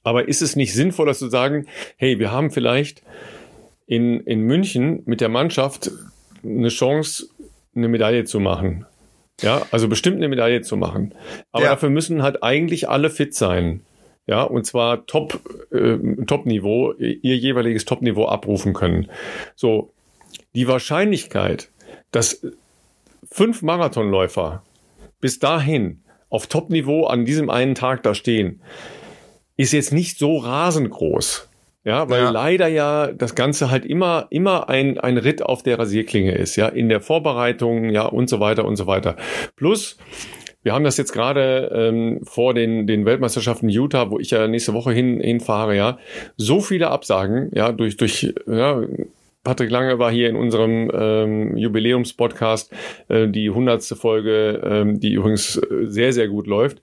Aber 0.03 0.27
ist 0.27 0.41
es 0.41 0.55
nicht 0.55 0.73
sinnvoller 0.73 1.13
zu 1.13 1.29
sagen, 1.29 1.67
hey, 1.97 2.19
wir 2.19 2.31
haben 2.31 2.51
vielleicht 2.51 3.03
in, 3.85 4.21
in 4.21 4.41
München 4.41 5.03
mit 5.05 5.21
der 5.21 5.29
Mannschaft 5.29 5.91
eine 6.43 6.69
Chance, 6.69 7.27
eine 7.75 7.87
Medaille 7.87 8.25
zu 8.25 8.39
machen? 8.39 8.85
Ja, 9.41 9.67
also 9.71 9.87
bestimmt 9.87 10.17
eine 10.17 10.29
Medaille 10.29 10.61
zu 10.61 10.77
machen. 10.77 11.13
Aber 11.51 11.65
ja. 11.65 11.71
dafür 11.71 11.89
müssen 11.89 12.23
halt 12.23 12.41
eigentlich 12.43 12.89
alle 12.89 13.09
fit 13.09 13.35
sein. 13.35 13.81
Ja, 14.25 14.43
und 14.43 14.65
zwar 14.65 15.05
Top, 15.05 15.39
äh, 15.71 15.97
Top-Niveau, 16.25 16.93
ihr 16.93 17.37
jeweiliges 17.37 17.85
Top-Niveau 17.85 18.25
abrufen 18.25 18.73
können. 18.73 19.09
So, 19.55 19.93
die 20.53 20.67
Wahrscheinlichkeit, 20.67 21.69
dass 22.11 22.45
fünf 23.31 23.61
Marathonläufer 23.61 24.63
bis 25.19 25.39
dahin 25.39 26.03
auf 26.29 26.47
Top-Niveau 26.47 27.05
an 27.05 27.25
diesem 27.25 27.49
einen 27.49 27.75
Tag 27.75 28.03
da 28.03 28.13
stehen, 28.13 28.61
ist 29.55 29.73
jetzt 29.73 29.93
nicht 29.93 30.17
so 30.17 30.37
rasend 30.37 30.89
groß. 30.89 31.49
Ja, 31.83 32.09
weil 32.09 32.23
ja. 32.23 32.29
leider 32.31 32.67
ja 32.67 33.07
das 33.13 33.33
Ganze 33.33 33.71
halt 33.71 33.85
immer, 33.85 34.27
immer 34.29 34.67
ein, 34.67 34.99
ein 34.99 35.17
Ritt 35.17 35.41
auf 35.41 35.63
der 35.63 35.79
Rasierklinge 35.79 36.33
ist, 36.33 36.57
ja, 36.57 36.67
in 36.67 36.89
der 36.89 36.99
Vorbereitung, 36.99 37.91
ja, 37.91 38.05
und 38.05 38.29
so 38.29 38.41
weiter 38.41 38.65
und 38.65 38.75
so 38.75 38.87
weiter. 38.87 39.15
Plus, 39.55 39.97
wir 40.63 40.73
haben 40.73 40.83
das 40.83 40.97
jetzt 40.97 41.13
gerade 41.13 41.71
ähm, 41.73 42.19
vor 42.23 42.53
den, 42.53 42.87
den 42.87 43.05
Weltmeisterschaften 43.05 43.69
Utah, 43.69 44.11
wo 44.11 44.19
ich 44.19 44.31
ja 44.31 44.49
nächste 44.49 44.73
Woche 44.73 44.91
hin, 44.91 45.21
hinfahre, 45.21 45.77
ja, 45.77 45.97
so 46.35 46.59
viele 46.59 46.89
Absagen, 46.89 47.51
ja, 47.55 47.71
durch, 47.71 47.95
durch, 47.95 48.33
ja, 48.47 48.81
Patrick 49.47 49.71
Lange 49.71 49.97
war 49.97 50.11
hier 50.11 50.27
in 50.27 50.35
unserem 50.35 50.91
ähm, 50.93 51.55
Jubiläumspodcast, 51.55 52.69
äh, 53.07 53.29
die 53.29 53.49
hundertste 53.49 53.95
Folge, 53.95 54.61
ähm, 54.61 54.99
die 54.99 55.13
übrigens 55.13 55.55
äh, 55.55 55.85
sehr, 55.85 56.11
sehr 56.11 56.27
gut 56.27 56.47
läuft. 56.47 56.81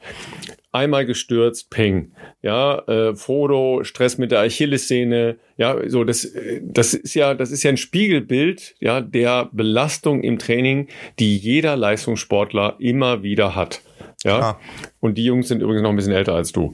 Einmal 0.73 1.05
gestürzt, 1.05 1.69
peng. 1.69 2.13
Ja, 2.41 2.79
äh, 2.89 3.15
Frodo, 3.17 3.85
Stress 3.85 4.17
mit 4.17 4.31
der 4.31 4.41
Achillessehne. 4.41 5.37
Ja, 5.59 5.77
so 5.91 6.05
das, 6.05 6.25
äh, 6.25 6.63
das 6.65 6.95
ist 6.95 7.13
ja, 7.13 7.35
das 7.35 7.51
ist 7.51 7.65
ja 7.65 7.69
ein 7.69 7.77
Spiegelbild, 7.77 8.77
ja, 8.81 9.03
der 9.03 9.51
Belastung 9.53 10.23
im 10.23 10.39
Training, 10.39 10.89
die 11.19 11.37
jeder 11.37 11.77
Leistungssportler 11.77 12.77
immer 12.79 13.23
wieder 13.23 13.55
hat. 13.55 13.83
Ja. 14.25 14.41
Ah. 14.41 14.61
Und 15.01 15.19
die 15.19 15.25
Jungs 15.25 15.49
sind 15.49 15.61
übrigens 15.61 15.83
noch 15.83 15.91
ein 15.91 15.97
bisschen 15.97 16.15
älter 16.15 16.35
als 16.35 16.51
du. 16.53 16.73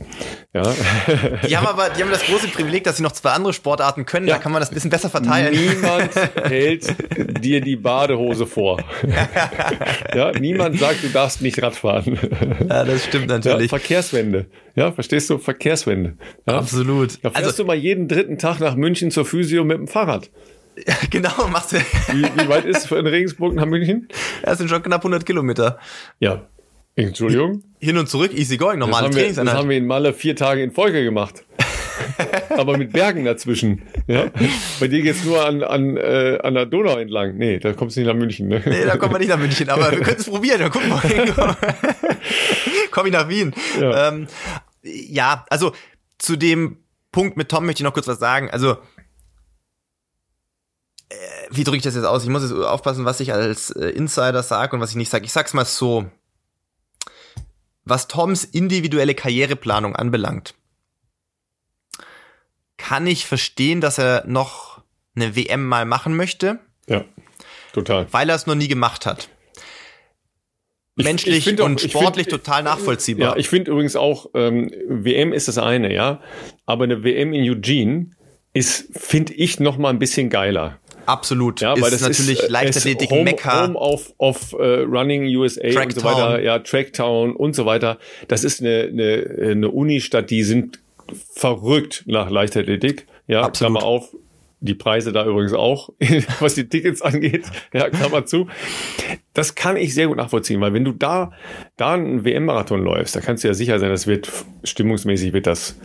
Ja. 0.55 0.62
Die 1.48 1.57
haben 1.57 1.66
aber, 1.66 1.90
die 1.90 2.03
haben 2.03 2.11
das 2.11 2.24
große 2.24 2.48
Privileg, 2.48 2.84
dass 2.84 2.96
sie 2.96 3.03
noch 3.03 3.12
zwei 3.12 3.30
andere 3.30 3.53
Sportarten 3.53 4.07
können. 4.07 4.28
Ja. 4.28 4.36
Da 4.36 4.40
kann 4.40 4.53
man 4.53 4.61
das 4.61 4.70
ein 4.70 4.74
bisschen 4.74 4.90
besser 4.90 5.11
verteilen. 5.11 5.53
Niemand 5.53 6.14
hält 6.44 6.94
dir 7.42 7.61
die 7.61 7.76
Badehose 7.76 8.46
vor. 8.46 8.80
ja, 10.14 10.30
niemand 10.38 10.78
sagt, 10.78 11.03
du 11.03 11.09
darfst 11.09 11.42
nicht 11.42 11.61
Radfahren. 11.61 12.18
Ja, 12.68 12.84
das 12.84 13.05
stimmt 13.05 13.28
natürlich. 13.28 13.70
Ja, 13.70 13.78
Verkehrswende. 13.78 14.46
Ja, 14.76 14.92
verstehst 14.92 15.28
du? 15.30 15.38
Verkehrswende. 15.38 16.16
Ja? 16.46 16.59
Absolut. 16.59 17.18
Da 17.24 17.30
fährst 17.30 17.46
also, 17.46 17.62
du 17.62 17.66
mal 17.66 17.76
jeden 17.76 18.07
dritten 18.07 18.38
Tag 18.38 18.61
nach 18.61 18.76
München 18.76 19.11
zur 19.11 19.24
Physio 19.24 19.64
mit 19.64 19.76
dem 19.76 19.88
Fahrrad. 19.88 20.30
Ja, 20.86 20.94
genau, 21.11 21.48
machst 21.51 21.72
du. 21.72 21.78
Wie, 22.12 22.22
wie 22.22 22.48
weit 22.48 22.64
ist 22.64 22.78
es 22.78 22.86
von 22.86 23.05
Regensburg 23.07 23.55
nach 23.55 23.66
München? 23.66 24.09
Ja, 24.44 24.53
es 24.53 24.59
sind 24.59 24.68
schon 24.70 24.82
knapp 24.82 25.01
100 25.01 25.26
Kilometer. 25.26 25.78
Ja, 26.20 26.46
Entschuldigung? 27.09 27.62
Hin 27.78 27.96
und 27.98 28.09
zurück, 28.09 28.32
easy 28.34 28.57
going, 28.57 28.78
normale 28.78 29.09
das 29.09 29.16
haben 29.16 29.36
wir, 29.36 29.44
Das 29.44 29.55
haben 29.55 29.68
wir 29.68 29.76
in 29.76 29.86
Malle 29.86 30.12
vier 30.12 30.36
Tage 30.36 30.62
in 30.62 30.70
Folge 30.70 31.03
gemacht. 31.03 31.44
Aber 32.51 32.76
mit 32.76 32.92
Bergen 32.92 33.24
dazwischen. 33.24 33.82
Ja? 34.07 34.30
Bei 34.78 34.88
dir 34.88 35.03
geht's 35.03 35.24
nur 35.24 35.44
an, 35.44 35.62
an, 35.62 35.96
äh, 35.96 36.38
an 36.42 36.55
der 36.55 36.66
Donau 36.66 36.96
entlang. 36.98 37.36
Nee, 37.36 37.59
da 37.59 37.72
kommst 37.72 37.96
du 37.96 38.01
nicht 38.01 38.09
nach 38.09 38.16
München. 38.16 38.48
Ne? 38.48 38.62
Nee, 38.64 38.84
da 38.84 38.96
kommt 38.96 39.12
man 39.12 39.20
nicht 39.20 39.30
nach 39.30 39.38
München, 39.38 39.68
aber 39.68 39.90
wir 39.92 40.01
können 40.01 40.18
es 40.18 40.26
probieren. 40.30 40.61
Dann 40.61 40.70
gucken 40.70 40.88
wir 40.88 41.34
mal. 41.36 41.57
Komm 42.90 43.07
ich 43.07 43.12
nach 43.12 43.28
Wien. 43.28 43.55
Ja. 43.80 44.09
Ähm, 44.09 44.26
ja, 44.82 45.44
also 45.51 45.72
zu 46.18 46.36
dem 46.36 46.78
Punkt 47.12 47.36
mit 47.36 47.48
Tom 47.48 47.66
möchte 47.66 47.82
ich 47.82 47.84
noch 47.84 47.94
kurz 47.94 48.09
was 48.09 48.18
sagen. 48.18 48.51
Also 48.51 48.72
äh, 51.09 51.14
wie 51.51 51.64
drücke 51.64 51.78
ich 51.78 51.82
das 51.82 51.94
jetzt 51.94 52.05
aus? 52.05 52.24
Ich 52.24 52.30
muss 52.30 52.42
jetzt 52.42 52.53
aufpassen, 52.53 53.05
was 53.05 53.20
ich 53.20 53.32
als 53.32 53.70
äh, 53.70 53.88
Insider 53.90 54.42
sage 54.42 54.76
und 54.76 54.82
was 54.82 54.90
ich 54.90 54.96
nicht 54.96 55.11
sage. 55.11 55.24
Ich 55.24 55.32
sag's 55.32 55.55
mal 55.55 55.64
so 55.64 56.07
was 57.84 58.08
Toms 58.08 58.44
individuelle 58.44 59.14
Karriereplanung 59.14 59.96
anbelangt, 59.96 60.54
kann 62.76 63.06
ich 63.06 63.26
verstehen, 63.26 63.80
dass 63.80 63.98
er 63.98 64.24
noch 64.26 64.80
eine 65.14 65.36
WM 65.36 65.66
mal 65.66 65.84
machen 65.84 66.16
möchte. 66.16 66.60
Ja, 66.88 67.04
total. 67.72 68.06
Weil 68.12 68.28
er 68.28 68.36
es 68.36 68.46
noch 68.46 68.54
nie 68.54 68.68
gemacht 68.68 69.06
hat. 69.06 69.28
Menschlich 70.96 71.46
ich, 71.46 71.54
ich 71.54 71.60
und 71.60 71.76
auch, 71.76 71.88
sportlich 71.88 72.26
find, 72.26 72.44
total 72.44 72.62
nachvollziehbar. 72.62 73.30
Ja, 73.30 73.36
ich 73.36 73.48
finde 73.48 73.70
übrigens 73.70 73.96
auch, 73.96 74.30
ähm, 74.34 74.70
WM 74.86 75.32
ist 75.32 75.48
das 75.48 75.58
eine, 75.58 75.92
ja. 75.92 76.20
Aber 76.66 76.84
eine 76.84 77.02
WM 77.04 77.32
in 77.32 77.48
Eugene 77.48 78.10
ist, 78.52 78.88
finde 78.98 79.34
ich, 79.34 79.60
noch 79.60 79.78
mal 79.78 79.90
ein 79.90 79.98
bisschen 79.98 80.30
geiler. 80.30 80.78
Absolut. 81.07 81.61
Ja, 81.61 81.80
weil 81.80 81.90
das 81.90 82.03
natürlich 82.03 82.38
ist, 82.38 82.48
äh, 82.48 82.53
Leichtathletik 82.53 83.11
Home, 83.11 83.24
Mekka. 83.24 83.66
Home 83.66 83.78
of, 83.78 84.12
of 84.18 84.53
uh, 84.55 84.82
Running 84.84 85.24
USA 85.36 85.68
Track 85.70 85.86
und 85.86 85.94
so 85.94 86.05
weiter, 86.05 86.42
ja, 86.42 86.59
Tracktown 86.59 87.34
und 87.34 87.55
so 87.55 87.66
weiter. 87.66 87.98
Das 88.28 88.44
ist 88.44 88.61
eine, 88.61 88.88
eine, 88.92 89.51
eine 89.51 89.70
Unistadt, 89.70 90.30
die 90.30 90.42
sind 90.42 90.80
verrückt 91.32 92.05
nach 92.07 92.30
Leichtathletik. 92.30 93.07
Ja, 93.26 93.42
Absolut. 93.42 93.78
Klammer 93.78 93.86
auf, 93.86 94.14
die 94.61 94.74
Preise 94.74 95.12
da 95.12 95.26
übrigens 95.26 95.55
auch, 95.55 95.90
was 96.40 96.55
die 96.55 96.68
Tickets 96.68 97.03
angeht. 97.03 97.44
Ja, 97.72 97.88
Klammer 97.88 98.26
zu. 98.26 98.48
Das 99.32 99.55
kann 99.55 99.76
ich 99.76 99.94
sehr 99.94 100.09
gut 100.09 100.18
nachvollziehen, 100.18 100.61
weil 100.61 100.74
wenn 100.74 100.84
du 100.84 100.92
da, 100.92 101.32
da 101.76 101.94
einen 101.94 102.24
WM-Marathon 102.24 102.82
läufst, 102.82 103.16
da 103.16 103.20
kannst 103.20 103.42
du 103.42 103.48
ja 103.48 103.55
sicher 103.55 103.78
sein, 103.78 103.90
das 103.90 104.07
wird 104.07 104.30
stimmungsmäßig 104.64 105.32
wird 105.32 105.46
das 105.46 105.76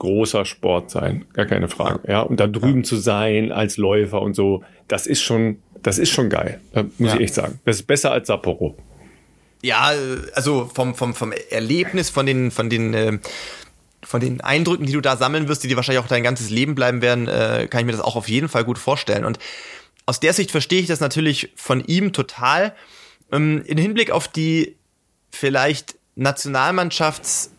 großer 0.00 0.44
Sport 0.44 0.90
sein, 0.90 1.26
gar 1.34 1.46
keine 1.46 1.68
Frage. 1.68 2.00
Ja, 2.08 2.22
und 2.22 2.40
da 2.40 2.48
drüben 2.48 2.78
ja. 2.78 2.84
zu 2.84 2.96
sein 2.96 3.52
als 3.52 3.76
Läufer 3.76 4.20
und 4.20 4.34
so, 4.34 4.64
das 4.88 5.06
ist 5.06 5.22
schon, 5.22 5.58
das 5.82 5.98
ist 5.98 6.10
schon 6.10 6.28
geil, 6.28 6.60
muss 6.98 7.10
ja. 7.10 7.14
ich 7.14 7.20
echt 7.20 7.34
sagen. 7.34 7.60
Das 7.64 7.76
ist 7.76 7.86
besser 7.86 8.10
als 8.10 8.26
Sapporo. 8.26 8.76
Ja, 9.62 9.92
also 10.34 10.70
vom, 10.74 10.94
vom, 10.94 11.14
vom 11.14 11.32
Erlebnis, 11.50 12.08
von 12.08 12.24
den, 12.24 12.50
von 12.50 12.70
den, 12.70 12.94
äh, 12.94 13.18
von 14.02 14.20
den 14.20 14.40
Eindrücken, 14.40 14.86
die 14.86 14.92
du 14.92 15.02
da 15.02 15.16
sammeln 15.18 15.48
wirst, 15.48 15.62
die 15.62 15.68
dir 15.68 15.76
wahrscheinlich 15.76 16.02
auch 16.02 16.08
dein 16.08 16.22
ganzes 16.22 16.48
Leben 16.48 16.74
bleiben 16.74 17.02
werden, 17.02 17.28
äh, 17.28 17.68
kann 17.70 17.80
ich 17.80 17.86
mir 17.86 17.92
das 17.92 18.00
auch 18.00 18.16
auf 18.16 18.28
jeden 18.28 18.48
Fall 18.48 18.64
gut 18.64 18.78
vorstellen. 18.78 19.26
Und 19.26 19.38
aus 20.06 20.18
der 20.18 20.32
Sicht 20.32 20.50
verstehe 20.50 20.80
ich 20.80 20.86
das 20.86 21.00
natürlich 21.00 21.52
von 21.56 21.84
ihm 21.84 22.14
total. 22.14 22.74
Ähm, 23.30 23.62
in 23.66 23.76
Hinblick 23.76 24.10
auf 24.10 24.28
die 24.28 24.76
vielleicht 25.30 25.96
Nationalmannschafts- 26.16 27.50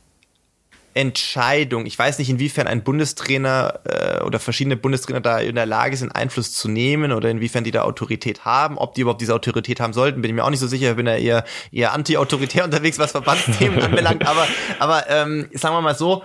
Entscheidung. 0.93 1.85
Ich 1.85 1.97
weiß 1.97 2.19
nicht, 2.19 2.29
inwiefern 2.29 2.67
ein 2.67 2.83
Bundestrainer 2.83 3.79
äh, 3.83 4.23
oder 4.23 4.39
verschiedene 4.39 4.75
Bundestrainer 4.75 5.21
da 5.21 5.39
in 5.39 5.55
der 5.55 5.65
Lage 5.65 5.95
sind, 5.97 6.15
Einfluss 6.15 6.53
zu 6.53 6.67
nehmen 6.67 7.11
oder 7.11 7.29
inwiefern 7.29 7.63
die 7.63 7.71
da 7.71 7.83
Autorität 7.83 8.45
haben. 8.45 8.77
Ob 8.77 8.95
die 8.95 9.01
überhaupt 9.01 9.21
diese 9.21 9.33
Autorität 9.33 9.79
haben 9.79 9.93
sollten, 9.93 10.21
bin 10.21 10.29
ich 10.29 10.35
mir 10.35 10.43
auch 10.43 10.49
nicht 10.49 10.59
so 10.59 10.67
sicher. 10.67 10.91
Ich 10.91 10.95
bin 10.95 11.07
ja 11.07 11.15
eher, 11.15 11.45
eher 11.71 11.93
anti-autoritär 11.93 12.63
unterwegs, 12.65 12.99
was 12.99 13.11
Verbandsthemen 13.11 13.81
anbelangt. 13.83 14.27
Aber, 14.27 14.47
aber 14.79 15.09
ähm, 15.09 15.49
sagen 15.53 15.75
wir 15.75 15.81
mal 15.81 15.95
so, 15.95 16.23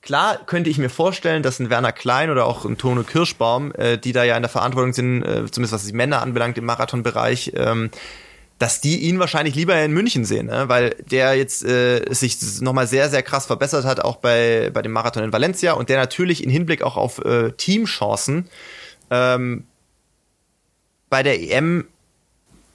Klar 0.00 0.38
könnte 0.46 0.70
ich 0.70 0.78
mir 0.78 0.88
vorstellen, 0.88 1.42
dass 1.42 1.58
ein 1.58 1.70
Werner 1.70 1.92
Klein 1.92 2.30
oder 2.30 2.46
auch 2.46 2.64
ein 2.64 2.78
Tono 2.78 3.02
Kirschbaum, 3.02 3.74
äh, 3.74 3.98
die 3.98 4.12
da 4.12 4.24
ja 4.24 4.36
in 4.36 4.42
der 4.42 4.48
Verantwortung 4.48 4.92
sind, 4.92 5.22
äh, 5.22 5.50
zumindest 5.50 5.72
was 5.72 5.84
die 5.84 5.92
Männer 5.92 6.22
anbelangt 6.22 6.56
im 6.56 6.64
Marathonbereich, 6.64 7.52
ähm, 7.56 7.90
dass 8.58 8.80
die 8.80 8.98
ihn 8.98 9.18
wahrscheinlich 9.20 9.54
lieber 9.54 9.80
in 9.80 9.92
München 9.92 10.24
sehen, 10.24 10.46
ne? 10.46 10.68
weil 10.68 10.96
der 11.10 11.34
jetzt 11.36 11.64
äh, 11.64 12.04
sich 12.12 12.38
nochmal 12.60 12.88
sehr, 12.88 13.08
sehr 13.08 13.22
krass 13.22 13.46
verbessert 13.46 13.84
hat, 13.84 14.00
auch 14.00 14.16
bei, 14.16 14.70
bei 14.74 14.82
dem 14.82 14.92
Marathon 14.92 15.22
in 15.22 15.32
Valencia 15.32 15.74
und 15.74 15.88
der 15.88 15.98
natürlich 15.98 16.42
in 16.42 16.50
Hinblick 16.50 16.82
auch 16.82 16.96
auf 16.96 17.24
äh, 17.24 17.52
Teamchancen 17.52 18.48
ähm, 19.10 19.64
bei 21.08 21.22
der 21.22 21.40
EM 21.40 21.86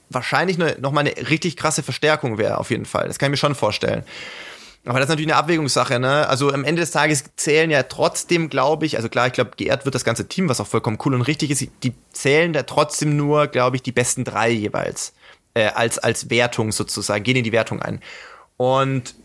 wahrscheinlich 0.09 0.57
ne, 0.57 0.77
nochmal 0.79 1.05
eine 1.05 1.29
richtig 1.29 1.57
krasse 1.57 1.83
Verstärkung 1.83 2.37
wäre, 2.37 2.59
auf 2.59 2.69
jeden 2.69 2.85
Fall. 2.85 3.07
Das 3.07 3.19
kann 3.19 3.27
ich 3.27 3.31
mir 3.31 3.37
schon 3.37 3.55
vorstellen. 3.55 4.03
Aber 4.85 4.99
das 4.99 5.05
ist 5.05 5.09
natürlich 5.09 5.31
eine 5.31 5.39
Abwägungssache, 5.39 5.97
ne? 5.97 6.27
Also 6.27 6.51
am 6.51 6.65
Ende 6.65 6.81
des 6.81 6.91
Tages 6.91 7.23
zählen 7.37 7.71
ja 7.71 7.83
trotzdem, 7.83 8.49
glaube 8.49 8.85
ich, 8.85 8.97
also 8.97 9.07
klar, 9.07 9.27
ich 9.27 9.33
glaube, 9.33 9.51
geehrt 9.55 9.85
wird 9.85 9.95
das 9.95 10.03
ganze 10.03 10.27
Team, 10.27 10.49
was 10.49 10.59
auch 10.59 10.67
vollkommen 10.67 10.97
cool 11.05 11.13
und 11.13 11.21
richtig 11.21 11.51
ist. 11.51 11.65
Die 11.83 11.93
zählen 12.11 12.51
da 12.51 12.63
trotzdem 12.63 13.15
nur, 13.15 13.47
glaube 13.47 13.77
ich, 13.77 13.81
die 13.81 13.93
besten 13.93 14.25
drei 14.25 14.49
jeweils 14.49 15.13
äh, 15.53 15.67
als, 15.67 15.99
als 15.99 16.29
Wertung 16.29 16.71
sozusagen, 16.71 17.23
gehen 17.23 17.37
in 17.37 17.43
die 17.43 17.51
Wertung 17.51 17.81
ein. 17.81 18.01
Und 18.57 19.15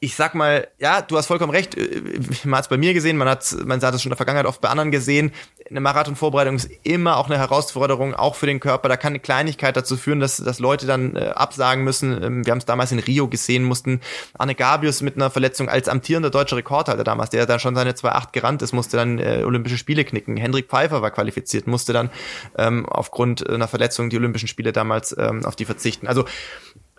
ich 0.00 0.16
sag 0.16 0.34
mal, 0.34 0.66
ja, 0.78 1.02
du 1.02 1.16
hast 1.16 1.26
vollkommen 1.26 1.52
recht. 1.52 1.76
Äh, 1.76 2.02
man 2.44 2.58
hat 2.58 2.64
es 2.64 2.68
bei 2.68 2.78
mir 2.78 2.94
gesehen, 2.94 3.16
man 3.16 3.28
hat, 3.28 3.54
man 3.64 3.80
hat 3.80 3.94
es 3.94 4.02
schon 4.02 4.10
in 4.10 4.12
der 4.12 4.16
Vergangenheit 4.16 4.46
oft 4.46 4.60
bei 4.60 4.68
anderen 4.68 4.90
gesehen. 4.90 5.32
Eine 5.70 5.80
Marathonvorbereitung 5.80 6.56
ist 6.56 6.68
immer 6.82 7.16
auch 7.16 7.26
eine 7.26 7.38
Herausforderung, 7.38 8.12
auch 8.14 8.34
für 8.34 8.46
den 8.46 8.58
Körper. 8.58 8.88
Da 8.88 8.96
kann 8.96 9.12
eine 9.12 9.20
Kleinigkeit 9.20 9.76
dazu 9.76 9.96
führen, 9.96 10.18
dass, 10.18 10.38
dass 10.38 10.58
Leute 10.58 10.84
dann 10.84 11.14
äh, 11.14 11.28
absagen 11.28 11.84
müssen. 11.84 12.20
Ähm, 12.20 12.44
wir 12.44 12.50
haben 12.50 12.58
es 12.58 12.64
damals 12.64 12.90
in 12.90 12.98
Rio 12.98 13.28
gesehen, 13.28 13.62
mussten 13.62 14.00
Arne 14.36 14.56
Gabius 14.56 15.00
mit 15.00 15.14
einer 15.14 15.30
Verletzung 15.30 15.68
als 15.68 15.88
amtierender 15.88 16.30
deutscher 16.30 16.56
Rekordhalter 16.56 17.04
damals, 17.04 17.30
der 17.30 17.46
da 17.46 17.60
schon 17.60 17.76
seine 17.76 17.92
2,8 17.92 18.32
gerannt 18.32 18.62
ist, 18.62 18.72
musste 18.72 18.96
dann 18.96 19.20
äh, 19.20 19.44
Olympische 19.44 19.78
Spiele 19.78 20.04
knicken. 20.04 20.36
Hendrik 20.36 20.68
Pfeiffer 20.68 21.02
war 21.02 21.12
qualifiziert, 21.12 21.68
musste 21.68 21.92
dann 21.92 22.10
ähm, 22.58 22.84
aufgrund 22.86 23.48
einer 23.48 23.68
Verletzung 23.68 24.10
die 24.10 24.16
Olympischen 24.16 24.48
Spiele 24.48 24.72
damals 24.72 25.16
ähm, 25.16 25.44
auf 25.44 25.54
die 25.54 25.66
verzichten. 25.66 26.08
Also 26.08 26.24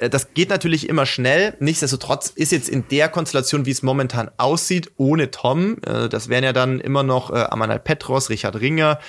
das 0.10 0.34
geht 0.34 0.50
natürlich 0.50 0.90
immer 0.90 1.06
schnell. 1.06 1.56
Nichtsdestotrotz 1.60 2.30
ist 2.30 2.52
jetzt 2.52 2.70
in 2.70 2.88
der 2.90 3.10
Konstellation, 3.10 3.66
wie 3.66 3.72
es 3.72 3.84
momentan 3.84 4.32
aussieht, 4.38 4.92
ohne 4.98 5.32
Tom, 5.32 5.78
äh, 5.86 6.10
das 6.10 6.30
wären 6.30 6.44
ja 6.44 6.54
dann 6.54 6.80
immer 6.80 7.04
noch 7.04 7.32
äh, 7.32 7.36
Amanal 7.50 7.80
Petros, 7.80 8.30
Richard 8.30 8.60
Ringer, 8.60 9.00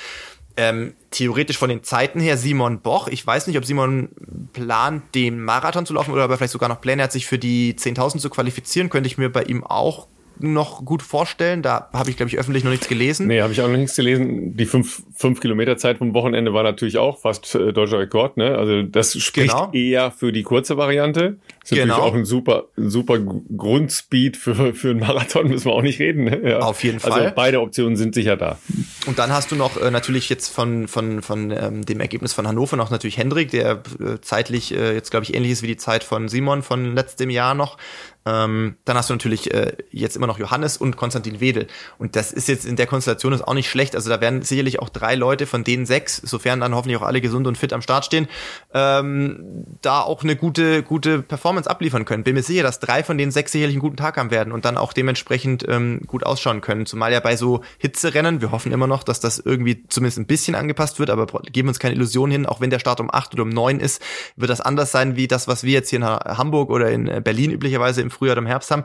ähm, 0.56 0.94
theoretisch 1.10 1.56
von 1.56 1.70
den 1.70 1.82
Zeiten 1.82 2.20
her 2.20 2.36
Simon 2.36 2.80
Boch. 2.80 3.08
Ich 3.08 3.26
weiß 3.26 3.46
nicht, 3.46 3.56
ob 3.56 3.64
Simon 3.64 4.10
plant, 4.52 5.14
den 5.14 5.42
Marathon 5.42 5.86
zu 5.86 5.94
laufen 5.94 6.12
oder 6.12 6.26
ob 6.26 6.30
er 6.30 6.36
vielleicht 6.36 6.52
sogar 6.52 6.68
noch 6.68 6.80
Pläne 6.80 7.02
hat, 7.02 7.12
sich 7.12 7.26
für 7.26 7.38
die 7.38 7.74
10.000 7.74 8.18
zu 8.18 8.28
qualifizieren. 8.28 8.90
Könnte 8.90 9.06
ich 9.06 9.16
mir 9.16 9.30
bei 9.30 9.44
ihm 9.44 9.64
auch 9.64 10.08
noch 10.38 10.84
gut 10.84 11.02
vorstellen. 11.02 11.62
Da 11.62 11.88
habe 11.92 12.10
ich, 12.10 12.16
glaube 12.16 12.28
ich, 12.28 12.38
öffentlich 12.38 12.64
noch 12.64 12.70
nichts 12.70 12.88
gelesen. 12.88 13.26
Nee, 13.26 13.40
habe 13.42 13.52
ich 13.52 13.60
auch 13.60 13.68
noch 13.68 13.76
nichts 13.76 13.96
gelesen. 13.96 14.56
Die 14.56 14.66
fünf, 14.66 15.02
fünf 15.14 15.40
Kilometer 15.40 15.76
Zeit 15.76 15.98
vom 15.98 16.14
Wochenende 16.14 16.52
war 16.52 16.62
natürlich 16.62 16.98
auch 16.98 17.18
fast 17.18 17.54
äh, 17.54 17.72
deutscher 17.72 17.98
Rekord. 17.98 18.36
Ne? 18.36 18.56
Also 18.56 18.82
das 18.82 19.12
spricht 19.20 19.50
genau. 19.50 19.70
eher 19.72 20.10
für 20.10 20.32
die 20.32 20.42
kurze 20.42 20.76
Variante. 20.76 21.36
Ist 21.62 21.70
genau. 21.70 21.86
natürlich 21.86 22.10
auch 22.10 22.14
ein 22.14 22.24
super, 22.24 22.64
super 22.76 23.18
Grundspeed 23.18 24.36
für, 24.36 24.74
für 24.74 24.90
einen 24.90 25.00
Marathon, 25.00 25.48
müssen 25.48 25.66
wir 25.66 25.72
auch 25.72 25.82
nicht 25.82 26.00
reden. 26.00 26.24
Ne? 26.24 26.50
Ja. 26.50 26.58
Auf 26.60 26.82
jeden 26.82 26.96
also 26.96 27.10
Fall. 27.10 27.22
Also 27.22 27.34
beide 27.34 27.60
Optionen 27.60 27.96
sind 27.96 28.14
sicher 28.14 28.36
da. 28.36 28.58
Und 29.06 29.18
dann 29.18 29.30
hast 29.30 29.52
du 29.52 29.56
noch 29.56 29.80
äh, 29.80 29.90
natürlich 29.90 30.28
jetzt 30.28 30.48
von, 30.48 30.88
von, 30.88 31.22
von 31.22 31.50
ähm, 31.50 31.84
dem 31.86 32.00
Ergebnis 32.00 32.32
von 32.32 32.46
Hannover 32.46 32.76
noch 32.76 32.90
natürlich 32.90 33.18
Hendrik, 33.18 33.50
der 33.50 33.82
äh, 34.00 34.20
zeitlich 34.20 34.74
äh, 34.74 34.94
jetzt, 34.94 35.10
glaube 35.10 35.24
ich, 35.24 35.34
ähnlich 35.34 35.52
ist 35.52 35.62
wie 35.62 35.68
die 35.68 35.76
Zeit 35.76 36.04
von 36.04 36.28
Simon 36.28 36.62
von 36.62 36.94
letztem 36.94 37.30
Jahr 37.30 37.54
noch. 37.54 37.78
Ähm, 38.24 38.76
dann 38.84 38.96
hast 38.96 39.10
du 39.10 39.14
natürlich 39.14 39.52
äh, 39.52 39.72
jetzt 39.90 40.16
immer 40.16 40.26
noch 40.26 40.38
Johannes 40.38 40.76
und 40.76 40.96
Konstantin 40.96 41.40
Wedel. 41.40 41.66
Und 41.98 42.16
das 42.16 42.32
ist 42.32 42.48
jetzt 42.48 42.64
in 42.64 42.76
der 42.76 42.86
Konstellation 42.86 43.32
ist 43.32 43.42
auch 43.42 43.54
nicht 43.54 43.68
schlecht. 43.68 43.96
Also 43.96 44.10
da 44.10 44.20
werden 44.20 44.42
sicherlich 44.42 44.78
auch 44.80 44.88
drei 44.88 45.14
Leute 45.14 45.46
von 45.46 45.64
denen 45.64 45.86
sechs, 45.86 46.16
sofern 46.16 46.60
dann 46.60 46.74
hoffentlich 46.74 46.98
auch 46.98 47.06
alle 47.06 47.20
gesund 47.20 47.46
und 47.46 47.58
fit 47.58 47.72
am 47.72 47.82
Start 47.82 48.04
stehen, 48.04 48.28
ähm, 48.74 49.64
da 49.82 50.00
auch 50.00 50.22
eine 50.22 50.36
gute, 50.36 50.82
gute 50.82 51.22
Performance 51.22 51.68
abliefern 51.68 52.04
können. 52.04 52.22
Bin 52.24 52.34
mir 52.34 52.42
sicher, 52.42 52.62
dass 52.62 52.78
drei 52.78 53.02
von 53.02 53.18
den 53.18 53.30
sechs 53.30 53.52
sicherlich 53.52 53.74
einen 53.74 53.82
guten 53.82 53.96
Tag 53.96 54.16
haben 54.16 54.30
werden 54.30 54.52
und 54.52 54.64
dann 54.64 54.76
auch 54.76 54.92
dementsprechend 54.92 55.64
ähm, 55.68 56.02
gut 56.06 56.24
ausschauen 56.24 56.60
können. 56.60 56.86
Zumal 56.86 57.12
ja 57.12 57.20
bei 57.20 57.36
so 57.36 57.62
Hitzerennen, 57.78 58.40
wir 58.40 58.52
hoffen 58.52 58.72
immer 58.72 58.86
noch, 58.86 59.02
dass 59.02 59.20
das 59.20 59.38
irgendwie 59.38 59.84
zumindest 59.88 60.18
ein 60.18 60.26
bisschen 60.26 60.54
angepasst 60.54 60.98
wird, 60.98 61.10
aber 61.10 61.26
geben 61.50 61.68
uns 61.68 61.78
keine 61.78 61.94
Illusion 61.94 62.30
hin, 62.30 62.46
auch 62.46 62.60
wenn 62.60 62.70
der 62.70 62.78
Start 62.78 63.00
um 63.00 63.12
acht 63.12 63.34
oder 63.34 63.42
um 63.42 63.48
neun 63.48 63.80
ist, 63.80 64.00
wird 64.36 64.50
das 64.50 64.60
anders 64.60 64.92
sein 64.92 65.16
wie 65.16 65.26
das, 65.26 65.48
was 65.48 65.64
wir 65.64 65.72
jetzt 65.72 65.90
hier 65.90 65.98
in 65.98 66.06
Hamburg 66.06 66.70
oder 66.70 66.90
in 66.90 67.22
Berlin 67.22 67.50
üblicherweise 67.50 68.00
im 68.00 68.11
Frühjahr 68.12 68.34
oder 68.34 68.42
im 68.42 68.46
Herbst 68.46 68.70
haben. 68.70 68.84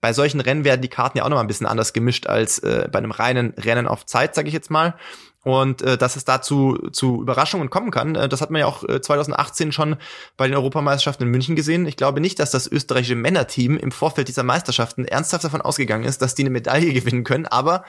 Bei 0.00 0.12
solchen 0.12 0.40
Rennen 0.40 0.64
werden 0.64 0.80
die 0.80 0.88
Karten 0.88 1.18
ja 1.18 1.24
auch 1.24 1.28
noch 1.28 1.36
mal 1.36 1.42
ein 1.42 1.48
bisschen 1.48 1.66
anders 1.66 1.92
gemischt 1.92 2.26
als 2.26 2.60
äh, 2.60 2.88
bei 2.90 2.98
einem 2.98 3.10
reinen 3.10 3.54
Rennen 3.58 3.86
auf 3.86 4.06
Zeit, 4.06 4.34
sage 4.34 4.48
ich 4.48 4.54
jetzt 4.54 4.70
mal. 4.70 4.94
Und 5.44 5.82
äh, 5.82 5.96
dass 5.96 6.16
es 6.16 6.24
dazu 6.24 6.76
zu 6.92 7.22
Überraschungen 7.22 7.70
kommen 7.70 7.90
kann, 7.90 8.16
äh, 8.16 8.28
das 8.28 8.40
hat 8.40 8.50
man 8.50 8.60
ja 8.60 8.66
auch 8.66 8.82
äh, 8.84 9.00
2018 9.00 9.72
schon 9.72 9.96
bei 10.36 10.46
den 10.48 10.56
Europameisterschaften 10.56 11.24
in 11.24 11.30
München 11.30 11.56
gesehen. 11.56 11.86
Ich 11.86 11.96
glaube 11.96 12.20
nicht, 12.20 12.38
dass 12.40 12.50
das 12.50 12.70
österreichische 12.70 13.14
Männerteam 13.14 13.78
im 13.78 13.92
Vorfeld 13.92 14.28
dieser 14.28 14.42
Meisterschaften 14.42 15.04
ernsthaft 15.04 15.44
davon 15.44 15.62
ausgegangen 15.62 16.04
ist, 16.04 16.20
dass 16.22 16.34
die 16.34 16.42
eine 16.42 16.50
Medaille 16.50 16.92
gewinnen 16.92 17.24
können. 17.24 17.46
Aber 17.46 17.84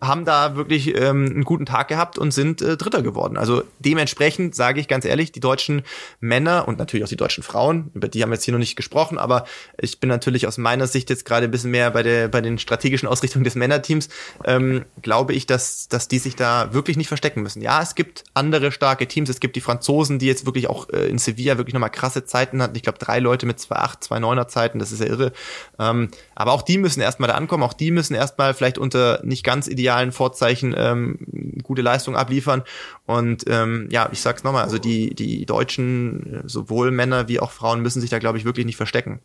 haben 0.00 0.24
da 0.24 0.56
wirklich 0.56 0.96
ähm, 0.96 1.26
einen 1.26 1.44
guten 1.44 1.66
Tag 1.66 1.88
gehabt 1.88 2.18
und 2.18 2.32
sind 2.32 2.62
äh, 2.62 2.76
Dritter 2.76 3.02
geworden. 3.02 3.36
Also 3.36 3.62
dementsprechend 3.78 4.54
sage 4.54 4.80
ich 4.80 4.88
ganz 4.88 5.04
ehrlich, 5.04 5.32
die 5.32 5.40
deutschen 5.40 5.82
Männer 6.20 6.66
und 6.66 6.78
natürlich 6.78 7.04
auch 7.04 7.08
die 7.08 7.16
deutschen 7.16 7.42
Frauen, 7.42 7.90
über 7.94 8.08
die 8.08 8.22
haben 8.22 8.30
wir 8.30 8.34
jetzt 8.34 8.44
hier 8.44 8.52
noch 8.52 8.58
nicht 8.58 8.76
gesprochen, 8.76 9.18
aber 9.18 9.44
ich 9.78 10.00
bin 10.00 10.08
natürlich 10.08 10.46
aus 10.46 10.58
meiner 10.58 10.86
Sicht 10.86 11.10
jetzt 11.10 11.24
gerade 11.24 11.44
ein 11.44 11.50
bisschen 11.50 11.70
mehr 11.70 11.90
bei 11.90 12.02
der 12.02 12.28
bei 12.28 12.40
den 12.40 12.58
strategischen 12.58 13.08
Ausrichtungen 13.08 13.44
des 13.44 13.54
Männerteams, 13.56 14.08
ähm, 14.44 14.84
glaube 15.02 15.34
ich, 15.34 15.46
dass 15.46 15.88
dass 15.88 16.08
die 16.08 16.18
sich 16.18 16.34
da 16.34 16.72
wirklich 16.72 16.96
nicht 16.96 17.08
verstecken 17.08 17.42
müssen. 17.42 17.60
Ja, 17.60 17.82
es 17.82 17.94
gibt 17.94 18.24
andere 18.32 18.72
starke 18.72 19.06
Teams, 19.06 19.28
es 19.28 19.40
gibt 19.40 19.56
die 19.56 19.60
Franzosen, 19.60 20.18
die 20.18 20.26
jetzt 20.26 20.46
wirklich 20.46 20.68
auch 20.68 20.88
äh, 20.90 21.08
in 21.08 21.18
Sevilla 21.18 21.58
wirklich 21.58 21.74
nochmal 21.74 21.90
krasse 21.90 22.24
Zeiten 22.24 22.62
hatten. 22.62 22.76
Ich 22.76 22.82
glaube 22.82 22.98
drei 22.98 23.18
Leute 23.18 23.44
mit 23.44 23.58
2,8, 23.58 24.08
2,9er 24.08 24.48
Zeiten, 24.48 24.78
das 24.78 24.92
ist 24.92 25.00
ja 25.00 25.06
irre. 25.06 25.32
Ähm, 25.78 26.10
aber 26.34 26.52
auch 26.52 26.62
die 26.62 26.78
müssen 26.78 27.00
erstmal 27.00 27.28
da 27.28 27.34
ankommen, 27.34 27.62
auch 27.62 27.74
die 27.74 27.90
müssen 27.90 28.14
erstmal 28.14 28.54
vielleicht 28.54 28.78
unter 28.78 29.20
nicht 29.24 29.44
ganz 29.44 29.68
ideal 29.68 29.89
medialen 29.90 30.12
Vorzeichen 30.12 30.74
ähm, 30.76 31.18
gute 31.62 31.82
Leistung 31.82 32.16
abliefern. 32.16 32.62
Und 33.06 33.44
ähm, 33.48 33.88
ja, 33.90 34.08
ich 34.12 34.20
sag's 34.20 34.44
nochmal, 34.44 34.62
also 34.62 34.78
die, 34.78 35.14
die 35.14 35.46
Deutschen, 35.46 36.42
sowohl 36.44 36.90
Männer 36.90 37.28
wie 37.28 37.40
auch 37.40 37.50
Frauen, 37.50 37.82
müssen 37.82 38.00
sich 38.00 38.10
da, 38.10 38.18
glaube 38.18 38.38
ich, 38.38 38.44
wirklich 38.44 38.66
nicht 38.66 38.76
verstecken. 38.76 39.20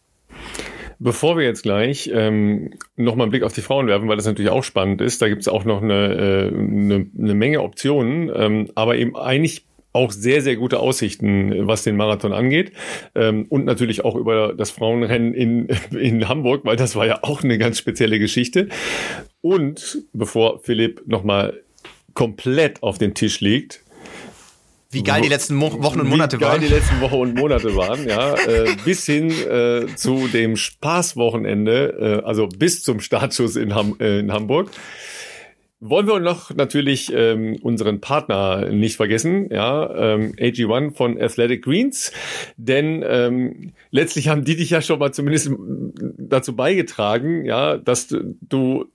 Bevor 0.97 1.37
wir 1.37 1.43
jetzt 1.43 1.63
gleich 1.63 2.09
ähm, 2.13 2.71
nochmal 2.95 3.25
einen 3.25 3.31
Blick 3.31 3.43
auf 3.43 3.53
die 3.53 3.61
Frauen 3.61 3.87
werfen, 3.87 4.07
weil 4.07 4.15
das 4.15 4.25
natürlich 4.25 4.51
auch 4.51 4.63
spannend 4.63 5.01
ist, 5.01 5.21
da 5.21 5.27
gibt 5.27 5.41
es 5.41 5.47
auch 5.49 5.65
noch 5.65 5.81
eine, 5.81 6.13
äh, 6.13 6.47
eine, 6.47 7.05
eine 7.17 7.33
Menge 7.35 7.61
Optionen, 7.61 8.31
ähm, 8.33 8.71
aber 8.75 8.95
eben 8.95 9.15
eigentlich 9.15 9.65
auch 9.95 10.11
sehr, 10.11 10.41
sehr 10.41 10.57
gute 10.57 10.79
Aussichten, 10.79 11.67
was 11.67 11.83
den 11.83 11.95
Marathon 11.95 12.33
angeht. 12.33 12.73
Ähm, 13.15 13.45
und 13.49 13.65
natürlich 13.65 14.03
auch 14.03 14.15
über 14.15 14.53
das 14.53 14.69
Frauenrennen 14.69 15.33
in, 15.33 15.67
in 15.97 16.27
Hamburg, 16.27 16.65
weil 16.65 16.75
das 16.75 16.95
war 16.95 17.07
ja 17.07 17.19
auch 17.21 17.43
eine 17.43 17.57
ganz 17.57 17.79
spezielle 17.79 18.19
Geschichte. 18.19 18.67
Und 19.45 19.99
bevor 20.11 20.63
Philipp 20.63 21.03
nochmal 21.05 21.61
komplett 22.15 22.81
auf 22.81 22.97
den 22.97 23.13
Tisch 23.13 23.41
liegt, 23.41 23.83
wie 24.89 25.03
geil 25.03 25.21
die 25.21 25.29
letzten 25.29 25.53
Mo 25.53 25.83
Wochen 25.83 25.99
und 25.99 26.09
Monate 26.09 26.41
waren. 26.41 26.55
Wie 26.55 26.61
geil 26.61 26.67
die 26.67 26.73
letzten 26.73 26.99
Wochen 26.99 27.15
und 27.15 27.35
Monate 27.35 27.75
waren, 27.75 28.09
ja. 28.09 28.33
Äh, 28.47 28.75
bis 28.83 29.05
hin 29.05 29.29
äh, 29.29 29.85
zu 29.95 30.27
dem 30.29 30.55
Spaßwochenende, 30.55 32.21
äh, 32.23 32.25
also 32.25 32.47
bis 32.47 32.81
zum 32.81 32.99
Startschuss 32.99 33.55
in, 33.55 33.75
Ham 33.75 33.97
äh, 33.99 34.17
in 34.17 34.31
Hamburg. 34.31 34.71
Wollen 35.79 36.07
wir 36.07 36.19
noch 36.19 36.49
natürlich 36.55 37.13
ähm, 37.13 37.59
unseren 37.61 38.01
Partner 38.01 38.71
nicht 38.71 38.95
vergessen, 38.95 39.49
ja, 39.51 40.15
ähm, 40.15 40.33
AG1 40.39 40.95
von 40.95 41.21
Athletic 41.21 41.63
Greens, 41.63 42.11
denn 42.57 43.03
ähm, 43.07 43.73
letztlich 43.91 44.27
haben 44.27 44.43
die 44.43 44.55
dich 44.55 44.71
ja 44.71 44.81
schon 44.81 44.97
mal 44.97 45.13
zumindest 45.13 45.51
dazu 46.17 46.55
beigetragen, 46.55 47.45
ja, 47.45 47.77
dass 47.77 48.07
du 48.07 48.85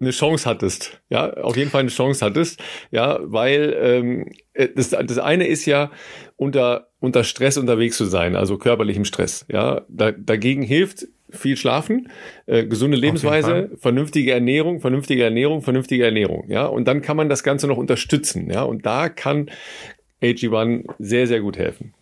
eine 0.00 0.10
Chance 0.10 0.48
hattest, 0.48 1.00
ja, 1.08 1.32
auf 1.34 1.56
jeden 1.56 1.70
Fall 1.70 1.80
eine 1.80 1.90
Chance 1.90 2.24
hattest, 2.24 2.62
ja, 2.90 3.18
weil 3.22 3.76
ähm, 3.80 4.26
äh, 4.52 4.68
das, 4.74 4.90
das 4.90 5.18
eine 5.18 5.46
ist 5.46 5.64
ja 5.66 5.90
unter 6.36 6.88
unter 7.00 7.24
Stress 7.24 7.56
unterwegs 7.56 7.96
zu 7.96 8.04
sein, 8.04 8.36
also 8.36 8.58
körperlichem 8.58 9.04
Stress, 9.04 9.46
ja, 9.50 9.82
da, 9.88 10.12
dagegen 10.12 10.62
hilft 10.62 11.06
viel 11.30 11.56
schlafen, 11.56 12.10
äh, 12.46 12.64
gesunde 12.66 12.96
Lebensweise, 12.96 13.70
vernünftige 13.78 14.32
Ernährung, 14.32 14.80
vernünftige 14.80 15.24
Ernährung, 15.24 15.62
vernünftige 15.62 16.04
Ernährung, 16.04 16.44
ja, 16.48 16.66
und 16.66 16.86
dann 16.86 17.00
kann 17.00 17.16
man 17.16 17.28
das 17.28 17.42
Ganze 17.42 17.66
noch 17.66 17.78
unterstützen, 17.78 18.50
ja, 18.50 18.62
und 18.62 18.84
da 18.84 19.08
kann 19.08 19.50
AG1 20.22 20.84
sehr 20.98 21.26
sehr 21.26 21.40
gut 21.40 21.56
helfen. 21.56 21.94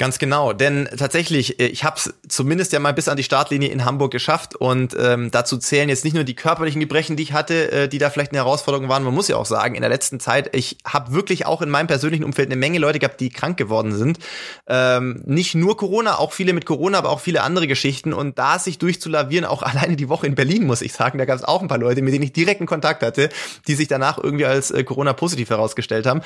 Ganz 0.00 0.18
genau, 0.18 0.54
denn 0.54 0.88
tatsächlich, 0.96 1.60
äh, 1.60 1.66
ich 1.66 1.84
habe 1.84 1.96
es 1.98 2.14
zumindest 2.26 2.72
ja 2.72 2.80
mal 2.80 2.94
bis 2.94 3.06
an 3.06 3.18
die 3.18 3.22
Startlinie 3.22 3.68
in 3.68 3.84
Hamburg 3.84 4.10
geschafft 4.10 4.56
und 4.56 4.96
ähm, 4.98 5.30
dazu 5.30 5.58
zählen 5.58 5.90
jetzt 5.90 6.06
nicht 6.06 6.14
nur 6.14 6.24
die 6.24 6.34
körperlichen 6.34 6.80
Gebrechen, 6.80 7.16
die 7.16 7.22
ich 7.22 7.34
hatte, 7.34 7.70
äh, 7.70 7.86
die 7.86 7.98
da 7.98 8.08
vielleicht 8.08 8.32
eine 8.32 8.38
Herausforderung 8.38 8.88
waren. 8.88 9.04
Man 9.04 9.12
muss 9.12 9.28
ja 9.28 9.36
auch 9.36 9.44
sagen, 9.44 9.74
in 9.74 9.82
der 9.82 9.90
letzten 9.90 10.18
Zeit, 10.18 10.56
ich 10.56 10.78
habe 10.86 11.12
wirklich 11.12 11.44
auch 11.44 11.60
in 11.60 11.68
meinem 11.68 11.86
persönlichen 11.86 12.24
Umfeld 12.24 12.48
eine 12.48 12.56
Menge 12.56 12.78
Leute 12.78 12.98
gehabt, 12.98 13.20
die 13.20 13.28
krank 13.28 13.58
geworden 13.58 13.92
sind. 13.92 14.18
Ähm, 14.66 15.22
nicht 15.26 15.54
nur 15.54 15.76
Corona, 15.76 16.18
auch 16.18 16.32
viele 16.32 16.54
mit 16.54 16.64
Corona, 16.64 16.96
aber 16.96 17.10
auch 17.10 17.20
viele 17.20 17.42
andere 17.42 17.66
Geschichten. 17.66 18.14
Und 18.14 18.38
da 18.38 18.58
sich 18.58 18.78
durchzulavieren, 18.78 19.44
auch 19.44 19.62
alleine 19.70 19.96
die 19.96 20.08
Woche 20.08 20.26
in 20.26 20.34
Berlin, 20.34 20.66
muss 20.66 20.80
ich 20.80 20.94
sagen, 20.94 21.18
da 21.18 21.26
gab 21.26 21.36
es 21.36 21.44
auch 21.44 21.60
ein 21.60 21.68
paar 21.68 21.76
Leute, 21.76 22.00
mit 22.00 22.14
denen 22.14 22.24
ich 22.24 22.32
direkten 22.32 22.64
Kontakt 22.64 23.02
hatte, 23.02 23.28
die 23.66 23.74
sich 23.74 23.88
danach 23.88 24.16
irgendwie 24.16 24.46
als 24.46 24.70
äh, 24.70 24.82
Corona-positiv 24.82 25.50
herausgestellt 25.50 26.06
haben 26.06 26.22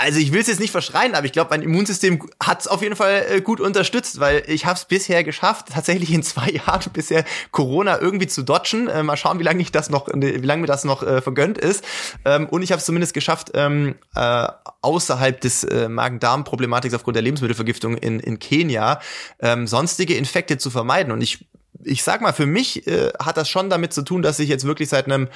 also 0.00 0.18
ich 0.18 0.32
will 0.32 0.40
es 0.40 0.46
jetzt 0.46 0.60
nicht 0.60 0.70
verschreien, 0.70 1.14
aber 1.14 1.26
ich 1.26 1.32
glaube, 1.32 1.50
mein 1.50 1.60
Immunsystem 1.62 2.26
hat 2.42 2.62
es 2.62 2.68
auf 2.68 2.80
jeden 2.80 2.96
Fall 2.96 3.26
äh, 3.28 3.40
gut 3.42 3.60
unterstützt, 3.60 4.18
weil 4.18 4.42
ich 4.46 4.64
habe 4.64 4.76
es 4.76 4.86
bisher 4.86 5.22
geschafft, 5.24 5.66
tatsächlich 5.72 6.12
in 6.12 6.22
zwei 6.22 6.48
Jahren 6.66 6.90
bisher 6.92 7.24
Corona 7.50 8.00
irgendwie 8.00 8.26
zu 8.26 8.42
dodgen. 8.42 8.88
Äh, 8.88 9.02
mal 9.02 9.18
schauen, 9.18 9.38
wie 9.38 9.42
lange 9.42 9.60
ich 9.60 9.72
das 9.72 9.90
noch, 9.90 10.08
wie 10.08 10.38
lange 10.38 10.62
mir 10.62 10.66
das 10.66 10.84
noch 10.84 11.02
äh, 11.02 11.20
vergönnt 11.20 11.58
ist. 11.58 11.84
Ähm, 12.24 12.48
und 12.48 12.62
ich 12.62 12.72
habe 12.72 12.80
es 12.80 12.86
zumindest 12.86 13.12
geschafft, 13.12 13.50
ähm, 13.54 13.94
äh, 14.14 14.46
außerhalb 14.80 15.38
des 15.40 15.64
äh, 15.64 15.88
Magen-Darm-Problematiks 15.88 16.94
aufgrund 16.94 17.16
der 17.16 17.22
Lebensmittelvergiftung 17.22 17.98
in, 17.98 18.20
in 18.20 18.38
Kenia 18.38 19.00
ähm, 19.40 19.66
sonstige 19.66 20.14
Infekte 20.14 20.56
zu 20.56 20.70
vermeiden. 20.70 21.12
Und 21.12 21.20
ich, 21.20 21.46
ich 21.84 22.02
sag 22.02 22.22
mal, 22.22 22.32
für 22.32 22.46
mich 22.46 22.86
äh, 22.86 23.10
hat 23.18 23.36
das 23.36 23.50
schon 23.50 23.68
damit 23.68 23.92
zu 23.92 24.02
tun, 24.02 24.22
dass 24.22 24.38
ich 24.38 24.48
jetzt 24.48 24.64
wirklich 24.64 24.88
seit 24.88 25.04
einem 25.04 25.28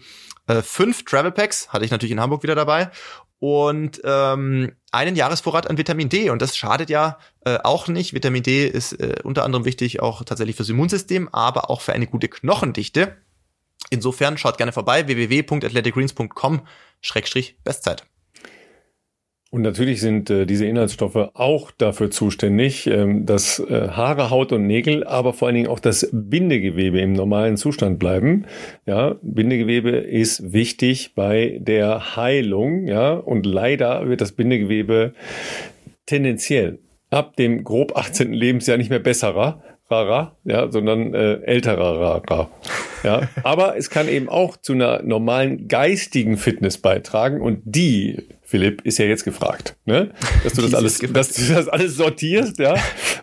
äh, 0.48 0.62
fünf 0.62 1.04
Travel 1.06 1.32
Packs, 1.32 1.70
hatte 1.70 1.86
ich 1.86 1.92
natürlich 1.92 2.12
in 2.12 2.22
Hamburg 2.22 2.44
wieder 2.44 2.56
dabei 2.56 2.92
und 3.42 4.02
ähm, 4.04 4.74
einen 4.92 5.16
Jahresvorrat 5.16 5.68
an 5.68 5.80
Vitamin 5.80 6.10
D. 6.10 6.30
Und 6.30 6.44
das 6.44 6.56
schadet 6.56 6.92
ja 6.92 7.18
äh, 7.44 7.58
auch 7.64 7.88
nicht. 7.88 8.14
Vitamin 8.14 8.44
D 8.44 8.68
ist 8.68 8.94
äh, 8.94 9.16
unter 9.24 9.44
anderem 9.44 9.66
wichtig 9.66 10.00
auch 10.00 10.24
tatsächlich 10.24 10.56
fürs 10.56 10.70
Immunsystem, 10.70 11.28
aber 11.30 11.72
auch 11.72 11.82
für 11.82 11.94
eine 11.94 12.06
gute 12.06 12.30
Knochendichte. 12.30 13.18
Insofern 13.90 14.38
schaut 14.38 14.60
gerne 14.60 14.72
vorbei 14.72 15.08
www.athleticgreens.com-bestzeit. 15.08 18.06
Und 19.52 19.64
natürlich 19.64 20.00
sind 20.00 20.30
äh, 20.30 20.46
diese 20.46 20.66
Inhaltsstoffe 20.66 21.30
auch 21.34 21.72
dafür 21.72 22.10
zuständig, 22.10 22.88
ähm, 22.88 23.26
dass 23.26 23.60
äh, 23.60 23.90
Haare, 23.90 24.30
Haut 24.30 24.54
und 24.54 24.66
Nägel, 24.66 25.04
aber 25.04 25.34
vor 25.34 25.48
allen 25.50 25.56
Dingen 25.56 25.68
auch 25.68 25.82
das 25.82 26.10
Bindegewebe 26.14 27.02
im 27.02 27.12
normalen 27.12 27.58
Zustand 27.58 28.00
bleiben. 28.00 28.46
Ja, 28.86 29.18
Bindegewebe 29.22 29.90
ist 29.90 30.54
wichtig 30.54 31.16
bei 31.16 31.60
der 31.62 32.16
Heilung, 32.16 32.88
ja, 32.88 33.12
und 33.12 33.46
leider 33.46 34.08
wird 34.08 34.22
das 34.22 34.32
Bindegewebe 34.32 35.14
tendenziell 36.06 36.80
ab 37.10 37.36
dem 37.36 37.66
grob 37.66 37.98
18. 37.98 38.32
Lebensjahr 38.32 38.78
nicht 38.78 38.90
mehr 38.90 39.00
besserer, 39.00 39.62
rarer, 39.92 40.38
ja, 40.46 40.72
sondern 40.72 41.14
äh, 41.14 41.42
älterer 41.42 42.00
rarer. 42.00 42.50
Ja, 43.04 43.28
aber 43.44 43.76
es 43.76 43.90
kann 43.90 44.08
eben 44.08 44.30
auch 44.30 44.56
zu 44.56 44.74
einer 44.74 45.04
normalen 45.04 45.68
geistigen 45.68 46.38
Fitness 46.38 46.78
beitragen 46.78 47.42
und 47.42 47.62
die 47.66 48.24
Philipp, 48.52 48.82
ist 48.84 49.00
ja 49.00 49.06
jetzt 49.06 49.24
gefragt, 49.24 49.78
ne? 49.86 50.12
dass 50.44 50.54
du 50.54 50.62
das 50.62 50.74
alles, 50.76 51.00
dass 51.00 51.34
du 51.34 51.54
das 51.54 51.70
alles 51.70 51.96
sortierst, 51.96 52.60
ja, 52.60 52.76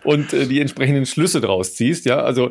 und 0.03 0.33
äh, 0.33 0.47
die 0.47 0.59
entsprechenden 0.59 1.05
Schlüsse 1.05 1.39
draus 1.39 1.75
ziehst, 1.75 2.05
ja. 2.05 2.21
Also 2.21 2.49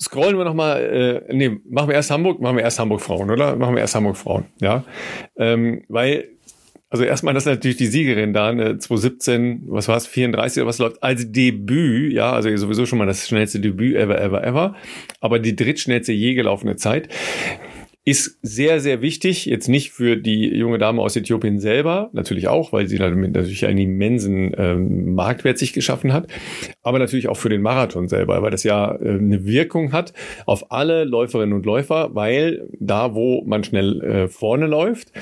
scrollen 0.00 0.38
wir 0.38 0.46
nochmal, 0.46 1.26
äh, 1.28 1.34
nee, 1.34 1.58
machen 1.68 1.88
wir 1.88 1.94
erst 1.94 2.10
Hamburg, 2.10 2.40
machen 2.40 2.56
wir 2.56 2.64
erst 2.64 2.78
Hamburg 2.78 3.02
Frauen, 3.02 3.30
oder? 3.30 3.54
Machen 3.54 3.74
wir 3.74 3.82
erst 3.82 3.94
Hamburg 3.94 4.16
Frauen, 4.16 4.46
ja. 4.62 4.82
Ähm, 5.36 5.84
weil 5.88 6.30
also 6.88 7.04
erstmal, 7.04 7.34
das 7.34 7.44
ist 7.44 7.52
natürlich 7.52 7.76
die 7.76 7.86
Siegerin 7.86 8.32
da, 8.32 8.52
ne, 8.52 8.78
2017, 8.78 9.62
was 9.66 9.86
war 9.86 9.96
es, 9.96 10.08
34 10.08 10.62
oder 10.62 10.68
was 10.68 10.78
läuft, 10.78 11.02
als 11.04 11.30
Debüt, 11.30 12.12
ja, 12.12 12.32
also 12.32 12.54
sowieso 12.56 12.84
schon 12.84 12.98
mal 12.98 13.06
das 13.06 13.28
schnellste 13.28 13.60
Debüt 13.60 13.94
ever, 13.94 14.20
ever, 14.20 14.42
ever, 14.42 14.74
aber 15.20 15.38
die 15.38 15.54
drittschnellste 15.54 16.12
je 16.12 16.34
gelaufene 16.34 16.74
Zeit 16.74 17.08
ist 18.04 18.38
sehr, 18.42 18.80
sehr 18.80 19.02
wichtig. 19.02 19.44
Jetzt 19.44 19.68
nicht 19.68 19.90
für 19.92 20.16
die 20.16 20.48
junge 20.48 20.78
Dame 20.78 21.02
aus 21.02 21.16
Äthiopien 21.16 21.60
selber, 21.60 22.08
natürlich 22.12 22.48
auch, 22.48 22.72
weil 22.72 22.88
sie 22.88 22.96
damit 22.96 23.32
natürlich 23.32 23.66
einen 23.66 23.78
immensen 23.78 24.54
ähm, 24.56 25.14
Marktwert 25.14 25.58
sich 25.58 25.72
geschaffen 25.72 26.12
hat, 26.12 26.26
aber 26.82 26.98
natürlich 26.98 27.28
auch 27.28 27.36
für 27.36 27.50
den 27.50 27.60
Marathon 27.60 28.08
selber, 28.08 28.40
weil 28.42 28.50
das 28.50 28.64
ja 28.64 28.94
äh, 28.94 29.18
eine 29.18 29.44
Wirkung 29.44 29.92
hat 29.92 30.14
auf 30.46 30.72
alle 30.72 31.04
Läuferinnen 31.04 31.54
und 31.54 31.66
Läufer, 31.66 32.14
weil 32.14 32.68
da, 32.78 33.14
wo 33.14 33.44
man 33.44 33.64
schnell 33.64 34.00
äh, 34.00 34.28
vorne 34.28 34.66
läuft, 34.66 35.12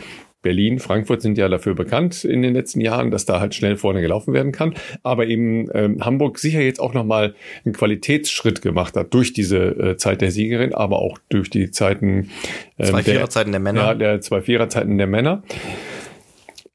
Berlin, 0.42 0.78
Frankfurt 0.78 1.20
sind 1.20 1.36
ja 1.36 1.48
dafür 1.48 1.74
bekannt 1.74 2.24
in 2.24 2.42
den 2.42 2.54
letzten 2.54 2.80
Jahren, 2.80 3.10
dass 3.10 3.26
da 3.26 3.40
halt 3.40 3.54
schnell 3.54 3.76
vorne 3.76 4.00
gelaufen 4.00 4.32
werden 4.34 4.52
kann. 4.52 4.74
Aber 5.02 5.26
eben 5.26 5.68
ähm, 5.74 6.04
Hamburg 6.04 6.38
sicher 6.38 6.60
jetzt 6.60 6.80
auch 6.80 6.94
nochmal 6.94 7.34
einen 7.64 7.74
Qualitätsschritt 7.74 8.62
gemacht 8.62 8.96
hat 8.96 9.12
durch 9.14 9.32
diese 9.32 9.58
äh, 9.58 9.96
Zeit 9.96 10.20
der 10.20 10.30
Siegerin, 10.30 10.74
aber 10.74 11.00
auch 11.00 11.18
durch 11.28 11.50
die 11.50 11.70
Zeiten 11.70 12.30
ähm, 12.78 12.86
zwei 12.86 13.02
Viererzeiten 13.02 13.52
der, 13.52 13.60
der 13.60 13.72
Männer. 13.72 13.86
Ja, 13.88 13.94
der 13.94 14.20
zwei 14.20 14.40
Viererzeiten 14.40 14.96
der 14.96 15.08
Männer 15.08 15.42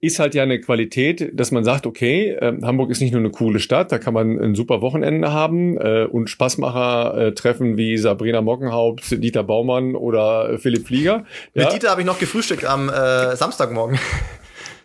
ist 0.03 0.19
halt 0.19 0.35
ja 0.35 0.43
eine 0.43 0.59
Qualität, 0.59 1.31
dass 1.33 1.51
man 1.51 1.63
sagt, 1.63 1.85
okay, 1.85 2.31
äh, 2.31 2.53
Hamburg 2.61 2.89
ist 2.89 2.99
nicht 2.99 3.13
nur 3.13 3.21
eine 3.21 3.31
coole 3.31 3.59
Stadt, 3.59 3.91
da 3.91 3.99
kann 3.99 4.13
man 4.13 4.37
ein 4.37 4.53
super 4.53 4.81
Wochenende 4.81 5.31
haben 5.31 5.77
äh, 5.77 6.03
und 6.03 6.29
Spaßmacher 6.29 7.17
äh, 7.17 7.31
treffen 7.33 7.77
wie 7.77 7.97
Sabrina 7.97 8.41
Mockenhaupt, 8.41 9.23
Dieter 9.23 9.43
Baumann 9.43 9.95
oder 9.95 10.59
Philipp 10.59 10.87
Flieger. 10.87 11.23
Ja. 11.53 11.63
Mit 11.63 11.73
Dieter 11.73 11.89
habe 11.89 12.01
ich 12.01 12.07
noch 12.07 12.19
gefrühstückt 12.19 12.65
am 12.65 12.89
äh, 12.89 13.35
Samstagmorgen. 13.37 13.97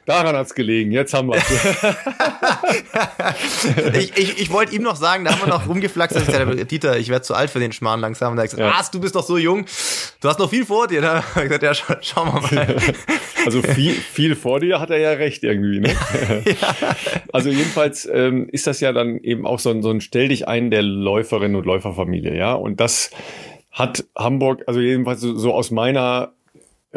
Daran 0.09 0.35
hat's 0.37 0.55
gelegen. 0.55 0.91
Jetzt 0.91 1.13
haben 1.13 1.29
wir 1.29 1.37
ich 3.93 4.17
ich, 4.17 4.41
ich 4.41 4.51
wollte 4.51 4.75
ihm 4.75 4.81
noch 4.81 4.97
sagen, 4.97 5.27
da 5.27 5.33
haben 5.33 5.43
wir 5.43 5.49
noch 5.49 5.69
rumgeflaxt. 5.69 6.17
Ich 6.17 6.25
gesagt, 6.25 6.71
Dieter, 6.71 6.97
ich 6.97 7.11
werde 7.11 7.21
zu 7.21 7.35
alt 7.35 7.51
für 7.51 7.59
den 7.59 7.73
Schmarrn 7.73 8.01
langsam. 8.01 8.33
Und 8.33 8.39
er 8.39 8.45
hat 8.45 8.51
gesagt, 8.51 8.67
ja. 8.67 8.79
was, 8.79 8.91
du 8.91 9.01
bist 9.01 9.17
doch 9.17 9.23
so 9.23 9.37
jung. 9.37 9.67
Du 10.23 10.29
hast 10.31 10.39
noch 10.39 10.49
viel 10.49 10.65
vor 10.65 10.87
dir. 10.87 11.03
Da 11.03 11.23
ich 11.37 11.43
gesagt, 11.43 11.63
ja, 11.63 11.75
schau, 11.75 11.93
schauen 12.01 12.33
wir 12.33 12.41
mal. 12.41 12.77
Also 13.45 13.63
viel, 13.63 13.93
viel 13.93 14.35
vor 14.35 14.61
dir 14.61 14.81
hat 14.81 14.91
er 14.91 14.99
ja 14.99 15.11
recht 15.11 15.45
irgendwie. 15.45 15.81
Ne? 15.81 15.89
ja. 16.61 16.75
Also 17.33 17.51
jedenfalls 17.51 18.09
ähm, 18.11 18.49
ist 18.51 18.67
das 18.67 18.81
ja 18.81 18.93
dann 18.93 19.19
eben 19.19 19.47
auch 19.47 19.59
so 19.59 19.71
ein, 19.71 19.83
so 19.83 19.91
ein 19.91 20.01
Stell 20.01 20.29
dich 20.29 20.49
ein 20.49 20.71
der 20.71 20.83
Läuferinnen 20.83 21.57
und 21.57 21.65
Läuferfamilie. 21.65 22.37
Ja, 22.37 22.55
und 22.55 22.81
das 22.81 23.11
hat 23.71 24.05
Hamburg, 24.17 24.65
also 24.67 24.81
jedenfalls 24.81 25.21
so 25.21 25.55
aus 25.55 25.71
meiner 25.71 26.33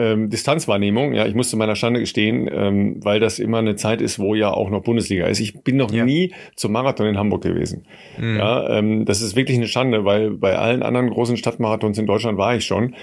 ähm, 0.01 0.29
Distanzwahrnehmung, 0.29 1.13
ja, 1.13 1.25
ich 1.25 1.35
musste 1.35 1.55
meiner 1.57 1.75
Schande 1.75 1.99
gestehen, 1.99 2.49
ähm, 2.51 2.99
weil 3.03 3.19
das 3.19 3.39
immer 3.39 3.59
eine 3.59 3.75
Zeit 3.75 4.01
ist, 4.01 4.17
wo 4.17 4.33
ja 4.33 4.51
auch 4.51 4.69
noch 4.69 4.81
Bundesliga 4.81 5.27
ist. 5.27 5.39
Ich 5.39 5.63
bin 5.63 5.77
noch 5.77 5.91
ja. 5.91 6.03
nie 6.03 6.33
zum 6.55 6.71
Marathon 6.71 7.07
in 7.07 7.17
Hamburg 7.17 7.43
gewesen. 7.43 7.85
Mhm. 8.17 8.37
Ja, 8.37 8.77
ähm, 8.77 9.05
das 9.05 9.21
ist 9.21 9.35
wirklich 9.35 9.57
eine 9.57 9.67
Schande, 9.67 10.03
weil 10.03 10.31
bei 10.31 10.57
allen 10.57 10.81
anderen 10.81 11.09
großen 11.09 11.37
Stadtmarathons 11.37 11.97
in 11.97 12.07
Deutschland 12.07 12.37
war 12.37 12.55
ich 12.55 12.65
schon. 12.65 12.95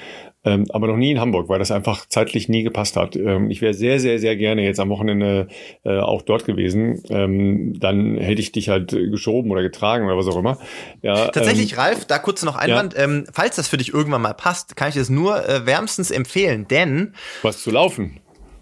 Ähm, 0.48 0.66
aber 0.70 0.86
noch 0.86 0.96
nie 0.96 1.10
in 1.10 1.20
Hamburg, 1.20 1.48
weil 1.48 1.58
das 1.58 1.70
einfach 1.70 2.06
zeitlich 2.06 2.48
nie 2.48 2.62
gepasst 2.62 2.96
hat. 2.96 3.16
Ähm, 3.16 3.50
ich 3.50 3.60
wäre 3.60 3.74
sehr, 3.74 4.00
sehr, 4.00 4.18
sehr 4.18 4.36
gerne 4.36 4.62
jetzt 4.62 4.80
am 4.80 4.88
Wochenende 4.88 5.48
äh, 5.84 5.98
auch 5.98 6.22
dort 6.22 6.46
gewesen. 6.46 7.02
Ähm, 7.10 7.78
dann 7.78 8.16
hätte 8.16 8.40
ich 8.40 8.52
dich 8.52 8.68
halt 8.68 8.90
geschoben 8.90 9.50
oder 9.50 9.62
getragen 9.62 10.06
oder 10.06 10.16
was 10.16 10.26
auch 10.26 10.38
immer. 10.38 10.58
Ja, 11.02 11.28
Tatsächlich, 11.28 11.72
ähm, 11.72 11.78
Ralf, 11.78 12.04
da 12.06 12.18
kurz 12.18 12.42
noch 12.42 12.56
Einwand. 12.56 12.94
Ja. 12.94 13.04
Ähm, 13.04 13.26
falls 13.32 13.56
das 13.56 13.68
für 13.68 13.76
dich 13.76 13.92
irgendwann 13.92 14.22
mal 14.22 14.32
passt, 14.32 14.74
kann 14.76 14.88
ich 14.88 14.94
das 14.94 15.10
nur 15.10 15.46
äh, 15.46 15.66
wärmstens 15.66 16.10
empfehlen, 16.10 16.66
denn 16.68 17.14
was 17.42 17.62
zu 17.62 17.70
laufen. 17.70 18.20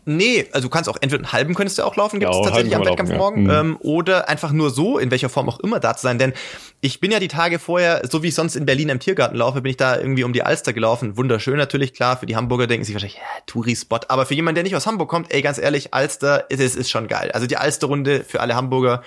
Nee, 0.08 0.46
also 0.52 0.68
du 0.68 0.70
kannst 0.70 0.88
auch 0.88 0.96
entweder 1.00 1.24
einen 1.24 1.32
halben 1.32 1.54
könntest 1.54 1.78
du 1.78 1.82
auch 1.82 1.96
laufen, 1.96 2.20
gibt 2.20 2.30
es 2.30 2.38
ja, 2.38 2.44
tatsächlich 2.44 2.76
am 2.76 2.84
Wettkampf 2.84 3.10
laufen, 3.10 3.18
morgen, 3.18 3.50
ja. 3.50 3.60
ähm, 3.60 3.76
oder 3.80 4.28
einfach 4.28 4.52
nur 4.52 4.70
so, 4.70 4.98
in 4.98 5.10
welcher 5.10 5.28
Form 5.28 5.48
auch 5.48 5.58
immer 5.58 5.80
da 5.80 5.96
zu 5.96 6.02
sein. 6.02 6.16
Denn 6.16 6.32
ich 6.80 7.00
bin 7.00 7.10
ja 7.10 7.18
die 7.18 7.26
Tage 7.26 7.58
vorher, 7.58 8.02
so 8.08 8.22
wie 8.22 8.28
ich 8.28 8.36
sonst 8.36 8.54
in 8.54 8.66
Berlin 8.66 8.88
im 8.88 9.00
Tiergarten 9.00 9.36
laufe, 9.36 9.62
bin 9.62 9.70
ich 9.70 9.76
da 9.76 9.96
irgendwie 9.98 10.22
um 10.22 10.32
die 10.32 10.44
Alster 10.44 10.72
gelaufen. 10.72 11.16
Wunderschön 11.16 11.56
natürlich, 11.56 11.92
klar, 11.92 12.16
für 12.16 12.26
die 12.26 12.36
Hamburger 12.36 12.68
denken 12.68 12.84
sich 12.84 12.94
wahrscheinlich, 12.94 13.18
ja, 13.18 13.42
Touri-Spot. 13.46 13.98
Aber 14.06 14.26
für 14.26 14.34
jemanden, 14.34 14.54
der 14.54 14.62
nicht 14.62 14.76
aus 14.76 14.86
Hamburg 14.86 15.08
kommt, 15.08 15.34
ey, 15.34 15.42
ganz 15.42 15.58
ehrlich, 15.58 15.92
Alster, 15.92 16.44
es 16.50 16.60
ist, 16.60 16.76
ist 16.76 16.88
schon 16.88 17.08
geil. 17.08 17.32
Also 17.32 17.48
die 17.48 17.56
Alster-Runde 17.56 18.22
für 18.22 18.40
alle 18.40 18.54
Hamburger, 18.54 19.02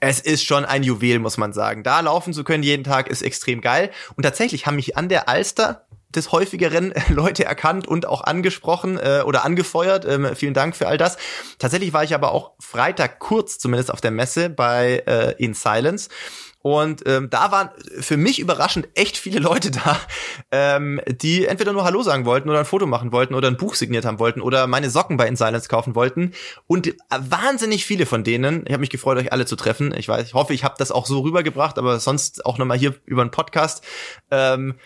es 0.00 0.18
ist 0.18 0.44
schon 0.44 0.64
ein 0.64 0.82
Juwel, 0.82 1.20
muss 1.20 1.36
man 1.36 1.52
sagen. 1.52 1.84
Da 1.84 2.00
laufen 2.00 2.32
zu 2.32 2.42
können 2.42 2.64
jeden 2.64 2.82
Tag 2.82 3.08
ist 3.08 3.22
extrem 3.22 3.60
geil. 3.60 3.92
Und 4.16 4.24
tatsächlich 4.24 4.66
haben 4.66 4.74
mich 4.74 4.96
an 4.96 5.08
der 5.08 5.28
Alster 5.28 5.86
des 6.16 6.32
häufigeren 6.32 6.92
Leute 7.08 7.44
erkannt 7.44 7.86
und 7.86 8.06
auch 8.06 8.22
angesprochen 8.22 8.98
äh, 8.98 9.22
oder 9.24 9.44
angefeuert. 9.44 10.04
Ähm, 10.04 10.34
vielen 10.34 10.54
Dank 10.54 10.76
für 10.76 10.88
all 10.88 10.98
das. 10.98 11.16
Tatsächlich 11.58 11.92
war 11.92 12.04
ich 12.04 12.14
aber 12.14 12.32
auch 12.32 12.52
Freitag 12.58 13.18
kurz 13.18 13.58
zumindest 13.58 13.90
auf 13.90 14.00
der 14.00 14.10
Messe 14.10 14.50
bei 14.50 15.02
äh, 15.06 15.34
In 15.42 15.54
Silence. 15.54 16.08
Und 16.66 17.06
ähm, 17.06 17.28
da 17.28 17.52
waren 17.52 17.68
für 18.00 18.16
mich 18.16 18.38
überraschend 18.38 18.88
echt 18.94 19.18
viele 19.18 19.38
Leute 19.38 19.70
da, 19.70 20.00
ähm, 20.50 20.98
die 21.06 21.44
entweder 21.44 21.74
nur 21.74 21.84
Hallo 21.84 22.02
sagen 22.02 22.24
wollten 22.24 22.48
oder 22.48 22.58
ein 22.58 22.64
Foto 22.64 22.86
machen 22.86 23.12
wollten 23.12 23.34
oder 23.34 23.48
ein 23.48 23.58
Buch 23.58 23.74
signiert 23.74 24.06
haben 24.06 24.18
wollten 24.18 24.40
oder 24.40 24.66
meine 24.66 24.88
Socken 24.88 25.18
bei 25.18 25.28
In 25.28 25.36
Silence 25.36 25.68
kaufen 25.68 25.94
wollten. 25.94 26.32
Und 26.66 26.94
wahnsinnig 27.10 27.84
viele 27.84 28.06
von 28.06 28.24
denen, 28.24 28.64
ich 28.64 28.72
habe 28.72 28.80
mich 28.80 28.88
gefreut, 28.88 29.18
euch 29.18 29.30
alle 29.30 29.44
zu 29.44 29.56
treffen. 29.56 29.94
Ich 29.94 30.08
weiß, 30.08 30.26
ich 30.26 30.32
hoffe, 30.32 30.54
ich 30.54 30.64
habe 30.64 30.76
das 30.78 30.90
auch 30.90 31.04
so 31.04 31.20
rübergebracht, 31.20 31.76
aber 31.76 32.00
sonst 32.00 32.46
auch 32.46 32.56
nochmal 32.56 32.78
hier 32.78 32.94
über 33.04 33.20
einen 33.20 33.30
Podcast. 33.30 33.84
Ähm, 34.30 34.76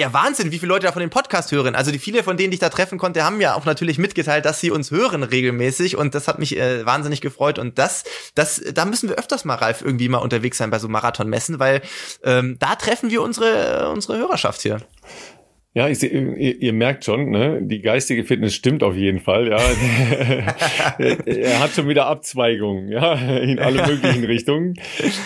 ja, 0.00 0.14
Wahnsinn, 0.14 0.50
wie 0.50 0.58
viele 0.58 0.70
Leute 0.70 0.86
da 0.86 0.92
von 0.92 1.00
dem 1.00 1.10
Podcast 1.10 1.52
hören. 1.52 1.74
Also 1.74 1.92
die 1.92 1.98
viele 1.98 2.22
von 2.22 2.38
denen, 2.38 2.50
die 2.50 2.54
ich 2.54 2.60
da 2.60 2.70
treffen 2.70 2.98
konnte, 2.98 3.22
haben 3.22 3.40
ja 3.40 3.54
auch 3.54 3.66
natürlich 3.66 3.98
mitgeteilt, 3.98 4.46
dass 4.46 4.58
sie 4.58 4.70
uns 4.70 4.90
hören 4.90 5.22
regelmäßig 5.22 5.96
und 5.96 6.14
das 6.14 6.26
hat 6.26 6.38
mich 6.38 6.56
äh, 6.56 6.86
wahnsinnig 6.86 7.20
gefreut 7.20 7.58
und 7.58 7.78
das, 7.78 8.04
das, 8.34 8.62
da 8.74 8.86
müssen 8.86 9.10
wir 9.10 9.16
öfters 9.16 9.44
mal, 9.44 9.56
Ralf, 9.56 9.82
irgendwie 9.82 10.08
mal 10.08 10.18
unterwegs 10.18 10.56
sein 10.56 10.70
bei 10.70 10.78
so 10.78 10.88
Marathonmessen, 10.88 11.58
weil 11.58 11.82
ähm, 12.24 12.56
da 12.58 12.76
treffen 12.76 13.10
wir 13.10 13.20
unsere, 13.20 13.90
unsere 13.90 14.16
Hörerschaft 14.16 14.62
hier. 14.62 14.80
Ja, 15.72 15.88
ich 15.88 16.02
ihr, 16.02 16.60
ihr, 16.60 16.72
merkt 16.72 17.04
schon, 17.04 17.30
ne, 17.30 17.60
die 17.62 17.80
geistige 17.80 18.24
Fitness 18.24 18.54
stimmt 18.54 18.82
auf 18.82 18.96
jeden 18.96 19.20
Fall, 19.20 19.46
ja. 19.46 19.58
er 20.98 21.60
hat 21.60 21.70
schon 21.70 21.88
wieder 21.88 22.06
Abzweigungen, 22.06 22.88
ja, 22.88 23.14
in 23.38 23.60
alle 23.60 23.86
möglichen 23.86 24.24
Richtungen. 24.24 24.74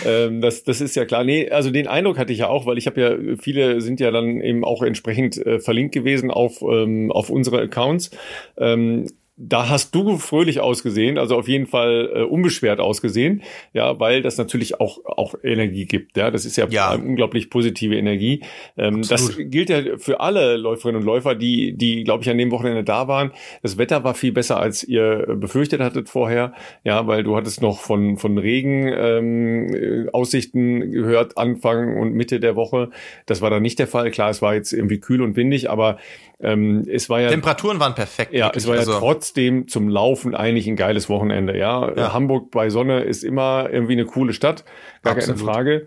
Ähm, 0.04 0.42
das, 0.42 0.62
das 0.62 0.82
ist 0.82 0.96
ja 0.96 1.06
klar. 1.06 1.24
Nee, 1.24 1.48
also 1.48 1.70
den 1.70 1.88
Eindruck 1.88 2.18
hatte 2.18 2.34
ich 2.34 2.40
ja 2.40 2.48
auch, 2.48 2.66
weil 2.66 2.76
ich 2.76 2.86
habe 2.86 3.00
ja, 3.00 3.36
viele 3.40 3.80
sind 3.80 4.00
ja 4.00 4.10
dann 4.10 4.42
eben 4.42 4.66
auch 4.66 4.82
entsprechend 4.82 5.38
äh, 5.38 5.60
verlinkt 5.60 5.94
gewesen 5.94 6.30
auf, 6.30 6.60
ähm, 6.60 7.10
auf 7.10 7.30
unsere 7.30 7.62
Accounts. 7.62 8.10
Ähm, 8.58 9.06
da 9.36 9.68
hast 9.68 9.94
du 9.96 10.16
fröhlich 10.18 10.60
ausgesehen, 10.60 11.18
also 11.18 11.36
auf 11.36 11.48
jeden 11.48 11.66
Fall 11.66 12.10
äh, 12.14 12.22
unbeschwert 12.22 12.78
ausgesehen, 12.78 13.42
ja, 13.72 13.98
weil 13.98 14.22
das 14.22 14.38
natürlich 14.38 14.80
auch 14.80 15.04
auch 15.04 15.34
Energie 15.42 15.86
gibt, 15.86 16.16
ja, 16.16 16.30
das 16.30 16.44
ist 16.44 16.56
ja, 16.56 16.68
ja. 16.68 16.94
unglaublich 16.94 17.50
positive 17.50 17.96
Energie. 17.96 18.42
Ähm, 18.76 19.02
das 19.02 19.36
gilt 19.36 19.70
ja 19.70 19.98
für 19.98 20.20
alle 20.20 20.56
Läuferinnen 20.56 21.00
und 21.00 21.06
Läufer, 21.06 21.34
die 21.34 21.76
die, 21.76 22.04
glaube 22.04 22.22
ich, 22.22 22.30
an 22.30 22.38
dem 22.38 22.52
Wochenende 22.52 22.84
da 22.84 23.08
waren. 23.08 23.32
Das 23.62 23.76
Wetter 23.76 24.04
war 24.04 24.14
viel 24.14 24.30
besser, 24.30 24.60
als 24.60 24.84
ihr 24.84 25.26
befürchtet 25.36 25.80
hattet 25.80 26.08
vorher, 26.08 26.52
ja, 26.84 27.08
weil 27.08 27.24
du 27.24 27.36
hattest 27.36 27.60
noch 27.60 27.80
von 27.80 28.18
von 28.18 28.38
Regen 28.38 28.86
ähm, 28.96 30.10
Aussichten 30.12 30.92
gehört 30.92 31.36
Anfang 31.36 31.96
und 31.98 32.14
Mitte 32.14 32.38
der 32.38 32.54
Woche. 32.54 32.90
Das 33.26 33.42
war 33.42 33.50
dann 33.50 33.62
nicht 33.62 33.80
der 33.80 33.88
Fall. 33.88 34.12
Klar, 34.12 34.30
es 34.30 34.42
war 34.42 34.54
jetzt 34.54 34.72
irgendwie 34.72 35.00
kühl 35.00 35.22
und 35.22 35.34
windig, 35.34 35.70
aber 35.70 35.98
ähm, 36.44 36.84
es 36.88 37.08
war 37.10 37.20
ja 37.20 37.30
Temperaturen 37.30 37.80
waren 37.80 37.94
perfekt. 37.94 38.32
Ja, 38.32 38.52
es 38.54 38.66
war 38.66 38.74
ja 38.74 38.80
also. 38.80 38.98
trotzdem 38.98 39.68
zum 39.68 39.88
Laufen 39.88 40.34
eigentlich 40.34 40.66
ein 40.66 40.76
geiles 40.76 41.08
Wochenende. 41.08 41.56
Ja, 41.56 41.92
ja. 41.94 42.12
Hamburg 42.12 42.50
bei 42.50 42.70
Sonne 42.70 43.02
ist 43.02 43.24
immer 43.24 43.68
irgendwie 43.70 43.94
eine 43.94 44.04
coole 44.04 44.32
Stadt, 44.32 44.64
gar 45.02 45.16
Absolut. 45.16 45.38
keine 45.38 45.52
Frage. 45.52 45.86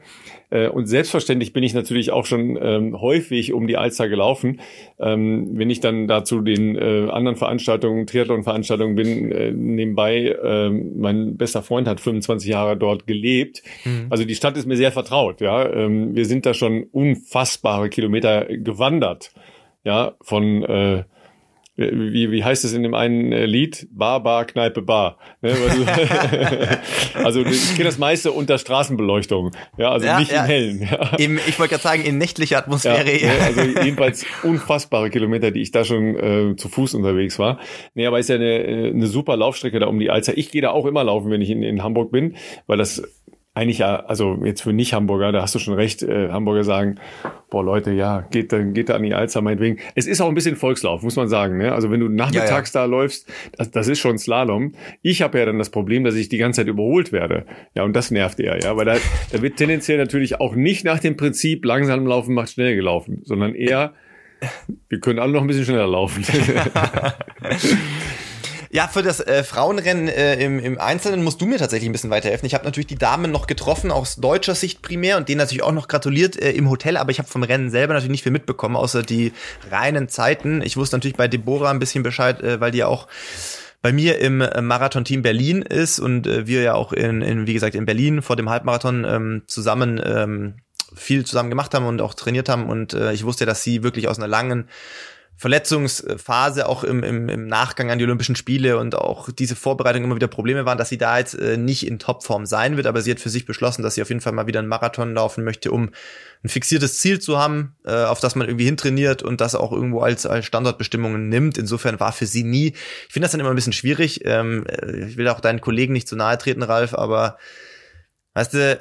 Äh, 0.49 0.69
und 0.69 0.87
selbstverständlich 0.87 1.53
bin 1.53 1.63
ich 1.63 1.73
natürlich 1.73 2.11
auch 2.11 2.25
schon 2.25 2.57
ähm, 2.61 2.99
häufig 2.99 3.53
um 3.53 3.67
die 3.67 3.77
Alster 3.77 4.07
gelaufen. 4.07 4.61
Ähm, 4.99 5.49
wenn 5.53 5.69
ich 5.69 5.79
dann 5.79 6.07
da 6.07 6.23
zu 6.23 6.41
den 6.41 6.75
äh, 6.75 7.09
anderen 7.09 7.37
Veranstaltungen, 7.37 8.07
Triathlon-Veranstaltungen 8.07 8.95
bin, 8.95 9.31
äh, 9.31 9.51
nebenbei, 9.51 10.35
äh, 10.41 10.69
mein 10.69 11.37
bester 11.37 11.63
Freund 11.63 11.87
hat 11.87 11.99
25 11.99 12.49
Jahre 12.49 12.77
dort 12.77 13.07
gelebt. 13.07 13.61
Mhm. 13.83 14.07
Also 14.09 14.23
die 14.23 14.35
Stadt 14.35 14.57
ist 14.57 14.65
mir 14.65 14.77
sehr 14.77 14.91
vertraut. 14.91 15.41
Ja, 15.41 15.69
ähm, 15.69 16.15
wir 16.15 16.25
sind 16.25 16.45
da 16.45 16.53
schon 16.53 16.83
unfassbare 16.91 17.89
Kilometer 17.89 18.45
gewandert 18.45 19.31
ja, 19.87 20.15
von 20.21 20.63
äh, 20.63 21.03
wie, 21.77 22.31
wie 22.31 22.43
heißt 22.43 22.65
es 22.65 22.73
in 22.73 22.83
dem 22.83 22.93
einen 22.93 23.31
äh, 23.31 23.45
Lied? 23.45 23.87
Bar, 23.91 24.21
Bar, 24.21 24.45
Kneipe, 24.45 24.81
Bar. 24.81 25.17
Ne? 25.41 25.55
also 27.13 27.41
ich 27.41 27.75
kenne 27.75 27.85
das 27.85 27.97
meiste 27.97 28.33
unter 28.33 28.57
Straßenbeleuchtung. 28.57 29.51
Ja, 29.77 29.91
also 29.91 30.07
ja, 30.07 30.19
nicht 30.19 30.31
ja. 30.31 30.41
im 30.41 30.45
Hellen. 30.47 30.81
Ja. 30.81 31.15
Im, 31.17 31.37
ich 31.37 31.57
wollte 31.57 31.75
gerade 31.75 31.83
sagen, 31.83 32.03
in 32.03 32.17
nächtlicher 32.17 32.57
Atmosphäre. 32.57 33.15
Ja, 33.17 33.27
ne? 33.27 33.41
also 33.45 33.61
jedenfalls 33.83 34.25
unfassbare 34.43 35.09
Kilometer, 35.09 35.51
die 35.51 35.61
ich 35.61 35.71
da 35.71 35.85
schon 35.85 36.15
äh, 36.17 36.55
zu 36.57 36.67
Fuß 36.67 36.95
unterwegs 36.95 37.39
war. 37.39 37.59
Nee, 37.93 38.07
aber 38.07 38.19
ist 38.19 38.27
ja 38.27 38.35
eine, 38.35 38.91
eine 38.93 39.07
super 39.07 39.37
Laufstrecke 39.37 39.79
da 39.79 39.85
um 39.85 39.99
die 39.99 40.09
Alster. 40.09 40.37
Ich 40.37 40.51
gehe 40.51 40.63
da 40.63 40.71
auch 40.71 40.85
immer 40.85 41.05
laufen, 41.05 41.31
wenn 41.31 41.41
ich 41.41 41.51
in, 41.51 41.63
in 41.63 41.81
Hamburg 41.81 42.11
bin, 42.11 42.35
weil 42.65 42.77
das 42.77 43.03
eigentlich 43.57 43.79
ja, 43.79 44.05
also 44.05 44.37
jetzt 44.43 44.61
für 44.61 44.71
Nicht-Hamburger, 44.71 45.31
da 45.31 45.41
hast 45.41 45.55
du 45.55 45.59
schon 45.59 45.73
recht, 45.73 46.03
äh, 46.03 46.29
Hamburger 46.29 46.63
sagen, 46.63 46.99
boah 47.49 47.63
Leute, 47.63 47.91
ja, 47.91 48.21
geht, 48.29 48.53
dann 48.53 48.73
geht 48.73 48.89
da 48.89 48.95
an 48.95 49.03
die 49.03 49.13
Alster 49.13 49.41
meinetwegen. 49.41 49.79
Es 49.95 50.05
ist 50.05 50.21
auch 50.21 50.27
ein 50.27 50.35
bisschen 50.35 50.55
Volkslauf, 50.55 51.01
muss 51.01 51.15
man 51.15 51.27
sagen. 51.27 51.57
Ne? 51.57 51.73
Also 51.73 51.89
wenn 51.89 51.99
du 51.99 52.07
nachmittags 52.07 52.73
ja, 52.73 52.81
ja. 52.81 52.85
da 52.85 52.91
läufst, 52.91 53.27
das, 53.57 53.71
das 53.71 53.87
ist 53.87 53.99
schon 53.99 54.19
Slalom. 54.19 54.73
Ich 55.01 55.23
habe 55.23 55.39
ja 55.39 55.45
dann 55.45 55.57
das 55.57 55.71
Problem, 55.71 56.03
dass 56.03 56.13
ich 56.13 56.29
die 56.29 56.37
ganze 56.37 56.61
Zeit 56.61 56.67
überholt 56.67 57.11
werde. 57.11 57.45
Ja, 57.73 57.83
und 57.83 57.95
das 57.95 58.11
nervt 58.11 58.39
eher, 58.39 58.59
ja, 58.61 58.77
weil 58.77 58.85
da, 58.85 58.97
da 59.31 59.41
wird 59.41 59.57
tendenziell 59.57 59.97
natürlich 59.97 60.39
auch 60.39 60.53
nicht 60.53 60.85
nach 60.85 60.99
dem 60.99 61.17
Prinzip 61.17 61.65
langsam 61.65 62.05
laufen 62.05 62.35
macht 62.35 62.51
schnell 62.51 62.75
gelaufen, 62.75 63.21
sondern 63.23 63.55
eher 63.55 63.93
wir 64.87 64.99
können 64.99 65.17
alle 65.17 65.31
noch 65.31 65.41
ein 65.41 65.47
bisschen 65.47 65.65
schneller 65.65 65.87
laufen. 65.87 66.23
Ja, 68.69 68.87
für 68.87 69.01
das 69.01 69.19
äh, 69.19 69.43
Frauenrennen 69.43 70.07
äh, 70.07 70.35
im, 70.43 70.59
im 70.59 70.79
Einzelnen 70.79 71.23
musst 71.23 71.41
du 71.41 71.45
mir 71.45 71.57
tatsächlich 71.57 71.89
ein 71.89 71.93
bisschen 71.93 72.09
weiterhelfen. 72.09 72.45
Ich 72.45 72.53
habe 72.53 72.65
natürlich 72.65 72.87
die 72.87 72.97
Damen 72.97 73.31
noch 73.31 73.47
getroffen, 73.47 73.91
aus 73.91 74.17
deutscher 74.17 74.55
Sicht 74.55 74.81
primär, 74.81 75.17
und 75.17 75.29
denen 75.29 75.39
natürlich 75.39 75.63
auch 75.63 75.71
noch 75.71 75.87
gratuliert 75.87 76.35
äh, 76.41 76.51
im 76.51 76.69
Hotel, 76.69 76.97
aber 76.97 77.11
ich 77.11 77.19
habe 77.19 77.29
vom 77.29 77.43
Rennen 77.43 77.69
selber 77.69 77.93
natürlich 77.93 78.11
nicht 78.11 78.23
viel 78.23 78.31
mitbekommen, 78.31 78.75
außer 78.75 79.03
die 79.03 79.31
reinen 79.71 80.09
Zeiten. 80.09 80.61
Ich 80.61 80.77
wusste 80.77 80.97
natürlich 80.97 81.17
bei 81.17 81.27
Deborah 81.27 81.71
ein 81.71 81.79
bisschen 81.79 82.03
Bescheid, 82.03 82.41
äh, 82.41 82.59
weil 82.59 82.71
die 82.71 82.79
ja 82.79 82.87
auch 82.87 83.07
bei 83.81 83.93
mir 83.93 84.19
im 84.19 84.41
äh, 84.41 84.61
Marathon-Team 84.61 85.21
Berlin 85.21 85.61
ist 85.61 85.99
und 85.99 86.27
äh, 86.27 86.47
wir 86.47 86.61
ja 86.61 86.73
auch 86.73 86.91
in, 86.91 87.21
in, 87.21 87.47
wie 87.47 87.53
gesagt, 87.53 87.75
in 87.75 87.85
Berlin 87.85 88.21
vor 88.21 88.35
dem 88.35 88.49
Halbmarathon 88.49 89.05
ähm, 89.05 89.43
zusammen 89.47 90.01
ähm, 90.03 90.55
viel 90.95 91.25
zusammen 91.25 91.49
gemacht 91.49 91.73
haben 91.73 91.85
und 91.85 92.01
auch 92.01 92.13
trainiert 92.13 92.49
haben 92.49 92.67
und 92.67 92.93
äh, 92.93 93.13
ich 93.13 93.23
wusste, 93.23 93.45
dass 93.45 93.63
sie 93.63 93.83
wirklich 93.83 94.07
aus 94.07 94.17
einer 94.17 94.27
langen 94.27 94.67
Verletzungsphase 95.37 96.67
auch 96.67 96.83
im, 96.83 97.03
im, 97.03 97.29
im 97.29 97.45
Nachgang 97.45 97.91
an 97.91 97.99
die 97.99 98.05
Olympischen 98.05 98.35
Spiele 98.35 98.79
und 98.79 98.95
auch 98.95 99.29
diese 99.31 99.55
Vorbereitung 99.55 100.03
immer 100.03 100.15
wieder 100.15 100.27
Probleme 100.27 100.65
waren, 100.65 100.79
dass 100.79 100.89
sie 100.89 100.97
da 100.97 101.19
jetzt 101.19 101.35
äh, 101.35 101.57
nicht 101.57 101.85
in 101.85 101.99
Topform 101.99 102.47
sein 102.47 102.75
wird, 102.75 102.87
aber 102.87 103.01
sie 103.01 103.11
hat 103.11 103.19
für 103.19 103.29
sich 103.29 103.45
beschlossen, 103.45 103.83
dass 103.83 103.93
sie 103.93 104.01
auf 104.01 104.09
jeden 104.09 104.19
Fall 104.19 104.33
mal 104.33 104.47
wieder 104.47 104.59
einen 104.59 104.67
Marathon 104.67 105.13
laufen 105.13 105.43
möchte, 105.43 105.71
um 105.71 105.91
ein 106.43 106.49
fixiertes 106.49 106.97
Ziel 106.97 107.19
zu 107.19 107.37
haben, 107.37 107.75
äh, 107.85 108.03
auf 108.05 108.19
das 108.19 108.33
man 108.33 108.47
irgendwie 108.47 108.65
hintrainiert 108.65 109.21
und 109.21 109.39
das 109.39 109.53
auch 109.53 109.71
irgendwo 109.71 109.99
als, 110.01 110.25
als 110.25 110.45
Standortbestimmungen 110.45 111.29
nimmt. 111.29 111.59
Insofern 111.59 111.99
war 111.99 112.13
für 112.13 112.25
sie 112.25 112.43
nie, 112.43 112.73
ich 113.07 113.13
finde 113.13 113.25
das 113.25 113.31
dann 113.31 113.39
immer 113.39 113.51
ein 113.51 113.55
bisschen 113.55 113.73
schwierig. 113.73 114.21
Ähm, 114.25 114.65
äh, 114.65 115.05
ich 115.07 115.17
will 115.17 115.27
auch 115.27 115.39
deinen 115.39 115.61
Kollegen 115.61 115.93
nicht 115.93 116.07
zu 116.07 116.15
nahe 116.15 116.39
treten, 116.39 116.63
Ralf, 116.63 116.95
aber 116.95 117.37
Weißt 118.37 118.53
du, 118.53 118.79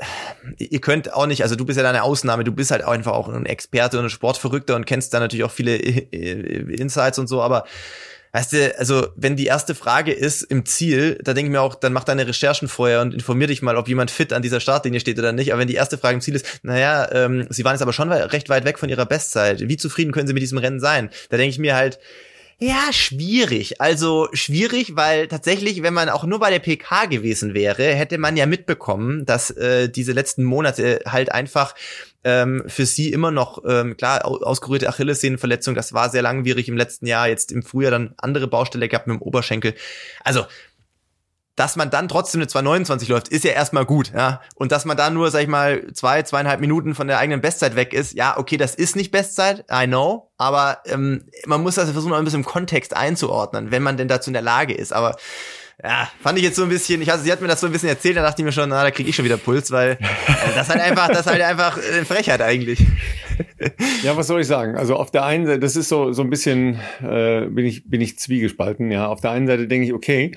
ihr 0.59 0.81
könnt 0.83 1.15
auch 1.15 1.25
nicht, 1.25 1.43
also 1.43 1.57
du 1.57 1.65
bist 1.65 1.79
ja 1.79 1.83
deine 1.83 2.03
Ausnahme, 2.03 2.45
du 2.45 2.53
bist 2.53 2.71
halt 2.71 2.85
einfach 2.85 3.13
auch 3.13 3.31
ein 3.31 3.47
Experte 3.47 3.99
und 3.99 4.05
ein 4.05 4.11
Sportverrückter 4.11 4.77
und 4.77 4.85
kennst 4.85 5.15
da 5.15 5.19
natürlich 5.19 5.45
auch 5.45 5.51
viele 5.51 5.77
Insights 5.77 7.19
und 7.19 7.27
so, 7.27 7.41
aber 7.41 7.65
weißt 8.33 8.53
du, 8.53 8.79
also 8.79 9.09
wenn 9.17 9.35
die 9.35 9.47
erste 9.47 9.75
Frage 9.75 10.13
ist 10.13 10.43
im 10.43 10.67
Ziel, 10.67 11.19
da 11.25 11.33
denke 11.33 11.49
ich 11.49 11.53
mir 11.53 11.63
auch, 11.63 11.75
dann 11.75 11.95
mach 11.95 12.05
deine 12.05 12.27
Recherchen 12.27 12.69
vorher 12.69 13.01
und 13.01 13.15
informier 13.15 13.47
dich 13.47 13.63
mal, 13.63 13.77
ob 13.77 13.89
jemand 13.89 14.11
fit 14.11 14.35
an 14.35 14.43
dieser 14.43 14.61
Startlinie 14.61 15.01
steht 15.01 15.19
oder 15.19 15.33
nicht. 15.33 15.53
Aber 15.53 15.61
wenn 15.61 15.69
die 15.69 15.75
erste 15.75 15.97
Frage 15.97 16.17
im 16.17 16.21
Ziel 16.21 16.35
ist, 16.35 16.61
naja, 16.63 17.09
ähm, 17.13 17.47
sie 17.49 17.65
waren 17.65 17.73
jetzt 17.73 17.83
aber 17.83 17.95
schon 17.95 18.13
recht 18.13 18.51
weit 18.51 18.67
weg 18.67 18.79
von 18.79 18.91
ihrer 18.91 19.07
Bestzeit. 19.07 19.67
Wie 19.67 19.79
zufrieden 19.79 20.13
können 20.13 20.27
sie 20.27 20.35
mit 20.35 20.43
diesem 20.43 20.59
Rennen 20.59 20.81
sein? 20.81 21.09
Da 21.31 21.39
denke 21.39 21.53
ich 21.53 21.59
mir 21.59 21.77
halt, 21.77 21.99
Ja, 22.59 22.91
schwierig. 22.91 23.83
Also 23.83 24.29
schwierig, 24.33 24.97
weil 24.97 25.29
tatsächlich, 25.29 25.83
wenn 25.83 25.93
man 25.93 26.09
auch 26.09 26.25
nur 26.25 26.39
bei 26.39 26.51
der 26.51 26.59
PK 26.59 27.05
gewesen 27.05 27.53
wäre, 27.53 27.95
hätte 27.95 28.17
man 28.17 28.35
ja 28.35 28.47
mitbekommen, 28.47 29.27
dass 29.27 29.51
äh, 29.51 29.91
diese 29.91 30.13
letzten 30.13 30.43
Monate 30.43 31.01
halt 31.07 31.31
einfach 31.33 31.75
ähm, 32.25 32.65
für 32.67 32.87
sie 32.87 33.13
immer 33.13 33.31
noch, 33.31 33.63
ähm, 33.69 33.99
klar, 33.99 34.25
ausgerührte 34.25 34.89
Achillessehnenverletzung, 34.89 35.75
das 35.75 35.93
war 35.93 36.09
sehr 36.09 36.23
langwierig 36.23 36.69
im 36.69 36.79
letzten 36.79 37.07
Jahr, 37.07 37.29
jetzt 37.29 37.53
im 37.53 37.63
Frühjahr 37.63 37.91
dann 37.91 38.15
andere 38.17 38.49
Baustelle 38.49 38.89
gehabt 38.89 39.07
mit 39.07 39.17
dem 39.17 39.23
Oberschenkel. 39.23 39.75
Also 40.25 40.47
dass 41.57 41.77
man 41.77 41.91
dann 41.91 42.09
trotzdem 42.09 42.41
eine 42.41 42.49
229 42.49 43.09
läuft, 43.09 43.29
ist 43.29 43.45
ja 43.45 43.53
erstmal 43.53 43.87
gut, 43.87 44.13
ja. 44.15 44.43
Und 44.55 44.73
dass 44.73 44.85
man 44.85 44.97
da 44.97 45.11
nur, 45.11 45.31
sag 45.31 45.43
ich 45.43 45.49
mal, 45.49 45.93
zwei, 45.95 46.23
zweieinhalb 46.23 46.61
Minuten 46.61 46.95
von 46.95 47.09
der 47.09 47.19
eigenen 47.19 47.41
Bestzeit 47.41 47.77
weg 47.77 47.95
ist, 47.95 48.15
ja, 48.15 48.37
okay, 48.37 48.59
das 48.59 48.75
ist 48.75 48.95
nicht 48.95 49.11
Bestzeit, 49.11 49.65
I 49.73 49.87
know, 49.87 50.31
aber 50.37 50.83
ähm, 50.85 51.25
man 51.47 51.63
muss 51.63 51.77
das 51.77 51.91
versuchen, 51.91 52.13
ein 52.13 52.25
bisschen 52.25 52.41
im 52.41 52.47
Kontext 52.47 52.95
einzuordnen, 52.95 53.71
wenn 53.71 53.83
man 53.83 53.97
denn 53.97 54.09
dazu 54.09 54.29
in 54.29 54.35
der 54.35 54.43
Lage 54.43 54.75
ist. 54.75 54.93
Aber 54.93 55.17
ja, 55.83 56.11
fand 56.23 56.39
ich 56.39 56.45
jetzt 56.45 56.57
so 56.57 56.63
ein 56.63 56.71
bisschen, 56.71 57.03
ich, 57.03 57.13
also 57.13 57.25
sie 57.25 57.31
hat 57.31 57.43
mir 57.43 57.49
das 57.49 57.61
so 57.61 57.67
ein 57.67 57.73
bisschen 57.73 57.91
erzählt, 57.91 58.17
da 58.17 58.23
dachte 58.23 58.41
ich 58.41 58.47
mir 58.47 58.53
schon, 58.53 58.69
na, 58.71 58.83
da 58.83 58.91
kriege 58.91 59.11
ich 59.11 59.17
schon 59.17 59.27
wieder 59.27 59.37
Puls, 59.37 59.71
weil 59.71 59.93
äh, 59.93 60.55
das 60.55 60.71
halt 60.71 60.81
einfach, 60.81 61.09
das 61.09 61.27
halt 61.27 61.43
einfach 61.43 61.77
äh, 61.77 62.05
Frechheit 62.05 62.41
eigentlich. 62.41 62.81
Ja, 64.03 64.17
was 64.17 64.27
soll 64.27 64.41
ich 64.41 64.47
sagen? 64.47 64.77
Also 64.77 64.97
auf 64.97 65.11
der 65.11 65.25
einen 65.25 65.47
Seite, 65.47 65.61
das 65.61 65.77
ist 65.77 65.91
so 65.91 66.13
so 66.13 66.23
ein 66.23 66.31
bisschen, 66.31 66.81
äh, 67.03 67.43
bin 67.43 67.67
ich 67.67 67.89
bin 67.89 68.01
ich 68.01 68.19
zwiegespalten. 68.19 68.91
Ja, 68.91 69.09
auf 69.09 69.21
der 69.21 69.33
einen 69.33 69.47
Seite 69.47 69.67
denke 69.69 69.87
ich, 69.87 69.93
okay, 69.93 70.33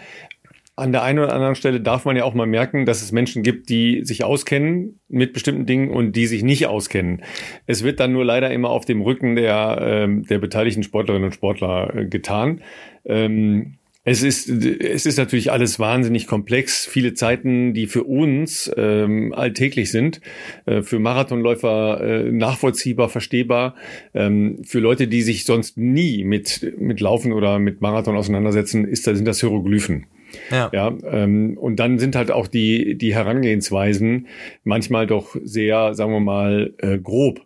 an 0.80 0.92
der 0.92 1.04
einen 1.04 1.20
oder 1.20 1.34
anderen 1.34 1.56
Stelle 1.56 1.82
darf 1.82 2.06
man 2.06 2.16
ja 2.16 2.24
auch 2.24 2.34
mal 2.34 2.48
merken, 2.48 2.86
dass 2.86 3.02
es 3.02 3.12
Menschen 3.12 3.44
gibt, 3.44 3.70
die 3.70 4.04
sich 4.04 4.24
auskennen 4.24 5.00
mit 5.08 5.34
bestimmten 5.34 5.66
Dingen 5.66 5.90
und 5.92 6.16
die 6.16 6.28
sich 6.28 6.44
nicht 6.44 6.68
auskennen. 6.68 7.24
Es 7.68 7.84
wird 7.84 8.00
dann 8.00 8.14
nur 8.14 8.26
leider 8.26 8.52
immer 8.52 8.70
auf 8.70 8.86
dem 8.86 9.02
Rücken 9.02 9.36
der, 9.36 10.08
äh, 10.08 10.22
der 10.24 10.40
beteiligten 10.40 10.84
Sportlerinnen 10.84 11.26
und 11.26 11.34
Sportler 11.34 11.96
äh, 11.96 12.06
getan. 12.06 12.62
Ähm, 13.06 13.80
es 14.06 14.24
ist, 14.24 14.50
es 14.50 15.06
ist 15.06 15.18
natürlich 15.18 15.52
alles 15.52 15.78
wahnsinnig 15.78 16.26
komplex. 16.26 16.86
Viele 16.86 17.14
Zeiten, 17.14 17.74
die 17.74 17.86
für 17.86 18.06
uns 18.06 18.72
ähm, 18.78 19.34
alltäglich 19.34 19.92
sind, 19.92 20.22
äh, 20.66 20.82
für 20.82 21.00
Marathonläufer 21.00 22.02
äh, 22.02 22.32
nachvollziehbar, 22.32 23.10
verstehbar, 23.10 23.76
ähm, 24.14 24.64
für 24.64 24.80
Leute, 24.80 25.08
die 25.08 25.22
sich 25.22 25.46
sonst 25.46 25.78
nie 25.78 26.24
mit, 26.24 26.74
mit 26.80 27.02
Laufen 27.02 27.34
oder 27.34 27.60
mit 27.60 27.82
Marathon 27.82 28.16
auseinandersetzen, 28.16 28.86
ist, 28.86 29.04
sind 29.04 29.26
das 29.26 29.42
Hieroglyphen. 29.42 30.08
Ja. 30.52 30.70
ja 30.74 30.96
ähm, 31.12 31.58
und 31.58 31.78
dann 31.78 32.00
sind 32.00 32.16
halt 32.16 32.32
auch 32.32 32.48
die, 32.48 32.98
die 32.98 33.14
Herangehensweisen 33.14 34.28
manchmal 34.64 35.08
doch 35.08 35.36
sehr, 35.44 35.94
sagen 35.94 36.12
wir 36.12 36.20
mal, 36.20 36.74
äh, 36.78 36.98
grob. 36.98 37.42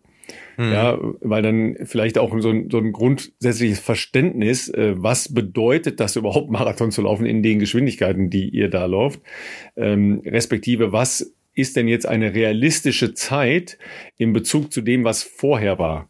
Mhm. 0.58 0.72
Ja, 0.72 1.00
weil 1.22 1.42
dann 1.42 1.78
vielleicht 1.84 2.18
auch 2.18 2.40
so 2.40 2.50
ein, 2.50 2.70
so 2.70 2.78
ein 2.78 2.92
grundsätzliches 2.92 3.80
Verständnis, 3.80 4.70
äh, 4.70 4.94
was 4.96 5.34
bedeutet 5.34 6.00
das 6.00 6.16
überhaupt, 6.16 6.52
Marathon 6.52 6.92
zu 6.92 7.02
laufen 7.02 7.26
in 7.26 7.42
den 7.42 7.60
Geschwindigkeiten, 7.60 8.30
die 8.30 8.50
ihr 8.50 8.70
da 8.70 8.86
lauft, 8.86 9.22
ähm, 9.76 10.22
respektive 10.26 10.92
was 10.92 11.34
ist 11.56 11.76
denn 11.76 11.88
jetzt 11.88 12.08
eine 12.08 12.34
realistische 12.34 13.14
Zeit 13.14 13.78
in 14.18 14.34
Bezug 14.34 14.72
zu 14.72 14.82
dem, 14.82 15.04
was 15.04 15.24
vorher 15.24 15.78
war? 15.78 16.10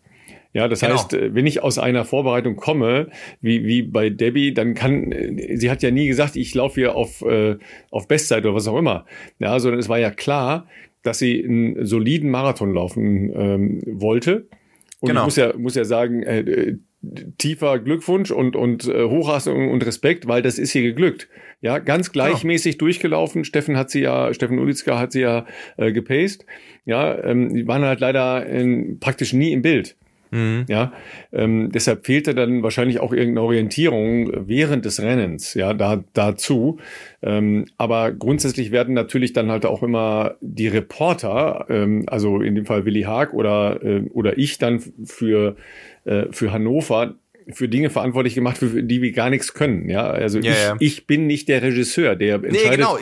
Ja, 0.54 0.68
das 0.68 0.82
genau. 0.82 0.94
heißt, 0.94 1.14
äh, 1.14 1.34
wenn 1.34 1.48
ich 1.48 1.64
aus 1.64 1.80
einer 1.80 2.06
Vorbereitung 2.06 2.56
komme, 2.56 3.10
wie, 3.42 3.66
wie 3.66 3.82
bei 3.82 4.10
Debbie, 4.10 4.54
dann 4.54 4.76
kann, 4.76 5.12
äh, 5.12 5.58
sie 5.58 5.70
hat 5.70 5.82
ja 5.82 5.92
nie 5.92 6.08
gesagt, 6.08 6.36
ich 6.36 6.54
laufe 6.54 6.76
hier 6.76 6.96
auf, 6.96 7.22
äh, 7.24 7.58
auf 7.90 8.08
Bestzeit 8.08 8.46
oder 8.46 8.56
was 8.56 8.68
auch 8.68 8.78
immer. 8.78 9.06
Ja, 9.40 9.60
sondern 9.60 9.80
es 9.80 9.90
war 9.90 10.00
ja 10.00 10.12
klar, 10.12 10.68
dass 11.02 11.20
sie 11.20 11.44
einen 11.44 11.86
soliden 11.86 12.30
Marathon 12.30 12.74
laufen 12.74 13.32
ähm, 13.36 13.82
wollte. 13.86 14.48
Und 15.00 15.10
genau. 15.10 15.22
ich 15.22 15.26
muss 15.26 15.36
ja, 15.36 15.54
muss 15.58 15.76
ja 15.76 15.84
sagen, 15.84 16.24
äh, 16.24 16.40
äh 16.40 16.78
tiefer 17.38 17.80
Glückwunsch 17.80 18.32
und, 18.32 18.56
und 18.56 18.88
äh, 18.88 19.04
Hochachtung 19.04 19.72
und 19.72 19.86
Respekt, 19.86 20.26
weil 20.28 20.42
das 20.42 20.58
ist 20.58 20.72
hier 20.72 20.84
geglückt. 20.84 21.28
Ja, 21.60 21.80
ganz 21.80 22.14
genau. 22.14 22.26
gleichmäßig 22.26 22.78
genau. 22.78 22.86
durchgelaufen. 22.86 23.44
Steffen 23.44 23.76
hat 23.76 23.90
sie 23.90 24.02
ja, 24.02 24.34
Steffen 24.34 24.58
Ulitzka 24.58 24.98
hat 24.98 25.12
sie 25.12 25.22
ja 25.22 25.46
äh, 25.76 25.92
gepaced. 25.92 26.46
Ja, 26.86 27.22
ähm, 27.24 27.54
die 27.54 27.68
waren 27.68 27.84
halt 27.84 28.00
leider 28.00 28.46
in, 28.46 29.00
praktisch 29.00 29.34
nie 29.34 29.52
im 29.52 29.62
Bild. 29.62 29.98
Mhm. 30.34 30.66
Ja, 30.68 30.94
ähm, 31.32 31.70
deshalb 31.72 32.08
fehlte 32.08 32.34
dann 32.34 32.64
wahrscheinlich 32.64 33.00
auch 33.00 33.14
irgendeine 33.14 33.46
Orientierung 33.46 34.48
während 34.48 34.84
des 34.84 35.00
Rennens, 35.00 35.54
ja, 35.54 35.76
da, 35.76 36.04
dazu. 36.14 36.80
Ähm, 37.22 37.66
aber 37.78 38.12
grundsätzlich 38.12 38.72
werden 38.72 38.96
natürlich 38.96 39.34
dann 39.34 39.52
halt 39.52 39.68
auch 39.68 39.84
immer 39.84 40.36
die 40.42 40.68
Reporter, 40.68 41.68
ähm, 41.70 42.06
also 42.08 42.42
in 42.42 42.56
dem 42.56 42.66
Fall 42.66 42.84
Willi 42.84 43.04
Haag 43.04 43.34
oder, 43.36 43.84
äh, 43.84 44.10
oder 44.12 44.36
ich 44.40 44.58
dann 44.58 44.80
für, 45.06 45.56
äh, 46.06 46.26
für 46.32 46.52
Hannover, 46.52 47.14
für 47.52 47.68
Dinge 47.68 47.90
verantwortlich 47.90 48.36
gemacht, 48.36 48.58
für 48.58 48.84
die 48.84 49.02
wir 49.02 49.12
gar 49.12 49.30
nichts 49.30 49.54
können. 49.54 49.90
Ja, 49.90 50.08
also 50.08 50.40
ja, 50.40 50.52
ich, 50.52 50.58
ja. 50.58 50.76
ich 50.80 51.08
bin 51.08 51.28
nicht 51.28 51.48
der 51.50 51.62
Regisseur, 51.62 52.16
der 52.16 52.36
entscheidet, 52.36 52.64
nee, 52.64 52.76
genau. 52.78 52.98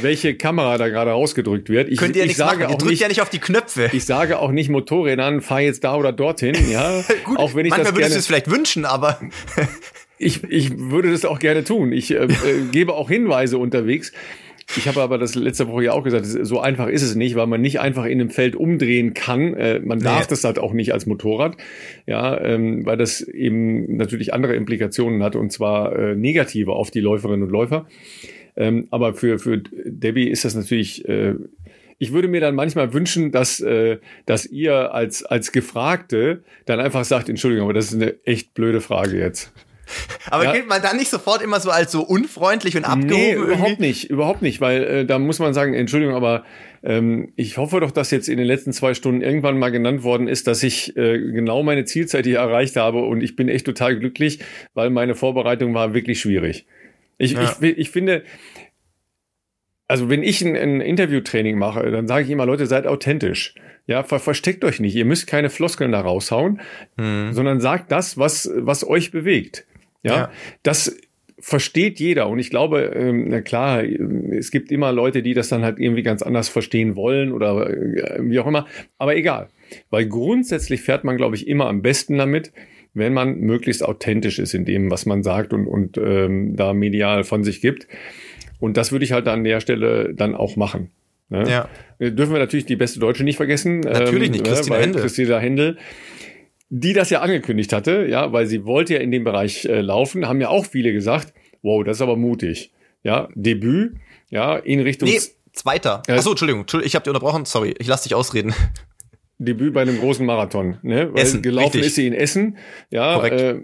welche 0.00 0.34
Kamera 0.34 0.78
da 0.78 0.88
gerade 0.88 1.10
rausgedrückt 1.10 1.68
wird. 1.68 1.88
Ich, 1.88 1.98
Könnt 1.98 2.16
ihr 2.16 2.24
ich 2.24 2.36
sage 2.36 2.60
machen. 2.60 2.70
Ihr 2.70 2.76
auch 2.76 2.88
nicht, 2.88 3.00
ja 3.00 3.08
nicht 3.08 3.20
auf 3.22 3.30
die 3.30 3.38
Knöpfe. 3.38 3.90
Ich 3.92 4.04
sage 4.04 4.38
auch 4.38 4.50
nicht 4.50 4.70
Motorrädern, 4.70 5.40
fahr 5.40 5.60
jetzt 5.60 5.84
da 5.84 5.96
oder 5.96 6.12
dorthin. 6.12 6.56
Ja, 6.70 7.02
Gut, 7.24 7.38
auch 7.38 7.54
wenn 7.54 7.66
ich 7.66 7.70
manchmal 7.70 7.92
das 7.92 7.96
würdest 7.96 8.14
du 8.14 8.18
es 8.18 8.26
vielleicht 8.26 8.50
wünschen, 8.50 8.84
aber 8.84 9.20
ich, 10.18 10.44
ich 10.44 10.78
würde 10.78 11.10
das 11.10 11.24
auch 11.24 11.38
gerne 11.38 11.64
tun. 11.64 11.92
Ich 11.92 12.12
äh, 12.12 12.24
äh, 12.24 12.28
gebe 12.70 12.94
auch 12.94 13.08
Hinweise 13.08 13.58
unterwegs. 13.58 14.12
Ich 14.76 14.88
habe 14.88 15.00
aber 15.02 15.18
das 15.18 15.34
letzte 15.34 15.68
Woche 15.68 15.84
ja 15.84 15.92
auch 15.92 16.04
gesagt, 16.04 16.26
so 16.26 16.60
einfach 16.60 16.88
ist 16.88 17.02
es 17.02 17.14
nicht, 17.14 17.34
weil 17.36 17.46
man 17.46 17.60
nicht 17.60 17.80
einfach 17.80 18.04
in 18.04 18.20
einem 18.20 18.30
Feld 18.30 18.56
umdrehen 18.56 19.14
kann. 19.14 19.54
Äh, 19.54 19.80
man 19.80 19.98
darf 19.98 20.22
nee. 20.22 20.26
das 20.30 20.44
halt 20.44 20.58
auch 20.58 20.72
nicht 20.72 20.92
als 20.92 21.06
Motorrad, 21.06 21.56
ja, 22.06 22.40
ähm, 22.40 22.84
weil 22.86 22.96
das 22.96 23.20
eben 23.20 23.96
natürlich 23.96 24.34
andere 24.34 24.54
Implikationen 24.54 25.22
hat 25.22 25.36
und 25.36 25.52
zwar 25.52 25.96
äh, 25.96 26.14
negative 26.14 26.72
auf 26.72 26.90
die 26.90 27.00
Läuferinnen 27.00 27.44
und 27.44 27.50
Läufer. 27.50 27.86
Ähm, 28.56 28.88
aber 28.90 29.14
für, 29.14 29.38
für 29.38 29.58
Debbie 29.58 30.28
ist 30.28 30.44
das 30.44 30.54
natürlich 30.54 31.08
äh, 31.08 31.34
ich 32.02 32.12
würde 32.12 32.26
mir 32.26 32.40
dann 32.40 32.56
manchmal 32.56 32.92
wünschen, 32.92 33.30
dass, 33.30 33.60
äh, 33.60 33.98
dass 34.26 34.44
ihr 34.44 34.92
als, 34.92 35.24
als 35.24 35.52
Gefragte 35.52 36.42
dann 36.66 36.80
einfach 36.80 37.04
sagt, 37.04 37.28
Entschuldigung, 37.28 37.66
aber 37.66 37.74
das 37.74 37.92
ist 37.92 37.94
eine 37.94 38.16
echt 38.24 38.54
blöde 38.54 38.80
Frage 38.80 39.16
jetzt. 39.20 39.52
Aber 40.30 40.44
ja. 40.44 40.52
gilt 40.52 40.68
man 40.68 40.82
dann 40.82 40.96
nicht 40.96 41.10
sofort 41.10 41.42
immer 41.42 41.60
so 41.60 41.70
als 41.70 41.92
so 41.92 42.02
unfreundlich 42.02 42.76
und 42.76 42.84
abgehoben? 42.84 43.14
Nee, 43.14 43.32
überhaupt 43.32 43.80
nicht, 43.80 44.10
überhaupt 44.10 44.42
nicht, 44.42 44.60
weil 44.60 44.82
äh, 44.82 45.04
da 45.06 45.18
muss 45.18 45.38
man 45.38 45.54
sagen, 45.54 45.74
Entschuldigung, 45.74 46.14
aber 46.14 46.44
ähm, 46.82 47.32
ich 47.36 47.58
hoffe 47.58 47.80
doch, 47.80 47.90
dass 47.90 48.10
jetzt 48.10 48.28
in 48.28 48.38
den 48.38 48.46
letzten 48.46 48.72
zwei 48.72 48.94
Stunden 48.94 49.22
irgendwann 49.22 49.58
mal 49.58 49.70
genannt 49.70 50.02
worden 50.02 50.28
ist, 50.28 50.46
dass 50.46 50.62
ich 50.62 50.96
äh, 50.96 51.18
genau 51.18 51.62
meine 51.62 51.84
Zielzeit 51.84 52.24
hier 52.24 52.38
erreicht 52.38 52.76
habe 52.76 53.02
und 53.02 53.22
ich 53.22 53.36
bin 53.36 53.48
echt 53.48 53.66
total 53.66 53.98
glücklich, 53.98 54.40
weil 54.74 54.90
meine 54.90 55.14
Vorbereitung 55.14 55.74
war 55.74 55.94
wirklich 55.94 56.20
schwierig. 56.20 56.66
Ich, 57.18 57.32
ja. 57.32 57.56
ich, 57.60 57.78
ich 57.78 57.90
finde, 57.90 58.24
also 59.86 60.08
wenn 60.08 60.22
ich 60.22 60.42
ein, 60.42 60.56
ein 60.56 60.80
Interviewtraining 60.80 61.58
mache, 61.58 61.90
dann 61.90 62.08
sage 62.08 62.24
ich 62.24 62.30
immer, 62.30 62.46
Leute, 62.46 62.66
seid 62.66 62.86
authentisch. 62.86 63.54
Ja, 63.86 64.04
ver 64.04 64.20
versteckt 64.20 64.64
euch 64.64 64.80
nicht. 64.80 64.94
Ihr 64.94 65.04
müsst 65.04 65.26
keine 65.26 65.50
Floskeln 65.50 65.92
da 65.92 66.00
raushauen, 66.00 66.60
mhm. 66.96 67.32
sondern 67.32 67.60
sagt 67.60 67.92
das, 67.92 68.16
was, 68.16 68.50
was 68.54 68.86
euch 68.86 69.10
bewegt. 69.10 69.66
Ja, 70.02 70.16
ja. 70.16 70.32
das 70.62 70.96
versteht 71.42 71.98
jeder. 71.98 72.28
Und 72.28 72.38
ich 72.38 72.50
glaube, 72.50 72.92
ähm, 72.94 73.28
na 73.28 73.40
klar, 73.40 73.82
es 73.82 74.50
gibt 74.50 74.70
immer 74.70 74.92
Leute, 74.92 75.22
die 75.22 75.34
das 75.34 75.48
dann 75.48 75.64
halt 75.64 75.78
irgendwie 75.78 76.02
ganz 76.04 76.22
anders 76.22 76.48
verstehen 76.48 76.94
wollen 76.94 77.32
oder 77.32 77.68
äh, 77.68 78.18
wie 78.20 78.38
auch 78.38 78.46
immer. 78.46 78.66
Aber 78.96 79.16
egal. 79.16 79.48
Weil 79.90 80.06
grundsätzlich 80.06 80.82
fährt 80.82 81.02
man, 81.02 81.16
glaube 81.16 81.34
ich, 81.34 81.48
immer 81.48 81.66
am 81.66 81.82
besten 81.82 82.16
damit, 82.16 82.52
wenn 82.94 83.12
man 83.12 83.38
möglichst 83.40 83.84
authentisch 83.84 84.38
ist 84.38 84.54
in 84.54 84.64
dem, 84.64 84.90
was 84.90 85.04
man 85.04 85.22
sagt 85.22 85.52
und, 85.52 85.66
und 85.66 85.98
ähm, 85.98 86.54
da 86.56 86.74
medial 86.74 87.24
von 87.24 87.42
sich 87.42 87.60
gibt. 87.60 87.88
Und 88.60 88.76
das 88.76 88.92
würde 88.92 89.04
ich 89.04 89.12
halt 89.12 89.26
an 89.26 89.42
der 89.42 89.60
Stelle 89.60 90.14
dann 90.14 90.36
auch 90.36 90.54
machen. 90.56 90.90
Ne? 91.28 91.44
Ja. 91.48 91.68
Dürfen 91.98 92.32
wir 92.32 92.38
natürlich 92.38 92.66
die 92.66 92.76
beste 92.76 93.00
Deutsche 93.00 93.24
nicht 93.24 93.36
vergessen. 93.36 93.80
Natürlich 93.80 94.26
ähm, 94.26 94.32
nicht, 94.32 94.44
Christina 94.44 94.76
Händel. 94.76 95.02
Christina 95.02 95.38
Händel 95.38 95.78
die 96.74 96.94
das 96.94 97.10
ja 97.10 97.20
angekündigt 97.20 97.70
hatte, 97.74 98.06
ja, 98.08 98.32
weil 98.32 98.46
sie 98.46 98.64
wollte 98.64 98.94
ja 98.94 99.00
in 99.00 99.10
dem 99.10 99.24
Bereich 99.24 99.66
äh, 99.66 99.82
laufen, 99.82 100.26
haben 100.26 100.40
ja 100.40 100.48
auch 100.48 100.64
viele 100.64 100.94
gesagt, 100.94 101.34
wow, 101.60 101.84
das 101.84 101.98
ist 101.98 102.00
aber 102.00 102.16
mutig. 102.16 102.72
Ja, 103.02 103.28
Debüt, 103.34 103.96
ja, 104.30 104.56
in 104.56 104.80
Richtung. 104.80 105.06
Nee, 105.06 105.20
zweiter. 105.52 106.02
Äh, 106.08 106.12
Achso, 106.12 106.30
Entschuldigung, 106.30 106.64
ich 106.82 106.94
habe 106.94 107.04
dich 107.04 107.10
unterbrochen, 107.10 107.44
sorry, 107.44 107.74
ich 107.78 107.86
lass 107.88 108.04
dich 108.04 108.14
ausreden. 108.14 108.54
Debüt 109.38 109.74
bei 109.74 109.82
einem 109.82 109.98
großen 109.98 110.24
Marathon. 110.24 110.78
Ne? 110.82 111.12
Weil 111.12 111.22
Essen, 111.22 111.42
gelaufen 111.42 111.72
richtig. 111.72 111.86
ist 111.88 111.94
sie 111.96 112.06
in 112.06 112.14
Essen. 112.14 112.56
Ja, 112.90 113.22
äh, 113.22 113.60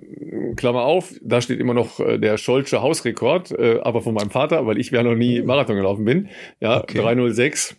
Klammer 0.56 0.82
auf, 0.82 1.14
da 1.22 1.40
steht 1.40 1.60
immer 1.60 1.72
noch 1.72 2.00
äh, 2.00 2.18
der 2.18 2.36
Scholzsche 2.36 2.82
Hausrekord, 2.82 3.52
äh, 3.52 3.78
aber 3.82 4.02
von 4.02 4.12
meinem 4.12 4.30
Vater, 4.30 4.66
weil 4.66 4.78
ich 4.78 4.90
ja 4.90 5.02
noch 5.02 5.14
nie 5.14 5.40
Marathon 5.40 5.76
gelaufen 5.76 6.04
bin. 6.04 6.28
Ja, 6.60 6.82
okay. 6.82 6.98
306. 6.98 7.74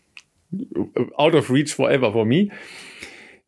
Out 1.14 1.36
of 1.36 1.52
reach 1.52 1.76
forever 1.76 2.14
for 2.14 2.26
me. 2.26 2.48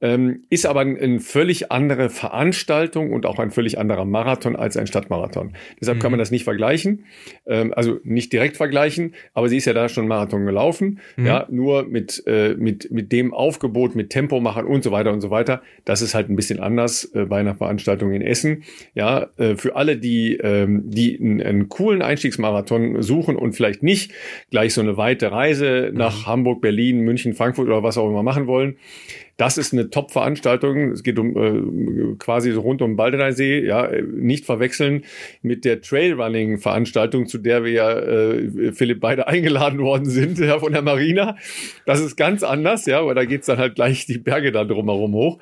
Ähm, 0.01 0.43
ist 0.49 0.65
aber 0.65 0.81
eine 0.81 0.99
ein 0.99 1.19
völlig 1.19 1.71
andere 1.71 2.09
Veranstaltung 2.09 3.13
und 3.13 3.25
auch 3.25 3.39
ein 3.39 3.51
völlig 3.51 3.77
anderer 3.79 4.05
Marathon 4.05 4.55
als 4.55 4.77
ein 4.77 4.87
Stadtmarathon. 4.87 5.53
Deshalb 5.79 5.97
mhm. 5.97 6.01
kann 6.01 6.11
man 6.11 6.19
das 6.19 6.31
nicht 6.31 6.43
vergleichen, 6.43 7.05
ähm, 7.45 7.73
also 7.75 7.99
nicht 8.03 8.33
direkt 8.33 8.57
vergleichen, 8.57 9.15
aber 9.33 9.49
sie 9.49 9.57
ist 9.57 9.65
ja 9.65 9.73
da 9.73 9.89
schon 9.89 10.07
Marathon 10.07 10.45
gelaufen, 10.45 10.99
mhm. 11.15 11.25
ja, 11.25 11.47
nur 11.49 11.83
mit, 11.83 12.23
äh, 12.27 12.55
mit, 12.55 12.91
mit 12.91 13.11
dem 13.11 13.33
Aufgebot, 13.33 13.95
mit 13.95 14.09
Tempo 14.09 14.39
machen 14.39 14.65
und 14.65 14.83
so 14.83 14.91
weiter 14.91 15.11
und 15.11 15.21
so 15.21 15.29
weiter. 15.29 15.61
Das 15.85 16.01
ist 16.01 16.15
halt 16.15 16.29
ein 16.29 16.35
bisschen 16.35 16.59
anders 16.59 17.05
äh, 17.13 17.25
bei 17.25 17.39
einer 17.39 17.55
Veranstaltung 17.55 18.13
in 18.13 18.21
Essen. 18.21 18.63
Ja, 18.93 19.27
äh, 19.37 19.55
für 19.55 19.75
alle, 19.75 19.97
die, 19.97 20.37
ähm, 20.37 20.83
die 20.85 21.19
einen, 21.19 21.41
einen 21.41 21.69
coolen 21.69 22.01
Einstiegsmarathon 22.01 23.01
suchen 23.01 23.35
und 23.35 23.53
vielleicht 23.53 23.83
nicht 23.83 24.11
gleich 24.49 24.73
so 24.73 24.81
eine 24.81 24.97
weite 24.97 25.31
Reise 25.31 25.91
nach 25.93 26.21
mhm. 26.21 26.25
Hamburg, 26.27 26.61
Berlin, 26.61 27.01
München, 27.01 27.33
Frankfurt 27.33 27.67
oder 27.67 27.83
was 27.83 27.97
auch 27.97 28.09
immer 28.09 28.23
machen 28.23 28.47
wollen, 28.47 28.77
das 29.41 29.57
ist 29.57 29.73
eine 29.73 29.89
Top-Veranstaltung. 29.89 30.91
Es 30.91 31.01
geht 31.01 31.17
um 31.17 31.35
äh, 31.35 32.15
quasi 32.19 32.51
so 32.51 32.61
rund 32.61 32.83
um 32.83 32.95
Baldeneysee, 32.95 33.65
ja, 33.65 33.89
nicht 34.13 34.45
verwechseln 34.45 35.03
mit 35.41 35.65
der 35.65 35.81
Trailrunning-Veranstaltung, 35.81 37.25
zu 37.25 37.39
der 37.39 37.63
wir 37.63 37.71
ja, 37.71 37.91
äh, 37.91 38.71
Philipp, 38.71 38.99
beide 38.99 39.27
eingeladen 39.27 39.79
worden 39.79 40.05
sind, 40.05 40.37
ja, 40.37 40.59
von 40.59 40.73
der 40.73 40.83
Marina. 40.83 41.37
Das 41.87 42.01
ist 42.01 42.17
ganz 42.17 42.43
anders, 42.43 42.85
ja, 42.85 42.99
aber 42.99 43.15
da 43.15 43.25
geht's 43.25 43.47
dann 43.47 43.57
halt 43.57 43.73
gleich 43.73 44.05
die 44.05 44.19
Berge 44.19 44.51
da 44.51 44.63
drumherum 44.63 45.15
hoch. 45.15 45.39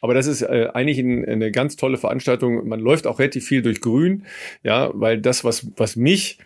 Aber 0.00 0.14
das 0.14 0.26
ist 0.26 0.40
äh, 0.40 0.70
eigentlich 0.72 0.98
ein, 0.98 1.22
eine 1.26 1.50
ganz 1.50 1.76
tolle 1.76 1.98
Veranstaltung. 1.98 2.66
Man 2.66 2.80
läuft 2.80 3.06
auch 3.06 3.18
relativ 3.18 3.44
viel 3.44 3.60
durch 3.60 3.82
Grün, 3.82 4.24
ja, 4.62 4.90
weil 4.94 5.20
das, 5.20 5.44
was, 5.44 5.66
was 5.76 5.94
mich 5.94 6.38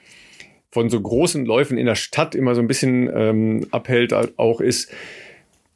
von 0.72 0.90
so 0.90 1.00
großen 1.00 1.46
Läufen 1.46 1.78
in 1.78 1.86
der 1.86 1.94
Stadt 1.94 2.34
immer 2.34 2.56
so 2.56 2.60
ein 2.60 2.66
bisschen 2.66 3.08
ähm, 3.14 3.68
abhält, 3.70 4.12
auch 4.12 4.60
ist, 4.60 4.92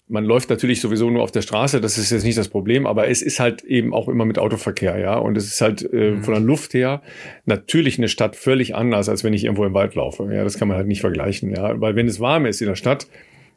man 0.06 0.24
läuft 0.24 0.50
natürlich 0.50 0.80
sowieso 0.80 1.08
nur 1.08 1.22
auf 1.22 1.32
der 1.32 1.42
Straße, 1.42 1.80
das 1.80 1.96
ist 1.96 2.10
jetzt 2.10 2.24
nicht 2.24 2.36
das 2.36 2.48
Problem, 2.48 2.86
aber 2.86 3.08
es 3.08 3.22
ist 3.22 3.40
halt 3.40 3.64
eben 3.64 3.94
auch 3.94 4.08
immer 4.08 4.26
mit 4.26 4.38
Autoverkehr, 4.38 4.98
ja. 4.98 5.16
Und 5.16 5.36
es 5.36 5.46
ist 5.46 5.60
halt 5.60 5.82
äh, 5.92 6.12
mhm. 6.12 6.24
von 6.24 6.34
der 6.34 6.42
Luft 6.42 6.74
her 6.74 7.02
natürlich 7.46 7.98
eine 7.98 8.08
Stadt 8.08 8.36
völlig 8.36 8.74
anders, 8.74 9.08
als 9.08 9.24
wenn 9.24 9.32
ich 9.32 9.44
irgendwo 9.44 9.64
im 9.64 9.72
Wald 9.72 9.94
laufe. 9.94 10.28
Ja, 10.32 10.44
das 10.44 10.58
kann 10.58 10.68
man 10.68 10.76
halt 10.76 10.86
nicht 10.86 11.00
vergleichen, 11.00 11.54
ja. 11.54 11.80
Weil 11.80 11.96
wenn 11.96 12.06
es 12.06 12.20
warm 12.20 12.44
ist 12.44 12.60
in 12.60 12.68
der 12.68 12.76
Stadt, 12.76 13.06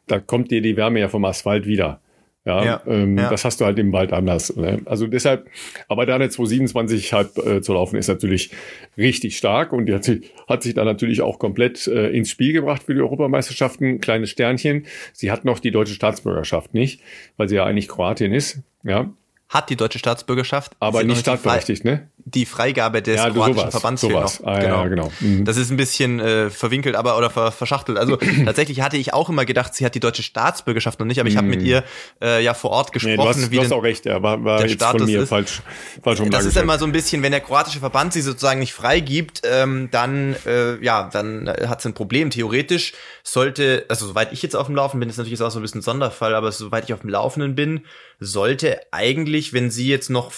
da 0.06 0.18
kommt 0.18 0.50
dir 0.50 0.62
die 0.62 0.76
Wärme 0.76 1.00
ja 1.00 1.08
vom 1.08 1.24
Asphalt 1.26 1.66
wieder. 1.66 2.00
Ja, 2.48 2.64
ja, 2.64 2.82
ähm, 2.86 3.18
ja, 3.18 3.28
das 3.28 3.44
hast 3.44 3.60
du 3.60 3.66
halt 3.66 3.78
im 3.78 3.92
Wald 3.92 4.14
anders. 4.14 4.56
Ne? 4.56 4.80
Also 4.86 5.06
deshalb, 5.06 5.50
aber 5.86 6.06
da 6.06 6.14
eine 6.14 6.30
227 6.30 7.12
halb 7.12 7.36
äh, 7.36 7.60
zu 7.60 7.74
laufen, 7.74 7.96
ist 7.96 8.08
natürlich 8.08 8.50
richtig 8.96 9.36
stark 9.36 9.74
und 9.74 9.84
die 9.84 9.94
hat 9.94 10.04
sich, 10.04 10.32
hat 10.48 10.62
sich 10.62 10.72
da 10.72 10.84
natürlich 10.84 11.20
auch 11.20 11.38
komplett 11.38 11.86
äh, 11.86 12.08
ins 12.08 12.30
Spiel 12.30 12.54
gebracht 12.54 12.82
für 12.84 12.94
die 12.94 13.00
Europameisterschaften. 13.00 14.00
Kleines 14.00 14.30
Sternchen. 14.30 14.86
Sie 15.12 15.30
hat 15.30 15.44
noch 15.44 15.58
die 15.58 15.70
deutsche 15.70 15.92
Staatsbürgerschaft 15.92 16.72
nicht, 16.72 17.02
weil 17.36 17.50
sie 17.50 17.56
ja 17.56 17.66
eigentlich 17.66 17.88
Kroatin 17.88 18.32
ist. 18.32 18.60
Ja, 18.82 19.10
hat 19.48 19.70
die 19.70 19.76
deutsche 19.76 19.98
Staatsbürgerschaft. 19.98 20.76
Aber 20.78 21.02
nicht 21.04 21.20
startberechtigt, 21.20 21.84
ne? 21.84 22.08
Die 22.34 22.46
Freigabe 22.46 23.00
des 23.00 23.16
ja, 23.16 23.30
kroatischen 23.30 23.58
sowas, 23.58 23.70
Verbands 23.70 24.00
sowas. 24.02 24.44
Ah, 24.44 24.58
genau. 24.58 24.82
Ja, 24.82 24.88
genau. 24.88 25.12
Mhm. 25.20 25.44
Das 25.44 25.56
ist 25.56 25.70
ein 25.70 25.76
bisschen 25.76 26.20
äh, 26.20 26.50
verwinkelt, 26.50 26.94
aber 26.94 27.16
oder 27.16 27.30
ver, 27.30 27.52
verschachtelt. 27.52 27.96
Also 27.96 28.16
tatsächlich 28.44 28.80
hatte 28.80 28.96
ich 28.96 29.14
auch 29.14 29.28
immer 29.28 29.44
gedacht, 29.44 29.74
sie 29.74 29.84
hat 29.84 29.94
die 29.94 30.00
deutsche 30.00 30.22
Staatsbürgerschaft 30.22 30.98
noch 31.00 31.06
nicht, 31.06 31.20
aber 31.20 31.28
ich 31.28 31.36
habe 31.36 31.46
mit 31.46 31.60
mhm. 31.60 31.66
ihr 31.66 31.84
äh, 32.22 32.42
ja 32.42 32.54
vor 32.54 32.70
Ort 32.70 32.92
gesprochen. 32.92 33.16
Nee, 33.16 33.22
du 33.22 33.28
hast, 33.28 33.50
wie 33.50 33.56
du 33.56 33.62
hast 33.62 33.72
auch 33.72 33.82
recht, 33.82 34.04
ja, 34.04 34.22
war, 34.22 34.44
war 34.44 34.60
jetzt 34.60 34.74
Status 34.74 35.02
von 35.02 35.10
mir 35.10 35.22
ist. 35.22 35.28
falsch, 35.28 35.62
falsch 36.02 36.20
Das 36.30 36.44
ist 36.44 36.56
immer 36.56 36.78
so 36.78 36.84
ein 36.84 36.92
bisschen, 36.92 37.22
wenn 37.22 37.32
der 37.32 37.40
kroatische 37.40 37.78
Verband 37.78 38.12
sie 38.12 38.20
sozusagen 38.20 38.60
nicht 38.60 38.74
freigibt, 38.74 39.42
ähm, 39.44 39.88
dann 39.90 40.36
äh, 40.46 40.82
ja, 40.84 41.08
dann 41.12 41.46
äh, 41.46 41.66
hat 41.68 41.80
sie 41.80 41.88
ein 41.88 41.94
Problem. 41.94 42.30
Theoretisch 42.30 42.92
sollte, 43.22 43.84
also 43.88 44.06
soweit 44.06 44.32
ich 44.32 44.42
jetzt 44.42 44.56
auf 44.56 44.66
dem 44.66 44.76
Laufen 44.76 45.00
bin, 45.00 45.08
ist 45.08 45.16
natürlich 45.16 45.40
auch 45.42 45.50
so 45.50 45.58
ein 45.58 45.62
bisschen 45.62 45.80
ein 45.80 45.82
Sonderfall, 45.82 46.34
aber 46.34 46.52
soweit 46.52 46.84
ich 46.84 46.92
auf 46.92 47.00
dem 47.00 47.10
Laufenden 47.10 47.54
bin, 47.54 47.84
sollte 48.20 48.80
eigentlich, 48.90 49.52
wenn 49.52 49.70
sie 49.70 49.88
jetzt 49.88 50.10
noch 50.10 50.32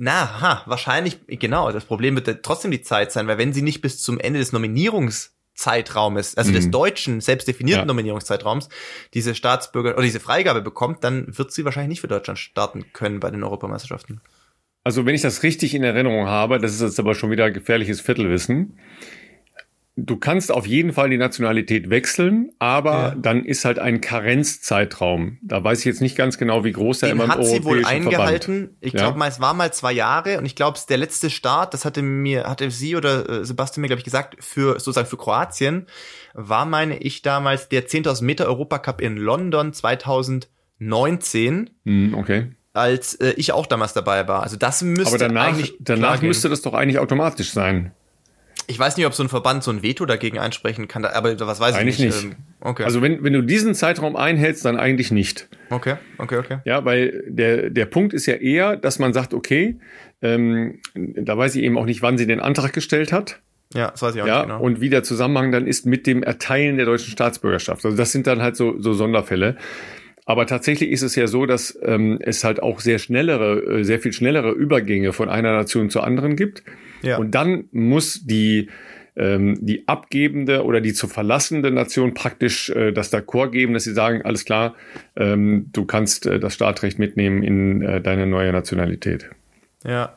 na, 0.00 0.40
ha, 0.40 0.62
wahrscheinlich, 0.66 1.18
genau, 1.26 1.70
das 1.72 1.84
Problem 1.84 2.16
wird 2.16 2.42
trotzdem 2.42 2.70
die 2.70 2.82
Zeit 2.82 3.12
sein, 3.12 3.26
weil 3.26 3.38
wenn 3.38 3.52
sie 3.52 3.62
nicht 3.62 3.82
bis 3.82 4.00
zum 4.02 4.18
Ende 4.18 4.38
des 4.38 4.52
Nominierungszeitraumes, 4.52 6.36
also 6.36 6.50
mhm. 6.50 6.54
des 6.54 6.70
deutschen, 6.70 7.20
selbst 7.20 7.46
definierten 7.46 7.82
ja. 7.82 7.86
Nominierungszeitraums, 7.86 8.70
diese 9.12 9.34
Staatsbürger 9.34 9.92
oder 9.92 10.02
diese 10.02 10.20
Freigabe 10.20 10.62
bekommt, 10.62 11.04
dann 11.04 11.26
wird 11.36 11.52
sie 11.52 11.64
wahrscheinlich 11.64 11.90
nicht 11.90 12.00
für 12.00 12.08
Deutschland 12.08 12.38
starten 12.38 12.92
können 12.92 13.20
bei 13.20 13.30
den 13.30 13.44
Europameisterschaften. 13.44 14.20
Also 14.82 15.04
wenn 15.04 15.14
ich 15.14 15.22
das 15.22 15.42
richtig 15.42 15.74
in 15.74 15.84
Erinnerung 15.84 16.26
habe, 16.26 16.58
das 16.58 16.72
ist 16.72 16.80
jetzt 16.80 16.98
aber 16.98 17.14
schon 17.14 17.30
wieder 17.30 17.50
gefährliches 17.50 18.00
Viertelwissen, 18.00 18.78
du 20.06 20.16
kannst 20.16 20.50
auf 20.52 20.66
jeden 20.66 20.92
Fall 20.92 21.10
die 21.10 21.16
Nationalität 21.16 21.90
wechseln, 21.90 22.50
aber 22.58 22.92
ja. 22.92 23.14
dann 23.14 23.44
ist 23.44 23.64
halt 23.64 23.78
ein 23.78 24.00
Karenzzeitraum. 24.00 25.38
Da 25.42 25.62
weiß 25.62 25.80
ich 25.80 25.84
jetzt 25.84 26.00
nicht 26.00 26.16
ganz 26.16 26.38
genau, 26.38 26.64
wie 26.64 26.72
groß 26.72 27.00
der 27.00 27.10
immer 27.10 27.24
im 27.24 27.30
hat 27.30 27.44
sie 27.44 27.64
wohl 27.64 27.84
eingehalten. 27.84 28.54
Verband. 28.54 28.76
Ich 28.80 28.92
glaube, 28.92 29.18
ja? 29.18 29.26
es 29.26 29.40
war 29.40 29.54
mal 29.54 29.72
zwei 29.72 29.92
Jahre 29.92 30.38
und 30.38 30.46
ich 30.46 30.56
glaube, 30.56 30.78
der 30.88 30.98
letzte 30.98 31.30
Start, 31.30 31.74
das 31.74 31.84
hatte 31.84 32.02
mir, 32.02 32.44
hatte 32.44 32.70
sie 32.70 32.96
oder 32.96 33.28
äh, 33.28 33.44
Sebastian 33.44 33.82
mir, 33.82 33.88
glaube 33.88 34.00
ich, 34.00 34.04
gesagt, 34.04 34.42
für 34.42 34.74
sozusagen 34.80 35.08
für 35.08 35.16
Kroatien, 35.16 35.86
war, 36.34 36.64
meine 36.64 36.98
ich, 36.98 37.22
damals 37.22 37.68
der 37.68 37.86
10.000 37.86 38.24
Meter 38.24 38.46
Europacup 38.46 39.00
in 39.00 39.16
London 39.16 39.72
2019. 39.72 41.70
Hm, 41.84 42.14
okay 42.14 42.48
als 42.72 43.14
äh, 43.16 43.34
ich 43.36 43.52
auch 43.52 43.66
damals 43.66 43.94
dabei 43.94 44.28
war. 44.28 44.44
Also 44.44 44.56
das 44.56 44.82
müsste 44.82 45.08
Aber 45.08 45.18
danach, 45.18 45.58
danach 45.80 46.22
müsste 46.22 46.48
das 46.48 46.62
doch 46.62 46.72
eigentlich 46.72 47.00
automatisch 47.00 47.50
sein. 47.50 47.92
Ich 48.70 48.78
weiß 48.78 48.96
nicht, 48.96 49.04
ob 49.06 49.14
so 49.14 49.24
ein 49.24 49.28
Verband 49.28 49.64
so 49.64 49.72
ein 49.72 49.82
Veto 49.82 50.06
dagegen 50.06 50.38
einsprechen 50.38 50.86
kann, 50.86 51.04
aber 51.04 51.38
was 51.40 51.58
weiß 51.58 51.74
eigentlich 51.74 51.98
ich 51.98 52.04
nicht. 52.04 52.14
Eigentlich 52.14 52.24
nicht. 52.24 52.38
Ähm, 52.38 52.68
okay. 52.68 52.84
Also 52.84 53.02
wenn, 53.02 53.24
wenn 53.24 53.32
du 53.32 53.42
diesen 53.42 53.74
Zeitraum 53.74 54.14
einhältst, 54.14 54.64
dann 54.64 54.76
eigentlich 54.76 55.10
nicht. 55.10 55.48
Okay, 55.70 55.96
okay, 56.18 56.38
okay. 56.38 56.58
Ja, 56.64 56.84
weil 56.84 57.24
der, 57.26 57.70
der 57.70 57.86
Punkt 57.86 58.14
ist 58.14 58.26
ja 58.26 58.34
eher, 58.34 58.76
dass 58.76 59.00
man 59.00 59.12
sagt, 59.12 59.34
okay, 59.34 59.80
ähm, 60.22 60.78
da 60.94 61.36
weiß 61.36 61.56
ich 61.56 61.64
eben 61.64 61.76
auch 61.78 61.84
nicht, 61.84 62.00
wann 62.00 62.16
sie 62.16 62.28
den 62.28 62.38
Antrag 62.38 62.72
gestellt 62.72 63.12
hat. 63.12 63.40
Ja, 63.74 63.90
das 63.90 64.02
weiß 64.02 64.14
ich 64.14 64.22
auch 64.22 64.26
ja, 64.26 64.38
nicht 64.38 64.46
genau. 64.46 64.60
Und 64.60 64.80
wie 64.80 64.88
der 64.88 65.02
Zusammenhang 65.02 65.50
dann 65.50 65.66
ist 65.66 65.84
mit 65.84 66.06
dem 66.06 66.22
Erteilen 66.22 66.76
der 66.76 66.86
deutschen 66.86 67.10
Staatsbürgerschaft. 67.10 67.84
Also 67.84 67.96
das 67.96 68.12
sind 68.12 68.28
dann 68.28 68.40
halt 68.40 68.54
so, 68.54 68.80
so 68.80 68.92
Sonderfälle. 68.92 69.56
Aber 70.26 70.46
tatsächlich 70.46 70.90
ist 70.90 71.02
es 71.02 71.16
ja 71.16 71.26
so, 71.26 71.44
dass 71.44 71.76
ähm, 71.82 72.18
es 72.20 72.44
halt 72.44 72.62
auch 72.62 72.78
sehr 72.78 73.00
schnellere, 73.00 73.80
äh, 73.80 73.84
sehr 73.84 73.98
viel 73.98 74.12
schnellere 74.12 74.52
Übergänge 74.52 75.12
von 75.12 75.28
einer 75.28 75.52
Nation 75.52 75.90
zur 75.90 76.04
anderen 76.04 76.36
gibt. 76.36 76.62
Ja. 77.02 77.18
Und 77.18 77.34
dann 77.34 77.64
muss 77.72 78.24
die 78.24 78.68
ähm, 79.16 79.58
die 79.60 79.86
abgebende 79.88 80.64
oder 80.64 80.80
die 80.80 80.92
zu 80.92 81.08
verlassende 81.08 81.70
Nation 81.70 82.14
praktisch 82.14 82.70
äh, 82.70 82.92
das 82.92 83.12
D'accord 83.12 83.50
geben, 83.50 83.74
dass 83.74 83.84
sie 83.84 83.92
sagen, 83.92 84.22
alles 84.22 84.44
klar, 84.44 84.74
ähm, 85.16 85.66
du 85.72 85.84
kannst 85.84 86.26
äh, 86.26 86.38
das 86.38 86.54
Startrecht 86.54 86.98
mitnehmen 86.98 87.42
in 87.42 87.82
äh, 87.82 88.00
deine 88.00 88.26
neue 88.26 88.52
Nationalität. 88.52 89.28
Ja. 89.84 90.14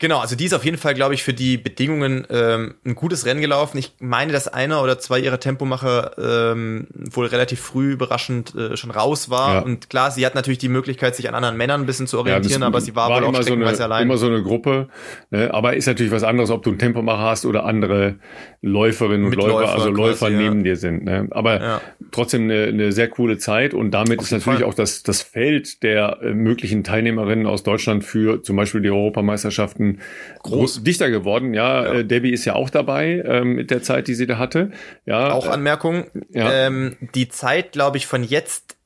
Genau, 0.00 0.18
also 0.18 0.34
die 0.34 0.46
ist 0.46 0.54
auf 0.54 0.64
jeden 0.64 0.78
Fall, 0.78 0.94
glaube 0.94 1.12
ich, 1.12 1.22
für 1.22 1.34
die 1.34 1.58
Bedingungen 1.58 2.26
ähm, 2.30 2.74
ein 2.86 2.94
gutes 2.94 3.26
Rennen 3.26 3.42
gelaufen. 3.42 3.76
Ich 3.76 3.92
meine, 4.00 4.32
dass 4.32 4.48
einer 4.48 4.82
oder 4.82 4.98
zwei 4.98 5.20
ihrer 5.20 5.38
Tempomacher 5.38 6.12
ähm, 6.18 6.86
wohl 6.94 7.26
relativ 7.26 7.60
früh 7.60 7.92
überraschend 7.92 8.54
äh, 8.54 8.78
schon 8.78 8.90
raus 8.90 9.28
war. 9.28 9.56
Ja. 9.56 9.60
Und 9.60 9.90
klar, 9.90 10.10
sie 10.10 10.24
hat 10.24 10.34
natürlich 10.34 10.56
die 10.56 10.70
Möglichkeit, 10.70 11.16
sich 11.16 11.28
an 11.28 11.34
anderen 11.34 11.58
Männern 11.58 11.82
ein 11.82 11.86
bisschen 11.86 12.06
zu 12.06 12.18
orientieren, 12.18 12.62
ja, 12.62 12.66
aber 12.66 12.80
sie 12.80 12.96
war, 12.96 13.10
war 13.10 13.20
wohl 13.20 13.36
auch 13.36 13.42
so 13.42 13.52
eine, 13.52 13.66
allein. 13.66 14.04
immer 14.04 14.16
so 14.16 14.26
eine 14.26 14.42
Gruppe. 14.42 14.88
Ne? 15.30 15.52
Aber 15.52 15.76
ist 15.76 15.84
natürlich 15.84 16.12
was 16.12 16.22
anderes, 16.22 16.48
ob 16.48 16.62
du 16.62 16.70
einen 16.70 16.78
Tempomacher 16.78 17.22
hast 17.22 17.44
oder 17.44 17.66
andere 17.66 18.16
Läuferinnen 18.62 19.26
und 19.26 19.34
Läufer, 19.34 19.72
also 19.72 19.88
Läufer 19.88 20.26
quasi, 20.26 20.36
neben 20.36 20.58
ja. 20.58 20.62
dir 20.64 20.76
sind. 20.76 21.04
Ne? 21.04 21.28
Aber 21.30 21.80
trotzdem 22.10 22.42
eine, 22.42 22.64
eine 22.64 22.92
sehr 22.92 23.08
coole 23.08 23.38
Zeit 23.38 23.72
und 23.72 23.90
damit 23.90 24.20
ist 24.20 24.32
natürlich 24.32 24.60
Fall. 24.60 24.68
auch 24.68 24.74
das, 24.74 25.02
das 25.02 25.22
Feld 25.22 25.82
der 25.82 26.18
äh, 26.22 26.34
möglichen 26.34 26.84
Teilnehmerinnen 26.84 27.46
aus 27.46 27.62
Deutschland 27.62 28.04
für 28.04 28.42
zum 28.42 28.56
Beispiel 28.56 28.82
die 28.82 28.90
Europameisterschaften 28.90 30.00
groß 30.42 30.82
dichter 30.82 31.10
geworden. 31.10 31.54
Ja, 31.54 31.84
ja. 31.84 31.92
Äh, 32.00 32.04
Debbie 32.04 32.32
ist 32.32 32.44
ja 32.44 32.54
auch 32.54 32.68
dabei 32.68 33.22
ähm, 33.24 33.54
mit 33.54 33.70
der 33.70 33.82
Zeit, 33.82 34.08
die 34.08 34.14
sie 34.14 34.26
da 34.26 34.36
hatte. 34.36 34.72
Ja, 35.06 35.32
auch 35.32 35.46
Anmerkung. 35.46 36.04
Ja. 36.28 36.66
Ähm, 36.66 36.96
die 37.14 37.30
Zeit, 37.30 37.72
glaube 37.72 37.96
ich, 37.96 38.06
von 38.06 38.22
jetzt 38.22 38.76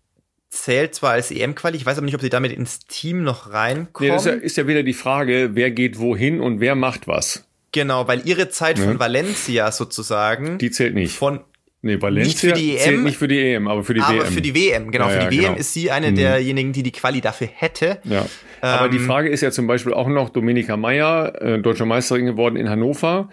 zählt 0.50 0.94
zwar 0.94 1.12
als 1.12 1.32
EM-Quali, 1.32 1.76
ich 1.76 1.84
weiß 1.84 1.98
aber 1.98 2.04
nicht, 2.04 2.14
ob 2.14 2.20
sie 2.20 2.30
damit 2.30 2.52
ins 2.52 2.78
Team 2.86 3.24
noch 3.24 3.52
reinkommen. 3.52 4.08
Nee, 4.08 4.14
das 4.14 4.24
ist 4.24 4.32
ja, 4.32 4.38
ist 4.38 4.56
ja 4.56 4.68
wieder 4.68 4.84
die 4.84 4.92
Frage, 4.92 5.50
wer 5.54 5.72
geht 5.72 5.98
wohin 5.98 6.40
und 6.40 6.60
wer 6.60 6.76
macht 6.76 7.08
was. 7.08 7.48
Genau, 7.74 8.06
weil 8.06 8.22
ihre 8.24 8.48
Zeit 8.50 8.78
von 8.78 9.00
Valencia 9.00 9.72
sozusagen. 9.72 10.58
Die 10.58 10.70
zählt 10.70 10.94
nicht. 10.94 11.16
Von 11.16 11.40
Nee, 11.82 12.00
Valencia 12.00 12.28
nicht 12.28 12.38
für 12.38 12.52
die 12.52 12.76
EM, 12.76 12.78
zählt 12.78 13.02
nicht 13.02 13.16
für 13.18 13.28
die 13.28 13.38
EM, 13.38 13.68
aber 13.68 13.84
für 13.84 13.92
die 13.92 14.00
aber 14.00 14.14
WM. 14.14 14.20
Aber 14.20 14.30
für 14.30 14.40
die 14.40 14.54
WM, 14.54 14.90
genau. 14.90 15.10
Ja, 15.10 15.20
für 15.20 15.28
die 15.28 15.36
ja, 15.36 15.42
WM 15.42 15.48
genau. 15.48 15.60
ist 15.60 15.74
sie 15.74 15.90
eine 15.90 16.12
mhm. 16.12 16.16
derjenigen, 16.16 16.72
die 16.72 16.82
die 16.82 16.92
Quali 16.92 17.20
dafür 17.20 17.48
hätte. 17.52 17.98
Ja. 18.04 18.24
Aber 18.62 18.86
ähm, 18.86 18.92
die 18.92 19.00
Frage 19.00 19.28
ist 19.28 19.42
ja 19.42 19.50
zum 19.50 19.66
Beispiel 19.66 19.92
auch 19.92 20.08
noch, 20.08 20.30
Dominika 20.30 20.78
Meyer, 20.78 21.34
äh, 21.42 21.58
deutsche 21.58 21.84
Meisterin 21.84 22.24
geworden 22.24 22.56
in 22.56 22.70
Hannover, 22.70 23.28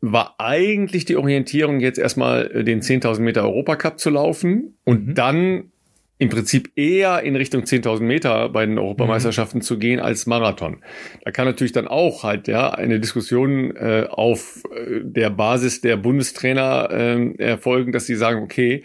war 0.00 0.36
eigentlich 0.38 1.04
die 1.04 1.16
Orientierung 1.16 1.80
jetzt 1.80 1.98
erstmal 1.98 2.50
äh, 2.50 2.64
den 2.64 2.80
10.000 2.80 3.20
Meter 3.20 3.42
Europacup 3.42 3.98
zu 3.98 4.08
laufen 4.08 4.78
und 4.84 5.08
mhm. 5.08 5.14
dann 5.14 5.72
im 6.18 6.28
Prinzip 6.30 6.72
eher 6.74 7.22
in 7.22 7.36
Richtung 7.36 7.62
10.000 7.62 8.00
Meter 8.02 8.48
bei 8.48 8.66
den 8.66 8.78
Europameisterschaften 8.78 9.58
mhm. 9.58 9.62
zu 9.62 9.78
gehen 9.78 10.00
als 10.00 10.26
Marathon. 10.26 10.82
Da 11.24 11.30
kann 11.30 11.46
natürlich 11.46 11.72
dann 11.72 11.86
auch 11.86 12.24
halt 12.24 12.48
ja 12.48 12.70
eine 12.70 12.98
Diskussion 12.98 13.74
äh, 13.76 14.06
auf 14.10 14.64
äh, 14.74 15.00
der 15.04 15.30
Basis 15.30 15.80
der 15.80 15.96
Bundestrainer 15.96 16.88
äh, 16.90 17.34
erfolgen, 17.38 17.92
dass 17.92 18.06
sie 18.06 18.16
sagen, 18.16 18.42
okay, 18.42 18.82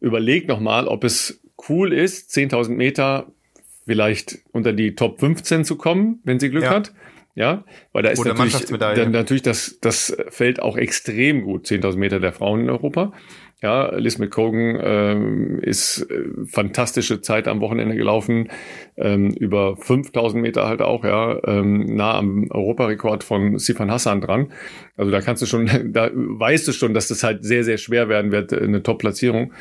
überleg 0.00 0.48
noch 0.48 0.60
mal, 0.60 0.88
ob 0.88 1.04
es 1.04 1.42
cool 1.68 1.92
ist, 1.92 2.34
10.000 2.34 2.70
Meter 2.70 3.26
vielleicht 3.86 4.38
unter 4.52 4.72
die 4.72 4.94
Top 4.94 5.20
15 5.20 5.64
zu 5.64 5.76
kommen, 5.76 6.20
wenn 6.24 6.40
sie 6.40 6.48
Glück 6.50 6.64
Ja. 6.64 6.70
hat. 6.70 6.92
Ja, 7.36 7.64
weil 7.92 8.04
da 8.04 8.10
ist 8.10 8.20
Oder 8.20 8.34
natürlich, 8.34 8.64
dann 8.78 9.10
natürlich 9.10 9.42
das, 9.42 9.78
das 9.80 10.16
Feld 10.28 10.62
auch 10.62 10.76
extrem 10.76 11.42
gut, 11.42 11.66
10.000 11.66 11.96
Meter 11.96 12.20
der 12.20 12.32
Frauen 12.32 12.60
in 12.60 12.70
Europa. 12.70 13.12
Ja, 13.62 13.94
Liz 13.96 14.18
McCogan 14.18 14.78
ähm, 14.82 15.58
ist 15.60 16.06
äh, 16.10 16.24
fantastische 16.46 17.22
Zeit 17.22 17.48
am 17.48 17.60
Wochenende 17.60 17.96
gelaufen, 17.96 18.50
ähm, 18.96 19.30
über 19.30 19.76
5000 19.76 20.42
Meter 20.42 20.68
halt 20.68 20.82
auch, 20.82 21.04
ja, 21.04 21.38
ähm, 21.46 21.96
nah 21.96 22.18
am 22.18 22.50
Europarekord 22.50 23.24
von 23.24 23.58
Sifan 23.58 23.90
Hassan 23.90 24.20
dran. 24.20 24.52
Also 24.96 25.10
da 25.10 25.20
kannst 25.20 25.42
du 25.42 25.46
schon, 25.46 25.70
da 25.92 26.10
weißt 26.12 26.68
du 26.68 26.72
schon, 26.72 26.94
dass 26.94 27.08
das 27.08 27.22
halt 27.22 27.44
sehr, 27.44 27.64
sehr 27.64 27.78
schwer 27.78 28.08
werden 28.08 28.32
wird, 28.32 28.52
eine 28.52 28.82
Top-Platzierung 28.82 29.52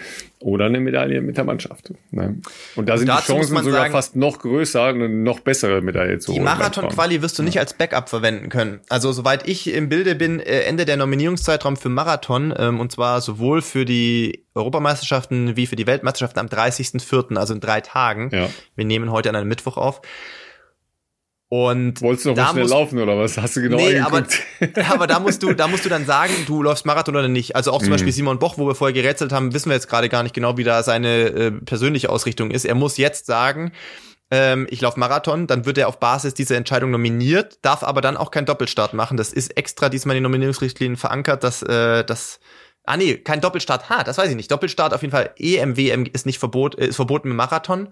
oder 0.44 0.66
eine 0.66 0.80
Medaille 0.80 1.22
mit 1.22 1.38
der 1.38 1.44
Mannschaft. 1.46 1.94
Ne? 2.12 2.40
Und 2.76 2.90
da 2.90 2.98
sind 2.98 3.08
die 3.08 3.14
dazu 3.14 3.34
muss 3.34 3.48
Chancen 3.48 3.64
sogar 3.64 3.82
sagen- 3.82 3.92
fast 3.94 4.16
noch 4.16 4.40
größer, 4.40 4.84
eine 4.84 5.10
noch 5.10 5.40
bessere 5.40 5.82
Medaille 5.82 6.20
zu 6.20 6.34
Die 6.34 6.40
holen. 6.40 6.48
Frauen. 6.48 6.60
Marathon-Quali 6.60 7.22
wirst 7.22 7.40
du 7.40 7.44
nicht 7.44 7.60
als 7.60 7.74
Backup 7.74 8.10
verwenden 8.10 8.50
können. 8.50 8.82
Also 8.90 9.12
soweit 9.12 9.48
ich 9.48 9.74
im 9.74 9.90
Bilde 9.90 10.16
bin, 10.16 10.40
äh, 10.40 10.62
Ende 10.62 10.86
der 10.86 10.98
Nominierungszeitraum 10.98 11.78
für 11.78 11.90
Marathon 11.90 12.54
ähm, 12.58 12.80
und 12.80 12.92
zwar 12.92 13.22
sowohl 13.22 13.62
für 13.62 13.86
die 13.86 14.46
Europameisterschaften 14.54 15.56
wie 15.56 15.66
für 15.66 15.76
die 15.76 15.88
Weltmeisterschaften 15.88 16.40
am 16.40 16.48
30.04., 16.48 17.38
also 17.38 17.54
in 17.54 17.60
drei 17.60 17.82
Tagen. 17.82 18.30
Ja. 18.34 18.50
Wir 18.76 18.86
nehmen 18.86 19.12
heute 19.12 19.30
an 19.30 19.36
einem 19.36 19.48
Mittwoch 19.48 19.78
auf. 19.78 20.02
Und 21.54 22.02
Wolltest 22.02 22.26
du 22.26 22.30
noch 22.30 22.38
mal 22.38 22.50
schnell 22.50 22.68
laufen 22.68 22.98
oder 22.98 23.16
was? 23.16 23.38
Hast 23.38 23.56
du 23.56 23.62
genau 23.62 23.78
nee, 23.78 24.00
aber, 24.00 24.24
aber 24.90 25.06
da 25.06 25.20
musst 25.20 25.44
du, 25.44 25.54
da 25.54 25.68
musst 25.68 25.86
du 25.86 25.90
dann 25.90 26.04
sagen, 26.04 26.34
du 26.48 26.64
läufst 26.64 26.84
Marathon 26.88 27.16
oder 27.16 27.28
nicht. 27.28 27.56
Also 27.56 27.72
auch 27.72 27.80
Mhm. 27.80 27.84
zum 27.84 27.92
Beispiel 27.92 28.12
Simon 28.12 28.40
Boch, 28.40 28.58
wo 28.58 28.66
wir 28.66 28.74
vorher 28.74 28.92
gerätselt 28.92 29.32
haben, 29.32 29.54
wissen 29.54 29.70
wir 29.70 29.76
jetzt 29.76 29.88
gerade 29.88 30.10
gar 30.10 30.24
nicht 30.24 30.34
genau, 30.34 30.58
wie 30.58 30.64
da 30.64 30.82
seine 30.82 31.26
äh, 31.28 31.52
persönliche 31.52 32.10
Ausrichtung 32.10 32.50
ist. 32.50 32.66
Er 32.66 32.74
muss 32.74 32.98
jetzt 32.98 33.28
sagen, 33.28 33.72
ähm, 34.32 34.66
ich 34.72 34.82
laufe 34.82 35.00
Marathon, 35.00 35.46
dann 35.46 35.68
wird 35.68 35.78
er 35.78 35.90
auf 35.90 36.00
Basis 36.00 36.34
dieser 36.34 36.56
Entscheidung 36.56 36.90
nominiert, 36.90 37.60
darf 37.62 37.84
aber 37.84 38.02
dann 38.02 38.18
auch 38.18 38.32
keinen 38.32 38.48
Doppelstart 38.48 38.96
machen. 38.96 39.16
Das 39.16 39.32
ist 39.32 39.56
extra 39.56 39.90
diesmal 39.90 40.16
in 40.16 40.22
den 40.24 40.32
Nominierungsrichtlinien 40.32 40.98
verankert, 40.98 41.44
dass 41.44 41.62
äh, 41.62 42.04
das 42.04 42.40
Ah 42.86 42.98
nee, 42.98 43.16
kein 43.16 43.40
Doppelstart. 43.40 43.90
Ha, 43.90 44.04
das 44.04 44.18
weiß 44.18 44.30
ich 44.30 44.36
nicht. 44.36 44.52
Doppelstart 44.52 44.94
auf 44.94 45.02
jeden 45.02 45.12
Fall. 45.12 45.32
EMWM 45.38 46.06
ist 46.12 46.26
nicht 46.26 46.40
verbot, 46.40 46.78
äh, 46.78 46.88
ist 46.88 46.98
verboten 46.98 47.32
im 47.32 47.38
Marathon. 47.38 47.90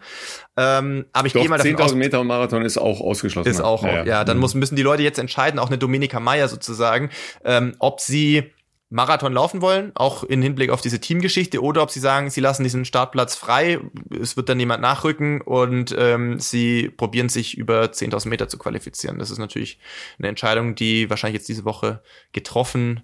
Ähm, 0.57 1.05
aber 1.13 1.27
ich 1.27 1.33
Doch, 1.33 1.41
gehe 1.41 1.49
mal 1.49 1.57
davon 1.57 1.75
aus, 1.75 1.93
10.000 1.93 1.95
Meter 1.95 2.23
Marathon 2.23 2.63
ist 2.63 2.77
auch 2.77 2.99
ausgeschlossen. 2.99 3.49
ist 3.49 3.61
auch, 3.61 3.83
ja, 3.83 4.03
ja 4.03 4.23
dann 4.25 4.37
muss, 4.37 4.53
müssen 4.53 4.75
die 4.75 4.81
Leute 4.81 5.03
jetzt 5.03 5.17
entscheiden, 5.17 5.59
auch 5.59 5.67
eine 5.67 5.77
Dominika 5.77 6.19
Meyer 6.19 6.49
sozusagen, 6.49 7.09
ähm, 7.45 7.75
ob 7.79 8.01
sie 8.01 8.51
Marathon 8.91 9.31
laufen 9.31 9.61
wollen, 9.61 9.93
auch 9.95 10.25
in 10.25 10.41
Hinblick 10.41 10.69
auf 10.69 10.81
diese 10.81 10.99
Teamgeschichte, 10.99 11.61
oder 11.61 11.81
ob 11.81 11.91
sie 11.91 12.01
sagen, 12.01 12.29
sie 12.29 12.41
lassen 12.41 12.63
diesen 12.63 12.83
Startplatz 12.83 13.35
frei, 13.35 13.79
es 14.09 14.35
wird 14.35 14.49
dann 14.49 14.59
jemand 14.59 14.81
nachrücken 14.81 15.39
und 15.39 15.95
ähm, 15.97 16.41
sie 16.41 16.89
probieren 16.89 17.29
sich 17.29 17.57
über 17.57 17.83
10.000 17.85 18.27
Meter 18.27 18.49
zu 18.49 18.57
qualifizieren. 18.57 19.17
Das 19.17 19.31
ist 19.31 19.37
natürlich 19.37 19.79
eine 20.19 20.27
Entscheidung, 20.27 20.75
die 20.75 21.09
wahrscheinlich 21.09 21.39
jetzt 21.39 21.47
diese 21.47 21.63
Woche 21.63 22.03
getroffen 22.33 23.03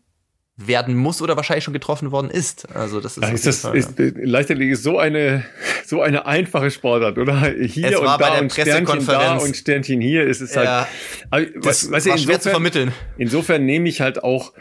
werden 0.60 0.96
muss 0.96 1.22
oder 1.22 1.36
wahrscheinlich 1.38 1.64
schon 1.64 1.74
getroffen 1.74 2.12
worden 2.12 2.32
ist. 2.32 2.68
Also 2.76 3.00
das 3.00 3.18
ist, 3.18 3.24
Ja, 3.24 3.30
ist 3.30 3.46
jeden 3.46 3.46
das, 3.46 3.62
Fall, 3.62 3.78
ist, 3.78 4.00
äh, 4.00 4.12
Leichtathletik 4.26 4.74
ist 4.74 4.82
so 4.84 4.98
eine, 4.98 5.44
so 5.86 6.02
eine 6.02 6.26
einfache 6.26 6.72
Sportart, 6.72 7.20
oder? 7.20 7.40
Hier 7.62 7.88
Es 7.90 8.02
war 8.02 8.14
und 8.16 8.20
bei 8.20 8.26
da 8.28 8.34
der 8.34 8.42
und 8.42 8.52
Sternchen 8.52 9.06
da 9.06 9.38
und 9.38 9.56
Sternchen 9.56 10.02
hier 10.02 10.24
ist 10.26 10.42
es 10.42 10.56
halt. 10.58 10.66
ja, 10.66 10.88
Aber, 11.30 11.46
das 11.46 11.92
weißt 11.92 12.08
du, 12.08 12.10
war 12.10 12.18
schwer 12.18 12.40
zu 12.40 12.50
insofern- 12.50 12.52
vermitteln. 12.52 12.92
Insofern 13.20 13.66
nehme 13.66 13.88
ich 13.88 14.02
halt 14.02 14.24
auch 14.24 14.54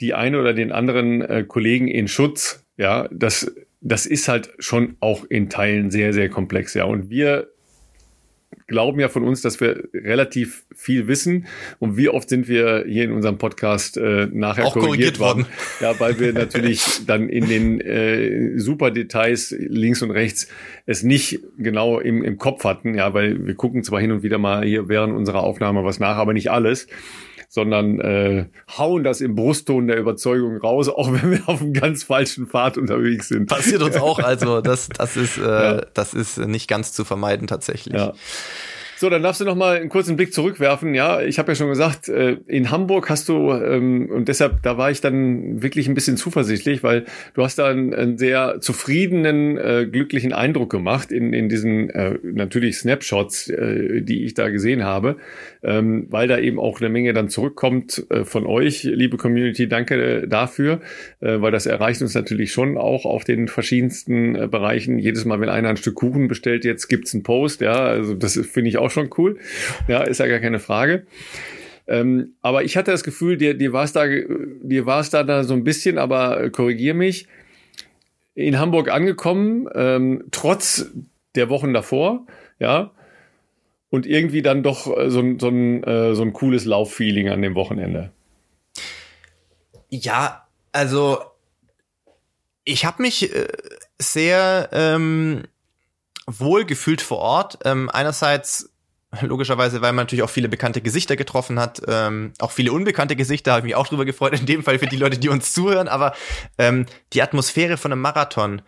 die 0.00 0.14
eine 0.14 0.38
oder 0.40 0.54
den 0.54 0.70
anderen 0.70 1.22
äh, 1.22 1.44
Kollegen 1.46 1.88
in 1.88 2.06
Schutz. 2.08 2.64
Ja, 2.76 3.08
das, 3.10 3.52
das 3.80 4.06
ist 4.06 4.28
halt 4.28 4.50
schon 4.60 4.96
auch 5.00 5.24
in 5.24 5.50
Teilen 5.50 5.90
sehr, 5.90 6.12
sehr 6.12 6.28
komplex. 6.28 6.74
Ja, 6.74 6.84
und 6.84 7.10
wir 7.10 7.48
glauben 8.72 8.98
ja 8.98 9.08
von 9.08 9.22
uns, 9.22 9.42
dass 9.42 9.60
wir 9.60 9.84
relativ 9.94 10.64
viel 10.74 11.06
wissen. 11.06 11.46
Und 11.78 11.96
wie 11.96 12.08
oft 12.08 12.28
sind 12.28 12.48
wir 12.48 12.84
hier 12.88 13.04
in 13.04 13.12
unserem 13.12 13.38
Podcast 13.38 13.96
äh, 13.96 14.26
nachher 14.32 14.66
Auch 14.66 14.74
korrigiert 14.74 15.20
worden. 15.20 15.46
Ja, 15.80 15.98
weil 16.00 16.18
wir 16.18 16.32
natürlich 16.32 16.82
dann 17.06 17.28
in 17.28 17.48
den 17.48 17.80
äh, 17.80 18.58
super 18.58 18.90
Details 18.90 19.54
links 19.56 20.02
und 20.02 20.10
rechts 20.10 20.48
es 20.86 21.04
nicht 21.04 21.38
genau 21.58 22.00
im, 22.00 22.24
im 22.24 22.38
Kopf 22.38 22.64
hatten. 22.64 22.94
Ja, 22.96 23.14
weil 23.14 23.46
wir 23.46 23.54
gucken 23.54 23.84
zwar 23.84 24.00
hin 24.00 24.10
und 24.10 24.24
wieder 24.24 24.38
mal 24.38 24.64
hier 24.64 24.88
während 24.88 25.14
unserer 25.14 25.44
Aufnahme 25.44 25.84
was 25.84 26.00
nach, 26.00 26.16
aber 26.16 26.32
nicht 26.32 26.50
alles 26.50 26.88
sondern 27.54 28.00
äh, 28.00 28.46
hauen 28.78 29.04
das 29.04 29.20
im 29.20 29.34
Brustton 29.34 29.86
der 29.86 29.98
Überzeugung 29.98 30.56
raus, 30.56 30.88
auch 30.88 31.12
wenn 31.12 31.32
wir 31.32 31.46
auf 31.50 31.60
einem 31.60 31.74
ganz 31.74 32.02
falschen 32.02 32.46
Pfad 32.46 32.78
unterwegs 32.78 33.28
sind. 33.28 33.46
Passiert 33.46 33.82
uns 33.82 33.96
auch, 33.96 34.20
also 34.20 34.60
das, 34.62 34.88
das 34.88 35.18
ist, 35.18 35.36
äh, 35.36 35.42
Ja. 35.42 35.82
das 35.92 36.14
ist 36.14 36.38
nicht 36.38 36.66
ganz 36.66 36.94
zu 36.94 37.04
vermeiden 37.04 37.46
tatsächlich. 37.46 37.94
Ja. 37.94 38.14
So, 38.96 39.10
dann 39.10 39.24
darfst 39.24 39.40
du 39.40 39.44
noch 39.44 39.56
mal 39.56 39.78
einen 39.78 39.88
kurzen 39.88 40.14
Blick 40.16 40.32
zurückwerfen. 40.32 40.94
Ja, 40.94 41.20
ich 41.20 41.40
habe 41.40 41.50
ja 41.50 41.56
schon 41.56 41.68
gesagt, 41.68 42.08
äh, 42.08 42.36
in 42.46 42.70
Hamburg 42.70 43.10
hast 43.10 43.28
du 43.28 43.50
ähm, 43.50 44.08
und 44.08 44.28
deshalb 44.28 44.62
da 44.62 44.78
war 44.78 44.92
ich 44.92 45.00
dann 45.00 45.60
wirklich 45.60 45.88
ein 45.88 45.94
bisschen 45.94 46.16
zuversichtlich, 46.16 46.84
weil 46.84 47.04
du 47.34 47.42
hast 47.42 47.58
da 47.58 47.66
einen, 47.66 48.16
sehr 48.16 48.60
zufriedenen, 48.60 49.58
äh, 49.58 49.88
glücklichen 49.90 50.32
Eindruck 50.32 50.70
gemacht 50.70 51.10
in 51.10 51.32
in 51.32 51.48
diesen 51.48 51.90
äh, 51.90 52.16
natürlich 52.22 52.78
Snapshots, 52.78 53.46
die 53.46 54.24
ich 54.24 54.34
da 54.34 54.50
gesehen 54.50 54.84
habe, 54.84 55.16
ähm, 55.62 56.06
weil 56.10 56.28
da 56.28 56.38
eben 56.38 56.58
auch 56.58 56.80
eine 56.80 56.88
Menge 56.88 57.12
dann 57.12 57.28
zurückkommt 57.28 58.04
äh, 58.10 58.24
von 58.24 58.46
euch, 58.46 58.82
liebe 58.82 59.16
Community. 59.16 59.68
Danke 59.68 60.22
äh, 60.22 60.26
dafür, 60.26 60.80
äh, 61.20 61.40
weil 61.40 61.52
das 61.52 61.66
erreicht 61.66 62.02
uns 62.02 62.14
natürlich 62.14 62.52
schon 62.52 62.76
auch 62.76 63.04
auf 63.04 63.24
den 63.24 63.48
verschiedensten 63.48 64.34
äh, 64.34 64.48
Bereichen. 64.48 64.98
Jedes 64.98 65.24
Mal, 65.24 65.40
wenn 65.40 65.48
einer 65.48 65.68
ein 65.68 65.76
Stück 65.76 65.94
Kuchen 65.94 66.28
bestellt, 66.28 66.64
jetzt 66.64 66.88
gibt's 66.88 67.14
einen 67.14 67.22
Post. 67.22 67.60
Ja, 67.60 67.84
also 67.84 68.14
das 68.14 68.34
finde 68.38 68.70
ich 68.70 68.78
auch 68.78 68.90
schon 68.90 69.10
cool. 69.18 69.38
Ja, 69.86 70.02
ist 70.02 70.18
ja 70.18 70.26
gar 70.26 70.40
keine 70.40 70.58
Frage. 70.58 71.06
Ähm, 71.86 72.34
aber 72.42 72.64
ich 72.64 72.76
hatte 72.76 72.90
das 72.90 73.04
Gefühl, 73.04 73.36
dir, 73.36 73.54
dir 73.54 73.72
war 73.72 73.84
es 73.84 73.92
da, 73.92 74.06
dir 74.06 74.86
war 74.86 75.04
da, 75.10 75.22
da 75.24 75.44
so 75.44 75.54
ein 75.54 75.64
bisschen, 75.64 75.98
aber 75.98 76.42
äh, 76.42 76.50
korrigier 76.50 76.94
mich, 76.94 77.26
in 78.34 78.58
Hamburg 78.58 78.90
angekommen, 78.90 79.68
ähm, 79.74 80.24
trotz 80.30 80.90
der 81.34 81.48
Wochen 81.48 81.74
davor, 81.74 82.26
ja, 82.58 82.92
und 83.92 84.06
irgendwie 84.06 84.40
dann 84.40 84.62
doch 84.62 84.86
äh, 84.86 85.10
so, 85.10 85.20
ein- 85.20 85.38
so, 85.38 85.48
ein, 85.48 85.84
äh, 85.84 86.14
so 86.14 86.22
ein 86.22 86.32
cooles 86.32 86.64
Lauffeeling 86.64 87.28
an 87.28 87.42
dem 87.42 87.54
Wochenende. 87.54 88.10
Ja, 89.90 90.48
also 90.72 91.22
ich 92.64 92.86
habe 92.86 93.02
mich 93.02 93.34
äh, 93.34 93.48
sehr 94.00 94.70
ähm, 94.72 95.42
wohl 96.26 96.64
gefühlt 96.64 97.02
vor 97.02 97.18
Ort. 97.18 97.58
Ähm, 97.66 97.90
einerseits 97.90 98.70
logischerweise, 99.20 99.82
weil 99.82 99.92
man 99.92 100.04
natürlich 100.06 100.22
auch 100.22 100.30
viele 100.30 100.48
bekannte 100.48 100.80
Gesichter 100.80 101.16
getroffen 101.16 101.60
hat, 101.60 101.82
ähm, 101.86 102.32
auch 102.38 102.50
viele 102.50 102.72
unbekannte 102.72 103.14
Gesichter, 103.14 103.52
habe 103.52 103.60
ich 103.60 103.64
mich 103.64 103.74
auch 103.74 103.86
drüber 103.86 104.06
gefreut, 104.06 104.32
in 104.40 104.46
dem 104.46 104.62
Fall 104.62 104.78
für 104.78 104.86
die 104.86 104.96
Leute, 104.96 105.18
die 105.18 105.28
uns 105.28 105.52
zuhören, 105.52 105.86
aber 105.88 106.14
ähm, 106.56 106.86
die 107.12 107.20
Atmosphäre 107.20 107.76
von 107.76 107.92
einem 107.92 108.00
Marathon, 108.00 108.62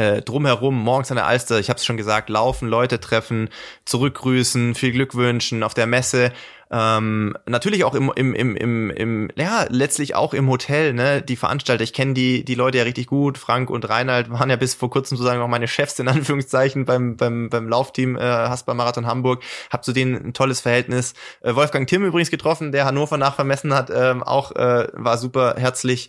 äh, 0.00 0.22
drumherum, 0.22 0.82
morgens 0.82 1.10
an 1.10 1.16
der 1.16 1.26
Alster, 1.26 1.58
ich 1.58 1.68
habe 1.68 1.76
es 1.76 1.84
schon 1.84 1.98
gesagt, 1.98 2.30
laufen, 2.30 2.68
Leute 2.68 3.00
treffen, 3.00 3.50
zurückgrüßen, 3.84 4.74
viel 4.74 4.92
Glück 4.92 5.14
wünschen 5.14 5.62
auf 5.62 5.74
der 5.74 5.86
Messe. 5.86 6.32
Ähm, 6.70 7.36
natürlich 7.46 7.84
auch 7.84 7.94
im, 7.94 8.10
im, 8.16 8.32
im, 8.32 8.56
im, 8.56 8.90
im, 8.90 9.28
ja, 9.34 9.66
letztlich 9.68 10.14
auch 10.14 10.32
im 10.32 10.48
Hotel, 10.48 10.94
ne, 10.94 11.20
die 11.20 11.36
Veranstalter, 11.36 11.84
ich 11.84 11.92
kenne 11.92 12.14
die, 12.14 12.46
die 12.46 12.54
Leute 12.54 12.78
ja 12.78 12.84
richtig 12.84 13.08
gut, 13.08 13.36
Frank 13.36 13.68
und 13.68 13.90
Reinhard 13.90 14.30
waren 14.30 14.48
ja 14.48 14.56
bis 14.56 14.74
vor 14.74 14.88
kurzem 14.88 15.18
sozusagen 15.18 15.40
noch 15.40 15.48
meine 15.48 15.68
Chefs 15.68 15.98
in 15.98 16.08
Anführungszeichen 16.08 16.86
beim, 16.86 17.16
beim, 17.18 17.50
beim 17.50 17.68
Laufteam 17.68 18.16
äh, 18.16 18.20
Haspa 18.22 18.72
Marathon 18.72 19.06
Hamburg, 19.06 19.42
hab 19.68 19.84
zu 19.84 19.92
denen 19.92 20.28
ein 20.28 20.32
tolles 20.32 20.60
Verhältnis. 20.60 21.12
Äh, 21.42 21.54
Wolfgang 21.56 21.86
Timm 21.86 22.06
übrigens 22.06 22.30
getroffen, 22.30 22.72
der 22.72 22.86
Hannover 22.86 23.18
nachvermessen 23.18 23.74
hat, 23.74 23.90
ähm, 23.94 24.22
auch 24.22 24.52
äh, 24.52 24.88
war 24.94 25.18
super 25.18 25.56
herzlich. 25.58 26.08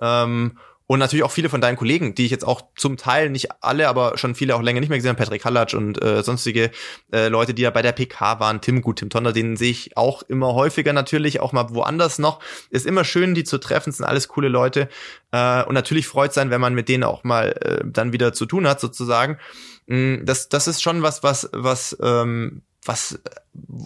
Ähm, 0.00 0.58
und 0.92 0.98
natürlich 0.98 1.22
auch 1.22 1.30
viele 1.30 1.48
von 1.48 1.62
deinen 1.62 1.78
Kollegen, 1.78 2.14
die 2.14 2.26
ich 2.26 2.30
jetzt 2.30 2.46
auch 2.46 2.60
zum 2.76 2.98
Teil, 2.98 3.30
nicht 3.30 3.48
alle, 3.62 3.88
aber 3.88 4.18
schon 4.18 4.34
viele 4.34 4.54
auch 4.54 4.60
länger 4.60 4.80
nicht 4.80 4.90
mehr 4.90 4.98
gesehen 4.98 5.08
habe, 5.08 5.22
Patrick 5.22 5.42
Hallatsch 5.42 5.72
und 5.72 6.02
äh, 6.02 6.22
sonstige 6.22 6.70
äh, 7.10 7.28
Leute, 7.28 7.54
die 7.54 7.62
ja 7.62 7.70
bei 7.70 7.80
der 7.80 7.92
PK 7.92 8.40
waren, 8.40 8.60
Tim 8.60 8.82
Gut, 8.82 8.98
Tim 8.98 9.08
Tonner, 9.08 9.32
den 9.32 9.56
sehe 9.56 9.70
ich 9.70 9.96
auch 9.96 10.22
immer 10.24 10.52
häufiger 10.52 10.92
natürlich, 10.92 11.40
auch 11.40 11.52
mal 11.52 11.70
woanders 11.70 12.18
noch. 12.18 12.40
Ist 12.68 12.84
immer 12.84 13.04
schön, 13.04 13.34
die 13.34 13.42
zu 13.42 13.56
treffen, 13.56 13.90
sind 13.90 14.04
alles 14.04 14.28
coole 14.28 14.48
Leute. 14.48 14.90
Äh, 15.30 15.64
und 15.64 15.72
natürlich 15.72 16.06
freut 16.06 16.34
sein, 16.34 16.50
wenn 16.50 16.60
man 16.60 16.74
mit 16.74 16.90
denen 16.90 17.04
auch 17.04 17.24
mal 17.24 17.52
äh, 17.62 17.82
dann 17.86 18.12
wieder 18.12 18.34
zu 18.34 18.44
tun 18.44 18.68
hat, 18.68 18.78
sozusagen. 18.78 19.38
Mm, 19.86 20.26
Das, 20.26 20.50
das 20.50 20.68
ist 20.68 20.82
schon 20.82 21.00
was, 21.00 21.22
was, 21.22 21.48
was, 21.54 21.96
ähm, 22.02 22.60
was, 22.84 23.18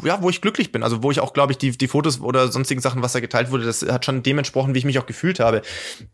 ja, 0.03 0.21
wo 0.23 0.29
ich 0.29 0.41
glücklich 0.41 0.73
bin. 0.73 0.83
Also 0.83 1.05
wo 1.05 1.13
ich 1.13 1.21
auch, 1.21 1.35
glaube 1.35 1.53
ich, 1.53 1.59
die, 1.59 1.71
die 1.71 1.87
Fotos 1.87 2.21
oder 2.21 2.49
sonstigen 2.49 2.81
Sachen, 2.81 3.01
was 3.03 3.13
da 3.13 3.21
geteilt 3.21 3.53
wurde, 3.53 3.65
das 3.65 3.83
hat 3.83 4.05
schon 4.05 4.25
dem 4.25 4.39
entsprochen, 4.39 4.75
wie 4.75 4.79
ich 4.81 4.85
mich 4.85 4.99
auch 4.99 5.07
gefühlt 5.07 5.39
habe. 5.39 5.63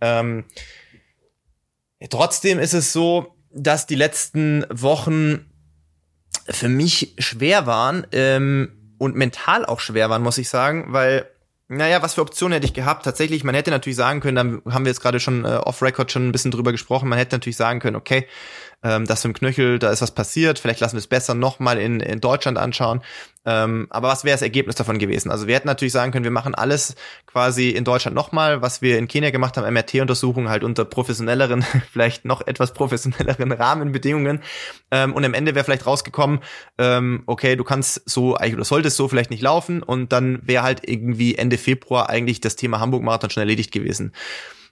Ähm, 0.02 0.44
trotzdem 2.10 2.58
ist 2.58 2.74
es 2.74 2.92
so, 2.92 3.34
dass 3.50 3.86
die 3.86 3.94
letzten 3.94 4.64
Wochen 4.70 5.50
für 6.48 6.68
mich 6.68 7.14
schwer 7.18 7.66
waren 7.66 8.06
ähm, 8.12 8.94
und 8.98 9.16
mental 9.16 9.64
auch 9.64 9.80
schwer 9.80 10.10
waren, 10.10 10.22
muss 10.22 10.38
ich 10.38 10.48
sagen, 10.48 10.86
weil 10.88 11.26
naja, 11.68 12.02
was 12.02 12.14
für 12.14 12.20
Optionen 12.20 12.52
hätte 12.52 12.66
ich 12.66 12.74
gehabt? 12.74 13.04
Tatsächlich, 13.04 13.44
man 13.44 13.54
hätte 13.54 13.70
natürlich 13.70 13.96
sagen 13.96 14.20
können, 14.20 14.62
da 14.64 14.72
haben 14.72 14.84
wir 14.84 14.90
jetzt 14.90 15.00
gerade 15.00 15.20
schon 15.20 15.46
äh, 15.46 15.48
off-Record 15.48 16.12
schon 16.12 16.28
ein 16.28 16.32
bisschen 16.32 16.50
drüber 16.50 16.70
gesprochen, 16.70 17.08
man 17.08 17.18
hätte 17.18 17.34
natürlich 17.34 17.56
sagen 17.56 17.80
können, 17.80 17.96
okay, 17.96 18.26
ähm, 18.82 19.06
das 19.06 19.24
im 19.24 19.32
Knöchel, 19.32 19.78
da 19.78 19.90
ist 19.90 20.02
was 20.02 20.10
passiert, 20.10 20.58
vielleicht 20.58 20.80
lassen 20.80 20.94
wir 20.94 21.00
es 21.00 21.06
besser 21.06 21.34
nochmal 21.34 21.78
in, 21.78 22.00
in 22.00 22.20
Deutschland 22.20 22.58
anschauen. 22.58 23.02
Ähm, 23.44 23.88
aber 23.90 24.08
was 24.08 24.22
wäre 24.22 24.34
das 24.34 24.42
Ergebnis 24.42 24.76
davon 24.76 24.98
gewesen? 24.98 25.30
Also 25.30 25.48
wir 25.48 25.54
hätten 25.56 25.66
natürlich 25.66 25.92
sagen 25.92 26.12
können, 26.12 26.24
wir 26.24 26.30
machen 26.30 26.54
alles 26.54 26.94
quasi 27.26 27.70
in 27.70 27.84
Deutschland 27.84 28.14
nochmal, 28.14 28.62
was 28.62 28.82
wir 28.82 28.98
in 28.98 29.08
Kenia 29.08 29.30
gemacht 29.30 29.56
haben, 29.56 29.72
MRT-Untersuchungen 29.72 30.48
halt 30.48 30.62
unter 30.62 30.84
professionelleren, 30.84 31.64
vielleicht 31.92 32.24
noch 32.24 32.46
etwas 32.46 32.72
professionelleren 32.72 33.50
Rahmenbedingungen. 33.50 34.42
Ähm, 34.90 35.12
und 35.12 35.24
am 35.24 35.34
Ende 35.34 35.54
wäre 35.54 35.64
vielleicht 35.64 35.86
rausgekommen, 35.86 36.40
ähm, 36.78 37.24
okay, 37.26 37.56
du 37.56 37.64
kannst 37.64 38.08
so, 38.08 38.36
eigentlich 38.36 38.54
oder 38.54 38.64
solltest 38.64 38.96
so 38.96 39.08
vielleicht 39.08 39.30
nicht 39.30 39.42
laufen 39.42 39.82
und 39.82 40.12
dann 40.12 40.40
wäre 40.44 40.62
halt 40.62 40.88
irgendwie 40.88 41.34
Ende 41.34 41.58
Februar 41.58 42.10
eigentlich 42.10 42.40
das 42.40 42.56
Thema 42.56 42.78
Hamburg-Marathon 42.78 43.30
schon 43.30 43.40
erledigt 43.40 43.72
gewesen. 43.72 44.12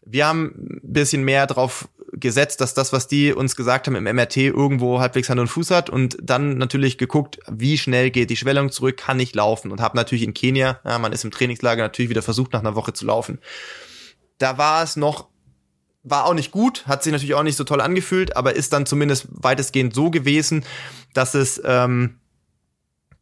Wir 0.05 0.27
haben 0.27 0.81
ein 0.85 0.93
bisschen 0.93 1.25
mehr 1.25 1.47
drauf 1.47 1.89
gesetzt, 2.13 2.61
dass 2.61 2.75
das, 2.75 2.93
was 2.93 3.09
die 3.09 3.33
uns 3.33 3.57
gesagt 3.57 3.87
haben 3.87 3.95
im 3.95 4.05
MRT, 4.05 4.37
irgendwo 4.39 5.01
halbwegs 5.01 5.29
Hand 5.29 5.41
und 5.41 5.49
Fuß 5.49 5.71
hat 5.71 5.91
und 5.91 6.17
dann 6.23 6.59
natürlich 6.59 6.99
geguckt, 6.99 7.39
wie 7.49 7.79
schnell 7.79 8.11
geht 8.11 8.31
die 8.31 8.37
Schwellung 8.37 8.71
zurück, 8.71 8.97
kann 8.97 9.21
ich 9.21 9.35
laufen 9.35 9.71
und 9.71 9.81
habe 9.81 9.97
natürlich 9.97 10.25
in 10.25 10.35
Kenia, 10.35 10.81
ja, 10.85 10.99
man 10.99 11.13
ist 11.13 11.25
im 11.25 11.31
Trainingslager 11.31 11.83
natürlich 11.83 12.11
wieder 12.11 12.23
versucht, 12.23 12.53
nach 12.53 12.61
einer 12.61 12.75
Woche 12.75 12.93
zu 12.93 13.07
laufen. 13.07 13.39
Da 14.39 14.59
war 14.59 14.83
es 14.83 14.97
noch 14.97 15.29
war 16.03 16.25
auch 16.25 16.33
nicht 16.33 16.51
gut, 16.51 16.87
hat 16.87 17.03
sich 17.03 17.13
natürlich 17.13 17.35
auch 17.35 17.43
nicht 17.43 17.57
so 17.57 17.65
toll 17.65 17.83
angefühlt, 17.83 18.35
aber 18.35 18.57
ist 18.57 18.73
dann 18.73 18.87
zumindest 18.87 19.29
weitestgehend 19.31 19.95
so 19.95 20.11
gewesen, 20.11 20.65
dass 21.13 21.35
es 21.35 21.61
ähm, 21.63 22.21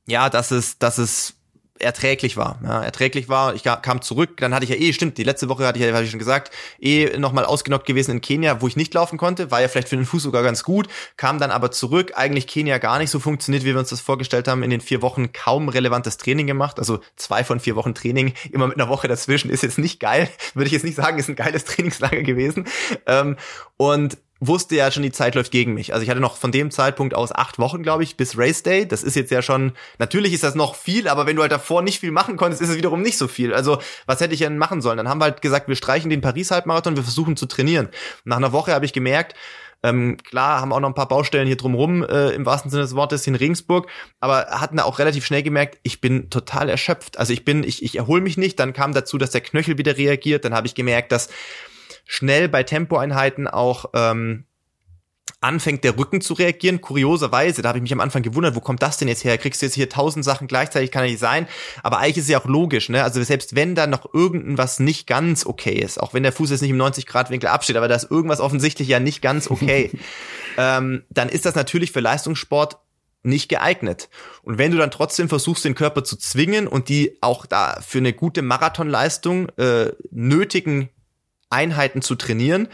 ja, 0.08 0.30
dass 0.30 0.50
es, 0.50 0.78
dass 0.78 0.98
es 0.98 1.34
erträglich 1.80 2.36
war. 2.36 2.58
Ja, 2.62 2.82
erträglich 2.82 3.28
war. 3.28 3.54
Ich 3.54 3.62
kam 3.62 4.02
zurück, 4.02 4.36
dann 4.38 4.54
hatte 4.54 4.64
ich 4.64 4.70
ja 4.70 4.76
eh, 4.76 4.92
stimmt, 4.92 5.18
die 5.18 5.24
letzte 5.24 5.48
Woche 5.48 5.66
hatte 5.66 5.78
ich 5.78 5.84
ja, 5.84 5.92
hatte 5.92 6.04
ich 6.04 6.10
schon 6.10 6.18
gesagt, 6.18 6.52
eh 6.80 7.18
nochmal 7.18 7.44
ausgenockt 7.44 7.86
gewesen 7.86 8.12
in 8.12 8.20
Kenia, 8.20 8.60
wo 8.60 8.68
ich 8.68 8.76
nicht 8.76 8.94
laufen 8.94 9.18
konnte, 9.18 9.50
war 9.50 9.60
ja 9.60 9.68
vielleicht 9.68 9.88
für 9.88 9.96
den 9.96 10.04
Fuß 10.04 10.22
sogar 10.22 10.42
ganz 10.42 10.64
gut, 10.64 10.88
kam 11.16 11.38
dann 11.38 11.50
aber 11.50 11.70
zurück, 11.70 12.12
eigentlich 12.14 12.46
Kenia 12.46 12.78
gar 12.78 12.98
nicht 12.98 13.10
so 13.10 13.20
funktioniert, 13.20 13.64
wie 13.64 13.72
wir 13.72 13.78
uns 13.78 13.90
das 13.90 14.00
vorgestellt 14.00 14.48
haben, 14.48 14.62
in 14.62 14.70
den 14.70 14.80
vier 14.80 15.02
Wochen 15.02 15.32
kaum 15.32 15.68
relevantes 15.68 16.16
Training 16.16 16.46
gemacht, 16.46 16.78
also 16.78 17.00
zwei 17.16 17.44
von 17.44 17.60
vier 17.60 17.76
Wochen 17.76 17.94
Training, 17.94 18.34
immer 18.52 18.66
mit 18.66 18.76
einer 18.78 18.88
Woche 18.88 19.08
dazwischen, 19.08 19.50
ist 19.50 19.62
jetzt 19.62 19.78
nicht 19.78 20.00
geil, 20.00 20.28
würde 20.54 20.66
ich 20.66 20.72
jetzt 20.72 20.84
nicht 20.84 20.96
sagen, 20.96 21.18
ist 21.18 21.28
ein 21.28 21.36
geiles 21.36 21.64
Trainingslager 21.64 22.22
gewesen. 22.22 22.66
Ähm, 23.06 23.36
und 23.76 24.18
wusste 24.40 24.76
ja 24.76 24.90
schon, 24.90 25.02
die 25.02 25.12
Zeit 25.12 25.34
läuft 25.34 25.50
gegen 25.50 25.74
mich. 25.74 25.92
Also 25.92 26.04
ich 26.04 26.10
hatte 26.10 26.20
noch 26.20 26.36
von 26.36 26.52
dem 26.52 26.70
Zeitpunkt 26.70 27.14
aus 27.14 27.32
acht 27.32 27.58
Wochen, 27.58 27.82
glaube 27.82 28.02
ich, 28.02 28.16
bis 28.16 28.38
Race 28.38 28.62
Day. 28.62 28.86
Das 28.86 29.02
ist 29.02 29.16
jetzt 29.16 29.30
ja 29.30 29.42
schon, 29.42 29.72
natürlich 29.98 30.32
ist 30.32 30.44
das 30.44 30.54
noch 30.54 30.74
viel, 30.74 31.08
aber 31.08 31.26
wenn 31.26 31.36
du 31.36 31.42
halt 31.42 31.52
davor 31.52 31.82
nicht 31.82 32.00
viel 32.00 32.12
machen 32.12 32.36
konntest, 32.36 32.62
ist 32.62 32.68
es 32.68 32.76
wiederum 32.76 33.02
nicht 33.02 33.18
so 33.18 33.28
viel. 33.28 33.52
Also 33.52 33.78
was 34.06 34.20
hätte 34.20 34.34
ich 34.34 34.40
denn 34.40 34.58
machen 34.58 34.80
sollen? 34.80 34.96
Dann 34.96 35.08
haben 35.08 35.20
wir 35.20 35.24
halt 35.24 35.42
gesagt, 35.42 35.68
wir 35.68 35.76
streichen 35.76 36.10
den 36.10 36.20
Paris-Halbmarathon, 36.20 36.96
wir 36.96 37.02
versuchen 37.02 37.36
zu 37.36 37.46
trainieren. 37.46 37.88
Nach 38.24 38.36
einer 38.36 38.52
Woche 38.52 38.72
habe 38.72 38.84
ich 38.84 38.92
gemerkt, 38.92 39.34
ähm, 39.82 40.16
klar, 40.16 40.60
haben 40.60 40.72
auch 40.72 40.80
noch 40.80 40.88
ein 40.88 40.94
paar 40.94 41.08
Baustellen 41.08 41.46
hier 41.46 41.56
drumrum, 41.56 42.02
äh, 42.02 42.30
im 42.30 42.44
wahrsten 42.44 42.70
Sinne 42.70 42.82
des 42.82 42.96
Wortes, 42.96 43.26
in 43.28 43.36
Regensburg, 43.36 43.88
aber 44.18 44.46
hatten 44.50 44.78
da 44.78 44.82
auch 44.82 44.98
relativ 44.98 45.24
schnell 45.24 45.44
gemerkt, 45.44 45.78
ich 45.84 46.00
bin 46.00 46.30
total 46.30 46.68
erschöpft. 46.68 47.18
Also 47.18 47.32
ich 47.32 47.44
bin, 47.44 47.62
ich, 47.62 47.84
ich 47.84 47.96
erhole 47.96 48.20
mich 48.20 48.36
nicht. 48.36 48.58
Dann 48.58 48.72
kam 48.72 48.92
dazu, 48.92 49.18
dass 49.18 49.30
der 49.30 49.40
Knöchel 49.40 49.78
wieder 49.78 49.96
reagiert. 49.96 50.44
Dann 50.44 50.54
habe 50.54 50.66
ich 50.66 50.74
gemerkt, 50.74 51.12
dass 51.12 51.28
schnell 52.04 52.48
bei 52.48 52.62
Tempoeinheiten 52.62 53.48
auch 53.48 53.86
ähm, 53.94 54.44
anfängt 55.40 55.84
der 55.84 55.96
Rücken 55.96 56.20
zu 56.20 56.34
reagieren. 56.34 56.80
Kurioserweise, 56.80 57.62
da 57.62 57.68
habe 57.68 57.78
ich 57.78 57.82
mich 57.82 57.92
am 57.92 58.00
Anfang 58.00 58.22
gewundert, 58.22 58.56
wo 58.56 58.60
kommt 58.60 58.82
das 58.82 58.96
denn 58.96 59.08
jetzt 59.08 59.24
her? 59.24 59.38
Kriegst 59.38 59.62
du 59.62 59.66
jetzt 59.66 59.74
hier 59.74 59.88
tausend 59.88 60.24
Sachen 60.24 60.48
gleichzeitig, 60.48 60.90
kann 60.90 61.04
ja 61.04 61.10
nicht 61.10 61.20
sein. 61.20 61.46
Aber 61.82 61.98
eigentlich 61.98 62.18
ist 62.18 62.24
es 62.24 62.30
ja 62.30 62.40
auch 62.40 62.46
logisch, 62.46 62.88
ne? 62.88 63.04
Also 63.04 63.22
selbst 63.22 63.54
wenn 63.54 63.74
da 63.74 63.86
noch 63.86 64.12
irgendwas 64.12 64.80
nicht 64.80 65.06
ganz 65.06 65.46
okay 65.46 65.74
ist, 65.74 66.00
auch 66.00 66.12
wenn 66.12 66.24
der 66.24 66.32
Fuß 66.32 66.50
jetzt 66.50 66.62
nicht 66.62 66.70
im 66.70 66.80
90-Grad-Winkel 66.80 67.48
absteht, 67.48 67.76
aber 67.76 67.88
da 67.88 67.94
ist 67.94 68.10
irgendwas 68.10 68.40
offensichtlich 68.40 68.88
ja 68.88 68.98
nicht 68.98 69.22
ganz 69.22 69.48
okay, 69.50 69.92
ähm, 70.58 71.04
dann 71.10 71.28
ist 71.28 71.46
das 71.46 71.54
natürlich 71.54 71.92
für 71.92 72.00
Leistungssport 72.00 72.78
nicht 73.22 73.48
geeignet. 73.48 74.08
Und 74.42 74.58
wenn 74.58 74.70
du 74.70 74.78
dann 74.78 74.90
trotzdem 74.90 75.28
versuchst, 75.28 75.64
den 75.64 75.74
Körper 75.74 76.04
zu 76.04 76.16
zwingen 76.16 76.66
und 76.66 76.88
die 76.88 77.16
auch 77.20 77.46
da 77.46 77.80
für 77.86 77.98
eine 77.98 78.12
gute 78.12 78.42
Marathonleistung 78.42 79.48
äh, 79.56 79.92
nötigen 80.10 80.88
Einheiten 81.50 82.02
zu 82.02 82.14
trainieren, 82.14 82.68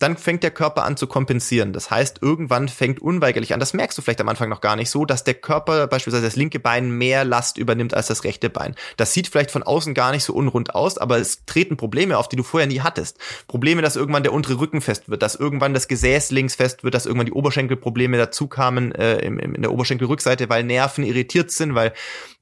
dann 0.00 0.16
fängt 0.16 0.42
der 0.42 0.50
Körper 0.50 0.84
an 0.84 0.96
zu 0.96 1.06
kompensieren. 1.06 1.72
Das 1.72 1.90
heißt, 1.90 2.20
irgendwann 2.22 2.68
fängt 2.68 3.00
unweigerlich 3.00 3.52
an, 3.52 3.60
das 3.60 3.74
merkst 3.74 3.96
du 3.98 4.02
vielleicht 4.02 4.20
am 4.20 4.28
Anfang 4.28 4.48
noch 4.48 4.62
gar 4.62 4.74
nicht 4.74 4.88
so, 4.88 5.04
dass 5.04 5.24
der 5.24 5.34
Körper 5.34 5.86
beispielsweise 5.86 6.24
das 6.24 6.36
linke 6.36 6.58
Bein 6.58 6.90
mehr 6.90 7.24
Last 7.24 7.58
übernimmt 7.58 7.92
als 7.92 8.06
das 8.06 8.24
rechte 8.24 8.48
Bein. 8.48 8.74
Das 8.96 9.12
sieht 9.12 9.28
vielleicht 9.28 9.50
von 9.50 9.62
außen 9.62 9.92
gar 9.92 10.10
nicht 10.12 10.24
so 10.24 10.32
unrund 10.32 10.74
aus, 10.74 10.96
aber 10.96 11.18
es 11.18 11.44
treten 11.44 11.76
Probleme 11.76 12.16
auf, 12.16 12.28
die 12.28 12.36
du 12.36 12.42
vorher 12.42 12.66
nie 12.66 12.80
hattest. 12.80 13.18
Probleme, 13.46 13.82
dass 13.82 13.96
irgendwann 13.96 14.22
der 14.22 14.32
untere 14.32 14.58
Rücken 14.58 14.80
fest 14.80 15.10
wird, 15.10 15.22
dass 15.22 15.34
irgendwann 15.34 15.74
das 15.74 15.86
Gesäß 15.86 16.30
links 16.30 16.54
fest 16.54 16.82
wird, 16.82 16.94
dass 16.94 17.04
irgendwann 17.04 17.26
die 17.26 17.32
Oberschenkelprobleme 17.32 18.16
dazu 18.16 18.48
kamen 18.48 18.92
äh, 18.92 19.18
in, 19.18 19.38
in 19.38 19.60
der 19.60 19.72
Oberschenkelrückseite, 19.72 20.48
weil 20.48 20.64
Nerven 20.64 21.04
irritiert 21.04 21.50
sind, 21.50 21.74
weil 21.74 21.92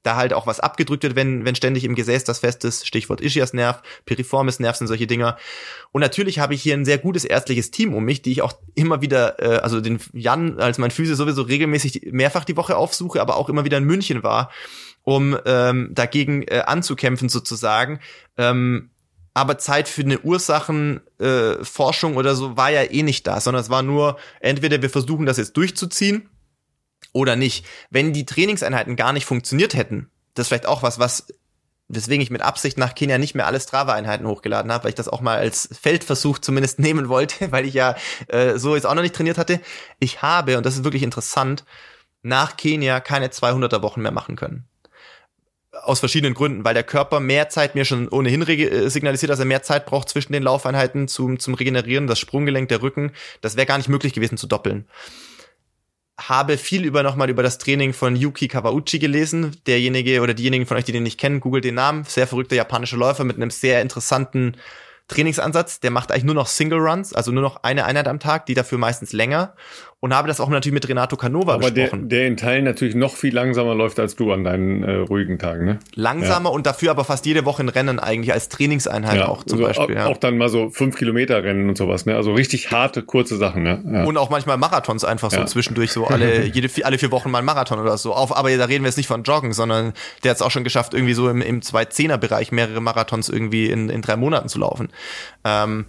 da 0.03 0.15
halt 0.15 0.33
auch 0.33 0.47
was 0.47 0.59
abgedrückt 0.59 1.03
wird, 1.03 1.15
wenn, 1.15 1.45
wenn 1.45 1.55
ständig 1.55 1.83
im 1.83 1.95
Gesäß 1.95 2.23
das 2.23 2.39
fest 2.39 2.63
ist. 2.63 2.87
Stichwort 2.87 3.21
Ischiasnerv, 3.21 3.81
Piriformis 4.05 4.59
Nerv 4.59 4.77
sind 4.77 4.87
solche 4.87 5.07
Dinger. 5.07 5.37
Und 5.91 6.01
natürlich 6.01 6.39
habe 6.39 6.53
ich 6.53 6.61
hier 6.61 6.75
ein 6.75 6.85
sehr 6.85 6.97
gutes 6.97 7.25
ärztliches 7.25 7.71
Team 7.71 7.93
um 7.93 8.05
mich, 8.05 8.21
die 8.21 8.31
ich 8.31 8.41
auch 8.41 8.53
immer 8.75 9.01
wieder, 9.01 9.41
äh, 9.41 9.59
also 9.59 9.81
den 9.81 9.99
Jan 10.13 10.59
als 10.59 10.77
mein 10.77 10.91
Physio 10.91 11.15
sowieso 11.15 11.41
regelmäßig 11.41 12.09
mehrfach 12.11 12.45
die 12.45 12.55
Woche 12.55 12.77
aufsuche, 12.77 13.21
aber 13.21 13.35
auch 13.37 13.49
immer 13.49 13.65
wieder 13.65 13.77
in 13.77 13.83
München 13.83 14.23
war, 14.23 14.51
um 15.03 15.37
ähm, 15.45 15.89
dagegen 15.91 16.43
äh, 16.43 16.63
anzukämpfen 16.65 17.27
sozusagen. 17.27 17.99
Ähm, 18.37 18.91
aber 19.33 19.57
Zeit 19.57 19.87
für 19.87 20.01
eine 20.01 20.19
Ursachenforschung 20.19 22.13
äh, 22.13 22.17
oder 22.17 22.35
so 22.35 22.57
war 22.57 22.71
ja 22.71 22.83
eh 22.83 23.03
nicht 23.03 23.27
da, 23.27 23.39
sondern 23.39 23.61
es 23.61 23.69
war 23.69 23.83
nur, 23.83 24.17
entweder 24.39 24.81
wir 24.81 24.89
versuchen 24.89 25.25
das 25.25 25.37
jetzt 25.37 25.55
durchzuziehen 25.55 26.29
oder 27.13 27.35
nicht. 27.35 27.65
Wenn 27.89 28.13
die 28.13 28.25
Trainingseinheiten 28.25 28.95
gar 28.95 29.13
nicht 29.13 29.25
funktioniert 29.25 29.73
hätten, 29.73 30.09
das 30.33 30.45
ist 30.45 30.47
vielleicht 30.49 30.67
auch 30.67 30.83
was, 30.83 30.99
was 30.99 31.27
weswegen 31.89 32.21
ich 32.21 32.29
mit 32.29 32.41
Absicht 32.41 32.77
nach 32.77 32.95
Kenia 32.95 33.17
nicht 33.17 33.35
mehr 33.35 33.47
alle 33.47 33.59
Strava-Einheiten 33.59 34.27
hochgeladen 34.27 34.71
habe, 34.71 34.83
weil 34.83 34.89
ich 34.89 34.95
das 34.95 35.09
auch 35.09 35.21
mal 35.21 35.37
als 35.37 35.69
Feldversuch 35.79 36.37
zumindest 36.39 36.79
nehmen 36.79 37.09
wollte, 37.09 37.51
weil 37.51 37.65
ich 37.65 37.73
ja 37.73 37.95
äh, 38.27 38.57
so 38.57 38.75
jetzt 38.75 38.85
auch 38.85 38.93
noch 38.93 39.01
nicht 39.01 39.15
trainiert 39.15 39.37
hatte. 39.37 39.59
Ich 39.99 40.21
habe, 40.21 40.57
und 40.57 40.65
das 40.65 40.75
ist 40.75 40.83
wirklich 40.83 41.03
interessant, 41.03 41.65
nach 42.21 42.57
Kenia 42.57 42.99
keine 42.99 43.27
200er 43.27 43.81
Wochen 43.81 44.01
mehr 44.01 44.11
machen 44.11 44.35
können. 44.35 44.65
Aus 45.83 45.99
verschiedenen 45.99 46.33
Gründen, 46.33 46.65
weil 46.65 46.73
der 46.73 46.83
Körper 46.83 47.19
mehr 47.19 47.49
Zeit 47.49 47.73
mir 47.73 47.85
schon 47.85 48.07
ohnehin 48.09 48.41
äh, 48.47 48.89
signalisiert, 48.89 49.31
dass 49.31 49.39
er 49.39 49.45
mehr 49.45 49.63
Zeit 49.63 49.85
braucht 49.85 50.09
zwischen 50.09 50.33
den 50.33 50.43
Laufeinheiten 50.43 51.07
zum, 51.07 51.39
zum 51.39 51.53
Regenerieren, 51.53 52.07
das 52.07 52.19
Sprunggelenk, 52.19 52.69
der 52.69 52.81
Rücken. 52.81 53.13
Das 53.41 53.55
wäre 53.55 53.65
gar 53.65 53.77
nicht 53.77 53.89
möglich 53.89 54.13
gewesen 54.13 54.37
zu 54.37 54.47
doppeln 54.47 54.87
habe 56.27 56.57
viel 56.57 56.85
über 56.85 57.03
nochmal 57.03 57.29
über 57.29 57.43
das 57.43 57.57
Training 57.57 57.93
von 57.93 58.15
Yuki 58.15 58.47
Kawauchi 58.47 58.99
gelesen. 58.99 59.55
Derjenige 59.67 60.21
oder 60.21 60.33
diejenigen 60.33 60.65
von 60.65 60.77
euch, 60.77 60.85
die 60.85 60.91
den 60.91 61.03
nicht 61.03 61.19
kennen, 61.19 61.39
googelt 61.39 61.63
den 61.63 61.75
Namen. 61.75 62.03
Sehr 62.03 62.27
verrückter 62.27 62.55
japanischer 62.55 62.97
Läufer 62.97 63.23
mit 63.23 63.37
einem 63.37 63.49
sehr 63.49 63.81
interessanten 63.81 64.55
Trainingsansatz. 65.07 65.79
Der 65.79 65.91
macht 65.91 66.11
eigentlich 66.11 66.23
nur 66.23 66.35
noch 66.35 66.47
Single 66.47 66.79
Runs, 66.79 67.13
also 67.13 67.31
nur 67.31 67.43
noch 67.43 67.63
eine 67.63 67.85
Einheit 67.85 68.07
am 68.07 68.19
Tag, 68.19 68.45
die 68.45 68.53
dafür 68.53 68.77
meistens 68.77 69.13
länger 69.13 69.55
und 70.01 70.13
habe 70.13 70.29
das 70.29 70.39
auch 70.39 70.47
natürlich 70.47 70.73
mit 70.73 70.87
Renato 70.87 71.17
Canova 71.17 71.55
Aber 71.55 71.71
besprochen. 71.71 72.07
Der, 72.07 72.19
der 72.19 72.27
in 72.27 72.37
Teilen 72.37 72.63
natürlich 72.63 72.95
noch 72.95 73.15
viel 73.15 73.33
langsamer 73.33 73.75
läuft 73.75 73.99
als 73.99 74.15
du 74.15 74.31
an 74.31 74.45
deinen 74.45 74.83
äh, 74.83 74.95
ruhigen 74.95 75.39
Tagen, 75.39 75.65
ne? 75.65 75.79
Langsamer 75.93 76.49
ja. 76.49 76.55
und 76.55 76.65
dafür 76.65 76.91
aber 76.91 77.03
fast 77.03 77.25
jede 77.25 77.43
Woche 77.43 77.63
ein 77.63 77.69
Rennen 77.69 77.99
eigentlich 77.99 78.31
als 78.31 78.47
Trainingseinheit 78.47 79.17
ja, 79.17 79.27
auch 79.27 79.43
zum 79.43 79.59
also 79.59 79.67
Beispiel. 79.67 79.97
Auch, 79.97 79.99
ja. 79.99 80.07
auch 80.07 80.17
dann 80.17 80.37
mal 80.37 80.47
so 80.47 80.69
fünf 80.69 80.95
Kilometer 80.95 81.43
Rennen 81.43 81.67
und 81.67 81.77
sowas, 81.77 82.05
ne? 82.05 82.15
Also 82.15 82.33
richtig 82.33 82.71
harte, 82.71 83.03
kurze 83.03 83.35
Sachen, 83.35 83.63
ne? 83.63 84.05
Und 84.07 84.15
auch 84.15 84.29
manchmal 84.29 84.57
Marathons 84.57 85.03
einfach 85.03 85.31
so 85.31 85.43
zwischendurch, 85.43 85.91
so 85.91 86.07
alle, 86.07 86.45
jede, 86.45 86.69
alle 86.85 86.97
vier 86.97 87.11
Wochen 87.11 87.29
mal 87.29 87.39
ein 87.39 87.45
Marathon 87.45 87.79
oder 87.79 87.97
so. 87.97 88.13
Auf, 88.13 88.35
aber 88.35 88.55
da 88.55 88.65
reden 88.65 88.85
wir 88.85 88.89
jetzt 88.89 88.97
nicht 88.97 89.07
von 89.07 89.23
Joggen, 89.23 89.51
sondern 89.51 89.93
der 90.23 90.31
hat 90.31 90.37
es 90.37 90.41
auch 90.41 90.51
schon 90.51 90.63
geschafft, 90.63 90.93
irgendwie 90.93 91.13
so 91.13 91.29
im, 91.29 91.41
im 91.41 91.61
Zwei-Zehner-Bereich 91.61 92.53
mehrere 92.53 92.79
Marathons 92.79 93.27
irgendwie 93.27 93.69
in, 93.69 93.89
in 93.89 94.01
drei 94.01 94.15
Monaten 94.15 94.47
zu 94.47 94.59
laufen. 94.59 94.89
Ähm, 95.43 95.87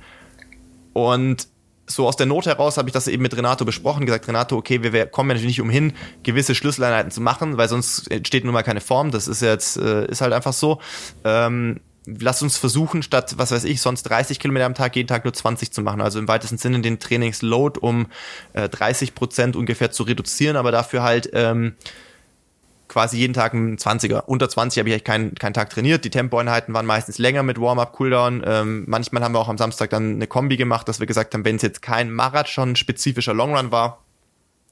und 0.93 1.47
so 1.91 2.07
aus 2.07 2.17
der 2.17 2.27
Not 2.27 2.47
heraus 2.47 2.77
habe 2.77 2.89
ich 2.89 2.93
das 2.93 3.09
eben 3.09 3.23
mit 3.23 3.37
Renato 3.37 3.65
besprochen, 3.65 4.07
gesagt, 4.07 4.29
Renato, 4.29 4.57
okay, 4.57 4.83
wir, 4.83 5.07
kommen 5.07 5.31
ja 5.31 5.35
natürlich 5.35 5.59
nicht 5.59 5.61
umhin, 5.61 5.93
gewisse 6.23 6.55
Schlüsseleinheiten 6.55 7.11
zu 7.11 7.21
machen, 7.21 7.57
weil 7.57 7.69
sonst 7.69 8.11
entsteht 8.11 8.45
nun 8.45 8.55
mal 8.55 8.63
keine 8.63 8.81
Form. 8.81 9.11
Das 9.11 9.29
ist 9.29 9.43
jetzt, 9.43 9.77
äh, 9.77 10.07
ist 10.07 10.21
halt 10.21 10.33
einfach 10.33 10.53
so. 10.53 10.81
Ähm, 11.25 11.81
lass 12.07 12.43
uns 12.43 12.57
versuchen, 12.57 13.03
statt, 13.03 13.35
was 13.37 13.51
weiß 13.51 13.65
ich, 13.65 13.81
sonst 13.81 14.05
30 14.05 14.39
Kilometer 14.39 14.67
am 14.67 14.75
Tag, 14.75 14.97
jeden 14.97 15.09
Tag 15.09 15.25
nur 15.25 15.35
20 15.35 15.73
zu 15.73 15.83
machen. 15.83 16.01
Also 16.01 16.19
im 16.19 16.29
weitesten 16.29 16.59
Sinne 16.59 16.81
den 16.81 16.99
Trainingsload 16.99 17.81
um 17.81 18.07
äh, 18.53 18.69
30 18.69 19.15
Prozent 19.15 19.57
ungefähr 19.57 19.91
zu 19.91 20.05
reduzieren, 20.05 20.57
aber 20.57 20.73
dafür 20.73 21.03
halt 21.03 21.31
ähm, 21.33 21.75
quasi 22.91 23.19
jeden 23.19 23.35
Tag 23.35 23.55
ein 23.55 23.79
20er. 23.79 24.25
Unter 24.27 24.49
20 24.49 24.81
habe 24.81 24.89
ich 24.89 24.95
eigentlich 24.95 25.05
keinen, 25.05 25.35
keinen 25.37 25.55
Tag 25.55 25.71
trainiert. 25.71 26.05
Die 26.05 26.11
Tempoeinheiten 26.11 26.75
waren 26.75 26.87
meistens 26.87 27.19
länger 27.19 27.45
mit 27.45 27.61
Warm-up, 27.61 27.93
Cooldown. 27.93 28.43
Ähm, 28.45 28.85
manchmal 28.89 29.23
haben 29.23 29.33
wir 29.33 29.39
auch 29.39 29.49
am 29.49 29.59
Samstag 29.59 29.91
dann 29.91 30.17
eine 30.17 30.27
Kombi 30.27 30.57
gemacht, 30.57 30.89
dass 30.89 30.99
wir 30.99 31.07
gesagt 31.07 31.33
haben, 31.33 31.45
wenn 31.45 31.57
es 31.57 31.63
jetzt 31.63 31.83
kein 31.83 32.11
Marathon-spezifischer 32.11 33.33
Longrun 33.33 33.71
war, 33.71 34.05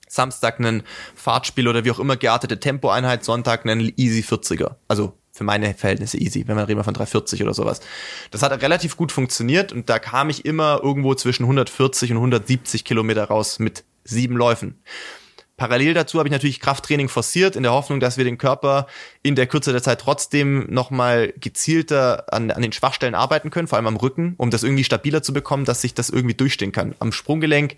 Samstag 0.08 0.58
ein 0.58 0.82
Fahrtspiel 1.14 1.68
oder 1.68 1.84
wie 1.84 1.92
auch 1.92 2.00
immer 2.00 2.16
geartete 2.16 2.58
Tempoeinheit, 2.58 3.22
Sonntag 3.22 3.64
einen 3.64 3.92
Easy 3.96 4.22
40er. 4.22 4.76
Also 4.88 5.14
für 5.30 5.44
meine 5.44 5.72
Verhältnisse 5.74 6.18
easy, 6.18 6.48
wenn 6.48 6.56
man 6.56 6.64
reden 6.64 6.80
wir 6.80 6.84
von 6.84 6.94
340 6.94 7.44
oder 7.44 7.54
sowas. 7.54 7.80
Das 8.32 8.42
hat 8.42 8.60
relativ 8.62 8.96
gut 8.96 9.12
funktioniert 9.12 9.72
und 9.72 9.88
da 9.88 10.00
kam 10.00 10.28
ich 10.28 10.44
immer 10.44 10.80
irgendwo 10.82 11.14
zwischen 11.14 11.44
140 11.44 12.10
und 12.10 12.16
170 12.16 12.84
Kilometer 12.84 13.24
raus 13.24 13.60
mit 13.60 13.84
sieben 14.02 14.36
Läufen. 14.36 14.82
Parallel 15.58 15.92
dazu 15.92 16.18
habe 16.18 16.28
ich 16.28 16.32
natürlich 16.32 16.60
Krafttraining 16.60 17.08
forciert, 17.08 17.56
in 17.56 17.64
der 17.64 17.72
Hoffnung, 17.72 17.98
dass 17.98 18.16
wir 18.16 18.24
den 18.24 18.38
Körper 18.38 18.86
in 19.22 19.34
der 19.34 19.48
Kürze 19.48 19.72
der 19.72 19.82
Zeit 19.82 20.00
trotzdem 20.00 20.66
nochmal 20.70 21.34
gezielter 21.36 22.32
an, 22.32 22.52
an 22.52 22.62
den 22.62 22.72
Schwachstellen 22.72 23.16
arbeiten 23.16 23.50
können, 23.50 23.66
vor 23.66 23.76
allem 23.76 23.88
am 23.88 23.96
Rücken, 23.96 24.34
um 24.38 24.50
das 24.50 24.62
irgendwie 24.62 24.84
stabiler 24.84 25.20
zu 25.20 25.32
bekommen, 25.32 25.64
dass 25.64 25.82
sich 25.82 25.94
das 25.94 26.10
irgendwie 26.10 26.36
durchstehen 26.36 26.70
kann. 26.70 26.94
Am 27.00 27.10
Sprunggelenk 27.10 27.74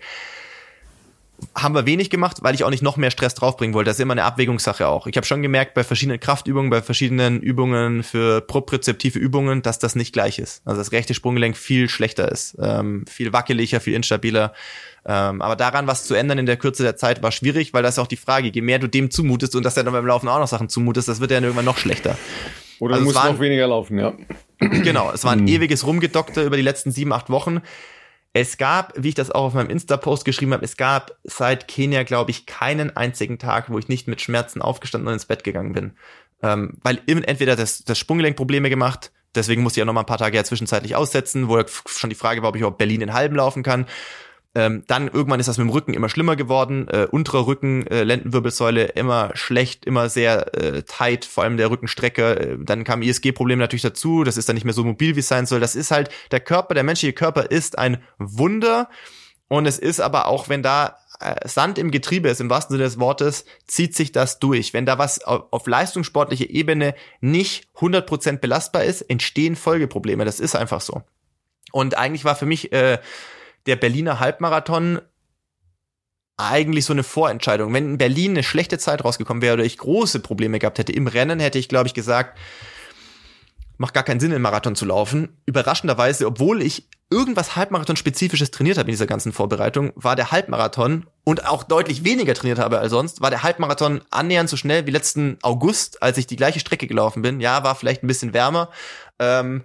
haben 1.55 1.73
wir 1.73 1.87
wenig 1.87 2.11
gemacht, 2.11 2.37
weil 2.41 2.53
ich 2.53 2.63
auch 2.63 2.69
nicht 2.69 2.83
noch 2.83 2.97
mehr 2.97 3.09
Stress 3.09 3.33
draufbringen 3.33 3.73
wollte. 3.73 3.89
Das 3.89 3.97
ist 3.97 4.01
immer 4.01 4.13
eine 4.13 4.25
Abwägungssache 4.25 4.87
auch. 4.87 5.07
Ich 5.07 5.17
habe 5.17 5.25
schon 5.25 5.41
gemerkt 5.41 5.73
bei 5.73 5.83
verschiedenen 5.83 6.19
Kraftübungen, 6.19 6.69
bei 6.69 6.83
verschiedenen 6.83 7.41
Übungen 7.41 8.03
für 8.03 8.41
propriozeptive 8.41 9.17
Übungen, 9.17 9.63
dass 9.63 9.79
das 9.79 9.95
nicht 9.95 10.13
gleich 10.13 10.37
ist. 10.37 10.61
Also 10.65 10.79
das 10.79 10.91
rechte 10.91 11.15
Sprunggelenk 11.15 11.57
viel 11.57 11.89
schlechter 11.89 12.31
ist, 12.31 12.57
ähm, 12.61 13.05
viel 13.07 13.33
wackeliger, 13.33 13.79
viel 13.79 13.95
instabiler. 13.95 14.53
Ähm, 15.05 15.41
aber 15.41 15.55
daran 15.55 15.87
was 15.87 16.05
zu 16.05 16.13
ändern 16.13 16.37
in 16.37 16.45
der 16.45 16.57
Kürze 16.57 16.83
der 16.83 16.95
Zeit 16.95 17.23
war 17.23 17.31
schwierig, 17.31 17.73
weil 17.73 17.81
das 17.81 17.95
ist 17.95 17.99
auch 17.99 18.07
die 18.07 18.17
Frage, 18.17 18.49
je 18.49 18.61
mehr 18.61 18.77
du 18.77 18.87
dem 18.87 19.09
zumutest 19.09 19.55
und 19.55 19.65
dass 19.65 19.75
er 19.75 19.83
dann 19.83 19.93
beim 19.93 20.05
Laufen 20.05 20.27
auch 20.27 20.39
noch 20.39 20.47
Sachen 20.47 20.69
zumutest, 20.69 21.07
das 21.07 21.19
wird 21.19 21.31
ja 21.31 21.37
dann 21.37 21.45
irgendwann 21.45 21.65
noch 21.65 21.77
schlechter. 21.77 22.17
Oder 22.79 22.95
also 22.95 23.05
du 23.05 23.13
musst 23.13 23.25
noch 23.25 23.39
weniger 23.39 23.67
laufen, 23.67 23.97
ja. 23.97 24.13
Genau, 24.59 25.11
es 25.11 25.23
war 25.23 25.31
ein 25.31 25.39
hm. 25.39 25.47
ewiges 25.47 25.85
Rumgedokter 25.85 26.43
über 26.43 26.55
die 26.55 26.61
letzten 26.61 26.91
sieben, 26.91 27.13
acht 27.13 27.29
Wochen. 27.29 27.61
Es 28.33 28.57
gab, 28.57 28.93
wie 28.95 29.09
ich 29.09 29.15
das 29.15 29.31
auch 29.31 29.45
auf 29.45 29.53
meinem 29.55 29.69
Insta-Post 29.69 30.23
geschrieben 30.23 30.53
habe, 30.53 30.63
es 30.63 30.77
gab 30.77 31.17
seit 31.23 31.67
Kenia, 31.67 32.03
glaube 32.03 32.31
ich, 32.31 32.45
keinen 32.45 32.95
einzigen 32.95 33.39
Tag, 33.39 33.69
wo 33.69 33.77
ich 33.77 33.89
nicht 33.89 34.07
mit 34.07 34.21
Schmerzen 34.21 34.61
aufgestanden 34.61 35.07
und 35.07 35.13
ins 35.13 35.25
Bett 35.25 35.43
gegangen 35.43 35.73
bin. 35.73 35.91
Ähm, 36.41 36.77
weil 36.83 36.99
entweder 37.05 37.55
das, 37.55 37.83
das 37.83 37.99
Sprunggelenk 37.99 38.37
Probleme 38.37 38.69
gemacht, 38.69 39.11
deswegen 39.35 39.63
musste 39.63 39.79
ich 39.79 39.81
ja 39.81 39.85
noch 39.85 39.93
mal 39.93 40.01
ein 40.01 40.05
paar 40.05 40.17
Tage 40.17 40.37
ja 40.37 40.43
zwischenzeitlich 40.43 40.95
aussetzen, 40.95 41.49
wo 41.49 41.61
schon 41.87 42.09
die 42.09 42.15
Frage 42.15 42.41
war, 42.41 42.49
ob 42.49 42.55
ich 42.55 42.61
überhaupt 42.61 42.77
Berlin 42.77 43.01
in 43.01 43.13
halben 43.13 43.35
laufen 43.35 43.63
kann. 43.63 43.85
Ähm, 44.53 44.83
dann 44.87 45.07
irgendwann 45.07 45.39
ist 45.39 45.47
das 45.47 45.57
mit 45.57 45.67
dem 45.67 45.71
Rücken 45.71 45.93
immer 45.93 46.09
schlimmer 46.09 46.35
geworden. 46.35 46.87
Äh, 46.89 47.07
unterer 47.09 47.47
Rücken, 47.47 47.87
äh, 47.87 48.03
Lendenwirbelsäule 48.03 48.85
immer 48.85 49.31
schlecht, 49.33 49.85
immer 49.85 50.09
sehr 50.09 50.53
äh, 50.55 50.83
tight, 50.83 51.23
vor 51.23 51.43
allem 51.43 51.55
der 51.55 51.69
Rückenstrecke. 51.69 52.39
Äh, 52.39 52.57
dann 52.59 52.83
kam 52.83 53.01
ISG-Problem 53.01 53.59
natürlich 53.59 53.81
dazu. 53.81 54.25
Das 54.25 54.35
ist 54.35 54.49
dann 54.49 54.55
nicht 54.55 54.65
mehr 54.65 54.73
so 54.73 54.83
mobil, 54.83 55.15
wie 55.15 55.21
es 55.21 55.29
sein 55.29 55.45
soll. 55.45 55.61
Das 55.61 55.75
ist 55.75 55.91
halt, 55.91 56.09
der 56.31 56.41
Körper, 56.41 56.73
der 56.73 56.83
menschliche 56.83 57.13
Körper 57.13 57.49
ist 57.49 57.77
ein 57.77 58.03
Wunder. 58.17 58.89
Und 59.47 59.65
es 59.65 59.79
ist 59.79 60.01
aber 60.01 60.27
auch, 60.27 60.49
wenn 60.49 60.63
da 60.63 60.97
äh, 61.21 61.47
Sand 61.47 61.77
im 61.77 61.91
Getriebe 61.91 62.27
ist, 62.27 62.41
im 62.41 62.49
wahrsten 62.49 62.73
Sinne 62.73 62.83
des 62.83 62.99
Wortes, 62.99 63.45
zieht 63.67 63.95
sich 63.95 64.11
das 64.11 64.39
durch. 64.39 64.73
Wenn 64.73 64.85
da 64.85 64.97
was 64.97 65.23
auf, 65.23 65.65
leistungssportlicher 65.65 66.49
Ebene 66.49 66.93
nicht 67.21 67.67
100% 67.77 68.39
belastbar 68.39 68.83
ist, 68.83 69.01
entstehen 69.03 69.55
Folgeprobleme. 69.55 70.25
Das 70.25 70.41
ist 70.41 70.55
einfach 70.55 70.81
so. 70.81 71.03
Und 71.71 71.97
eigentlich 71.97 72.25
war 72.25 72.35
für 72.35 72.45
mich 72.45 72.73
äh, 72.73 72.99
der 73.65 73.75
Berliner 73.75 74.19
Halbmarathon 74.19 75.01
eigentlich 76.37 76.85
so 76.85 76.93
eine 76.93 77.03
Vorentscheidung. 77.03 77.73
Wenn 77.73 77.91
in 77.91 77.97
Berlin 77.97 78.31
eine 78.31 78.43
schlechte 78.43 78.77
Zeit 78.77 79.03
rausgekommen 79.03 79.41
wäre 79.41 79.53
oder 79.53 79.63
ich 79.63 79.77
große 79.77 80.19
Probleme 80.19 80.59
gehabt 80.59 80.79
hätte 80.79 80.91
im 80.91 81.07
Rennen, 81.07 81.39
hätte 81.39 81.59
ich, 81.59 81.69
glaube 81.69 81.87
ich, 81.87 81.93
gesagt, 81.93 82.37
macht 83.77 83.93
gar 83.93 84.03
keinen 84.03 84.19
Sinn, 84.19 84.31
einen 84.31 84.41
Marathon 84.41 84.75
zu 84.75 84.85
laufen. 84.85 85.37
Überraschenderweise, 85.45 86.27
obwohl 86.27 86.61
ich 86.61 86.87
irgendwas 87.09 87.55
Halbmarathon-spezifisches 87.55 88.51
trainiert 88.51 88.77
habe 88.77 88.89
in 88.89 88.93
dieser 88.93 89.07
ganzen 89.07 89.33
Vorbereitung, 89.33 89.91
war 89.95 90.15
der 90.15 90.31
Halbmarathon 90.31 91.07
und 91.23 91.45
auch 91.45 91.63
deutlich 91.63 92.03
weniger 92.03 92.33
trainiert 92.33 92.59
habe 92.59 92.79
als 92.79 92.91
sonst, 92.91 93.21
war 93.21 93.29
der 93.31 93.43
Halbmarathon 93.43 94.01
annähernd 94.11 94.49
so 94.49 94.55
schnell 94.55 94.85
wie 94.87 94.91
letzten 94.91 95.37
August, 95.41 96.01
als 96.01 96.17
ich 96.17 96.27
die 96.27 96.35
gleiche 96.37 96.59
Strecke 96.59 96.87
gelaufen 96.87 97.21
bin. 97.21 97.39
Ja, 97.41 97.63
war 97.63 97.75
vielleicht 97.75 98.03
ein 98.03 98.07
bisschen 98.07 98.33
wärmer, 98.33 98.69
ähm, 99.19 99.63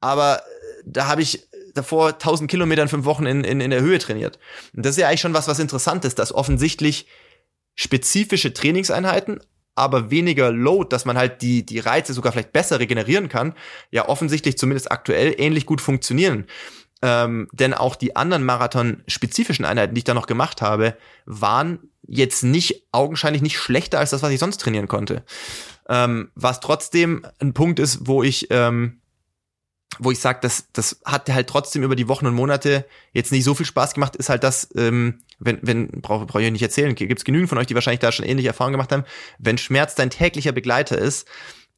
aber 0.00 0.42
da 0.86 1.08
habe 1.08 1.22
ich 1.22 1.47
davor 1.78 2.08
1000 2.08 2.50
Kilometer 2.50 2.82
in 2.82 2.88
fünf 2.88 3.04
Wochen 3.04 3.26
in, 3.26 3.44
in, 3.44 3.60
in 3.60 3.70
der 3.70 3.80
Höhe 3.80 3.98
trainiert. 3.98 4.38
Und 4.74 4.84
das 4.84 4.92
ist 4.96 5.00
ja 5.00 5.08
eigentlich 5.08 5.20
schon 5.20 5.34
was, 5.34 5.48
was 5.48 5.58
interessant 5.58 6.04
ist, 6.04 6.18
dass 6.18 6.34
offensichtlich 6.34 7.06
spezifische 7.74 8.52
Trainingseinheiten, 8.52 9.40
aber 9.74 10.10
weniger 10.10 10.50
Load, 10.50 10.88
dass 10.90 11.04
man 11.04 11.16
halt 11.16 11.40
die, 11.40 11.64
die 11.64 11.78
Reize 11.78 12.12
sogar 12.12 12.32
vielleicht 12.32 12.52
besser 12.52 12.80
regenerieren 12.80 13.28
kann, 13.28 13.54
ja 13.90 14.08
offensichtlich 14.08 14.58
zumindest 14.58 14.90
aktuell 14.90 15.34
ähnlich 15.38 15.64
gut 15.64 15.80
funktionieren. 15.80 16.46
Ähm, 17.00 17.48
denn 17.52 17.74
auch 17.74 17.94
die 17.94 18.16
anderen 18.16 18.44
Marathon-spezifischen 18.44 19.64
Einheiten, 19.64 19.94
die 19.94 20.00
ich 20.00 20.04
da 20.04 20.14
noch 20.14 20.26
gemacht 20.26 20.62
habe, 20.62 20.96
waren 21.26 21.78
jetzt 22.08 22.42
nicht 22.42 22.88
augenscheinlich 22.90 23.42
nicht 23.42 23.58
schlechter 23.58 24.00
als 24.00 24.10
das, 24.10 24.22
was 24.22 24.32
ich 24.32 24.40
sonst 24.40 24.58
trainieren 24.58 24.88
konnte. 24.88 25.22
Ähm, 25.88 26.32
was 26.34 26.58
trotzdem 26.58 27.24
ein 27.38 27.54
Punkt 27.54 27.78
ist, 27.78 28.08
wo 28.08 28.24
ich 28.24 28.48
ähm, 28.50 29.00
wo 29.98 30.10
ich 30.10 30.20
sage, 30.20 30.38
das, 30.42 30.66
das 30.72 31.00
hat 31.04 31.28
halt 31.30 31.48
trotzdem 31.48 31.82
über 31.82 31.96
die 31.96 32.08
Wochen 32.08 32.26
und 32.26 32.34
Monate 32.34 32.84
jetzt 33.12 33.32
nicht 33.32 33.44
so 33.44 33.54
viel 33.54 33.66
Spaß 33.66 33.94
gemacht, 33.94 34.16
ist 34.16 34.28
halt 34.28 34.44
das, 34.44 34.68
ähm, 34.76 35.20
wenn, 35.38 35.58
wenn, 35.62 35.88
brauche 35.88 36.26
brauch 36.26 36.40
ich 36.40 36.50
nicht 36.50 36.62
erzählen, 36.62 36.94
gibt 36.94 37.18
es 37.18 37.24
genügend 37.24 37.48
von 37.48 37.58
euch, 37.58 37.66
die 37.66 37.74
wahrscheinlich 37.74 38.00
da 38.00 38.12
schon 38.12 38.26
ähnliche 38.26 38.48
Erfahrungen 38.48 38.74
gemacht 38.74 38.92
haben, 38.92 39.04
wenn 39.38 39.58
Schmerz 39.58 39.94
dein 39.94 40.10
täglicher 40.10 40.52
Begleiter 40.52 40.98
ist, 40.98 41.26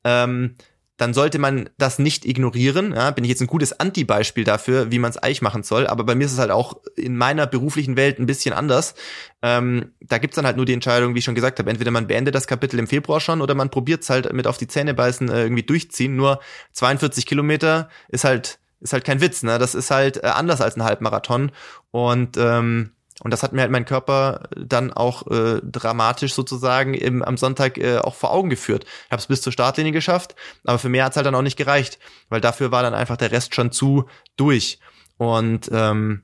ähm, 0.04 0.56
dann 1.00 1.14
sollte 1.14 1.38
man 1.38 1.70
das 1.78 1.98
nicht 1.98 2.26
ignorieren. 2.26 2.92
Ja, 2.92 3.10
bin 3.10 3.24
ich 3.24 3.30
jetzt 3.30 3.40
ein 3.40 3.46
gutes 3.46 3.80
Anti-Beispiel 3.80 4.44
dafür, 4.44 4.90
wie 4.90 4.98
man 4.98 5.10
es 5.10 5.16
eigentlich 5.16 5.40
machen 5.40 5.62
soll. 5.62 5.86
Aber 5.86 6.04
bei 6.04 6.14
mir 6.14 6.26
ist 6.26 6.34
es 6.34 6.38
halt 6.38 6.50
auch 6.50 6.74
in 6.94 7.16
meiner 7.16 7.46
beruflichen 7.46 7.96
Welt 7.96 8.18
ein 8.18 8.26
bisschen 8.26 8.52
anders. 8.52 8.94
Ähm, 9.40 9.92
da 10.00 10.18
gibt's 10.18 10.36
dann 10.36 10.44
halt 10.44 10.58
nur 10.58 10.66
die 10.66 10.74
Entscheidung, 10.74 11.14
wie 11.14 11.20
ich 11.20 11.24
schon 11.24 11.34
gesagt 11.34 11.58
habe, 11.58 11.70
entweder 11.70 11.90
man 11.90 12.06
beendet 12.06 12.34
das 12.34 12.46
Kapitel 12.46 12.78
im 12.78 12.86
Februar 12.86 13.18
schon 13.18 13.40
oder 13.40 13.54
man 13.54 13.70
probiert's 13.70 14.10
halt 14.10 14.30
mit 14.34 14.46
auf 14.46 14.58
die 14.58 14.68
Zähne 14.68 14.92
beißen 14.92 15.30
äh, 15.30 15.44
irgendwie 15.44 15.62
durchziehen. 15.62 16.16
Nur 16.16 16.40
42 16.72 17.24
Kilometer 17.24 17.88
ist 18.08 18.24
halt 18.24 18.58
ist 18.80 18.92
halt 18.92 19.04
kein 19.04 19.22
Witz. 19.22 19.42
Ne? 19.42 19.58
Das 19.58 19.74
ist 19.74 19.90
halt 19.90 20.22
äh, 20.22 20.26
anders 20.26 20.60
als 20.60 20.76
ein 20.76 20.84
Halbmarathon. 20.84 21.50
Und 21.92 22.36
ähm, 22.36 22.90
und 23.22 23.30
das 23.30 23.42
hat 23.42 23.52
mir 23.52 23.60
halt 23.60 23.70
mein 23.70 23.84
Körper 23.84 24.48
dann 24.56 24.92
auch 24.92 25.26
äh, 25.30 25.60
dramatisch 25.62 26.34
sozusagen 26.34 26.94
im, 26.94 27.22
am 27.22 27.36
Sonntag 27.36 27.78
äh, 27.78 27.98
auch 27.98 28.14
vor 28.14 28.32
Augen 28.32 28.50
geführt. 28.50 28.84
Ich 29.06 29.12
habe 29.12 29.20
es 29.20 29.26
bis 29.26 29.42
zur 29.42 29.52
Startlinie 29.52 29.92
geschafft, 29.92 30.34
aber 30.64 30.78
für 30.78 30.88
mehr 30.88 31.04
hat's 31.04 31.16
halt 31.16 31.26
dann 31.26 31.34
auch 31.34 31.42
nicht 31.42 31.58
gereicht, 31.58 31.98
weil 32.28 32.40
dafür 32.40 32.70
war 32.70 32.82
dann 32.82 32.94
einfach 32.94 33.16
der 33.16 33.30
Rest 33.30 33.54
schon 33.54 33.72
zu 33.72 34.06
durch. 34.36 34.80
Und 35.18 35.68
ähm, 35.72 36.22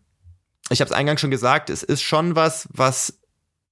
ich 0.70 0.80
habe 0.80 0.90
es 0.90 0.96
eingangs 0.96 1.20
schon 1.20 1.30
gesagt, 1.30 1.70
es 1.70 1.82
ist 1.82 2.02
schon 2.02 2.34
was, 2.34 2.68
was 2.72 3.20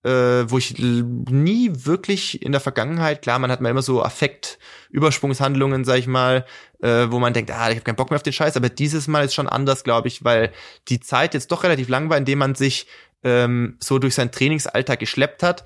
äh, 0.04 0.50
wo 0.50 0.58
ich 0.58 0.78
nie 0.78 1.70
wirklich 1.72 2.42
in 2.42 2.52
der 2.52 2.60
Vergangenheit, 2.60 3.22
klar, 3.22 3.38
man 3.38 3.50
hat 3.50 3.62
mal 3.62 3.70
immer 3.70 3.82
so 3.82 4.02
Affekt-Übersprungshandlungen, 4.02 5.84
sag 5.84 5.98
ich 5.98 6.06
mal, 6.06 6.44
äh, 6.82 7.06
wo 7.08 7.18
man 7.18 7.32
denkt, 7.32 7.50
ah, 7.50 7.70
ich 7.70 7.76
habe 7.76 7.84
keinen 7.84 7.96
Bock 7.96 8.10
mehr 8.10 8.16
auf 8.16 8.22
den 8.22 8.34
Scheiß, 8.34 8.56
aber 8.58 8.68
dieses 8.68 9.08
Mal 9.08 9.24
ist 9.24 9.34
schon 9.34 9.48
anders, 9.48 9.82
glaube 9.82 10.08
ich, 10.08 10.22
weil 10.22 10.52
die 10.88 11.00
Zeit 11.00 11.32
jetzt 11.32 11.50
doch 11.50 11.64
relativ 11.64 11.88
lang 11.88 12.10
war, 12.10 12.18
indem 12.18 12.38
man 12.38 12.54
sich 12.54 12.86
ähm, 13.24 13.76
so 13.80 13.98
durch 13.98 14.14
seinen 14.14 14.30
Trainingsalltag 14.30 15.00
geschleppt 15.00 15.42
hat. 15.42 15.64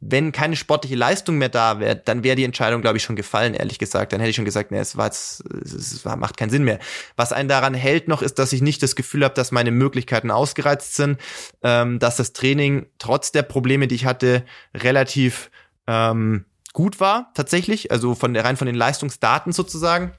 Wenn 0.00 0.32
keine 0.32 0.56
sportliche 0.56 0.96
Leistung 0.96 1.38
mehr 1.38 1.48
da 1.48 1.78
wäre, 1.78 1.96
dann 1.96 2.22
wäre 2.22 2.36
die 2.36 2.44
Entscheidung, 2.44 2.82
glaube 2.82 2.98
ich, 2.98 3.04
schon 3.04 3.16
gefallen, 3.16 3.54
ehrlich 3.54 3.78
gesagt. 3.78 4.12
Dann 4.12 4.20
hätte 4.20 4.30
ich 4.30 4.36
schon 4.36 4.44
gesagt, 4.44 4.70
nee, 4.70 4.78
es 4.78 4.96
war 4.96 5.06
jetzt, 5.06 5.42
es 5.52 6.04
macht 6.04 6.36
keinen 6.36 6.50
Sinn 6.50 6.64
mehr. 6.64 6.80
Was 7.16 7.32
einen 7.32 7.48
daran 7.48 7.72
hält 7.74 8.08
noch, 8.08 8.20
ist, 8.20 8.38
dass 8.38 8.52
ich 8.52 8.60
nicht 8.60 8.82
das 8.82 8.96
Gefühl 8.96 9.24
habe, 9.24 9.34
dass 9.34 9.52
meine 9.52 9.70
Möglichkeiten 9.70 10.30
ausgereizt 10.30 10.96
sind, 10.96 11.18
ähm, 11.62 11.98
dass 11.98 12.16
das 12.16 12.32
Training 12.32 12.86
trotz 12.98 13.32
der 13.32 13.42
Probleme, 13.42 13.86
die 13.86 13.94
ich 13.94 14.06
hatte, 14.06 14.44
relativ 14.74 15.50
ähm, 15.86 16.44
gut 16.72 17.00
war, 17.00 17.30
tatsächlich. 17.34 17.90
Also 17.90 18.14
von 18.14 18.34
der 18.34 18.44
rein 18.44 18.56
von 18.56 18.66
den 18.66 18.76
Leistungsdaten 18.76 19.52
sozusagen. 19.52 20.12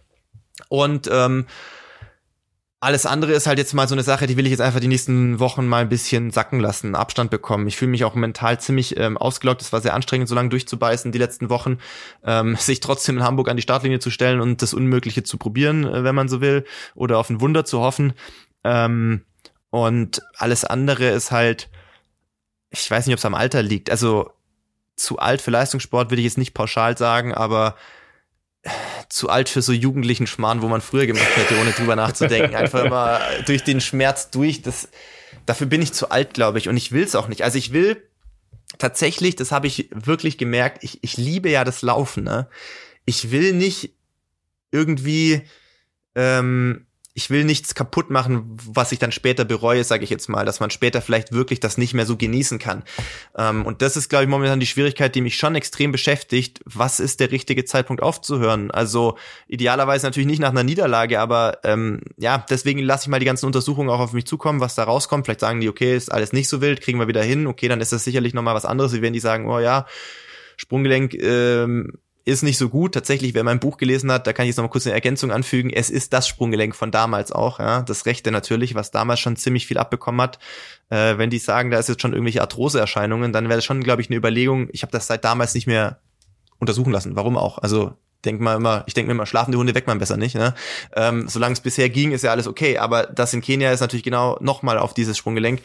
Und 0.70 1.10
ähm, 1.12 1.46
alles 2.80 3.08
andere 3.08 3.32
ist 3.32 3.48
halt 3.48 3.58
jetzt 3.58 3.74
mal 3.74 3.88
so 3.88 3.96
eine 3.96 4.04
Sache, 4.04 4.28
die 4.28 4.38
will 4.38 4.46
ich 4.46 4.52
jetzt 4.52 4.62
einfach 4.62 4.80
die 4.80 4.88
nächsten 4.88 5.40
Wochen 5.40 5.66
mal 5.66 5.82
ein 5.82 5.90
bisschen 5.90 6.30
sacken 6.30 6.60
lassen, 6.60 6.94
Abstand 6.94 7.32
bekommen. 7.32 7.68
Ich 7.68 7.76
fühle 7.76 7.90
mich 7.90 8.04
auch 8.04 8.14
mental 8.14 8.60
ziemlich 8.60 8.98
ähm, 8.98 9.18
ausgelockt. 9.18 9.62
Es 9.62 9.74
war 9.74 9.82
sehr 9.82 9.96
anstrengend, 9.96 10.30
so 10.30 10.36
lange 10.36 10.50
durchzubeißen 10.50 11.12
die 11.12 11.18
letzten 11.18 11.50
Wochen, 11.50 11.80
ähm, 12.24 12.56
sich 12.60 12.80
trotzdem 12.80 13.18
in 13.18 13.24
Hamburg 13.24 13.50
an 13.50 13.58
die 13.58 13.64
Startlinie 13.64 14.00
zu 14.00 14.12
stellen 14.12 14.42
und 14.42 14.62
das 14.62 14.76
Unmögliche 14.76 15.24
zu 15.24 15.38
probieren, 15.38 15.86
äh, 15.86 16.04
wenn 16.04 16.14
man 16.14 16.30
so 16.30 16.40
will, 16.40 16.66
oder 16.94 17.18
auf 17.18 17.32
ein 17.32 17.42
Wunder 17.42 17.66
zu 17.66 17.80
hoffen. 17.80 18.14
Ähm, 18.64 19.24
und 19.72 20.22
alles 20.38 20.64
andere 20.64 21.10
ist 21.10 21.32
halt, 21.32 21.70
ich 22.70 22.90
weiß 22.90 23.08
nicht, 23.08 23.14
ob 23.14 23.20
es 23.20 23.26
am 23.26 23.34
Alter 23.34 23.64
liegt. 23.64 23.90
Also 23.90 24.32
zu 24.96 25.18
alt 25.18 25.42
für 25.42 25.52
Leistungssport 25.52 26.12
würde 26.12 26.22
ich 26.22 26.26
jetzt 26.26 26.38
nicht 26.38 26.54
pauschal 26.54 26.96
sagen, 26.96 27.34
aber 27.34 27.76
zu 29.10 29.30
alt 29.30 29.50
für 29.50 29.62
so 29.62 29.72
jugendlichen 29.72 30.28
Schmarrn, 30.28 30.62
wo 30.62 30.68
man 30.68 30.82
früher 30.82 31.06
gemacht 31.06 31.36
hätte, 31.36 31.60
ohne 31.60 31.72
drüber 31.72 31.96
nachzudenken. 31.96 32.56
Einfach 32.56 32.86
immer 32.86 33.22
durch 33.46 33.64
den 33.64 33.82
Schmerz 33.82 34.30
durch. 34.30 34.62
Das, 34.62 34.90
dafür 35.46 35.68
bin 35.68 35.82
ich 35.82 35.94
zu 35.94 36.10
alt, 36.10 36.34
glaube 36.34 36.58
ich. 36.58 36.70
Und 36.70 36.78
ich 36.78 36.92
will 36.92 37.04
es 37.04 37.16
auch 37.16 37.28
nicht. 37.28 37.44
Also 37.44 37.58
ich 37.58 37.74
will 37.74 38.02
tatsächlich, 38.78 39.36
das 39.36 39.52
habe 39.52 39.68
ich 39.68 39.90
wirklich 39.94 40.38
gemerkt, 40.38 40.84
ich, 40.84 41.04
ich 41.04 41.18
liebe 41.18 41.50
ja 41.50 41.64
das 41.64 41.82
Laufen. 41.82 42.24
Ne? 42.24 42.48
Ich 43.06 43.32
will 43.32 43.54
nicht 43.54 43.94
irgendwie, 44.72 45.44
ähm, 46.16 46.87
ich 47.18 47.32
will 47.32 47.46
nichts 47.46 47.74
kaputt 47.74 48.12
machen, 48.12 48.56
was 48.64 48.92
ich 48.92 49.00
dann 49.00 49.12
später 49.12 49.44
bereue, 49.44 49.84
sage 49.84 50.04
ich 50.04 50.12
jetzt 50.12 50.30
mal, 50.30 50.46
dass 50.46 50.60
man 50.60 50.70
später 50.70 51.02
vielleicht 51.02 51.32
wirklich 51.32 51.60
das 51.60 51.80
nicht 51.80 51.96
mehr 51.96 52.06
so 52.06 52.16
genießen 52.16 52.60
kann. 52.60 52.84
Ähm, 53.36 53.66
und 53.66 53.82
das 53.82 53.98
ist, 53.98 54.10
glaube 54.10 54.26
ich, 54.26 54.30
momentan 54.30 54.60
die 54.60 54.68
Schwierigkeit, 54.68 55.16
die 55.16 55.22
mich 55.22 55.36
schon 55.36 55.56
extrem 55.56 55.92
beschäftigt. 55.92 56.62
Was 56.66 57.00
ist 57.00 57.20
der 57.20 57.32
richtige 57.32 57.66
Zeitpunkt 57.66 58.04
aufzuhören? 58.04 58.70
Also 58.70 59.18
idealerweise 59.48 60.06
natürlich 60.06 60.28
nicht 60.28 60.38
nach 60.38 60.52
einer 60.52 60.64
Niederlage, 60.64 61.20
aber 61.20 61.58
ähm, 61.64 62.02
ja, 62.18 62.46
deswegen 62.52 62.82
lasse 62.82 63.06
ich 63.06 63.08
mal 63.08 63.20
die 63.20 63.26
ganzen 63.26 63.48
Untersuchungen 63.48 63.90
auch 63.90 64.00
auf 64.00 64.14
mich 64.14 64.28
zukommen, 64.28 64.60
was 64.60 64.76
da 64.76 64.84
rauskommt. 64.84 65.26
Vielleicht 65.26 65.40
sagen 65.40 65.60
die, 65.60 65.70
okay, 65.70 65.98
ist 65.98 66.12
alles 66.12 66.34
nicht 66.34 66.48
so 66.48 66.62
wild, 66.62 66.82
kriegen 66.82 67.00
wir 67.00 67.08
wieder 67.08 67.24
hin. 67.24 67.48
Okay, 67.48 67.68
dann 67.68 67.82
ist 67.82 67.92
das 67.92 68.04
sicherlich 68.04 68.36
nochmal 68.36 68.54
was 68.54 68.66
anderes, 68.66 68.94
wie 68.94 69.02
wenn 69.02 69.14
die 69.14 69.20
sagen, 69.20 69.48
oh 69.50 69.58
ja, 69.58 69.88
Sprunggelenk 70.56 71.16
ähm, 71.16 71.94
ist 72.28 72.44
nicht 72.44 72.58
so 72.58 72.68
gut. 72.68 72.94
Tatsächlich, 72.94 73.34
wer 73.34 73.44
mein 73.46 73.60
Buch 73.60 73.78
gelesen 73.78 74.12
hat, 74.12 74.28
da 74.28 74.34
kann 74.34 74.44
ich 74.44 74.50
jetzt 74.50 74.58
noch 74.58 74.66
mal 74.66 74.70
kurz 74.70 74.86
eine 74.86 74.94
Ergänzung 74.94 75.32
anfügen. 75.32 75.70
Es 75.70 75.90
ist 75.90 76.12
das 76.12 76.28
Sprunggelenk 76.28 76.76
von 76.76 76.92
damals 76.92 77.32
auch, 77.32 77.60
ja, 77.60 77.84
das 77.84 78.06
rechte 78.06 78.32
natürlich, 78.32 78.76
was 78.76 78.92
damals 78.92 79.22
schon 79.22 79.38
ziemlich 79.38 79.66
viel 79.66 79.78
abbekommen 79.78 80.20
hat. 80.20 80.38
Äh, 80.90 81.18
wenn 81.18 81.30
die 81.30 81.40
sagen, 81.40 81.72
da 81.72 81.80
ist 81.80 81.88
jetzt 81.88 82.02
schon 82.02 82.12
irgendwelche 82.12 82.42
Arthroseerscheinungen, 82.42 83.32
dann 83.32 83.46
wäre 83.46 83.58
das 83.58 83.66
schon, 83.66 83.82
glaube 83.82 84.02
ich, 84.02 84.10
eine 84.10 84.18
Überlegung. 84.18 84.68
Ich 84.74 84.82
habe 84.82 84.92
das 84.92 85.08
seit 85.08 85.24
damals 85.24 85.54
nicht 85.54 85.68
mehr 85.68 86.00
untersuchen 86.60 86.92
lassen. 86.92 87.16
Warum 87.16 87.38
auch? 87.38 87.60
Also 87.60 87.94
denk 88.26 88.42
mal 88.42 88.56
immer, 88.56 88.84
ich 88.88 88.94
denke 88.94 89.08
mir 89.08 89.14
immer, 89.14 89.26
schlafende 89.26 89.58
Hunde 89.58 89.74
weckt 89.74 89.88
man 89.88 90.00
besser 90.00 90.18
nicht. 90.18 90.36
Ne? 90.36 90.54
Ähm, 90.98 91.30
Solange 91.30 91.54
es 91.54 91.62
bisher 91.62 91.90
ging, 91.90 92.12
ist 92.12 92.24
ja 92.24 92.32
alles 92.32 92.48
okay. 92.48 92.78
Aber 92.78 93.04
das 93.04 93.34
in 93.34 93.42
Kenia 93.42 93.72
ist 93.72 93.80
natürlich 93.80 94.04
genau 94.04 94.38
nochmal 94.42 94.78
auf 94.80 94.94
dieses 94.94 95.18
Sprunggelenk. 95.18 95.62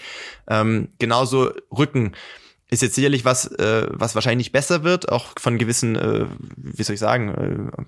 Ähm, 0.48 0.90
genauso 1.00 1.50
Rücken 1.76 2.12
ist 2.72 2.80
jetzt 2.80 2.94
sicherlich 2.94 3.24
was, 3.24 3.46
äh, 3.46 3.86
was 3.90 4.14
wahrscheinlich 4.14 4.50
besser 4.50 4.82
wird, 4.82 5.10
auch 5.10 5.34
von 5.38 5.58
gewissen, 5.58 5.94
äh, 5.94 6.26
wie 6.56 6.82
soll 6.82 6.94
ich 6.94 7.00
sagen, 7.00 7.28
äh, 7.28 7.82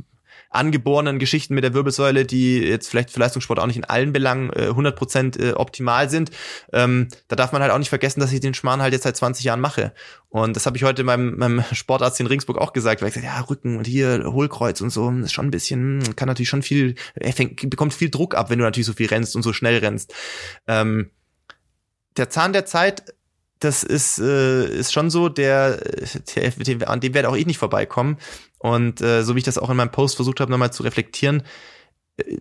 angeborenen 0.50 1.18
Geschichten 1.18 1.54
mit 1.54 1.64
der 1.64 1.72
Wirbelsäule, 1.72 2.26
die 2.26 2.58
jetzt 2.58 2.88
vielleicht 2.88 3.10
für 3.10 3.18
Leistungssport 3.18 3.58
auch 3.58 3.66
nicht 3.66 3.78
in 3.78 3.84
allen 3.84 4.12
Belangen 4.12 4.50
äh, 4.50 4.68
100% 4.68 5.40
äh, 5.40 5.52
optimal 5.54 6.10
sind. 6.10 6.30
Ähm, 6.72 7.08
da 7.28 7.34
darf 7.34 7.52
man 7.52 7.62
halt 7.62 7.72
auch 7.72 7.78
nicht 7.78 7.88
vergessen, 7.88 8.20
dass 8.20 8.30
ich 8.30 8.40
den 8.40 8.52
Schmarrn 8.52 8.82
halt 8.82 8.92
jetzt 8.92 9.04
seit 9.04 9.16
20 9.16 9.44
Jahren 9.44 9.60
mache. 9.60 9.94
Und 10.28 10.54
das 10.54 10.66
habe 10.66 10.76
ich 10.76 10.84
heute 10.84 11.02
meinem, 11.02 11.38
meinem 11.38 11.64
Sportarzt 11.72 12.20
in 12.20 12.26
Ringsburg 12.26 12.58
auch 12.58 12.74
gesagt, 12.74 13.00
weil 13.00 13.08
ich 13.08 13.14
gesagt, 13.14 13.34
ja, 13.34 13.40
Rücken 13.42 13.78
und 13.78 13.86
hier 13.86 14.22
Hohlkreuz 14.26 14.82
und 14.82 14.90
so, 14.90 15.10
ist 15.10 15.32
schon 15.32 15.46
ein 15.46 15.50
bisschen, 15.50 16.14
kann 16.14 16.28
natürlich 16.28 16.50
schon 16.50 16.62
viel, 16.62 16.94
er 17.14 17.32
fängt, 17.32 17.68
bekommt 17.70 17.94
viel 17.94 18.10
Druck 18.10 18.34
ab, 18.34 18.50
wenn 18.50 18.58
du 18.58 18.64
natürlich 18.64 18.86
so 18.86 18.92
viel 18.92 19.08
rennst 19.08 19.34
und 19.34 19.42
so 19.42 19.54
schnell 19.54 19.78
rennst. 19.78 20.12
Ähm, 20.68 21.10
der 22.16 22.28
Zahn 22.28 22.52
der 22.52 22.66
Zeit 22.66 23.14
das 23.64 23.82
ist, 23.82 24.18
äh, 24.18 24.66
ist 24.66 24.92
schon 24.92 25.10
so, 25.10 25.28
der, 25.28 25.78
der, 26.36 26.90
an 26.90 27.00
dem 27.00 27.14
werde 27.14 27.28
auch 27.28 27.36
ich 27.36 27.46
nicht 27.46 27.58
vorbeikommen. 27.58 28.18
Und 28.58 29.00
äh, 29.00 29.22
so 29.22 29.34
wie 29.34 29.38
ich 29.38 29.44
das 29.44 29.58
auch 29.58 29.70
in 29.70 29.76
meinem 29.76 29.90
Post 29.90 30.16
versucht 30.16 30.40
habe, 30.40 30.50
nochmal 30.50 30.72
zu 30.72 30.82
reflektieren, 30.82 31.42
äh, 32.16 32.38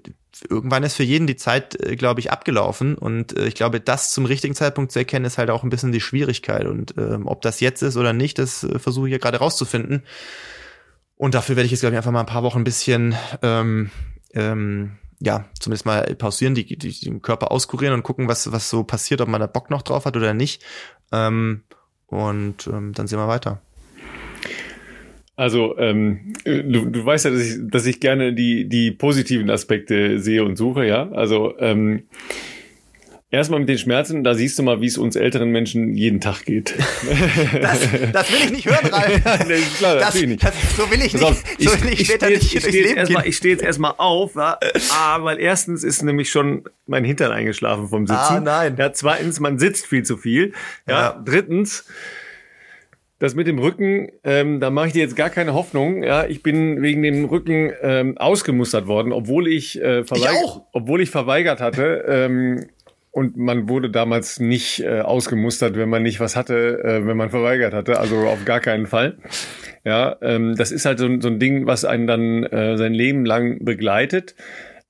irgendwann 0.50 0.84
ist 0.84 0.96
für 0.96 1.04
jeden 1.04 1.28
die 1.28 1.36
Zeit, 1.36 1.80
äh, 1.82 1.96
glaube 1.96 2.20
ich, 2.20 2.32
abgelaufen. 2.32 2.96
Und 2.96 3.38
äh, 3.38 3.48
ich 3.48 3.56
glaube, 3.56 3.80
das 3.80 4.12
zum 4.12 4.26
richtigen 4.26 4.56
Zeitpunkt 4.56 4.92
zu 4.92 5.00
erkennen, 5.00 5.26
ist 5.26 5.38
halt 5.38 5.50
auch 5.50 5.64
ein 5.64 5.70
bisschen 5.70 5.92
die 5.92 6.02
Schwierigkeit. 6.02 6.66
Und 6.66 6.98
äh, 6.98 7.18
ob 7.26 7.42
das 7.42 7.60
jetzt 7.60 7.82
ist 7.82 7.98
oder 7.98 8.14
nicht, 8.14 8.40
das 8.40 8.64
äh, 8.64 8.80
versuche 8.80 9.08
ich 9.08 9.12
ja 9.14 9.18
gerade 9.18 9.40
rauszufinden. 9.40 10.04
Und 11.16 11.36
dafür 11.36 11.56
werde 11.56 11.66
ich 11.66 11.72
jetzt, 11.72 11.82
glaube 11.82 11.96
ich, 11.96 11.98
einfach 11.98 12.12
mal 12.12 12.22
ein 12.22 12.26
paar 12.26 12.44
Wochen 12.44 12.60
ein 12.60 12.66
bisschen 12.66 13.16
ähm, 13.42 13.92
ähm, 14.34 14.98
ja, 15.26 15.46
zumindest 15.58 15.86
mal 15.86 16.04
pausieren, 16.16 16.54
die, 16.54 16.78
die, 16.78 17.00
den 17.00 17.22
Körper 17.22 17.52
auskurieren 17.52 17.94
und 17.94 18.04
gucken, 18.04 18.28
was, 18.28 18.52
was 18.52 18.70
so 18.70 18.84
passiert, 18.84 19.22
ob 19.22 19.30
man 19.30 19.40
da 19.40 19.48
Bock 19.48 19.70
noch 19.70 19.82
drauf 19.82 20.04
hat 20.06 20.18
oder 20.18 20.34
nicht. 20.34 20.62
Ähm, 21.14 21.62
und 22.08 22.68
ähm, 22.68 22.92
dann 22.94 23.08
sehen 23.08 23.20
wir 23.20 23.28
weiter. 23.28 23.62
Also 25.36 25.78
ähm, 25.78 26.34
du, 26.46 26.86
du 26.86 27.06
weißt 27.06 27.26
ja, 27.26 27.32
dass 27.32 27.42
ich, 27.42 27.58
dass 27.64 27.86
ich 27.86 28.00
gerne 28.00 28.34
die, 28.34 28.70
die 28.70 28.92
positiven 28.92 29.50
Aspekte 29.50 30.20
sehe 30.20 30.44
und 30.44 30.58
suche, 30.58 30.86
ja. 30.86 31.10
Also 31.12 31.58
ähm, 31.58 32.04
Erstmal 33.34 33.62
mit 33.62 33.68
den 33.68 33.80
Schmerzen, 33.80 34.24
da 34.24 34.36
siehst 34.36 34.60
du 34.60 34.64
mal, 34.64 34.80
wie 34.80 34.86
es 34.86 34.96
uns 34.96 35.16
älteren 35.16 35.50
Menschen 35.50 35.96
jeden 35.96 36.22
Tag 36.22 36.46
geht. 36.46 36.76
Das, 37.62 37.80
das 38.12 38.32
will 38.32 38.40
ich 38.46 38.52
nicht 38.52 38.66
hören, 38.68 38.86
Ralf. 38.92 39.48
nee, 39.48 39.60
klar, 39.78 39.96
das, 39.96 40.22
nicht. 40.22 40.44
Das, 40.44 40.54
so 40.78 40.90
will 40.92 41.02
ich 41.02 41.14
nicht. 41.14 41.24
Auf, 41.24 41.44
so 41.58 41.84
will 41.84 41.94
ich, 41.94 42.02
ich 42.02 42.08
später 42.08 42.30
nicht 42.30 42.54
ich 42.56 42.64
stehe 42.64 42.96
jetzt, 42.96 43.12
ich 43.26 43.38
steh 43.38 43.50
jetzt 43.50 43.64
erstmal 43.64 43.96
auf, 43.98 44.36
ja, 44.36 44.60
ah, 44.92 45.24
weil 45.24 45.40
erstens 45.40 45.84
ist 45.84 46.04
nämlich 46.04 46.30
schon 46.30 46.66
mein 46.86 47.04
Hintern 47.04 47.32
eingeschlafen 47.32 47.90
vom 47.90 48.06
Sitzen. 48.06 48.20
Ah, 48.20 48.40
nein. 48.40 48.76
Ja, 48.78 48.94
zweitens, 48.94 49.40
man 49.40 49.58
sitzt 49.58 49.88
viel 49.88 50.04
zu 50.04 50.18
viel. 50.18 50.54
Ja, 50.88 50.94
ja. 50.94 51.22
drittens, 51.26 51.86
das 53.18 53.34
mit 53.34 53.48
dem 53.48 53.58
Rücken, 53.58 54.10
ähm, 54.24 54.60
da 54.60 54.70
mache 54.70 54.88
ich 54.88 54.94
dir 54.94 55.02
jetzt 55.02 55.16
gar 55.16 55.32
keine 55.32 55.56
Hoffnung. 55.56 56.04
Ja, 56.04 56.26
ich 56.26 56.44
bin 56.44 56.84
wegen 56.84 57.02
dem 57.02 57.26
Rücken 57.26 57.72
ähm, 57.82 58.16
ausgemustert 58.18 58.86
worden, 58.86 59.12
obwohl 59.12 59.48
ich, 59.48 59.82
äh, 59.82 60.04
verweigert, 60.04 60.44
ich 60.44 60.62
obwohl 60.72 61.02
ich 61.02 61.10
verweigert 61.10 61.62
hatte. 61.62 62.06
Ähm, 62.08 62.66
und 63.14 63.38
man 63.38 63.70
wurde 63.70 63.92
damals 63.92 64.40
nicht 64.40 64.80
äh, 64.80 65.02
ausgemustert, 65.02 65.78
wenn 65.78 65.88
man 65.88 66.02
nicht 66.02 66.20
was 66.20 66.36
hatte, 66.36 66.84
äh, 66.84 67.06
wenn 67.06 67.16
man 67.16 67.30
verweigert 67.30 67.72
hatte. 67.72 68.00
Also 68.00 68.28
auf 68.28 68.44
gar 68.44 68.60
keinen 68.60 68.88
Fall. 68.88 69.18
Ja, 69.86 70.18
ähm, 70.24 70.56
das 70.56 70.72
ist 70.72 70.86
halt 70.86 70.98
so, 70.98 71.08
so 71.22 71.28
ein 71.28 71.38
Ding, 71.38 71.68
was 71.68 71.86
einen 71.86 72.08
dann 72.08 72.44
äh, 72.44 72.76
sein 72.76 72.96
Leben 72.96 73.24
lang 73.24 73.64
begleitet. 73.64 74.34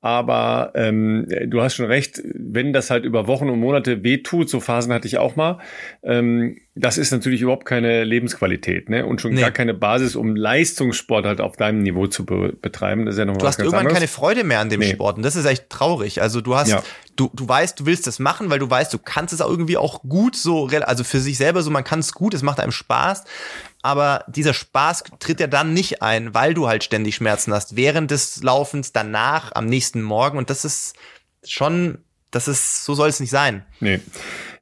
Aber 0.04 0.74
ähm, 0.76 1.30
du 1.48 1.62
hast 1.62 1.76
schon 1.76 1.86
recht, 1.86 2.22
wenn 2.26 2.74
das 2.74 2.90
halt 2.90 3.06
über 3.06 3.26
Wochen 3.26 3.50
und 3.50 3.58
Monate 3.58 4.04
wehtut, 4.04 4.50
so 4.50 4.60
Phasen 4.60 4.92
hatte 4.92 5.08
ich 5.08 5.18
auch 5.18 5.38
mal, 5.38 5.60
ähm, 6.04 6.58
das 6.76 6.98
ist 6.98 7.12
natürlich 7.12 7.40
überhaupt 7.40 7.64
keine 7.64 8.04
Lebensqualität, 8.04 8.90
ne? 8.90 9.06
Und 9.06 9.22
schon 9.22 9.34
nee. 9.34 9.40
gar 9.40 9.52
keine 9.52 9.74
Basis, 9.74 10.18
um 10.18 10.36
Leistungssport 10.36 11.26
halt 11.26 11.40
auf 11.40 11.56
deinem 11.56 11.84
Niveau 11.84 12.08
zu 12.08 12.26
be 12.26 12.52
betreiben. 12.52 13.06
Das 13.06 13.16
ist 13.16 13.20
ja 13.20 13.24
noch 13.24 13.38
Du 13.38 13.48
hast 13.48 13.60
irgendwann 13.60 13.80
anderes. 13.80 13.96
keine 13.96 14.10
Freude 14.10 14.44
mehr 14.44 14.60
an 14.60 14.70
dem 14.70 14.82
nee. 14.82 14.92
Sport 14.92 15.16
und 15.16 15.24
das 15.24 15.38
ist 15.38 15.46
echt 15.46 15.70
traurig. 15.70 16.22
Also 16.22 16.42
du 16.42 16.58
hast, 16.58 16.72
ja. 16.72 16.84
du, 17.16 17.30
du 17.34 17.48
weißt, 17.48 17.80
du 17.80 17.86
willst 17.86 18.06
das 18.06 18.20
machen, 18.20 18.50
weil 18.50 18.60
du 18.60 18.70
weißt, 18.70 18.94
du 18.94 18.98
kannst 18.98 19.34
es 19.34 19.40
auch 19.40 19.50
irgendwie 19.50 19.78
auch 19.78 20.02
gut 20.02 20.36
so, 20.36 20.68
also 20.68 21.06
für 21.06 21.20
sich 21.22 21.38
selber 21.38 21.64
so, 21.64 21.72
man 21.72 21.86
kann 21.86 22.00
es 22.00 22.12
gut, 22.12 22.34
es 22.34 22.42
macht 22.42 22.60
einem 22.60 22.74
Spaß. 22.74 23.24
Aber 23.84 24.24
dieser 24.28 24.54
Spaß 24.54 25.04
tritt 25.20 25.42
ja 25.42 25.48
dann 25.48 25.74
nicht 25.74 26.02
ein, 26.02 26.34
weil 26.34 26.54
du 26.54 26.68
halt 26.68 26.86
ständig 26.86 27.16
Schmerzen 27.16 27.54
hast. 27.54 27.76
Während 27.76 28.12
des 28.12 28.42
Laufens, 28.42 28.94
danach, 28.94 29.52
am 29.54 29.66
nächsten 29.66 30.02
Morgen. 30.02 30.38
Und 30.38 30.50
das 30.50 30.64
ist 30.64 30.96
schon, 31.46 32.00
das 32.32 32.48
ist, 32.48 32.86
so 32.86 32.96
soll 32.96 33.10
es 33.10 33.20
nicht 33.20 33.30
sein. 33.30 33.66
Nee. 33.82 34.00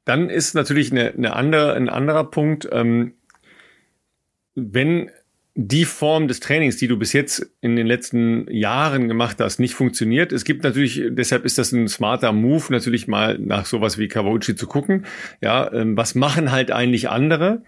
Dann 0.04 0.28
ist 0.28 0.54
natürlich 0.54 0.90
eine, 0.90 1.12
eine 1.12 1.36
andere, 1.36 1.74
ein 1.74 1.88
anderer 1.88 2.24
Punkt, 2.24 2.68
ähm, 2.72 3.14
wenn 4.56 5.10
die 5.54 5.84
Form 5.84 6.28
des 6.28 6.40
Trainings, 6.40 6.78
die 6.78 6.88
du 6.88 6.98
bis 6.98 7.12
jetzt 7.12 7.46
in 7.60 7.76
den 7.76 7.86
letzten 7.86 8.50
Jahren 8.50 9.06
gemacht 9.06 9.36
hast, 9.38 9.60
nicht 9.60 9.74
funktioniert. 9.74 10.32
Es 10.32 10.44
gibt 10.44 10.64
natürlich, 10.64 11.02
deshalb 11.10 11.44
ist 11.44 11.58
das 11.58 11.72
ein 11.72 11.88
smarter 11.88 12.32
Move, 12.32 12.64
natürlich 12.70 13.06
mal 13.06 13.38
nach 13.38 13.66
sowas 13.66 13.98
wie 13.98 14.08
Kawauchi 14.08 14.56
zu 14.56 14.66
gucken. 14.66 15.04
Ja, 15.42 15.70
ähm, 15.72 15.96
was 15.96 16.14
machen 16.14 16.50
halt 16.50 16.70
eigentlich 16.72 17.10
andere? 17.10 17.62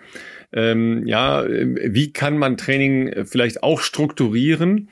Ähm, 0.55 1.06
ja, 1.06 1.44
wie 1.47 2.12
kann 2.12 2.39
man 2.39 2.56
Training 2.56 3.26
vielleicht 3.26 3.62
auch 3.62 3.81
strukturieren, 3.81 4.89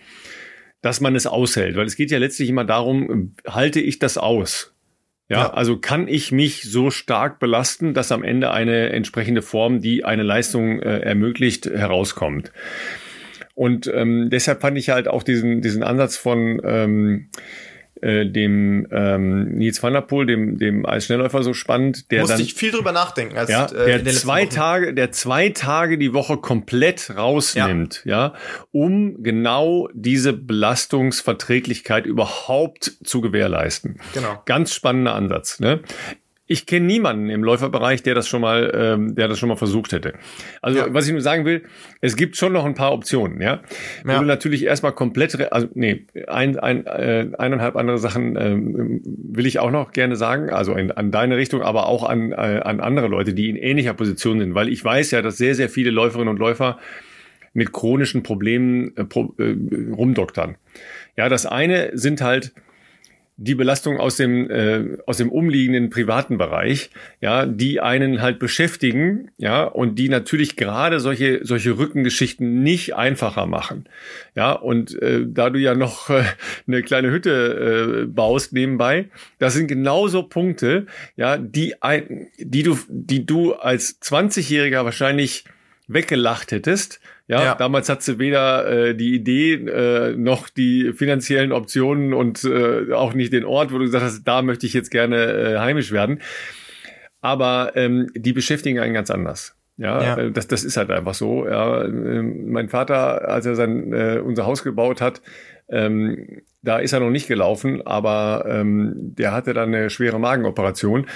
dass 0.83 1.01
man 1.01 1.15
es 1.15 1.27
aushält? 1.27 1.77
Weil 1.77 1.87
es 1.87 1.97
geht 1.97 2.11
ja 2.11 2.19
letztlich 2.19 2.49
immer 2.49 2.65
darum, 2.65 3.35
halte 3.47 3.81
ich 3.81 3.99
das 3.99 4.19
aus? 4.19 4.75
Ja, 5.29 5.39
ja, 5.39 5.53
also 5.55 5.79
kann 5.79 6.09
ich 6.09 6.33
mich 6.33 6.65
so 6.65 6.91
stark 6.91 7.39
belasten, 7.39 7.95
dass 7.95 8.13
am 8.13 8.25
Ende 8.25 8.51
eine 8.51 8.91
entsprechende 8.91 9.41
Form, 9.41 9.81
die 9.81 10.05
eine 10.05 10.25
Leistung 10.25 10.81
äh, 10.81 10.99
ermöglicht, 10.99 11.65
herauskommt. 11.65 12.53
Und 13.55 13.87
ähm, 13.87 14.29
deshalb 14.31 14.61
fand 14.61 14.77
ich 14.77 14.91
halt 14.91 15.09
auch 15.09 15.23
diesen, 15.23 15.63
diesen 15.63 15.83
Ansatz 15.83 16.17
von 16.17 16.61
ähm, 16.65 17.29
äh, 18.03 18.27
dem 18.27 18.87
ähm, 18.91 19.45
Nils 19.53 19.83
van 19.83 19.93
der 19.93 20.01
Poel, 20.03 20.27
dem, 20.27 20.59
dem 20.59 20.85
als 20.85 21.07
Schnellläufer 21.07 21.43
so 21.43 21.55
spannend. 21.55 22.11
Der 22.11 22.21
Musste 22.21 22.37
dann, 22.37 22.45
ich 22.45 22.55
viel 22.55 22.73
drüber 22.73 22.93
nachdenken. 22.93 23.39
Als, 23.39 23.49
ja, 23.49 23.67
äh, 23.67 24.03
der 24.03 24.13
zwei 24.13 24.47
Tage, 24.47 24.93
der 24.93 25.13
zwei 25.13 25.51
Tage 25.51 25.99
die 25.99 26.13
Woche 26.13 26.37
komplett 26.37 27.17
rausnimmt, 27.17 28.03
ja. 28.05 28.27
ja, 28.27 28.35
um 28.73 29.23
genau 29.23 29.89
diese 29.95 30.33
Belastungsverträglichkeit 30.33 32.05
überhaupt 32.05 32.93
zu 33.05 33.21
gewährleisten. 33.21 34.01
Genau. 34.15 34.43
Ganz 34.47 34.75
spannender 34.75 35.15
Ansatz. 35.15 35.61
Ne? 35.61 35.81
Ich 36.53 36.67
kenne 36.67 36.87
niemanden 36.87 37.31
im 37.31 37.43
Läuferbereich, 37.43 38.03
der 38.03 38.15
das 38.15 38.29
schon 38.29 38.43
mal, 38.43 38.71
ähm, 38.75 39.15
der 39.15 39.27
das 39.27 39.39
schon 39.39 39.49
mal 39.49 39.57
versucht 39.57 39.93
hätte. 39.93 40.13
Also 40.61 40.79
ja. 40.79 40.87
was 40.91 41.07
ich 41.07 41.13
nur 41.13 41.23
sagen 41.23 41.45
will, 41.47 41.63
es 42.01 42.15
gibt 42.17 42.37
schon 42.37 42.53
noch 42.53 42.67
ein 42.67 42.75
paar 42.75 42.93
Optionen, 42.93 43.41
ja. 43.41 43.63
Wenn 44.05 44.15
ja. 44.15 44.21
du 44.21 44.27
natürlich 44.27 44.65
erstmal 44.65 44.93
komplett, 44.93 45.53
also 45.53 45.69
nee, 45.75 46.07
ein, 46.29 46.59
ein, 46.59 46.87
äh, 46.87 47.29
eineinhalb 47.39 47.77
andere 47.77 47.99
Sachen 47.99 48.37
ähm, 48.37 49.01
will 49.05 49.47
ich 49.47 49.59
auch 49.59 49.71
noch 49.71 49.93
gerne 49.93 50.17
sagen, 50.17 50.51
also 50.51 50.75
in, 50.75 50.91
an 50.91 51.11
deine 51.11 51.37
Richtung, 51.39 51.63
aber 51.63 51.87
auch 51.87 52.05
an, 52.05 52.33
äh, 52.33 52.61
an 52.63 52.81
andere 52.81 53.09
Leute, 53.09 53.33
die 53.33 53.49
in 53.49 53.57
ähnlicher 53.57 53.95
Position 53.95 54.39
sind, 54.39 54.55
weil 54.55 54.69
ich 54.69 54.85
weiß 54.85 55.11
ja, 55.13 55.23
dass 55.23 55.39
sehr, 55.39 55.55
sehr 55.55 55.71
viele 55.71 55.91
Läuferinnen 55.91 56.29
und 56.29 56.39
Läufer 56.39 56.79
mit 57.55 57.73
chronischen 57.73 58.23
Problemen 58.23 58.97
äh, 58.97 59.05
pro, 59.05 59.35
äh, 59.39 59.55
rumdoktern. 59.93 60.57
Ja, 61.17 61.29
das 61.29 61.47
eine 61.47 61.91
sind 61.95 62.21
halt 62.21 62.53
die 63.37 63.55
Belastung 63.55 63.99
aus 63.99 64.17
dem 64.17 64.51
äh, 64.51 64.99
aus 65.07 65.17
dem 65.17 65.31
umliegenden 65.31 65.91
privaten 65.91 66.39
Bereich, 66.39 66.91
ja, 67.21 67.47
die 67.47 67.81
einen 67.81 68.21
halt 68.21 68.39
beschäftigen, 68.39 69.31
ja, 69.39 69.65
und 69.65 69.99
die 69.99 70.09
natürlich 70.09 70.57
gerade 70.57 71.01
solche 71.01 71.45
solche 71.45 71.79
Rückengeschichten 71.79 72.63
nicht 72.63 72.95
einfacher 72.95 73.47
machen, 73.47 73.89
ja, 74.35 74.53
und 74.53 75.01
äh, 75.01 75.25
da 75.27 75.51
du 75.51 75.59
ja 75.59 75.75
noch 75.75 76.11
äh, 76.11 76.25
eine 76.67 76.83
kleine 76.83 77.11
Hütte 77.11 78.03
äh, 78.03 78.07
baust 78.07 78.53
nebenbei, 78.53 79.09
das 79.39 79.55
sind 79.55 79.67
genauso 79.67 80.23
Punkte, 80.23 80.87
ja, 81.17 81.39
die 81.39 81.83
ein, 81.83 82.29
die 82.39 82.63
du 82.63 82.79
die 82.89 83.25
du 83.25 83.55
als 83.55 84.01
20-Jähriger 84.03 84.85
wahrscheinlich 84.85 85.45
weggelacht 85.89 86.53
hättest, 86.53 87.01
ja, 87.29 87.45
ja, 87.45 87.55
damals 87.55 87.89
hat 87.89 88.03
sie 88.03 88.19
weder 88.19 88.67
äh, 88.69 88.95
die 88.95 89.15
Idee 89.15 89.55
äh, 89.55 90.17
noch 90.17 90.49
die 90.49 90.93
finanziellen 90.93 91.53
Optionen 91.53 92.13
und 92.13 92.45
äh, 92.45 92.93
auch 92.93 93.15
nicht 93.15 93.33
den 93.33 93.45
Ort, 93.45 93.73
wo 93.73 93.79
du 93.79 93.85
gesagt 93.85 94.05
hast, 94.05 94.25
da 94.25 94.43
möchte 94.43 94.67
ich 94.67 94.75
jetzt 94.75 94.91
gerne 94.91 95.17
äh, 95.17 95.59
heimisch 95.59 95.93
werden. 95.93 96.21
Aber 97.21 97.73
ähm, 97.77 98.09
die 98.15 98.33
beschäftigen 98.33 98.81
einen 98.81 98.95
ganz 98.95 99.11
anders. 99.11 99.57
Ja, 99.77 100.03
ja. 100.03 100.17
Äh, 100.19 100.33
das, 100.33 100.49
das 100.49 100.65
ist 100.65 100.77
halt 100.77 100.91
einfach 100.91 101.15
so. 101.15 101.47
Ja, 101.47 101.85
ähm, 101.85 102.51
mein 102.51 102.69
Vater, 102.69 103.29
als 103.29 103.47
er 103.47 103.55
sein 103.55 103.93
äh, 103.93 104.21
unser 104.23 104.45
Haus 104.45 104.63
gebaut 104.65 105.01
hat, 105.01 105.23
ähm, 105.69 106.43
da 106.63 106.79
ist 106.79 106.93
er 106.93 107.01
noch 107.01 107.11
nicht 107.11 107.29
gelaufen, 107.29 107.85
aber 107.87 108.45
ähm, 108.49 108.93
der 108.97 109.33
hatte 109.33 109.55
dann 109.55 109.75
eine 109.75 109.91
schwere 109.91 110.21
Magenoperation. 110.21 111.07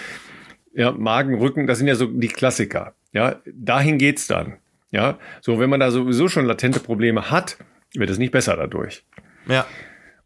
Ja, 0.73 0.93
Magen, 0.93 1.35
Rücken, 1.35 1.67
das 1.67 1.79
sind 1.79 1.89
ja 1.89 1.95
so 1.95 2.07
die 2.07 2.29
Klassiker. 2.29 2.95
Ja, 3.13 3.37
dahin 3.55 3.99
geht's 3.99 4.27
dann. 4.27 4.57
Ja, 4.91 5.19
so 5.41 5.59
wenn 5.59 5.71
man 5.71 5.81
da 5.81 5.91
sowieso 5.91 6.29
schon 6.29 6.47
latente 6.47 6.81
Probleme 6.81 7.31
hat, 7.31 7.59
wird 7.95 8.11
es 8.11 8.19
nicht 8.19 8.33
besser 8.33 8.57
dadurch. 8.57 9.05
Ja. 9.49 9.67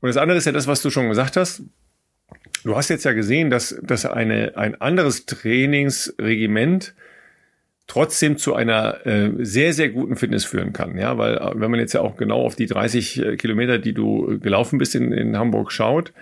Und 0.01 0.09
das 0.09 0.17
andere 0.17 0.39
ist 0.39 0.47
ja 0.47 0.53
das, 0.53 0.67
was 0.67 0.83
du 0.83 0.91
schon 0.91 1.09
gesagt 1.09 1.37
hast. 1.37 1.63
Du 2.65 2.77
hast 2.77 2.91
jetzt 2.91 3.05
ja 3.05 3.13
gesehen, 3.13 3.51
dass, 3.51 3.79
dass 3.83 4.05
eine, 4.05 4.57
ein 4.57 4.81
anderes 4.81 5.27
Trainingsregiment 5.27 6.95
trotzdem 7.87 8.39
zu 8.39 8.55
einer 8.55 9.05
äh, 9.05 9.31
sehr, 9.39 9.73
sehr 9.73 9.89
guten 9.89 10.17
Fitness 10.17 10.45
führen 10.45 10.73
kann. 10.73 10.97
Ja, 10.97 11.19
weil 11.19 11.37
äh, 11.37 11.51
wenn 11.55 11.71
man 11.71 11.81
jetzt 11.81 11.93
ja 11.93 12.03
auch 12.03 12.17
genau 12.17 12.45
auf 12.45 12.55
die 12.55 12.67
30 12.67 13.19
äh, 13.19 13.37
Kilometer, 13.37 13.79
die 13.79 13.95
du 13.95 14.39
gelaufen 14.39 14.79
bist 14.79 14.95
in, 14.95 15.13
in 15.13 15.37
Hamburg 15.37 15.73
schaut, 15.73 16.13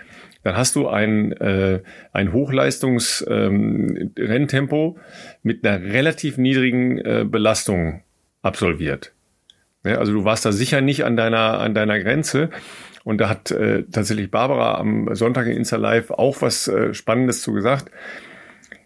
dann 0.43 0.57
hast 0.57 0.75
du 0.75 0.87
ein, 0.87 1.31
äh, 1.33 1.81
ein 2.11 2.33
Hochleistungs-Renntempo 2.33 4.97
ähm, 4.97 5.03
mit 5.43 5.63
einer 5.65 5.83
relativ 5.83 6.37
niedrigen 6.37 6.97
äh, 6.99 7.25
Belastung 7.29 8.01
absolviert. 8.41 9.13
Ja, 9.83 9.97
also 9.97 10.11
du 10.13 10.25
warst 10.25 10.45
da 10.45 10.51
sicher 10.51 10.81
nicht 10.81 11.05
an 11.05 11.15
deiner, 11.15 11.59
an 11.59 11.73
deiner 11.73 11.99
Grenze. 11.99 12.49
Und 13.03 13.19
da 13.19 13.29
hat 13.29 13.49
äh, 13.51 13.83
tatsächlich 13.91 14.29
Barbara 14.29 14.77
am 14.77 15.13
Sonntag 15.15 15.47
in 15.47 15.57
Insta 15.57 15.77
Live 15.77 16.11
auch 16.11 16.41
was 16.41 16.67
äh, 16.67 16.93
Spannendes 16.93 17.41
zu 17.41 17.53
gesagt. 17.53 17.91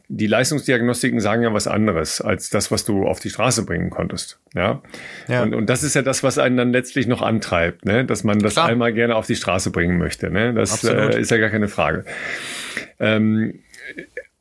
Die 0.08 0.28
Leistungsdiagnostiken 0.28 1.20
sagen 1.20 1.42
ja 1.42 1.54
was 1.54 1.66
anderes 1.66 2.22
als 2.22 2.50
das, 2.50 2.70
was 2.72 2.86
du 2.86 3.08
auf 3.08 3.20
die 3.20 3.32
Straße 3.32 3.66
bringen 3.66 3.90
konntest. 3.90 4.40
Ja. 4.54 4.84
ja. 5.28 5.42
Und, 5.42 5.56
und 5.56 5.70
das 5.70 5.82
ist 5.82 5.96
ja 5.96 6.04
das, 6.04 6.22
was 6.22 6.38
einen 6.38 6.58
dann 6.58 6.72
letztlich 6.72 7.08
noch 7.08 7.24
antreibt, 7.24 7.86
ne? 7.86 8.06
dass 8.06 8.24
man 8.24 8.38
das 8.40 8.54
Klar. 8.54 8.68
einmal 8.68 8.94
gerne 8.94 9.16
auf 9.16 9.26
die 9.26 9.36
Straße 9.36 9.72
bringen 9.72 9.98
möchte. 9.98 10.30
Ne? 10.30 10.54
Das 10.54 10.84
äh, 10.84 11.20
ist 11.20 11.32
ja 11.32 11.38
gar 11.38 11.50
keine 11.50 11.68
Frage. 11.68 12.06
Ähm, 13.00 13.64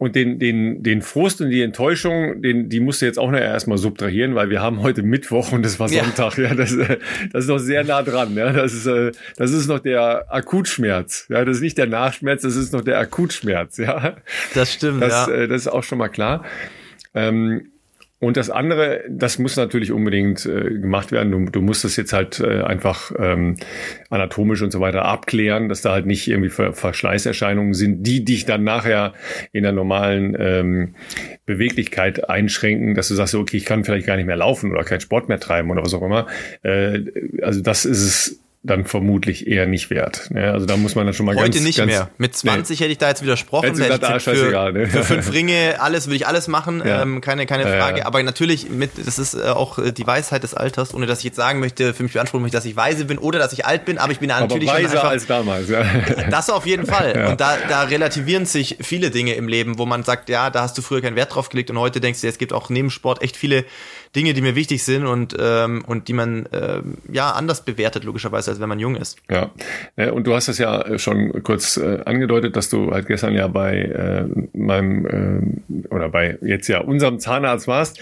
und 0.02 0.16
den, 0.16 0.40
den, 0.40 0.82
den 0.82 1.00
Frust 1.00 1.40
und 1.40 1.50
die 1.50 1.62
Enttäuschung, 1.62 2.42
den, 2.42 2.68
die 2.68 2.80
musst 2.80 3.00
du 3.00 3.06
jetzt 3.06 3.20
auch 3.20 3.30
noch 3.30 3.38
erstmal 3.38 3.78
subtrahieren, 3.78 4.34
weil 4.34 4.50
wir 4.50 4.60
haben 4.60 4.82
heute 4.82 5.04
Mittwoch 5.04 5.52
und 5.52 5.64
es 5.64 5.78
war 5.78 5.88
Sonntag. 5.88 6.38
Ja, 6.38 6.48
ja 6.48 6.54
das, 6.56 6.76
das 7.32 7.44
ist 7.44 7.48
noch 7.48 7.58
sehr 7.58 7.84
nah 7.84 8.02
dran. 8.02 8.34
Ja, 8.34 8.52
das 8.52 8.74
ist, 8.74 8.86
äh, 8.86 9.12
das 9.36 9.52
ist 9.52 9.68
noch 9.68 9.78
der 9.78 10.24
Akutschmerz. 10.28 11.26
Ja, 11.28 11.44
das 11.44 11.58
ist 11.58 11.62
nicht 11.62 11.78
der 11.78 11.86
Nachschmerz, 11.86 12.42
das 12.42 12.56
ist 12.56 12.72
noch 12.72 12.80
der 12.80 12.98
Akutschmerz. 12.98 13.76
Ja, 13.76 14.16
das 14.54 14.72
stimmt. 14.72 15.02
Das, 15.02 15.28
ja. 15.28 15.32
Äh, 15.32 15.46
das 15.46 15.62
ist 15.62 15.68
auch 15.68 15.84
schon 15.84 15.98
mal 15.98 16.08
klar. 16.08 16.44
Ähm, 17.14 17.71
und 18.22 18.36
das 18.36 18.50
andere, 18.50 19.02
das 19.08 19.40
muss 19.40 19.56
natürlich 19.56 19.90
unbedingt 19.90 20.46
äh, 20.46 20.78
gemacht 20.78 21.10
werden. 21.10 21.32
Du, 21.32 21.50
du 21.50 21.60
musst 21.60 21.82
das 21.82 21.96
jetzt 21.96 22.12
halt 22.12 22.38
äh, 22.38 22.62
einfach 22.62 23.10
ähm, 23.18 23.56
anatomisch 24.10 24.62
und 24.62 24.70
so 24.70 24.78
weiter 24.78 25.06
abklären, 25.06 25.68
dass 25.68 25.82
da 25.82 25.90
halt 25.90 26.06
nicht 26.06 26.28
irgendwie 26.28 26.48
Ver 26.48 26.72
Verschleißerscheinungen 26.72 27.74
sind, 27.74 28.04
die 28.04 28.24
dich 28.24 28.44
dann 28.44 28.62
nachher 28.62 29.14
in 29.50 29.64
der 29.64 29.72
normalen 29.72 30.36
ähm, 30.38 30.94
Beweglichkeit 31.46 32.30
einschränken, 32.30 32.94
dass 32.94 33.08
du 33.08 33.14
sagst, 33.14 33.34
okay, 33.34 33.56
ich 33.56 33.64
kann 33.64 33.82
vielleicht 33.82 34.06
gar 34.06 34.14
nicht 34.14 34.26
mehr 34.26 34.36
laufen 34.36 34.70
oder 34.70 34.84
keinen 34.84 35.00
Sport 35.00 35.28
mehr 35.28 35.40
treiben 35.40 35.72
oder 35.72 35.82
was 35.82 35.92
auch 35.92 36.02
immer. 36.02 36.28
Äh, 36.62 37.00
also 37.42 37.60
das 37.60 37.84
ist 37.84 38.02
es 38.02 38.41
dann 38.64 38.84
vermutlich 38.84 39.48
eher 39.48 39.66
nicht 39.66 39.90
wert. 39.90 40.30
Ne? 40.30 40.52
Also 40.52 40.66
da 40.66 40.76
muss 40.76 40.94
man 40.94 41.04
dann 41.04 41.14
schon 41.14 41.26
mal 41.26 41.34
Heute 41.34 41.50
ganz, 41.50 41.64
nicht 41.64 41.78
ganz, 41.78 41.90
mehr. 41.90 42.10
Mit 42.16 42.36
20 42.36 42.78
nee. 42.78 42.84
hätte 42.84 42.92
ich 42.92 42.98
da 42.98 43.08
jetzt 43.08 43.20
widersprochen. 43.20 43.66
Hätte 43.66 43.82
gesagt, 43.82 44.04
ah, 44.04 44.20
scheißegal, 44.20 44.72
ne? 44.72 44.86
für 44.86 45.02
fünf 45.02 45.32
Ringe, 45.32 45.80
alles 45.80 46.06
würde 46.06 46.16
ich 46.16 46.28
alles 46.28 46.46
machen, 46.46 46.80
ja. 46.86 47.02
ähm, 47.02 47.20
keine, 47.20 47.46
keine 47.46 47.64
Frage. 47.64 47.96
Ja, 47.96 47.98
ja. 47.98 48.06
Aber 48.06 48.22
natürlich, 48.22 48.70
mit, 48.70 48.92
das 49.04 49.18
ist 49.18 49.34
äh, 49.34 49.48
auch 49.48 49.78
äh, 49.78 49.90
die 49.90 50.06
Weisheit 50.06 50.44
des 50.44 50.54
Alters, 50.54 50.94
ohne 50.94 51.06
dass 51.06 51.18
ich 51.18 51.24
jetzt 51.24 51.36
sagen 51.36 51.58
möchte, 51.58 51.92
für 51.92 52.04
mich 52.04 52.12
beanspruchen 52.12 52.42
möchte, 52.42 52.56
dass 52.56 52.64
ich 52.64 52.76
weise 52.76 53.04
bin 53.04 53.18
oder 53.18 53.40
dass 53.40 53.52
ich 53.52 53.66
alt 53.66 53.84
bin, 53.84 53.98
aber 53.98 54.12
ich 54.12 54.20
bin 54.20 54.30
aber 54.30 54.42
natürlich 54.42 54.68
weiser 54.68 54.88
schon 54.90 54.98
einfach, 54.98 55.10
als 55.10 55.26
damals. 55.26 55.68
Ja. 55.68 55.84
Das 56.30 56.48
auf 56.48 56.64
jeden 56.64 56.86
Fall. 56.86 57.26
Und 57.30 57.40
da, 57.40 57.56
da 57.68 57.82
relativieren 57.82 58.46
sich 58.46 58.78
viele 58.80 59.10
Dinge 59.10 59.34
im 59.34 59.48
Leben, 59.48 59.78
wo 59.78 59.86
man 59.86 60.04
sagt, 60.04 60.28
ja, 60.28 60.50
da 60.50 60.62
hast 60.62 60.78
du 60.78 60.82
früher 60.82 61.02
keinen 61.02 61.16
Wert 61.16 61.34
drauf 61.34 61.48
gelegt 61.48 61.70
und 61.70 61.78
heute 61.78 62.00
denkst 62.00 62.20
du, 62.20 62.28
es 62.28 62.38
gibt 62.38 62.52
auch 62.52 62.70
neben 62.70 62.90
Sport 62.90 63.22
echt 63.22 63.36
viele 63.36 63.64
Dinge, 64.14 64.34
die 64.34 64.42
mir 64.42 64.54
wichtig 64.54 64.82
sind 64.82 65.06
und, 65.06 65.34
ähm, 65.38 65.82
und 65.86 66.08
die 66.08 66.12
man 66.12 66.46
ähm, 66.52 66.98
ja 67.10 67.30
anders 67.30 67.64
bewertet, 67.64 68.04
logischerweise, 68.04 68.50
als 68.50 68.60
wenn 68.60 68.68
man 68.68 68.78
jung 68.78 68.96
ist. 68.96 69.18
Ja, 69.30 69.50
äh, 69.96 70.10
und 70.10 70.26
du 70.26 70.34
hast 70.34 70.48
es 70.48 70.58
ja 70.58 70.98
schon 70.98 71.42
kurz 71.42 71.78
äh, 71.78 72.00
angedeutet, 72.04 72.56
dass 72.56 72.68
du 72.68 72.90
halt 72.90 73.06
gestern 73.06 73.34
ja 73.34 73.48
bei 73.48 73.78
äh, 73.78 74.26
meinem 74.52 75.06
äh, 75.06 75.86
oder 75.88 76.10
bei 76.10 76.38
jetzt 76.42 76.68
ja 76.68 76.80
unserem 76.80 77.20
Zahnarzt 77.20 77.66
warst. 77.66 78.00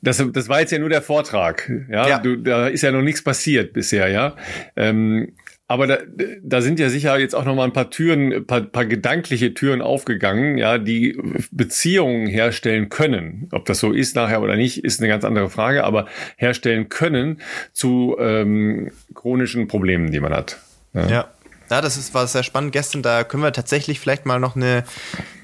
Das, 0.00 0.24
das 0.32 0.48
war 0.48 0.60
jetzt 0.60 0.72
ja 0.72 0.78
nur 0.78 0.88
der 0.88 1.02
Vortrag. 1.02 1.70
Ja, 1.88 2.08
ja. 2.08 2.18
Du, 2.18 2.36
da 2.36 2.66
ist 2.66 2.82
ja 2.82 2.90
noch 2.90 3.02
nichts 3.02 3.22
passiert 3.22 3.72
bisher, 3.72 4.08
ja. 4.08 4.34
Ähm, 4.74 5.32
aber 5.68 5.86
da, 5.86 5.98
da 6.42 6.60
sind 6.60 6.78
ja 6.78 6.88
sicher 6.88 7.18
jetzt 7.18 7.34
auch 7.34 7.44
noch 7.44 7.54
mal 7.54 7.64
ein 7.64 7.72
paar 7.72 7.90
Türen, 7.90 8.46
paar, 8.46 8.60
paar 8.60 8.84
gedankliche 8.84 9.54
Türen 9.54 9.80
aufgegangen, 9.80 10.58
ja, 10.58 10.78
die 10.78 11.18
Beziehungen 11.50 12.26
herstellen 12.26 12.88
können. 12.88 13.48
Ob 13.52 13.64
das 13.64 13.78
so 13.78 13.92
ist 13.92 14.14
nachher 14.16 14.42
oder 14.42 14.56
nicht, 14.56 14.84
ist 14.84 15.00
eine 15.00 15.08
ganz 15.08 15.24
andere 15.24 15.48
Frage, 15.48 15.84
aber 15.84 16.06
herstellen 16.36 16.88
können 16.88 17.40
zu 17.72 18.16
ähm, 18.18 18.90
chronischen 19.14 19.68
Problemen, 19.68 20.10
die 20.10 20.20
man 20.20 20.34
hat. 20.34 20.58
ja. 20.94 21.08
ja. 21.08 21.28
Ja, 21.72 21.80
das 21.80 21.96
ist, 21.96 22.12
war 22.12 22.26
sehr 22.26 22.42
spannend 22.42 22.72
gestern. 22.72 23.02
Da 23.02 23.24
können 23.24 23.42
wir 23.42 23.50
tatsächlich 23.50 23.98
vielleicht 23.98 24.26
mal 24.26 24.38
noch 24.38 24.56
eine 24.56 24.84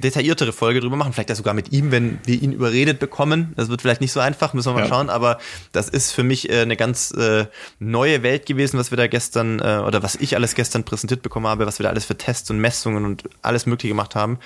detailliertere 0.05 0.52
Folge 0.52 0.80
drüber 0.80 0.94
machen. 0.94 1.14
Vielleicht 1.14 1.30
ja 1.30 1.34
sogar 1.34 1.55
mit 1.55 1.72
ihm, 1.72 1.90
wenn 1.90 2.18
wir 2.26 2.42
ihn 2.42 2.52
überredet 2.52 2.98
bekommen. 2.98 3.55
Das 3.56 3.70
wird 3.70 3.80
vielleicht 3.80 4.02
nicht 4.02 4.12
so 4.12 4.20
einfach, 4.20 4.52
müssen 4.52 4.68
wir 4.68 4.74
mal 4.74 4.82
ja. 4.82 4.88
schauen. 4.88 5.09
Aber 5.09 5.38
das 5.72 5.88
ist 5.88 6.12
für 6.12 6.24
mich 6.24 6.50
äh, 6.50 6.60
eine 6.60 6.76
ganz 6.76 7.12
äh, 7.12 7.46
neue 7.78 8.22
Welt 8.22 8.44
gewesen, 8.44 8.78
was 8.78 8.90
wir 8.92 8.98
da 8.98 9.06
gestern 9.06 9.60
äh, 9.60 9.78
oder 9.86 10.02
was 10.02 10.16
ich 10.16 10.36
alles 10.36 10.55
gestern 10.55 10.84
präsentiert 10.84 11.22
bekommen 11.22 11.46
habe, 11.46 11.64
was 11.64 11.78
wir 11.78 11.84
da 11.84 11.88
alles 11.88 12.05
für 12.05 12.18
Tests 12.18 12.50
und 12.50 12.59
Messungen 12.59 13.06
und 13.06 13.22
alles 13.40 13.64
Mögliche 13.64 13.88
gemacht 13.88 14.14
haben 14.14 14.38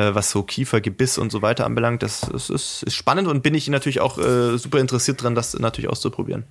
was 0.00 0.30
so 0.30 0.44
Kiefer, 0.44 0.80
Gebiss 0.80 1.18
und 1.18 1.32
so 1.32 1.42
weiter 1.42 1.66
anbelangt. 1.66 2.04
Das, 2.04 2.20
das 2.20 2.50
ist, 2.50 2.84
ist, 2.84 2.94
spannend 2.94 3.26
und 3.26 3.42
bin 3.42 3.52
ich 3.56 3.66
natürlich 3.68 3.98
auch 3.98 4.16
äh, 4.16 4.56
super 4.56 4.78
interessiert 4.78 5.20
dran, 5.20 5.34
das 5.34 5.58
natürlich 5.58 5.90
auszuprobieren. 5.90 6.44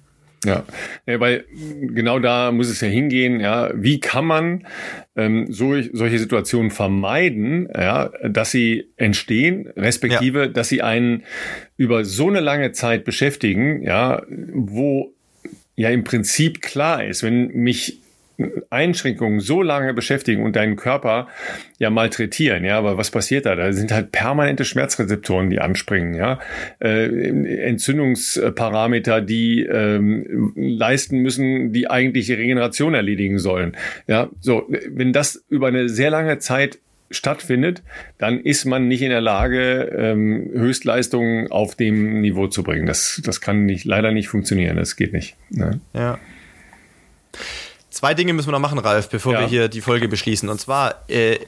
Ja, 0.46 0.66
ja, 1.08 1.20
weil 1.20 1.46
genau 1.52 2.20
da 2.20 2.52
muss 2.52 2.70
es 2.70 2.82
ja 2.82 2.88
hingehen, 2.88 3.40
ja, 3.40 3.72
wie 3.74 4.00
kann 4.00 4.26
man 4.26 4.68
ähm, 5.16 5.48
so, 5.52 5.82
solche 5.94 6.20
Situationen 6.20 6.70
vermeiden, 6.70 7.68
ja, 7.74 8.12
dass 8.24 8.52
sie 8.52 8.90
entstehen, 8.98 9.68
respektive, 9.76 10.42
ja. 10.42 10.48
dass 10.48 10.70
sie 10.70 10.84
einen 10.84 11.24
über 11.76 12.06
so 12.06 12.28
eine 12.28 12.40
lange 12.40 12.72
Zeit 12.72 13.04
beschäftigen, 13.04 13.82
ja, 13.82 14.22
wo 14.54 15.14
ja 15.76 15.90
im 15.90 16.04
Prinzip 16.04 16.62
klar 16.62 17.04
ist, 17.04 17.24
wenn 17.24 17.48
mich 17.48 18.00
Einschränkungen 18.70 19.40
so 19.40 19.62
lange 19.62 19.94
beschäftigen 19.94 20.44
und 20.44 20.56
deinen 20.56 20.76
Körper 20.76 21.28
ja 21.80 21.90
malträtieren, 21.90 22.64
ja, 22.64 22.78
aber 22.78 22.98
was 22.98 23.12
passiert 23.12 23.46
da? 23.46 23.56
Da 23.56 23.74
sind 23.74 23.92
halt 23.92 24.12
permanente 24.12 24.66
Schmerzrezeptoren, 24.66 25.50
die 25.50 25.60
anspringen, 25.60 26.14
ja, 26.14 26.40
äh, 26.80 27.06
Entzündungsparameter, 27.06 29.22
die 29.22 29.64
ähm, 29.64 30.54
leisten 30.56 31.20
müssen, 31.20 31.74
die 31.74 31.90
eigentlich 31.90 32.32
Regeneration 32.32 32.94
erledigen 32.94 33.40
sollen, 33.40 33.76
ja, 34.08 34.30
so, 34.40 34.70
wenn 34.90 35.14
das 35.14 35.44
über 35.50 35.68
eine 35.68 35.90
sehr 35.90 36.12
lange 36.12 36.40
Zeit 36.40 36.80
stattfindet, 37.10 37.84
dann 38.18 38.42
ist 38.42 38.66
man 38.66 38.88
nicht 38.88 39.02
in 39.02 39.10
der 39.10 39.22
Lage, 39.22 39.92
ähm, 39.96 40.50
Höchstleistungen 40.54 41.52
auf 41.52 41.76
dem 41.76 42.22
Niveau 42.22 42.48
zu 42.48 42.64
bringen. 42.64 42.86
Das, 42.86 43.22
das 43.24 43.42
kann 43.42 43.66
nicht, 43.66 43.86
leider 43.86 44.12
nicht 44.12 44.28
funktionieren. 44.28 44.78
Das 44.78 44.96
geht 44.96 45.14
nicht. 45.14 45.36
Ne? 45.50 45.80
Ja. 45.94 46.20
Zwei 47.98 48.14
Dinge 48.14 48.34
müssen 48.34 48.50
wir 48.50 48.52
noch 48.52 48.60
machen, 48.60 48.78
Ralf, 48.78 49.10
bevor 49.10 49.34
ja. 49.34 49.40
wir 49.40 49.48
hier 49.48 49.70
die 49.70 49.82
Folge 49.82 50.08
beschließen. 50.08 50.50
Und 50.50 50.62
zwar, 50.62 51.10
äh, 51.10 51.40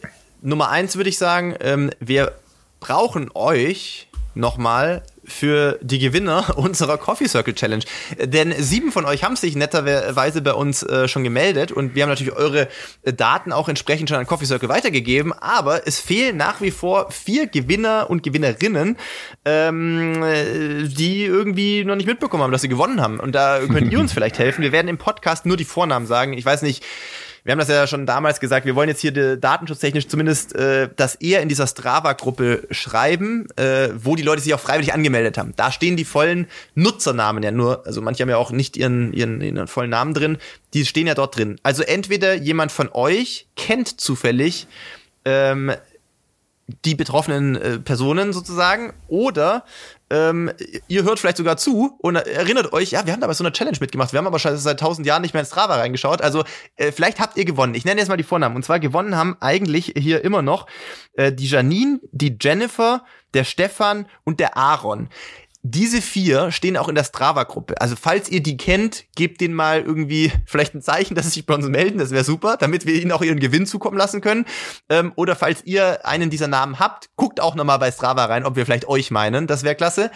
Nummer 0.41 0.69
eins 0.69 0.95
würde 0.95 1.07
ich 1.07 1.19
sagen, 1.19 1.53
ähm, 1.59 1.91
wir 1.99 2.31
brauchen 2.80 3.30
euch 3.35 4.07
nochmal 4.34 5.03
für 5.30 5.80
die 5.81 5.99
Gewinner 5.99 6.53
unserer 6.57 6.97
Coffee 6.97 7.27
Circle 7.27 7.53
Challenge. 7.53 7.84
Denn 8.22 8.53
sieben 8.57 8.91
von 8.91 9.06
euch 9.06 9.23
haben 9.23 9.35
sich 9.35 9.56
netterweise 9.56 10.41
bei 10.41 10.53
uns 10.53 10.84
äh, 10.84 11.07
schon 11.07 11.23
gemeldet 11.23 11.72
und 11.72 11.95
wir 11.95 12.03
haben 12.03 12.10
natürlich 12.10 12.34
eure 12.34 12.68
äh, 13.03 13.14
Daten 13.14 13.51
auch 13.51 13.69
entsprechend 13.69 14.10
schon 14.10 14.18
an 14.18 14.27
Coffee 14.27 14.45
Circle 14.45 14.69
weitergegeben. 14.69 15.34
Aber 15.34 15.88
es 15.88 15.99
fehlen 15.99 16.38
nach 16.38 16.61
wie 16.61 16.72
vor 16.72 17.11
vier 17.11 17.47
Gewinner 17.47 18.10
und 18.10 18.23
Gewinnerinnen, 18.23 18.97
ähm, 19.45 20.23
äh, 20.23 20.88
die 20.88 21.23
irgendwie 21.23 21.84
noch 21.85 21.95
nicht 21.95 22.07
mitbekommen 22.07 22.43
haben, 22.43 22.51
dass 22.51 22.61
sie 22.61 22.69
gewonnen 22.69 23.01
haben. 23.01 23.19
Und 23.19 23.34
da 23.34 23.60
könnt 23.60 23.91
ihr 23.91 23.99
uns 23.99 24.14
vielleicht 24.19 24.39
helfen. 24.39 24.61
Wir 24.61 24.72
werden 24.72 24.88
im 24.88 24.97
Podcast 24.97 25.45
nur 25.45 25.57
die 25.57 25.65
Vornamen 25.65 26.07
sagen. 26.07 26.34
Ich 26.34 26.45
weiß 26.45 26.61
nicht, 26.64 26.84
wir 27.44 27.52
haben 27.52 27.60
das 27.60 27.68
ja 27.68 27.88
schon 27.88 28.06
damals 28.06 28.40
gesagt, 28.40 28.66
wir 28.66 28.76
wollen 28.76 28.90
jetzt 28.90 29.02
hier 29.02 29.38
datenschutztechnisch 29.38 30.07
zumindest 30.07 30.56
äh, 30.56 30.90
das 30.95 31.16
eher 31.16 31.41
in 31.41 31.49
dieser 31.49 31.68
Strava-Gruppe 31.68 32.68
schreiben, 32.72 33.48
äh, 33.56 33.90
wo 33.95 34.16
die 34.16 34.24
Leute 34.24 34.41
sich 34.41 34.53
auch 34.53 34.60
freiwillig 34.60 34.94
angemeldet 34.94 35.38
haben. 35.38 35.53
Da 35.56 35.72
stehen 35.72 35.98
die 35.98 36.06
vollen 36.06 36.48
Nutzernamen 36.76 37.44
ja 37.44 37.52
nur, 37.52 37.86
also 37.86 38.02
manche 38.02 38.24
haben 38.24 38.30
ja 38.30 38.38
auch 38.38 38.52
nicht 38.52 38.78
ihren, 38.78 39.14
ihren, 39.14 39.41
ihren 39.41 39.68
vollen 39.68 39.90
Namen 39.90 40.14
drin, 40.14 40.38
die 40.74 40.86
stehen 40.86 41.07
ja 41.07 41.16
dort 41.16 41.38
drin. 41.38 41.60
Also 41.64 41.84
entweder 41.84 42.34
jemand 42.34 42.72
von 42.72 42.90
euch 42.91 43.48
kennt 43.56 43.99
zufällig 43.99 44.68
ähm, 45.26 45.72
die 46.86 46.95
betroffenen 46.95 47.56
äh, 47.56 47.80
Personen 47.80 48.34
sozusagen 48.34 48.94
oder 49.07 49.64
ähm, 50.10 50.52
ihr 50.88 51.03
hört 51.03 51.19
vielleicht 51.19 51.38
sogar 51.38 51.57
zu 51.57 51.98
und 51.99 52.15
erinnert 52.15 52.73
euch, 52.73 52.91
ja, 52.91 53.06
wir 53.06 53.14
haben 53.14 53.22
da 53.22 53.27
bei 53.27 53.34
so 53.34 53.44
einer 53.44 53.53
Challenge 53.53 53.77
mitgemacht. 53.80 54.11
Wir 54.11 54.18
haben 54.18 54.27
aber 54.27 54.40
schon 54.40 54.57
seit 54.57 54.80
tausend 54.80 55.06
Jahren 55.06 55.22
nicht 55.22 55.34
mehr 55.34 55.41
in 55.41 55.48
Strava 55.48 55.76
reingeschaut. 55.76 56.22
Also 56.22 56.44
äh, 56.77 56.91
vielleicht 56.91 57.19
habt 57.19 57.38
ihr 57.38 57.45
gewonnen. 57.45 57.76
Ich 57.76 57.86
nenne 57.86 57.99
jetzt 57.99 58.10
mal 58.10 58.18
die 58.18 58.23
Vornamen. 58.23 58.56
Und 58.56 58.64
zwar 58.64 58.80
gewonnen 58.80 59.15
haben 59.15 59.38
eigentlich 59.40 59.94
hier 59.98 60.23
immer 60.23 60.41
noch 60.41 60.68
äh, 61.14 61.31
die 61.31 61.48
Janine, 61.48 61.99
die 62.11 62.38
Jennifer, 62.40 63.03
der 63.34 63.44
Stefan 63.44 64.07
und 64.23 64.40
der 64.40 64.57
Aaron 64.57 65.10
diese 65.72 66.02
vier 66.02 66.52
stehen 66.52 66.78
auch 66.78 66.90
in 66.90 66.96
der 66.96 67.04
Strava-Gruppe. 67.04 67.80
Also 67.80 67.96
falls 68.00 68.30
ihr 68.30 68.41
die 68.41 68.58
kennt, 68.58 69.06
gebt 69.16 69.41
denen 69.41 69.54
mal 69.54 69.82
irgendwie 69.82 70.32
vielleicht 70.46 70.74
ein 70.74 70.82
Zeichen, 70.82 71.16
dass 71.16 71.26
sie 71.26 71.32
sich 71.32 71.46
bei 71.46 71.54
uns 71.54 71.68
melden. 71.68 72.00
Das 72.00 72.12
wäre 72.12 72.24
super, 72.24 72.58
damit 72.58 72.86
wir 72.86 72.96
ihnen 72.96 73.12
auch 73.12 73.22
ihren 73.22 73.40
Gewinn 73.40 73.66
zukommen 73.66 73.98
lassen 73.98 74.22
können. 74.22 74.46
Ähm, 74.90 75.12
oder 75.16 75.36
falls 75.36 75.64
ihr 75.66 76.06
einen 76.06 76.30
dieser 76.30 76.48
Namen 76.48 76.80
habt, 76.80 77.10
guckt 77.16 77.40
auch 77.40 77.56
nochmal 77.56 77.80
bei 77.80 77.91
Strava 77.91 78.26
rein, 78.26 78.46
ob 78.46 78.56
wir 78.56 78.66
vielleicht 78.66 78.88
euch 78.88 79.12
meinen. 79.12 79.48
Das 79.48 79.64
wäre 79.64 79.76
klasse. 79.76 80.12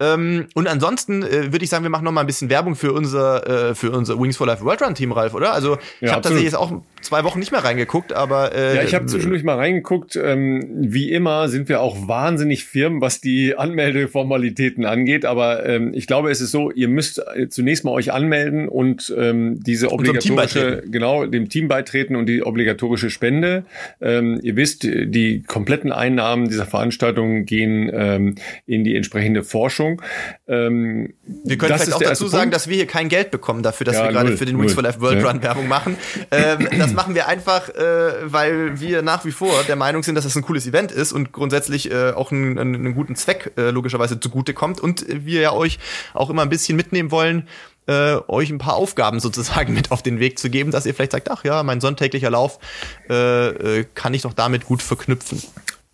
Ähm, 0.00 0.48
und 0.54 0.66
ansonsten 0.66 1.22
äh, 1.22 1.52
würde 1.52 1.64
ich 1.64 1.70
sagen, 1.70 1.84
wir 1.84 1.90
machen 1.90 2.04
nochmal 2.04 2.24
ein 2.24 2.28
bisschen 2.28 2.50
Werbung 2.50 2.74
für 2.74 2.92
unser 2.92 3.70
äh, 3.70 3.74
für 3.74 3.92
unser 3.92 4.18
Wings 4.18 4.36
for 4.36 4.46
Life 4.46 4.64
World 4.64 4.82
Run 4.82 4.94
Team, 4.94 5.12
Ralf, 5.12 5.34
oder? 5.34 5.52
Also 5.52 5.78
ich 6.00 6.08
ja, 6.08 6.12
habe 6.12 6.22
tatsächlich 6.22 6.44
jetzt 6.44 6.56
auch 6.56 6.72
zwei 7.06 7.24
Wochen 7.24 7.38
nicht 7.38 7.52
mehr 7.52 7.64
reingeguckt, 7.64 8.12
aber 8.12 8.54
äh, 8.54 8.76
ja, 8.76 8.82
ich 8.82 8.94
habe 8.94 9.06
zwischendurch 9.06 9.44
mal 9.44 9.56
reingeguckt. 9.56 10.16
Ähm, 10.16 10.66
wie 10.70 11.12
immer 11.12 11.48
sind 11.48 11.68
wir 11.68 11.80
auch 11.80 12.08
wahnsinnig 12.08 12.64
firm, 12.64 13.00
was 13.00 13.20
die 13.20 13.56
Anmeldeformalitäten 13.56 14.84
angeht. 14.84 15.24
Aber 15.24 15.64
ähm, 15.66 15.92
ich 15.94 16.06
glaube, 16.06 16.30
es 16.30 16.40
ist 16.40 16.50
so, 16.50 16.70
ihr 16.70 16.88
müsst 16.88 17.22
äh, 17.34 17.48
zunächst 17.48 17.84
mal 17.84 17.92
euch 17.92 18.12
anmelden 18.12 18.68
und 18.68 19.14
ähm, 19.16 19.62
diese 19.62 19.92
obligatorische, 19.92 20.82
genau, 20.86 21.26
dem 21.26 21.48
Team 21.48 21.68
beitreten 21.68 22.16
und 22.16 22.26
die 22.26 22.42
obligatorische 22.42 23.10
Spende. 23.10 23.64
Ähm, 24.00 24.40
ihr 24.42 24.56
wisst, 24.56 24.82
die 24.82 25.42
kompletten 25.42 25.92
Einnahmen 25.92 26.48
dieser 26.48 26.66
Veranstaltung 26.66 27.44
gehen 27.44 27.90
ähm, 27.92 28.34
in 28.66 28.84
die 28.84 28.96
entsprechende 28.96 29.44
Forschung. 29.44 30.02
Ähm, 30.48 31.14
wir 31.44 31.56
können 31.56 31.78
vielleicht 31.78 31.94
auch 31.94 32.02
dazu 32.02 32.26
sagen, 32.26 32.50
dass 32.50 32.68
wir 32.68 32.76
hier 32.76 32.86
kein 32.86 33.08
Geld 33.08 33.30
bekommen 33.30 33.62
dafür, 33.62 33.84
dass 33.84 33.96
ja, 33.96 34.04
wir 34.04 34.12
gerade 34.12 34.36
für 34.36 34.44
den 34.44 34.58
Wings 34.60 34.74
for 34.74 34.82
Life 34.82 35.00
World 35.00 35.22
ja. 35.22 35.30
Run 35.30 35.42
Werbung 35.42 35.68
machen. 35.68 35.96
Ähm, 36.30 36.68
das 36.78 36.92
machen 36.96 37.14
wir 37.14 37.28
einfach, 37.28 37.68
äh, 37.68 38.32
weil 38.32 38.80
wir 38.80 39.02
nach 39.02 39.24
wie 39.24 39.30
vor 39.30 39.62
der 39.68 39.76
Meinung 39.76 40.02
sind, 40.02 40.16
dass 40.16 40.24
es 40.24 40.32
das 40.32 40.42
ein 40.42 40.44
cooles 40.44 40.66
Event 40.66 40.90
ist 40.90 41.12
und 41.12 41.32
grundsätzlich 41.32 41.90
äh, 41.92 42.10
auch 42.10 42.32
einen, 42.32 42.58
einen 42.58 42.94
guten 42.94 43.14
Zweck 43.14 43.52
äh, 43.56 43.70
logischerweise 43.70 44.18
zugute 44.18 44.54
kommt 44.54 44.80
und 44.80 45.04
wir 45.08 45.40
ja 45.40 45.52
euch 45.52 45.78
auch 46.14 46.30
immer 46.30 46.42
ein 46.42 46.48
bisschen 46.48 46.76
mitnehmen 46.76 47.10
wollen, 47.10 47.46
äh, 47.86 48.16
euch 48.26 48.50
ein 48.50 48.58
paar 48.58 48.74
Aufgaben 48.74 49.20
sozusagen 49.20 49.72
mit 49.74 49.92
auf 49.92 50.02
den 50.02 50.18
Weg 50.18 50.38
zu 50.38 50.50
geben, 50.50 50.70
dass 50.70 50.86
ihr 50.86 50.94
vielleicht 50.94 51.12
sagt, 51.12 51.30
ach 51.30 51.44
ja, 51.44 51.62
mein 51.62 51.80
sonntäglicher 51.80 52.30
Lauf 52.30 52.58
äh, 53.08 53.80
äh, 53.80 53.84
kann 53.94 54.14
ich 54.14 54.22
doch 54.22 54.34
damit 54.34 54.64
gut 54.64 54.82
verknüpfen. 54.82 55.42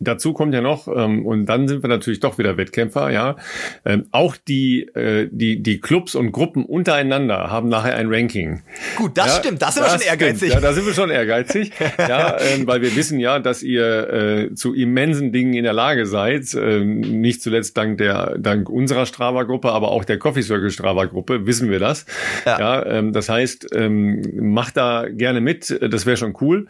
Dazu 0.05 0.33
kommt 0.33 0.55
ja 0.55 0.61
noch, 0.61 0.89
ähm, 0.89 1.25
und 1.25 1.47
dann 1.47 1.69
sind 1.69 1.83
wir 1.83 1.89
natürlich 1.89 2.21
doch 2.21 2.39
wieder 2.39 2.57
Wettkämpfer, 2.57 3.11
ja. 3.11 3.37
Ähm, 3.85 4.07
auch 4.11 4.37
die, 4.37 4.83
äh, 4.95 5.29
die, 5.31 5.63
die 5.63 5.81
Clubs 5.81 6.15
und 6.15 6.33
Gruppen 6.33 6.65
untereinander 6.65 7.51
haben 7.51 7.69
nachher 7.69 7.97
ein 7.97 8.13
Ranking. 8.13 8.63
Gut, 8.97 9.17
das 9.17 9.27
ja, 9.27 9.33
stimmt, 9.41 9.63
das 9.63 9.75
sind 9.75 9.85
das 9.85 9.93
wir 9.93 9.99
schon 10.01 10.09
ehrgeizig. 10.09 10.49
Stimmt. 10.49 10.55
Ja, 10.55 10.61
da 10.61 10.73
sind 10.73 10.87
wir 10.87 10.95
schon 10.95 11.11
ehrgeizig, 11.11 11.73
ja, 11.99 12.37
ähm, 12.41 12.67
weil 12.67 12.83
wir 12.83 12.95
wissen 12.97 13.21
ja, 13.21 13.39
dass 13.39 13.63
ihr 13.63 14.13
äh, 14.13 14.55
zu 14.55 14.75
immensen 14.75 15.33
Dingen 15.33 15.55
in 15.55 15.65
der 15.65 15.73
Lage 15.73 16.07
seid, 16.07 16.55
ähm, 16.55 17.01
nicht 17.01 17.43
zuletzt 17.43 17.77
dank 17.77 17.99
der, 17.99 18.39
dank 18.39 18.69
unserer 18.69 19.07
Strava-Gruppe, 19.07 19.71
aber 19.71 19.91
auch 19.91 20.05
der 20.05 20.19
Coffee 20.19 20.43
Circle 20.43 20.71
Strava-Gruppe, 20.71 21.47
wissen 21.47 21.71
wir 21.71 21.79
das. 21.79 22.07
Ja, 22.45 22.59
ja 22.59 22.87
ähm, 22.87 23.13
das 23.13 23.29
heißt, 23.29 23.69
ähm, 23.75 24.23
macht 24.53 24.77
da 24.77 25.07
gerne 25.09 25.41
mit, 25.41 25.79
das 25.81 26.07
wäre 26.07 26.17
schon 26.17 26.37
cool. 26.41 26.67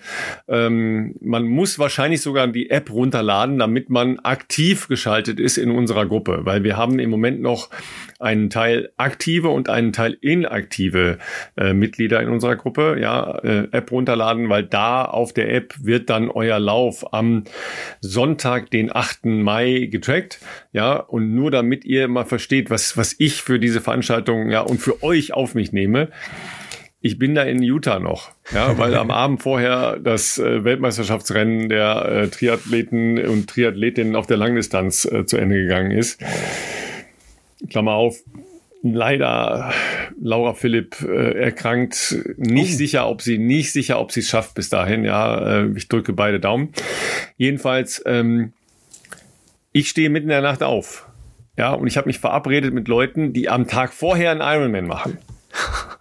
Ähm, 0.49 1.15
man 1.21 1.45
muss 1.45 1.79
wahrscheinlich 1.79 2.21
sogar 2.21 2.47
die 2.49 2.71
App 2.71 2.91
runter 2.91 3.22
runterladen, 3.23 3.59
damit 3.59 3.89
man 3.89 4.19
aktiv 4.21 4.89
geschaltet 4.89 5.39
ist 5.39 5.57
in 5.57 5.71
unserer 5.71 6.07
Gruppe, 6.07 6.41
weil 6.45 6.65
wir 6.65 6.77
haben 6.77 6.99
im 6.99 7.11
Moment 7.11 7.41
noch 7.41 7.71
einen 8.19 8.51
Teil 8.51 8.91
aktive 8.97 9.49
und 9.49 9.69
einen 9.69 9.93
Teil 9.93 10.17
inaktive 10.21 11.19
äh, 11.57 11.73
Mitglieder 11.73 12.21
in 12.21 12.29
unserer 12.29 12.57
Gruppe. 12.57 12.99
Ja, 13.01 13.39
äh, 13.39 13.69
App 13.73 13.91
runterladen, 13.91 14.49
weil 14.49 14.65
da 14.65 15.05
auf 15.05 15.33
der 15.33 15.53
App 15.53 15.75
wird 15.81 16.11
dann 16.11 16.31
euer 16.31 16.59
Lauf 16.59 17.13
am 17.13 17.45
Sonntag, 18.01 18.71
den 18.71 18.95
8. 18.95 19.27
Mai 19.27 19.89
getrackt. 19.91 20.41
Ja, 20.73 20.97
und 20.97 21.35
nur 21.35 21.51
damit 21.51 21.85
ihr 21.85 22.09
mal 22.09 22.25
versteht, 22.25 22.71
was, 22.71 22.97
was 22.97 23.15
ich 23.19 23.43
für 23.43 23.59
diese 23.59 23.81
Veranstaltung 23.81 24.51
ja 24.51 24.61
und 24.61 24.81
für 24.81 25.03
euch 25.03 25.33
auf 25.33 25.55
mich 25.55 25.73
nehme 25.73 26.09
ich 27.03 27.19
bin 27.19 27.35
da 27.35 27.43
in 27.43 27.63
Utah 27.63 27.99
noch, 27.99 28.31
ja, 28.55 28.79
weil 28.79 28.95
am 28.95 29.11
Abend 29.11 29.43
vorher 29.43 29.99
das 29.99 30.39
äh, 30.39 30.65
Weltmeisterschaftsrennen 30.65 31.69
der 31.69 32.05
äh, 32.05 32.29
Triathleten 32.29 33.19
und 33.27 33.51
Triathletinnen 33.51 34.15
auf 34.15 34.29
der 34.29 34.37
Langdistanz 34.37 35.05
äh, 35.05 35.27
zu 35.27 35.37
Ende 35.37 35.57
gegangen 35.57 35.91
ist. 35.91 36.21
Klammer 37.69 37.95
auf, 37.95 38.19
leider 38.83 39.73
Laura 40.21 40.55
Philipp 40.55 41.03
äh, 41.03 41.41
erkrankt, 41.41 42.17
nicht 42.37 42.75
oh. 42.75 42.77
sicher, 42.77 43.09
ob 43.09 43.21
sie 43.21 43.39
nicht 43.39 43.73
sicher, 43.73 43.99
ob 43.99 44.13
sie 44.13 44.21
es 44.21 44.29
schafft 44.29 44.55
bis 44.55 44.69
dahin. 44.69 45.05
Ja, 45.05 45.67
ich 45.75 45.89
drücke 45.89 46.13
beide 46.13 46.39
Daumen. 46.39 46.73
Jedenfalls, 47.37 48.01
ähm, 48.07 48.53
ich 49.73 49.89
stehe 49.89 50.09
mitten 50.09 50.27
in 50.27 50.31
der 50.31 50.43
Nacht 50.43 50.63
auf. 50.63 51.09
Ja, 51.57 51.73
und 51.75 51.87
ich 51.87 51.97
habe 51.97 52.07
mich 52.07 52.19
verabredet 52.19 52.73
mit 52.73 52.87
Leuten, 52.87 53.33
die 53.33 53.49
am 53.49 53.67
Tag 53.67 53.93
vorher 53.93 54.31
einen 54.31 54.41
Ironman 54.41 54.87
machen 54.87 55.19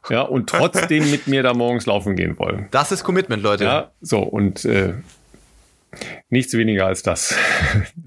ja, 0.09 0.21
und 0.21 0.49
trotzdem 0.49 1.09
mit 1.11 1.27
mir 1.27 1.43
da 1.43 1.53
morgens 1.53 1.85
laufen 1.85 2.15
gehen 2.15 2.37
wollen. 2.39 2.67
Das 2.71 2.91
ist 2.91 3.03
Commitment, 3.03 3.43
Leute. 3.43 3.63
Ja, 3.63 3.91
so, 4.01 4.19
und 4.19 4.65
äh, 4.65 4.93
nichts 6.29 6.53
weniger 6.53 6.85
als 6.85 7.03
das. 7.03 7.35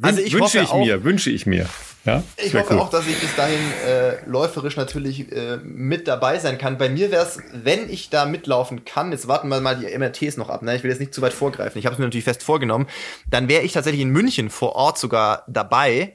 Also 0.00 0.20
ich 0.20 0.32
wünsche 0.34 0.60
ich 0.60 0.70
auch, 0.70 0.84
mir, 0.84 1.04
wünsche 1.04 1.30
ich 1.30 1.46
mir. 1.46 1.66
Ja, 2.04 2.22
ich 2.36 2.54
hoffe 2.54 2.74
cool. 2.74 2.80
auch, 2.80 2.90
dass 2.90 3.06
ich 3.06 3.18
bis 3.18 3.34
dahin 3.34 3.58
äh, 3.86 4.16
läuferisch 4.26 4.76
natürlich 4.76 5.32
äh, 5.32 5.56
mit 5.62 6.06
dabei 6.06 6.38
sein 6.38 6.58
kann. 6.58 6.76
Bei 6.76 6.90
mir 6.90 7.10
wäre 7.10 7.24
es, 7.24 7.38
wenn 7.52 7.88
ich 7.88 8.10
da 8.10 8.26
mitlaufen 8.26 8.84
kann, 8.84 9.10
jetzt 9.10 9.26
warten 9.26 9.48
wir 9.48 9.60
mal 9.60 9.76
die 9.76 9.86
MRTs 9.96 10.36
noch 10.36 10.50
ab, 10.50 10.60
ne? 10.60 10.76
ich 10.76 10.82
will 10.82 10.90
jetzt 10.90 11.00
nicht 11.00 11.14
zu 11.14 11.22
weit 11.22 11.32
vorgreifen, 11.32 11.78
ich 11.78 11.86
habe 11.86 11.94
es 11.94 11.98
mir 11.98 12.04
natürlich 12.04 12.24
fest 12.24 12.42
vorgenommen, 12.42 12.88
dann 13.30 13.48
wäre 13.48 13.62
ich 13.62 13.72
tatsächlich 13.72 14.02
in 14.02 14.10
München 14.10 14.50
vor 14.50 14.76
Ort 14.76 14.98
sogar 14.98 15.44
dabei 15.48 16.12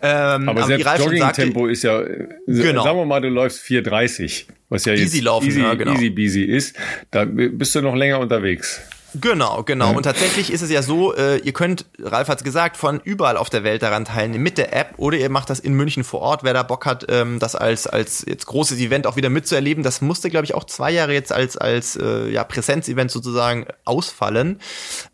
ähm, 0.00 0.48
aber, 0.48 0.62
aber 0.62 0.62
selbst 0.64 0.98
Jogging-Tempo 0.98 1.66
ist 1.66 1.82
ja, 1.82 2.02
genau. 2.46 2.84
sagen 2.84 2.98
wir 2.98 3.04
mal, 3.04 3.20
du 3.20 3.28
läufst 3.28 3.64
4,30, 3.64 4.44
was 4.68 4.84
ja 4.84 4.92
easy 4.94 5.16
jetzt 5.16 5.24
laufen, 5.24 5.48
easy, 5.48 5.60
ja, 5.60 5.74
genau. 5.74 5.92
easy 5.92 6.10
busy 6.10 6.42
ist, 6.44 6.76
da 7.10 7.24
bist 7.24 7.74
du 7.74 7.82
noch 7.82 7.96
länger 7.96 8.20
unterwegs. 8.20 8.80
Genau, 9.14 9.62
genau. 9.62 9.96
Und 9.96 10.02
tatsächlich 10.02 10.52
ist 10.52 10.60
es 10.60 10.70
ja 10.70 10.82
so, 10.82 11.14
äh, 11.14 11.38
ihr 11.38 11.54
könnt, 11.54 11.86
Ralf 11.98 12.28
hat 12.28 12.38
es 12.38 12.44
gesagt, 12.44 12.76
von 12.76 13.00
überall 13.02 13.38
auf 13.38 13.48
der 13.48 13.64
Welt 13.64 13.82
daran 13.82 14.04
teilnehmen 14.04 14.42
mit 14.42 14.58
der 14.58 14.76
App 14.76 14.94
oder 14.98 15.16
ihr 15.16 15.30
macht 15.30 15.48
das 15.48 15.60
in 15.60 15.72
München 15.72 16.04
vor 16.04 16.20
Ort, 16.20 16.44
wer 16.44 16.52
da 16.52 16.62
Bock 16.62 16.84
hat, 16.84 17.06
ähm, 17.08 17.38
das 17.38 17.54
als, 17.54 17.86
als 17.86 18.24
jetzt 18.28 18.44
großes 18.46 18.78
Event 18.78 19.06
auch 19.06 19.16
wieder 19.16 19.30
mitzuerleben. 19.30 19.82
Das 19.82 20.02
musste, 20.02 20.28
glaube 20.28 20.44
ich, 20.44 20.54
auch 20.54 20.64
zwei 20.64 20.90
Jahre 20.90 21.14
jetzt 21.14 21.32
als, 21.32 21.56
als 21.56 21.96
äh, 21.96 22.28
ja, 22.28 22.44
Präsenzevent 22.44 23.10
sozusagen 23.10 23.66
ausfallen. 23.86 24.60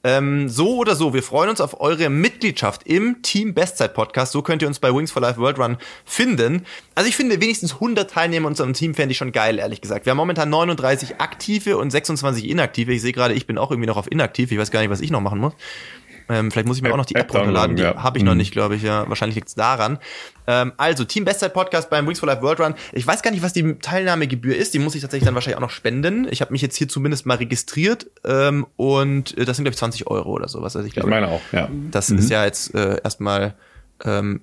Ähm, 0.03 0.49
so 0.49 0.77
oder 0.77 0.97
so, 0.97 1.15
wir 1.15 1.23
freuen 1.23 1.51
uns 1.51 1.61
auf 1.61 1.81
eure 1.81 2.11
Mitgliedschaft 2.11 2.83
im 2.85 3.23
Team 3.23 3.55
Bestzeit 3.55 3.95
Podcast. 3.95 4.33
So 4.33 4.43
könnt 4.43 4.61
ihr 4.63 4.69
uns 4.69 4.81
bei 4.81 4.93
Wings 4.93 5.13
for 5.13 5.23
Life 5.23 5.39
World 5.39 5.61
Run 5.61 5.77
finden. 6.05 6.67
Also 6.97 7.09
ich 7.09 7.17
finde, 7.17 7.41
wenigstens 7.41 7.75
100 7.75 8.11
Teilnehmer 8.11 8.49
in 8.49 8.53
unserem 8.53 8.73
Team 8.73 8.95
fände 8.95 9.13
ich 9.13 9.19
schon 9.19 9.33
geil, 9.33 9.59
ehrlich 9.59 9.81
gesagt. 9.81 10.05
Wir 10.05 10.11
haben 10.11 10.17
momentan 10.17 10.51
39 10.51 11.21
aktive 11.21 11.77
und 11.77 11.91
26 11.91 12.49
inaktive. 12.49 12.93
Ich 12.93 13.03
sehe 13.03 13.13
gerade, 13.13 13.35
ich 13.35 13.47
bin 13.47 13.57
auch 13.57 13.71
irgendwie 13.71 13.84
noch 13.87 13.97
auf 13.97 14.11
inaktiv. 14.11 14.53
Ich 14.53 14.59
weiß 14.59 14.71
gar 14.71 14.81
nicht, 14.81 14.91
was 14.91 15.01
ich 15.01 15.11
noch 15.11 15.21
machen 15.21 15.39
muss. 15.39 15.55
Ähm, 16.29 16.51
vielleicht 16.51 16.67
muss 16.67 16.79
ich 16.79 16.83
mir 16.83 16.89
App, 16.89 16.95
auch 16.95 16.99
noch 16.99 17.07
die 17.07 17.17
App, 17.17 17.29
App 17.29 17.35
runterladen. 17.35 17.77
Die 17.77 17.83
ja. 17.83 18.03
habe 18.03 18.17
ich 18.17 18.25
noch 18.25 18.33
mhm. 18.33 18.39
nicht, 18.39 18.53
glaube 18.53 18.77
ich. 18.77 18.83
Ja, 18.83 19.07
wahrscheinlich 19.09 19.35
liegt 19.35 19.49
es 19.49 19.55
daran. 19.55 19.99
Ähm, 20.47 20.73
also, 20.79 21.05
Team 21.05 21.25
Bestzeit 21.25 21.53
Podcast 21.53 21.91
beim 21.91 22.07
Wings 22.07 22.19
for 22.19 22.27
Life 22.27 22.41
World 22.41 22.61
Run. 22.61 22.75
Ich 22.93 23.07
weiß 23.07 23.23
gar 23.23 23.31
nicht, 23.31 23.43
was 23.43 23.53
die 23.53 23.75
Teilnahmegebühr 23.75 24.57
ist. 24.57 24.73
Die 24.73 24.79
muss 24.79 24.95
ich 24.95 25.03
tatsächlich 25.03 25.27
dann 25.27 25.35
wahrscheinlich 25.35 25.59
auch 25.59 25.63
noch 25.63 25.71
spenden. 25.71 26.27
Ich 26.31 26.41
habe 26.41 26.53
mich 26.53 26.63
jetzt 26.63 26.77
hier 26.77 26.89
zumindest 26.89 27.27
mal 27.27 27.37
registriert. 27.37 28.07
Ähm, 28.25 28.67
und 28.77 29.37
äh, 29.37 29.45
das 29.45 29.57
sind, 29.57 29.65
glaube 29.65 29.75
ich, 29.75 29.79
20 29.79 30.07
Euro 30.07 30.31
oder 30.31 30.49
sowas. 30.49 30.77
Also 30.77 30.89
ich, 30.89 30.95
glaube, 30.95 31.09
ich 31.09 31.11
meine 31.11 31.29
auch, 31.29 31.43
ja. 31.53 31.69
Das 31.91 32.09
mhm. 32.09 32.19
ist 32.19 32.31
ja 32.31 32.45
jetzt 32.45 32.75
äh, 32.75 33.01
erstmal 33.05 33.55
ähm, 34.03 34.41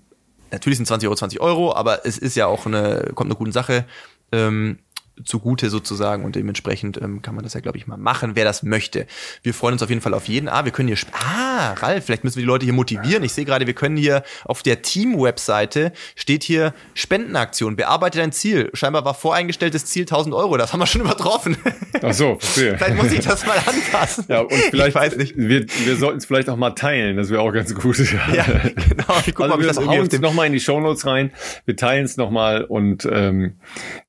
natürlich 0.52 0.78
sind 0.78 0.86
20 0.86 1.08
Euro 1.08 1.16
20 1.16 1.40
Euro, 1.40 1.74
aber 1.74 2.06
es 2.06 2.18
ist 2.18 2.36
ja 2.36 2.48
auch 2.48 2.66
eine, 2.66 3.12
kommt 3.16 3.30
eine 3.30 3.38
gute 3.38 3.52
Sache. 3.52 3.86
Ähm, 4.32 4.80
zugute 5.26 5.70
sozusagen 5.70 6.24
und 6.26 6.36
dementsprechend 6.36 7.02
ähm, 7.02 7.22
kann 7.22 7.36
man 7.36 7.44
das 7.44 7.54
ja, 7.54 7.60
glaube 7.60 7.78
ich, 7.78 7.88
mal 7.88 7.98
machen, 7.98 8.32
wer 8.36 8.46
das 8.46 8.64
möchte. 8.64 9.08
Wir 9.44 9.54
freuen 9.54 9.74
uns 9.74 9.84
auf 9.84 9.90
jeden 9.90 10.02
Fall 10.02 10.14
auf 10.14 10.28
jeden. 10.28 10.50
Ah, 10.50 10.66
wir 10.66 10.72
können 10.72 10.88
hier, 10.88 10.98
ah, 11.14 11.74
Ralf, 11.74 12.06
vielleicht 12.06 12.24
müssen 12.24 12.38
wir 12.38 12.44
die 12.44 12.48
Leute 12.48 12.66
hier 12.66 12.74
motivieren. 12.74 13.24
Ich 13.24 13.34
sehe 13.34 13.46
gerade, 13.46 13.68
wir 13.68 13.74
können 13.74 13.98
hier 13.98 14.24
auf 14.46 14.64
der 14.64 14.82
Team-Webseite 14.82 15.92
steht 16.16 16.44
hier 16.44 16.74
Spendenaktion, 16.94 17.76
bearbeite 17.76 18.20
dein 18.20 18.32
Ziel. 18.32 18.70
Scheinbar 18.74 19.06
war 19.06 19.14
voreingestelltes 19.14 19.86
Ziel 19.86 20.04
1000 20.04 20.36
Euro, 20.36 20.58
das 20.58 20.74
haben 20.74 20.80
wir 20.80 20.88
schon 20.88 21.02
übertroffen. 21.06 21.58
Ach 22.02 22.14
so, 22.14 22.38
verstehe. 22.40 22.78
vielleicht 22.78 23.02
muss 23.02 23.12
ich 23.12 23.26
das 23.26 23.46
mal 23.46 23.58
anpassen. 23.66 24.26
Ja, 24.28 24.42
und 24.42 24.54
vielleicht, 24.54 24.90
ich 24.90 24.96
weiß 24.96 25.18
nicht. 25.18 25.34
Wir, 25.38 25.66
wir 25.86 25.96
sollten 25.98 26.18
es 26.18 26.26
vielleicht 26.26 26.50
auch 26.50 26.58
mal 26.58 26.72
teilen, 26.72 27.18
das 27.18 27.30
wäre 27.30 27.42
auch 27.42 27.52
ganz 27.52 27.74
gut. 27.76 27.98
Ja, 28.34 28.44
genau. 28.90 29.18
Ich 29.26 29.36
guck 29.36 29.46
also 29.46 29.56
mal, 29.56 29.60
wir 29.60 29.68
das 29.68 29.78
hauen 29.78 30.08
es 30.08 30.20
nochmal 30.20 30.48
in 30.48 30.54
die 30.54 30.60
Shownotes 30.60 31.06
rein, 31.06 31.32
wir 31.66 31.76
teilen 31.76 32.06
es 32.06 32.18
nochmal 32.18 32.64
und 32.64 33.08
ähm, 33.12 33.58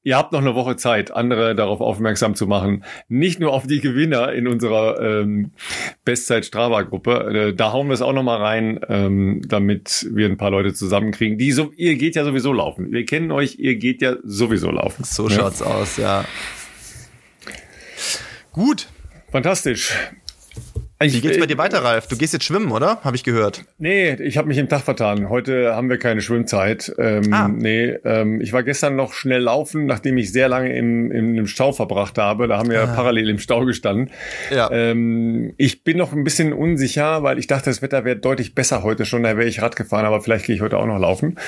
ihr 0.02 0.16
habt 0.16 0.32
noch 0.32 0.40
eine 0.40 0.54
Woche 0.54 0.76
Zeit, 0.76 1.01
Zeit, 1.02 1.16
andere 1.16 1.54
darauf 1.54 1.80
aufmerksam 1.80 2.34
zu 2.34 2.46
machen. 2.46 2.84
Nicht 3.08 3.40
nur 3.40 3.52
auf 3.52 3.66
die 3.66 3.80
Gewinner 3.80 4.32
in 4.32 4.46
unserer 4.46 5.00
ähm, 5.00 5.52
Bestzeit 6.04 6.44
Strava-Gruppe. 6.44 7.48
Äh, 7.48 7.54
da 7.54 7.72
hauen 7.72 7.88
wir 7.88 7.94
es 7.94 8.02
auch 8.02 8.12
nochmal 8.12 8.38
rein, 8.38 8.80
ähm, 8.88 9.42
damit 9.46 10.08
wir 10.12 10.26
ein 10.26 10.36
paar 10.36 10.50
Leute 10.50 10.72
zusammenkriegen. 10.72 11.38
Die 11.38 11.52
so, 11.52 11.72
ihr 11.76 11.96
geht 11.96 12.16
ja 12.16 12.24
sowieso 12.24 12.52
laufen. 12.52 12.92
Wir 12.92 13.04
kennen 13.04 13.30
euch, 13.32 13.58
ihr 13.58 13.76
geht 13.76 14.02
ja 14.02 14.16
sowieso 14.22 14.70
laufen. 14.70 15.04
So 15.04 15.28
ja? 15.28 15.36
schaut's 15.36 15.62
aus, 15.62 15.96
ja. 15.96 16.24
Gut. 18.52 18.88
Fantastisch. 19.30 19.94
Wie 21.02 21.20
geht's 21.20 21.38
bei 21.38 21.46
dir 21.46 21.58
weiter, 21.58 21.82
Ralf? 21.82 22.06
Du 22.06 22.16
gehst 22.16 22.32
jetzt 22.32 22.44
schwimmen, 22.44 22.70
oder? 22.70 23.00
Habe 23.02 23.16
ich 23.16 23.24
gehört. 23.24 23.64
Nee, 23.78 24.14
ich 24.14 24.36
habe 24.36 24.48
mich 24.48 24.58
im 24.58 24.68
Tag 24.68 24.82
vertan. 24.82 25.28
Heute 25.28 25.74
haben 25.74 25.90
wir 25.90 25.98
keine 25.98 26.20
Schwimmzeit. 26.20 26.92
Ähm, 26.98 27.32
ah. 27.32 27.48
Nee, 27.48 27.98
ähm, 28.04 28.40
ich 28.40 28.52
war 28.52 28.62
gestern 28.62 28.94
noch 28.94 29.12
schnell 29.12 29.42
laufen, 29.42 29.86
nachdem 29.86 30.16
ich 30.18 30.32
sehr 30.32 30.48
lange 30.48 30.76
im, 30.76 31.10
im, 31.10 31.36
im 31.36 31.46
Stau 31.46 31.72
verbracht 31.72 32.18
habe. 32.18 32.46
Da 32.46 32.58
haben 32.58 32.70
wir 32.70 32.82
ah. 32.82 32.86
parallel 32.86 33.30
im 33.30 33.38
Stau 33.38 33.64
gestanden. 33.64 34.10
Ja. 34.54 34.70
Ähm, 34.70 35.54
ich 35.56 35.82
bin 35.82 35.96
noch 35.96 36.12
ein 36.12 36.24
bisschen 36.24 36.52
unsicher, 36.52 37.22
weil 37.22 37.38
ich 37.38 37.46
dachte, 37.46 37.70
das 37.70 37.82
Wetter 37.82 38.04
wäre 38.04 38.16
deutlich 38.16 38.54
besser 38.54 38.82
heute 38.82 39.04
schon. 39.04 39.24
Da 39.24 39.36
wäre 39.36 39.48
ich 39.48 39.60
Rad 39.60 39.76
gefahren, 39.76 40.04
aber 40.04 40.20
vielleicht 40.20 40.46
gehe 40.46 40.54
ich 40.54 40.62
heute 40.62 40.78
auch 40.78 40.86
noch 40.86 40.98
laufen. 40.98 41.38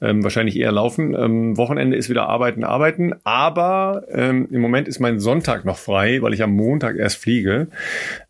Ähm, 0.00 0.24
wahrscheinlich 0.24 0.58
eher 0.58 0.72
laufen. 0.72 1.14
Ähm, 1.14 1.56
Wochenende 1.56 1.96
ist 1.96 2.10
wieder 2.10 2.28
arbeiten, 2.28 2.64
arbeiten. 2.64 3.14
Aber 3.24 4.04
ähm, 4.10 4.48
im 4.50 4.60
Moment 4.60 4.88
ist 4.88 4.98
mein 4.98 5.20
Sonntag 5.20 5.64
noch 5.64 5.78
frei, 5.78 6.20
weil 6.22 6.34
ich 6.34 6.42
am 6.42 6.50
Montag 6.50 6.96
erst 6.96 7.18
fliege. 7.18 7.68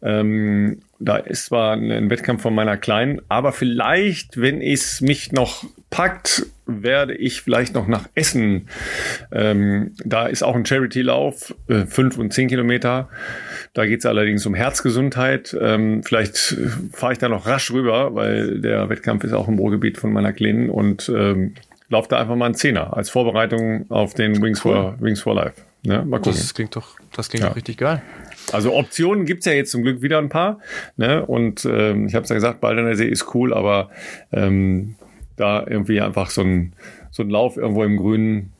Ähm, 0.03 0.74
da 1.05 1.17
ist 1.17 1.47
zwar 1.47 1.75
ein 1.75 2.09
Wettkampf 2.09 2.43
von 2.43 2.55
meiner 2.55 2.77
Kleinen, 2.77 3.21
aber 3.29 3.53
vielleicht, 3.53 4.41
wenn 4.41 4.63
es 4.63 5.01
mich 5.01 5.33
noch 5.33 5.65
packt, 5.91 6.47
werde 6.67 7.15
ich 7.15 7.43
vielleicht 7.43 7.75
noch 7.75 7.87
nach 7.87 8.09
Essen. 8.15 8.69
Ähm, 9.31 9.93
da 10.03 10.27
ist 10.27 10.43
auch 10.43 10.57
ein 10.57 10.65
Charity-Lauf, 10.65 11.55
äh, 11.69 11.85
fünf 11.85 12.17
und 12.17 12.33
zehn 12.33 12.49
Kilometer. 12.49 13.11
Da 13.75 13.85
geht 13.85 13.99
es 13.99 14.07
allerdings 14.07 14.47
um 14.47 14.55
Herzgesundheit. 14.55 15.55
Ähm, 15.61 16.03
vielleicht 16.03 16.57
fahre 16.93 17.13
ich 17.13 17.19
da 17.19 17.29
noch 17.29 17.47
rasch 17.47 17.71
rüber, 17.71 18.15
weil 18.15 18.61
der 18.61 18.89
Wettkampf 18.89 19.25
ist 19.25 19.35
auch 19.35 19.47
im 19.47 19.59
Ruhrgebiet 19.59 19.99
von 19.99 20.11
meiner 20.11 20.33
Kleinen 20.33 20.71
und 20.71 21.13
ähm, 21.15 21.55
laufe 21.91 22.09
da 22.09 22.19
einfach 22.19 22.37
mal 22.37 22.47
einen 22.47 22.55
Zehner 22.55 22.97
als 22.97 23.11
Vorbereitung 23.11 23.91
auf 23.91 24.15
den 24.15 24.41
Wings, 24.43 24.65
cool. 24.65 24.73
for, 24.73 24.97
Wings 25.01 25.21
for 25.21 25.35
Life. 25.35 25.61
Ja, 25.83 26.03
mal 26.03 26.19
gucken. 26.19 26.33
Das 26.33 26.55
klingt 26.55 26.75
doch, 26.77 26.97
das 27.15 27.29
klingt 27.29 27.43
ja. 27.43 27.51
doch 27.51 27.57
richtig 27.57 27.77
geil. 27.77 28.01
Also 28.53 28.75
Optionen 28.75 29.25
gibt's 29.27 29.47
ja 29.47 29.53
jetzt 29.53 29.71
zum 29.71 29.83
Glück 29.83 30.03
wieder 30.03 30.19
ein 30.19 30.29
paar. 30.29 30.59
Ne? 30.97 31.25
Und 31.25 31.65
ähm, 31.65 32.07
ich 32.07 32.15
habe 32.15 32.25
es 32.25 32.29
ja 32.29 32.35
gesagt, 32.35 32.61
Baldener 32.61 32.95
See 32.97 33.09
ist 33.09 33.35
cool, 33.35 33.53
aber 33.53 33.91
ähm, 34.33 34.97
da 35.37 35.65
irgendwie 35.67 36.01
einfach 36.01 36.31
so 36.31 36.43
ein, 36.43 36.75
so 37.11 37.23
ein 37.23 37.31
Lauf 37.31 37.57
irgendwo 37.57 37.85
im 37.85 37.97
Grünen 37.97 38.53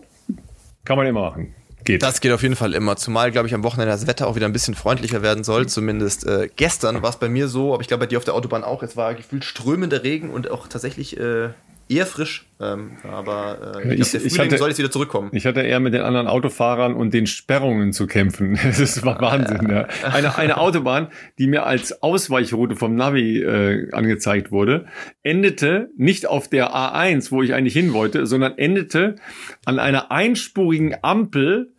kann 0.85 0.97
man 0.97 1.07
immer 1.07 1.23
machen. 1.23 1.55
Geht. 1.85 2.03
Das 2.03 2.23
geht 2.23 2.33
auf 2.33 2.43
jeden 2.43 2.57
Fall 2.57 2.73
immer. 2.73 2.97
Zumal, 2.97 3.31
glaube 3.31 3.47
ich, 3.47 3.55
am 3.55 3.63
Wochenende 3.63 3.93
das 3.93 4.07
Wetter 4.07 4.27
auch 4.27 4.37
wieder 4.37 4.47
ein 4.47 4.55
bisschen 4.55 4.75
freundlicher 4.75 5.21
werden 5.21 5.45
soll. 5.45 5.67
Zumindest 5.67 6.27
äh, 6.27 6.49
gestern 6.57 7.03
war 7.03 7.11
es 7.11 7.17
bei 7.17 7.29
mir 7.29 7.47
so, 7.47 7.75
aber 7.75 7.83
ich 7.83 7.89
glaube 7.89 8.01
bei 8.01 8.07
dir 8.07 8.17
auf 8.17 8.25
der 8.25 8.35
Autobahn 8.35 8.65
auch. 8.65 8.83
Es 8.83 8.97
war 8.97 9.15
gefühlt 9.15 9.45
strömender 9.45 10.03
Regen 10.03 10.31
und 10.31 10.51
auch 10.51 10.67
tatsächlich 10.67 11.21
äh, 11.21 11.51
eher 11.89 12.07
frisch, 12.07 12.47
ähm, 12.61 12.93
aber 13.03 13.83
äh, 13.85 13.95
ich, 13.95 14.01
ich, 14.01 14.11
glaub, 14.11 14.23
der 14.23 14.27
ich 14.27 14.39
hatte, 14.39 14.59
soll 14.59 14.69
jetzt 14.69 14.79
wieder 14.79 14.91
zurückkommen. 14.91 15.31
Ich 15.33 15.47
hatte 15.47 15.61
eher 15.61 15.81
mit 15.81 15.93
den 15.95 16.03
anderen 16.03 16.29
Autofahrern 16.29 16.95
und 16.95 17.13
den 17.13 17.27
Sperrungen 17.27 17.93
zu 17.93 18.07
kämpfen. 18.07 18.59
Das 18.85 19.05
war 19.05 19.21
Wahnsinn. 19.21 19.69
Ja. 19.71 19.87
Eine, 20.03 20.37
eine 20.37 20.57
Autobahn, 20.59 21.09
die 21.39 21.47
mir 21.47 21.65
als 21.65 22.03
Ausweichroute 22.03 22.77
vom 22.77 22.95
Navi 22.95 23.43
äh, 23.43 23.91
angezeigt 23.93 24.51
wurde, 24.51 24.87
endete 25.23 25.91
nicht 25.97 26.27
auf 26.27 26.49
der 26.49 26.75
A1, 26.75 27.31
wo 27.31 27.43
ich 27.43 27.55
eigentlich 27.55 27.75
hin 27.75 27.93
wollte, 27.93 28.27
sondern 28.27 28.59
endete 28.59 29.17
an 29.65 29.79
einer 29.79 30.11
einspurigen 30.11 30.97
Ampel 31.03 31.73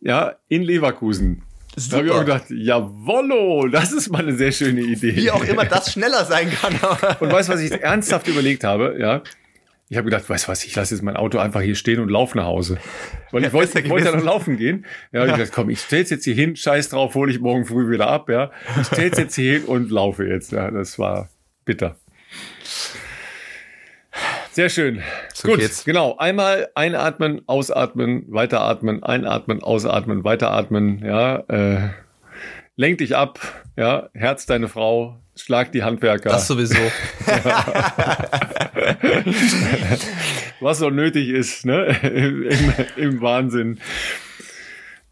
ja, 0.00 0.36
in 0.48 0.62
Leverkusen. 0.62 1.42
Super. 1.76 1.90
Da 1.90 1.96
habe 1.98 2.06
ich 2.06 2.12
auch 2.14 2.20
gedacht, 2.20 2.44
jawollo, 2.48 3.68
das 3.68 3.92
ist 3.92 4.10
mal 4.10 4.22
eine 4.22 4.34
sehr 4.36 4.50
schöne 4.50 4.80
Idee. 4.80 5.14
Wie 5.14 5.30
auch 5.30 5.44
immer 5.44 5.66
das 5.66 5.92
schneller 5.92 6.24
sein 6.24 6.50
kann. 6.50 6.74
und 7.20 7.30
weißt 7.30 7.48
du, 7.48 7.52
was 7.52 7.60
ich 7.60 7.72
ernsthaft 7.72 8.28
überlegt 8.28 8.64
habe? 8.64 8.96
Ja, 8.98 9.22
ich 9.88 9.96
habe 9.96 10.06
gedacht, 10.06 10.28
weißt 10.28 10.46
du 10.46 10.48
was, 10.48 10.64
ich 10.64 10.74
lasse 10.74 10.94
jetzt 10.94 11.02
mein 11.02 11.16
Auto 11.16 11.38
einfach 11.38 11.60
hier 11.60 11.76
stehen 11.76 12.00
und 12.00 12.08
laufe 12.08 12.36
nach 12.36 12.46
Hause. 12.46 12.78
Weil 13.30 13.44
ich 13.44 13.52
wollte 13.52 13.78
ich 13.78 13.88
wollte 13.88 14.06
ja 14.06 14.16
noch 14.16 14.24
laufen 14.24 14.56
gehen. 14.56 14.84
Ja, 15.12 15.24
ja. 15.24 15.32
ich 15.32 15.38
dachte, 15.38 15.52
komm, 15.54 15.70
ich 15.70 15.80
stell's 15.80 16.10
jetzt 16.10 16.24
hier 16.24 16.34
hin, 16.34 16.56
scheiß 16.56 16.88
drauf, 16.88 17.14
hole 17.14 17.30
ich 17.30 17.38
morgen 17.38 17.64
früh 17.64 17.88
wieder 17.88 18.08
ab, 18.08 18.28
ja. 18.28 18.50
Ich 18.80 18.88
stell's 18.88 19.18
jetzt 19.18 19.36
hier 19.36 19.60
hin 19.60 19.64
und 19.64 19.90
laufe 19.90 20.26
jetzt. 20.26 20.50
Ja, 20.50 20.70
das 20.70 20.98
war 20.98 21.28
bitter. 21.64 21.96
Sehr 24.50 24.70
schön. 24.70 25.02
So 25.34 25.48
Gut, 25.48 25.60
geht's. 25.60 25.84
genau. 25.84 26.16
Einmal 26.16 26.68
einatmen, 26.74 27.42
ausatmen, 27.46 28.24
weiteratmen, 28.28 29.02
einatmen, 29.02 29.62
ausatmen, 29.62 30.24
weiteratmen, 30.24 31.04
ja. 31.04 31.44
Äh, 31.48 31.90
lenk 32.74 32.98
dich 32.98 33.14
ab, 33.14 33.38
ja, 33.76 34.08
Herz 34.14 34.46
deine 34.46 34.68
Frau, 34.68 35.20
schlag 35.36 35.72
die 35.72 35.82
Handwerker. 35.82 36.30
Das 36.30 36.46
sowieso. 36.46 36.74
Was 40.60 40.78
so 40.78 40.90
nötig 40.90 41.28
ist, 41.28 41.66
ne? 41.66 41.96
Im, 42.02 42.48
im 42.96 43.20
Wahnsinn. 43.20 43.80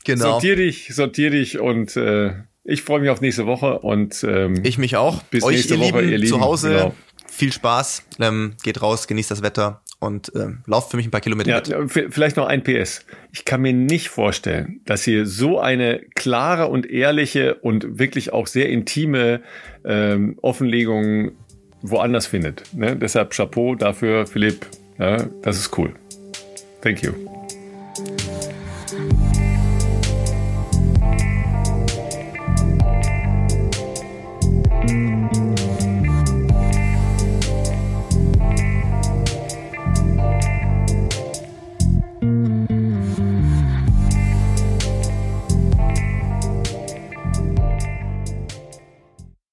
Genau. 0.05 0.33
Sortier 0.33 0.57
dich, 0.57 0.95
sortier 0.95 1.31
dich 1.31 1.59
und 1.59 1.97
äh, 1.97 2.33
ich 2.65 2.83
freue 2.83 3.01
mich 3.01 3.11
auf 3.11 3.21
nächste 3.21 3.47
Woche 3.47 3.81
und 3.81 4.25
ähm, 4.25 4.61
ich 4.65 4.79
mich 4.79 4.97
auch. 4.97 5.23
Bis 5.25 5.45
Euch, 5.45 5.57
nächste 5.57 5.75
ihr 5.75 5.81
Woche, 5.81 6.01
Lieben, 6.01 6.13
ihr 6.13 6.19
Lieben. 6.19 6.33
Zu 6.33 6.41
Hause 6.41 6.71
genau. 6.71 6.95
viel 7.27 7.53
Spaß, 7.53 8.05
ähm, 8.21 8.55
geht 8.63 8.83
raus, 8.83 9.07
genießt 9.07 9.31
das 9.31 9.43
Wetter 9.43 9.83
und 9.99 10.33
ähm, 10.35 10.63
lauft 10.67 10.91
für 10.91 10.97
mich 10.97 11.07
ein 11.07 11.11
paar 11.11 11.21
Kilometer 11.21 11.51
ja, 11.51 11.79
mit. 11.79 12.15
Vielleicht 12.15 12.37
noch 12.37 12.47
ein 12.47 12.63
PS. 12.63 13.05
Ich 13.33 13.45
kann 13.45 13.63
mir 13.63 13.73
nicht 13.73 14.09
vorstellen, 14.09 14.81
dass 14.85 15.07
ihr 15.07 15.27
so 15.27 15.59
eine 15.59 16.01
klare 16.15 16.69
und 16.69 16.91
ehrliche 16.91 17.57
und 17.57 17.99
wirklich 17.99 18.33
auch 18.33 18.47
sehr 18.47 18.69
intime 18.69 19.41
ähm, 19.85 20.37
Offenlegung 20.43 21.33
woanders 21.83 22.27
findet. 22.27 22.63
Ne? 22.73 22.97
Deshalb 22.97 23.33
Chapeau 23.35 23.75
dafür, 23.75 24.27
Philipp. 24.27 24.67
Ja, 24.99 25.25
das 25.43 25.59
ist 25.59 25.77
cool. 25.77 25.93
Thank 26.81 27.03
you. 27.03 27.34